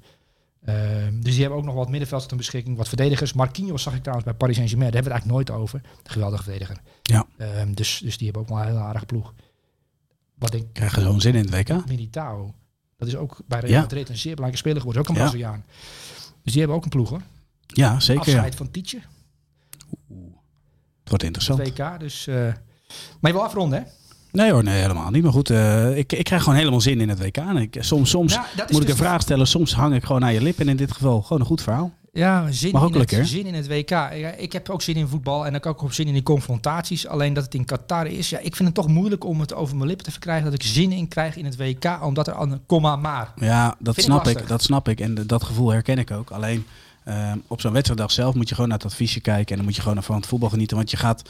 Uh, 0.68 0.74
dus 1.20 1.32
die 1.32 1.40
hebben 1.40 1.58
ook 1.58 1.64
nog 1.64 1.74
wat 1.74 1.88
middenvelders 1.88 2.28
ter 2.28 2.36
beschikking. 2.36 2.76
Wat 2.76 2.88
verdedigers. 2.88 3.32
Marquinhos 3.32 3.82
zag 3.82 3.94
ik 3.94 4.00
trouwens 4.00 4.26
bij 4.28 4.36
Paris 4.36 4.56
Saint-Germain. 4.56 4.92
Daar 4.92 5.02
hebben 5.02 5.20
we 5.20 5.26
het 5.26 5.28
eigenlijk 5.28 5.54
nooit 5.54 5.82
over. 5.84 6.02
De 6.02 6.10
geweldige 6.10 6.42
verdediger. 6.42 6.80
Ja. 7.02 7.26
Uh, 7.38 7.48
dus, 7.74 8.00
dus 8.04 8.16
die 8.16 8.24
hebben 8.24 8.42
ook 8.42 8.48
wel 8.48 8.58
een 8.58 8.66
hele 8.66 8.78
aardige 8.78 9.06
ploeg. 9.06 9.34
Wat 10.34 10.54
ik, 10.54 10.66
Krijgen 10.72 11.02
zo'n 11.02 11.20
zin 11.20 11.34
in 11.34 11.44
het 11.44 11.68
WK? 11.68 11.86
Militao. 11.86 12.54
Dat 12.96 13.08
is 13.08 13.16
ook 13.16 13.40
bij 13.46 13.60
Real 13.60 13.80
Madrid 13.80 14.06
ja. 14.06 14.12
een 14.12 14.18
zeer 14.18 14.34
belangrijke 14.34 14.56
speler 14.56 14.78
geworden. 14.78 15.02
Ook 15.02 15.08
een 15.08 15.14
Braziliaan. 15.14 15.64
Ja. 15.66 15.74
Dus 16.42 16.52
die 16.52 16.58
hebben 16.58 16.76
ook 16.76 16.84
een 16.84 16.90
ploeg 16.90 17.08
hoor. 17.08 17.22
Ja, 17.66 18.00
zeker. 18.00 18.22
Afscheid 18.22 18.52
ja. 18.52 18.58
van 18.58 18.70
Tietje. 18.70 19.00
Oeh. 20.10 20.34
Het 21.00 21.08
wordt 21.08 21.24
interessant. 21.24 21.58
Het 21.58 21.78
WK, 21.78 22.00
dus... 22.00 22.26
Uh, 22.26 22.36
maar 23.20 23.30
je 23.30 23.32
wil 23.32 23.44
afronden 23.44 23.78
hè? 23.78 23.90
Nee 24.36 24.52
hoor, 24.52 24.64
nee, 24.64 24.80
helemaal 24.80 25.10
niet. 25.10 25.22
Maar 25.22 25.32
goed, 25.32 25.50
uh, 25.50 25.96
ik, 25.96 26.12
ik 26.12 26.24
krijg 26.24 26.42
gewoon 26.42 26.58
helemaal 26.58 26.80
zin 26.80 27.00
in 27.00 27.08
het 27.08 27.18
WK. 27.18 27.36
En 27.36 27.56
ik, 27.56 27.76
soms 27.80 28.10
soms 28.10 28.32
ja, 28.32 28.46
moet 28.56 28.68
dus 28.68 28.78
ik 28.78 28.88
een 28.88 28.96
vraag 28.96 29.20
stellen, 29.20 29.46
soms 29.46 29.74
hang 29.74 29.94
ik 29.94 30.04
gewoon 30.04 30.24
aan 30.24 30.32
je 30.32 30.42
lip. 30.42 30.60
En 30.60 30.68
in 30.68 30.76
dit 30.76 30.92
geval 30.92 31.22
gewoon 31.22 31.40
een 31.40 31.46
goed 31.46 31.62
verhaal. 31.62 31.92
Ja, 32.12 32.50
zin, 32.50 32.72
in, 32.72 32.96
lekker. 32.96 33.18
het, 33.18 33.28
zin 33.28 33.46
in 33.46 33.54
het 33.54 33.68
WK. 33.68 33.90
Ja, 33.90 34.12
ik 34.36 34.52
heb 34.52 34.70
ook 34.70 34.82
zin 34.82 34.94
in 34.94 35.08
voetbal 35.08 35.46
en 35.46 35.54
ik 35.54 35.66
ook 35.66 35.92
zin 35.92 36.06
in 36.06 36.12
die 36.12 36.22
confrontaties. 36.22 37.06
Alleen 37.06 37.32
dat 37.34 37.44
het 37.44 37.54
in 37.54 37.64
Qatar 37.64 38.06
is, 38.06 38.30
ja, 38.30 38.38
ik 38.38 38.56
vind 38.56 38.68
het 38.68 38.74
toch 38.74 38.88
moeilijk 38.88 39.24
om 39.24 39.40
het 39.40 39.54
over 39.54 39.76
mijn 39.76 39.88
lippen 39.88 40.04
te 40.04 40.10
verkrijgen 40.10 40.44
dat 40.44 40.54
ik 40.54 40.62
zin 40.62 40.92
in 40.92 41.08
krijg 41.08 41.36
in 41.36 41.44
het 41.44 41.56
WK, 41.56 41.98
omdat 42.02 42.26
er 42.26 42.34
al 42.34 42.52
een 42.52 42.66
komma 42.66 42.96
maar. 42.96 43.32
Ja, 43.36 43.74
dat 43.78 43.94
Vind 43.94 44.06
snap 44.06 44.26
ik 44.26 44.40
ik, 44.40 44.48
dat 44.48 44.62
snap 44.62 44.88
ik. 44.88 45.00
En 45.00 45.14
de, 45.14 45.26
dat 45.26 45.44
gevoel 45.44 45.70
herken 45.70 45.98
ik 45.98 46.10
ook. 46.10 46.30
Alleen 46.30 46.66
uh, 47.08 47.32
op 47.46 47.60
zo'n 47.60 47.72
wedstrijddag 47.72 48.10
zelf 48.10 48.34
moet 48.34 48.48
je 48.48 48.54
gewoon 48.54 48.70
naar 48.70 48.78
het 48.78 48.86
adviesje 48.86 49.20
kijken 49.20 49.50
en 49.50 49.56
dan 49.56 49.64
moet 49.64 49.76
je 49.76 49.82
gewoon 49.82 50.02
van 50.02 50.16
het 50.16 50.26
voetbal 50.26 50.48
genieten. 50.48 50.76
Want 50.76 50.90
je 50.90 50.96
gaat 50.96 51.22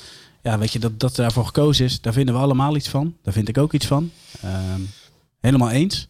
ja, 0.46 0.58
weet 0.58 0.72
je, 0.72 0.78
dat, 0.78 1.00
dat 1.00 1.16
daarvoor 1.16 1.44
gekozen 1.46 1.84
is, 1.84 2.00
daar 2.00 2.12
vinden 2.12 2.34
we 2.34 2.40
allemaal 2.40 2.76
iets 2.76 2.88
van. 2.88 3.16
Daar 3.22 3.32
vind 3.32 3.48
ik 3.48 3.58
ook 3.58 3.72
iets 3.72 3.86
van. 3.86 4.10
Um, 4.44 4.88
helemaal 5.40 5.70
eens. 5.70 6.08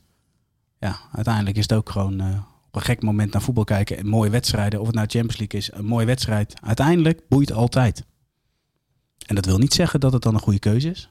Ja, 0.79 0.99
uiteindelijk 1.13 1.57
is 1.57 1.63
het 1.63 1.73
ook 1.73 1.91
gewoon 1.91 2.23
uh, 2.23 2.39
op 2.67 2.75
een 2.75 2.81
gek 2.81 3.03
moment 3.03 3.33
naar 3.33 3.43
voetbal 3.43 3.65
kijken. 3.65 3.97
En 3.99 4.07
mooie 4.07 4.31
wedstrijden, 4.31 4.81
of 4.81 4.87
het 4.87 4.95
nou 4.95 5.09
Champions 5.09 5.39
League 5.39 5.61
is, 5.61 5.71
een 5.73 5.85
mooie 5.85 6.07
wedstrijd. 6.07 6.55
Uiteindelijk 6.63 7.29
boeit 7.29 7.53
altijd. 7.53 8.05
En 9.27 9.35
dat 9.35 9.45
wil 9.45 9.59
niet 9.59 9.75
zeggen 9.75 10.01
dat 10.01 10.13
het 10.13 10.23
dan 10.23 10.35
een 10.35 10.41
goede 10.41 10.59
keuze 10.59 10.91
is. 10.91 11.11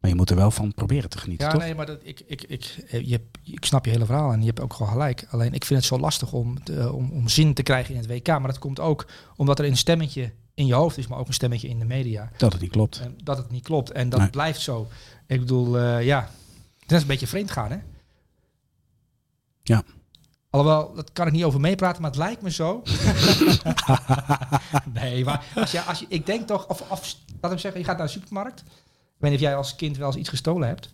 Maar 0.00 0.10
je 0.10 0.16
moet 0.16 0.30
er 0.30 0.36
wel 0.36 0.50
van 0.50 0.74
proberen 0.74 1.10
te 1.10 1.18
genieten, 1.18 1.46
ja, 1.46 1.52
toch? 1.52 1.62
nee, 1.62 1.74
maar 1.74 1.86
dat, 1.86 2.00
ik, 2.02 2.22
ik, 2.26 2.42
ik, 2.42 2.62
je, 2.88 3.20
ik 3.44 3.64
snap 3.64 3.84
je 3.84 3.90
hele 3.90 4.06
verhaal 4.06 4.32
en 4.32 4.40
je 4.40 4.46
hebt 4.46 4.60
ook 4.60 4.72
gewoon 4.72 4.92
gelijk. 4.92 5.26
Alleen 5.30 5.52
ik 5.52 5.64
vind 5.64 5.78
het 5.78 5.88
zo 5.88 5.98
lastig 5.98 6.32
om, 6.32 6.62
te, 6.62 6.92
om, 6.92 7.10
om 7.10 7.28
zin 7.28 7.54
te 7.54 7.62
krijgen 7.62 7.94
in 7.94 8.00
het 8.00 8.10
WK. 8.10 8.26
Maar 8.26 8.46
dat 8.46 8.58
komt 8.58 8.80
ook 8.80 9.06
omdat 9.36 9.58
er 9.58 9.64
een 9.64 9.76
stemmetje 9.76 10.32
in 10.56 10.66
je 10.66 10.74
hoofd 10.74 10.98
is, 10.98 11.06
maar 11.06 11.18
ook 11.18 11.26
een 11.26 11.34
stemmetje 11.34 11.68
in 11.68 11.78
de 11.78 11.84
media. 11.84 12.30
Dat 12.36 12.52
het 12.52 12.62
niet 12.62 12.70
klopt. 12.70 12.98
En 13.00 13.16
dat 13.22 13.36
het 13.36 13.50
niet 13.50 13.64
klopt. 13.64 13.90
En 13.90 14.08
dat 14.08 14.20
Nee. 14.20 14.30
blijft 14.30 14.60
zo. 14.60 14.88
Ik 15.26 15.40
bedoel, 15.40 15.78
uh, 15.78 16.04
ja, 16.04 16.28
het 16.80 16.92
is 16.92 17.00
een 17.00 17.06
beetje 17.06 17.26
vreemd 17.26 17.50
gaan, 17.50 17.70
hè? 17.70 17.78
Ja. 19.62 19.82
Alhoewel, 20.50 20.94
dat 20.94 21.12
kan 21.12 21.26
ik 21.26 21.32
niet 21.32 21.44
over 21.44 21.60
meepraten, 21.60 22.02
maar 22.02 22.10
het 22.10 22.18
lijkt 22.20 22.42
me 22.42 22.50
zo. 22.50 22.82
nee, 25.00 25.24
maar 25.24 25.44
als 25.54 25.70
je, 25.70 25.82
als 25.82 25.98
je, 25.98 26.06
ik 26.08 26.26
denk 26.26 26.46
toch, 26.46 26.66
of, 26.68 26.90
of 26.90 27.16
laat 27.40 27.50
hem 27.50 27.60
zeggen, 27.60 27.80
je 27.80 27.86
gaat 27.86 27.96
naar 27.98 28.06
de 28.06 28.12
supermarkt. 28.12 28.60
Ik 28.60 28.66
weet 29.22 29.30
niet 29.30 29.40
of 29.40 29.46
jij 29.46 29.56
als 29.56 29.76
kind 29.76 29.96
wel 29.96 30.06
eens 30.06 30.16
iets 30.16 30.28
gestolen 30.28 30.68
hebt. 30.68 30.92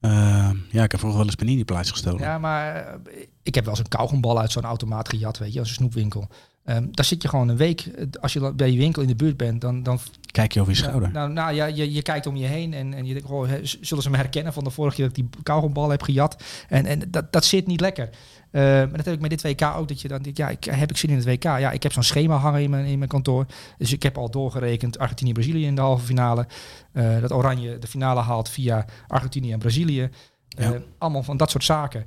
Uh, 0.00 0.50
ja, 0.70 0.82
ik 0.82 0.90
heb 0.90 1.00
vroeger 1.00 1.18
wel 1.18 1.26
eens 1.26 1.34
panini 1.34 1.64
plaats 1.64 1.90
gestolen. 1.90 2.20
Ja, 2.20 2.38
maar 2.38 2.96
uh, 3.06 3.22
ik 3.42 3.54
heb 3.54 3.64
wel 3.64 3.72
eens 3.74 3.82
een 3.82 3.88
kauwgombal 3.88 4.40
uit 4.40 4.52
zo'n 4.52 4.64
automaat 4.64 5.08
gejat, 5.08 5.38
weet 5.38 5.52
je, 5.52 5.58
als 5.58 5.68
een 5.68 5.74
snoepwinkel. 5.74 6.28
Um, 6.66 6.88
daar 6.90 7.04
zit 7.04 7.22
je 7.22 7.28
gewoon 7.28 7.48
een 7.48 7.56
week, 7.56 7.90
als 8.20 8.32
je 8.32 8.52
bij 8.52 8.70
je 8.70 8.78
winkel 8.78 9.02
in 9.02 9.08
de 9.08 9.16
buurt 9.16 9.36
bent, 9.36 9.60
dan... 9.60 9.82
dan 9.82 9.98
Kijk 10.30 10.52
je 10.52 10.60
over 10.60 10.72
je 10.72 10.78
schouder. 10.78 11.10
Nou, 11.10 11.32
nou 11.32 11.54
ja, 11.54 11.66
je, 11.66 11.92
je 11.92 12.02
kijkt 12.02 12.26
om 12.26 12.36
je 12.36 12.46
heen 12.46 12.74
en, 12.74 12.94
en 12.94 13.06
je 13.06 13.12
denkt, 13.12 13.28
oh, 13.28 13.48
zullen 13.80 14.02
ze 14.02 14.10
me 14.10 14.16
herkennen 14.16 14.52
van 14.52 14.64
de 14.64 14.70
vorige 14.70 14.96
keer 14.96 15.08
dat 15.08 15.16
ik 15.16 15.30
die 15.30 15.42
kauwgombal 15.42 15.90
heb 15.90 16.02
gejat? 16.02 16.42
En, 16.68 16.86
en 16.86 17.02
dat, 17.08 17.32
dat 17.32 17.44
zit 17.44 17.66
niet 17.66 17.80
lekker. 17.80 18.08
Uh, 18.50 18.62
maar 18.62 18.96
dat 18.96 19.04
heb 19.04 19.14
ik 19.14 19.20
met 19.20 19.30
dit 19.30 19.42
WK 19.42 19.62
ook, 19.62 19.88
dat 19.88 20.00
je 20.00 20.08
dan 20.08 20.22
denkt, 20.22 20.38
ja, 20.38 20.48
ik, 20.48 20.64
heb 20.64 20.90
ik 20.90 20.96
zin 20.96 21.10
in 21.10 21.16
het 21.16 21.24
WK? 21.24 21.42
Ja, 21.42 21.70
ik 21.70 21.82
heb 21.82 21.92
zo'n 21.92 22.02
schema 22.02 22.36
hangen 22.36 22.62
in 22.62 22.70
mijn, 22.70 22.84
in 22.84 22.98
mijn 22.98 23.10
kantoor. 23.10 23.46
Dus 23.78 23.92
ik 23.92 24.02
heb 24.02 24.18
al 24.18 24.30
doorgerekend 24.30 24.98
Argentinië-Brazilië 24.98 25.66
in 25.66 25.74
de 25.74 25.80
halve 25.80 26.04
finale. 26.04 26.46
Uh, 26.92 27.20
dat 27.20 27.32
Oranje 27.32 27.78
de 27.78 27.86
finale 27.86 28.20
haalt 28.20 28.48
via 28.48 28.84
Argentinië 29.06 29.52
en 29.52 29.58
Brazilië. 29.58 30.10
Ja. 30.48 30.72
Uh, 30.72 30.78
allemaal 30.98 31.22
van 31.22 31.36
dat 31.36 31.50
soort 31.50 31.64
zaken. 31.64 32.04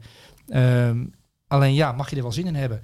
Um, 0.47 1.13
alleen 1.47 1.73
ja, 1.73 1.91
mag 1.91 2.09
je 2.09 2.15
er 2.15 2.21
wel 2.21 2.31
zin 2.31 2.47
in 2.47 2.55
hebben? 2.55 2.81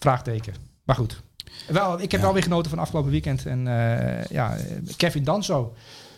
Vraagteken. 0.00 0.54
Maar 0.84 0.96
goed. 0.96 1.22
Wel, 1.68 1.94
ik 1.94 2.10
heb 2.10 2.20
ja. 2.20 2.26
wel 2.26 2.32
weer 2.32 2.42
genoten 2.42 2.70
van 2.70 2.78
afgelopen 2.78 3.10
weekend. 3.10 3.46
En 3.46 3.66
uh, 3.66 4.24
ja, 4.24 4.56
Kevin 4.96 5.24
Danso. 5.24 5.74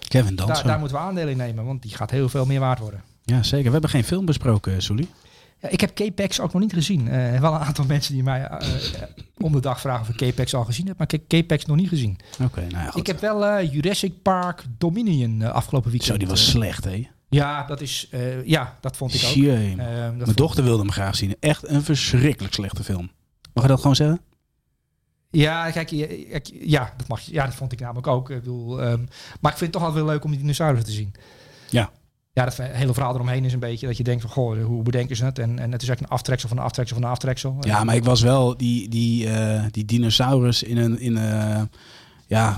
Kevin 0.09 0.37
Danso. 0.37 0.63
Da 0.63 0.69
daar 0.69 0.79
moeten 0.79 0.97
we 0.97 1.03
aandelen 1.03 1.31
in 1.31 1.37
nemen, 1.37 1.65
want 1.65 1.83
die 1.83 1.95
gaat 1.95 2.11
heel 2.11 2.29
veel 2.29 2.47
meer 2.47 2.61
waard 2.61 2.79
worden. 2.79 3.03
Ja, 3.25 3.43
zeker. 3.43 3.67
We 3.67 3.73
hebben 3.73 3.91
geen 3.91 4.05
film 4.05 4.25
besproken, 4.25 4.83
Soelie. 4.83 5.09
Ja, 5.59 5.69
ik 5.69 5.81
heb 5.81 5.95
K-Pax 5.95 6.41
ook 6.41 6.53
nog 6.53 6.63
niet 6.63 6.73
gezien. 6.73 7.07
Uh, 7.07 7.41
wel 7.41 7.55
een 7.55 7.61
aantal 7.61 7.85
mensen 7.85 8.15
die 8.15 8.23
mij 8.23 8.41
uh, 8.51 8.69
om 9.39 9.53
de 9.53 9.61
dag 9.61 9.81
vragen 9.81 10.01
of 10.01 10.21
ik 10.21 10.33
K-Pax 10.33 10.55
al 10.55 10.65
gezien 10.65 10.87
heb. 10.87 10.99
Maar 10.99 11.13
ik 11.13 11.21
heb 11.29 11.43
K-Pax 11.43 11.65
nog 11.65 11.77
niet 11.77 11.89
gezien. 11.89 12.19
Oké, 12.43 12.61
nou 12.61 12.85
ja, 12.85 12.91
goed. 12.91 13.01
Ik 13.01 13.07
heb 13.07 13.21
wel 13.21 13.61
uh, 13.61 13.73
Jurassic 13.73 14.23
Park 14.23 14.65
Dominion 14.79 15.43
afgelopen 15.43 15.91
weekend. 15.91 16.13
Zo, 16.13 16.19
die 16.19 16.29
was 16.29 16.51
slecht, 16.51 16.85
hè? 16.85 17.09
Ja, 17.29 17.65
dat 17.65 17.81
is... 17.81 18.09
ja, 18.45 18.77
dat 18.81 18.97
vond 18.97 19.15
ik 19.15 19.25
ook. 19.25 19.35
Jee, 19.35 19.77
Mijn 19.77 20.33
dochter 20.35 20.65
wilde 20.65 20.83
hem 20.83 20.93
graag 20.93 21.17
zien. 21.17 21.37
Echt 21.41 21.69
een 21.69 21.83
verschrikkelijk 21.83 22.55
slechte 22.55 22.85
film. 22.85 23.11
Mag 23.53 23.65
je 23.65 23.71
dat 23.71 23.81
gewoon 23.81 23.97
zeggen? 23.97 24.21
Ja, 25.31 25.71
kijk, 25.71 25.91
ja, 26.61 26.93
dat 26.97 27.09
mag. 27.09 27.21
Ja, 27.21 27.45
dat 27.45 27.55
vond 27.55 27.73
ik 27.73 27.81
namelijk 27.81 28.07
ook. 28.07 28.31
Ik 28.31 28.39
bedoel, 28.39 28.83
um, 28.83 29.09
maar 29.41 29.53
ik 29.53 29.59
vind 29.59 29.61
het 29.61 29.73
toch 29.73 29.83
wel 29.83 30.05
wel 30.05 30.13
leuk 30.13 30.25
om 30.25 30.31
die 30.31 30.41
dinosaurussen 30.41 30.89
te 30.89 30.95
zien. 30.95 31.15
Ja. 31.71 31.91
Ja, 32.35 32.45
dat 32.45 32.57
hele 32.57 32.93
verhaal 32.93 33.15
eromheen 33.15 33.45
is 33.45 33.53
een 33.53 33.59
beetje 33.59 33.87
dat 33.87 33.97
je 33.97 34.03
denkt 34.03 34.23
van, 34.23 34.31
goh, 34.31 34.65
hoe 34.65 34.83
bedenken 34.83 35.17
ze 35.17 35.25
het? 35.25 35.39
En, 35.39 35.59
en 35.59 35.73
het 35.73 35.83
is 35.83 35.89
eigenlijk 35.89 36.01
een 36.01 36.17
aftreksel 36.19 36.49
van 36.49 36.59
een 36.59 36.65
aftreksel 36.65 36.97
van 36.97 37.05
een 37.05 37.13
aftreksel. 37.13 37.57
Ja, 37.61 37.85
maar 37.85 37.95
ik 37.95 38.05
was 38.05 38.21
wel 38.21 38.57
die, 38.57 38.89
die, 38.89 39.27
uh, 39.27 39.65
die 39.71 39.85
dinosaurus 39.85 40.63
in 40.63 40.77
een... 40.77 41.01
In, 41.01 41.17
uh, 41.17 41.61
ja, 42.27 42.57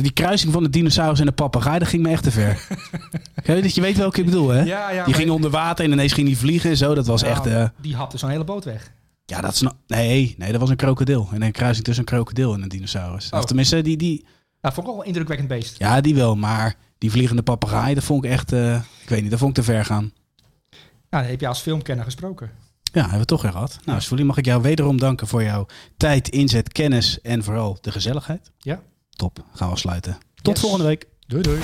die 0.00 0.12
kruising 0.12 0.52
van 0.52 0.62
de 0.62 0.70
dinosaurus 0.70 1.20
en 1.20 1.26
de 1.26 1.32
papegaai, 1.32 1.78
dat 1.78 1.88
ging 1.88 2.02
me 2.02 2.10
echt 2.10 2.22
te 2.22 2.30
ver. 2.30 2.66
dat 3.62 3.74
je 3.74 3.80
weet 3.80 3.96
welke 3.96 4.20
ik 4.20 4.24
bedoel, 4.24 4.48
hè? 4.48 4.62
Ja, 4.62 4.90
ja, 4.90 5.04
die 5.04 5.14
ging 5.14 5.30
onder 5.30 5.50
water 5.50 5.84
en 5.84 5.92
ineens 5.92 6.12
ging 6.12 6.26
die 6.26 6.38
vliegen 6.38 6.70
en 6.70 6.76
zo. 6.76 6.94
Dat 6.94 7.06
was 7.06 7.22
echt... 7.22 7.46
Uh, 7.46 7.68
die 7.80 7.96
hapte 7.96 8.18
zo'n 8.18 8.30
hele 8.30 8.44
boot 8.44 8.64
weg. 8.64 8.92
Ja, 9.26 9.40
dat 9.40 9.52
is 9.52 9.62
nee, 9.86 10.34
nee, 10.38 10.52
dat 10.52 10.60
was 10.60 10.70
een 10.70 10.76
krokodil. 10.76 11.28
En 11.32 11.42
een 11.42 11.52
kruising 11.52 11.84
tussen 11.84 12.04
een 12.04 12.10
krokodil 12.10 12.54
en 12.54 12.62
een 12.62 12.68
dinosaurus. 12.68 13.30
Oh. 13.30 13.38
Of 13.38 13.44
tenminste, 13.44 13.82
die... 13.82 13.96
die... 13.96 14.26
Ja, 14.60 14.72
vond 14.72 14.86
ik 14.86 14.92
wel 14.92 15.02
een 15.02 15.08
indrukwekkend 15.08 15.48
beest. 15.48 15.78
Ja, 15.78 16.00
die 16.00 16.14
wel. 16.14 16.36
Maar 16.36 16.76
die 16.98 17.10
vliegende 17.10 17.42
papegaai, 17.42 17.94
dat 17.94 18.04
vond 18.04 18.24
ik 18.24 18.30
echt... 18.30 18.52
Uh, 18.52 18.74
ik 19.02 19.08
weet 19.08 19.22
niet, 19.22 19.30
dat 19.30 19.38
vond 19.38 19.58
ik 19.58 19.64
te 19.64 19.72
ver 19.72 19.84
gaan. 19.84 20.12
Ja, 21.10 21.20
dan 21.20 21.30
heb 21.30 21.40
je 21.40 21.48
als 21.48 21.60
filmkenner 21.60 22.04
gesproken. 22.04 22.50
Ja, 22.82 23.00
hebben 23.00 23.20
we 23.20 23.24
toch 23.24 23.42
weer 23.42 23.52
gehad. 23.52 23.78
Nou, 23.84 24.00
Soelie, 24.00 24.24
mag 24.24 24.36
ik 24.36 24.44
jou 24.44 24.62
wederom 24.62 24.98
danken 24.98 25.26
voor 25.26 25.42
jouw 25.42 25.66
tijd, 25.96 26.28
inzet, 26.28 26.72
kennis 26.72 27.20
en 27.20 27.44
vooral 27.44 27.78
de 27.80 27.92
gezelligheid. 27.92 28.50
Ja. 28.58 28.82
Top, 29.10 29.44
gaan 29.52 29.70
we 29.70 29.78
sluiten. 29.78 30.18
Tot 30.42 30.58
volgende 30.58 30.84
week. 30.84 31.06
Doei 31.26 31.42
doei. 31.42 31.60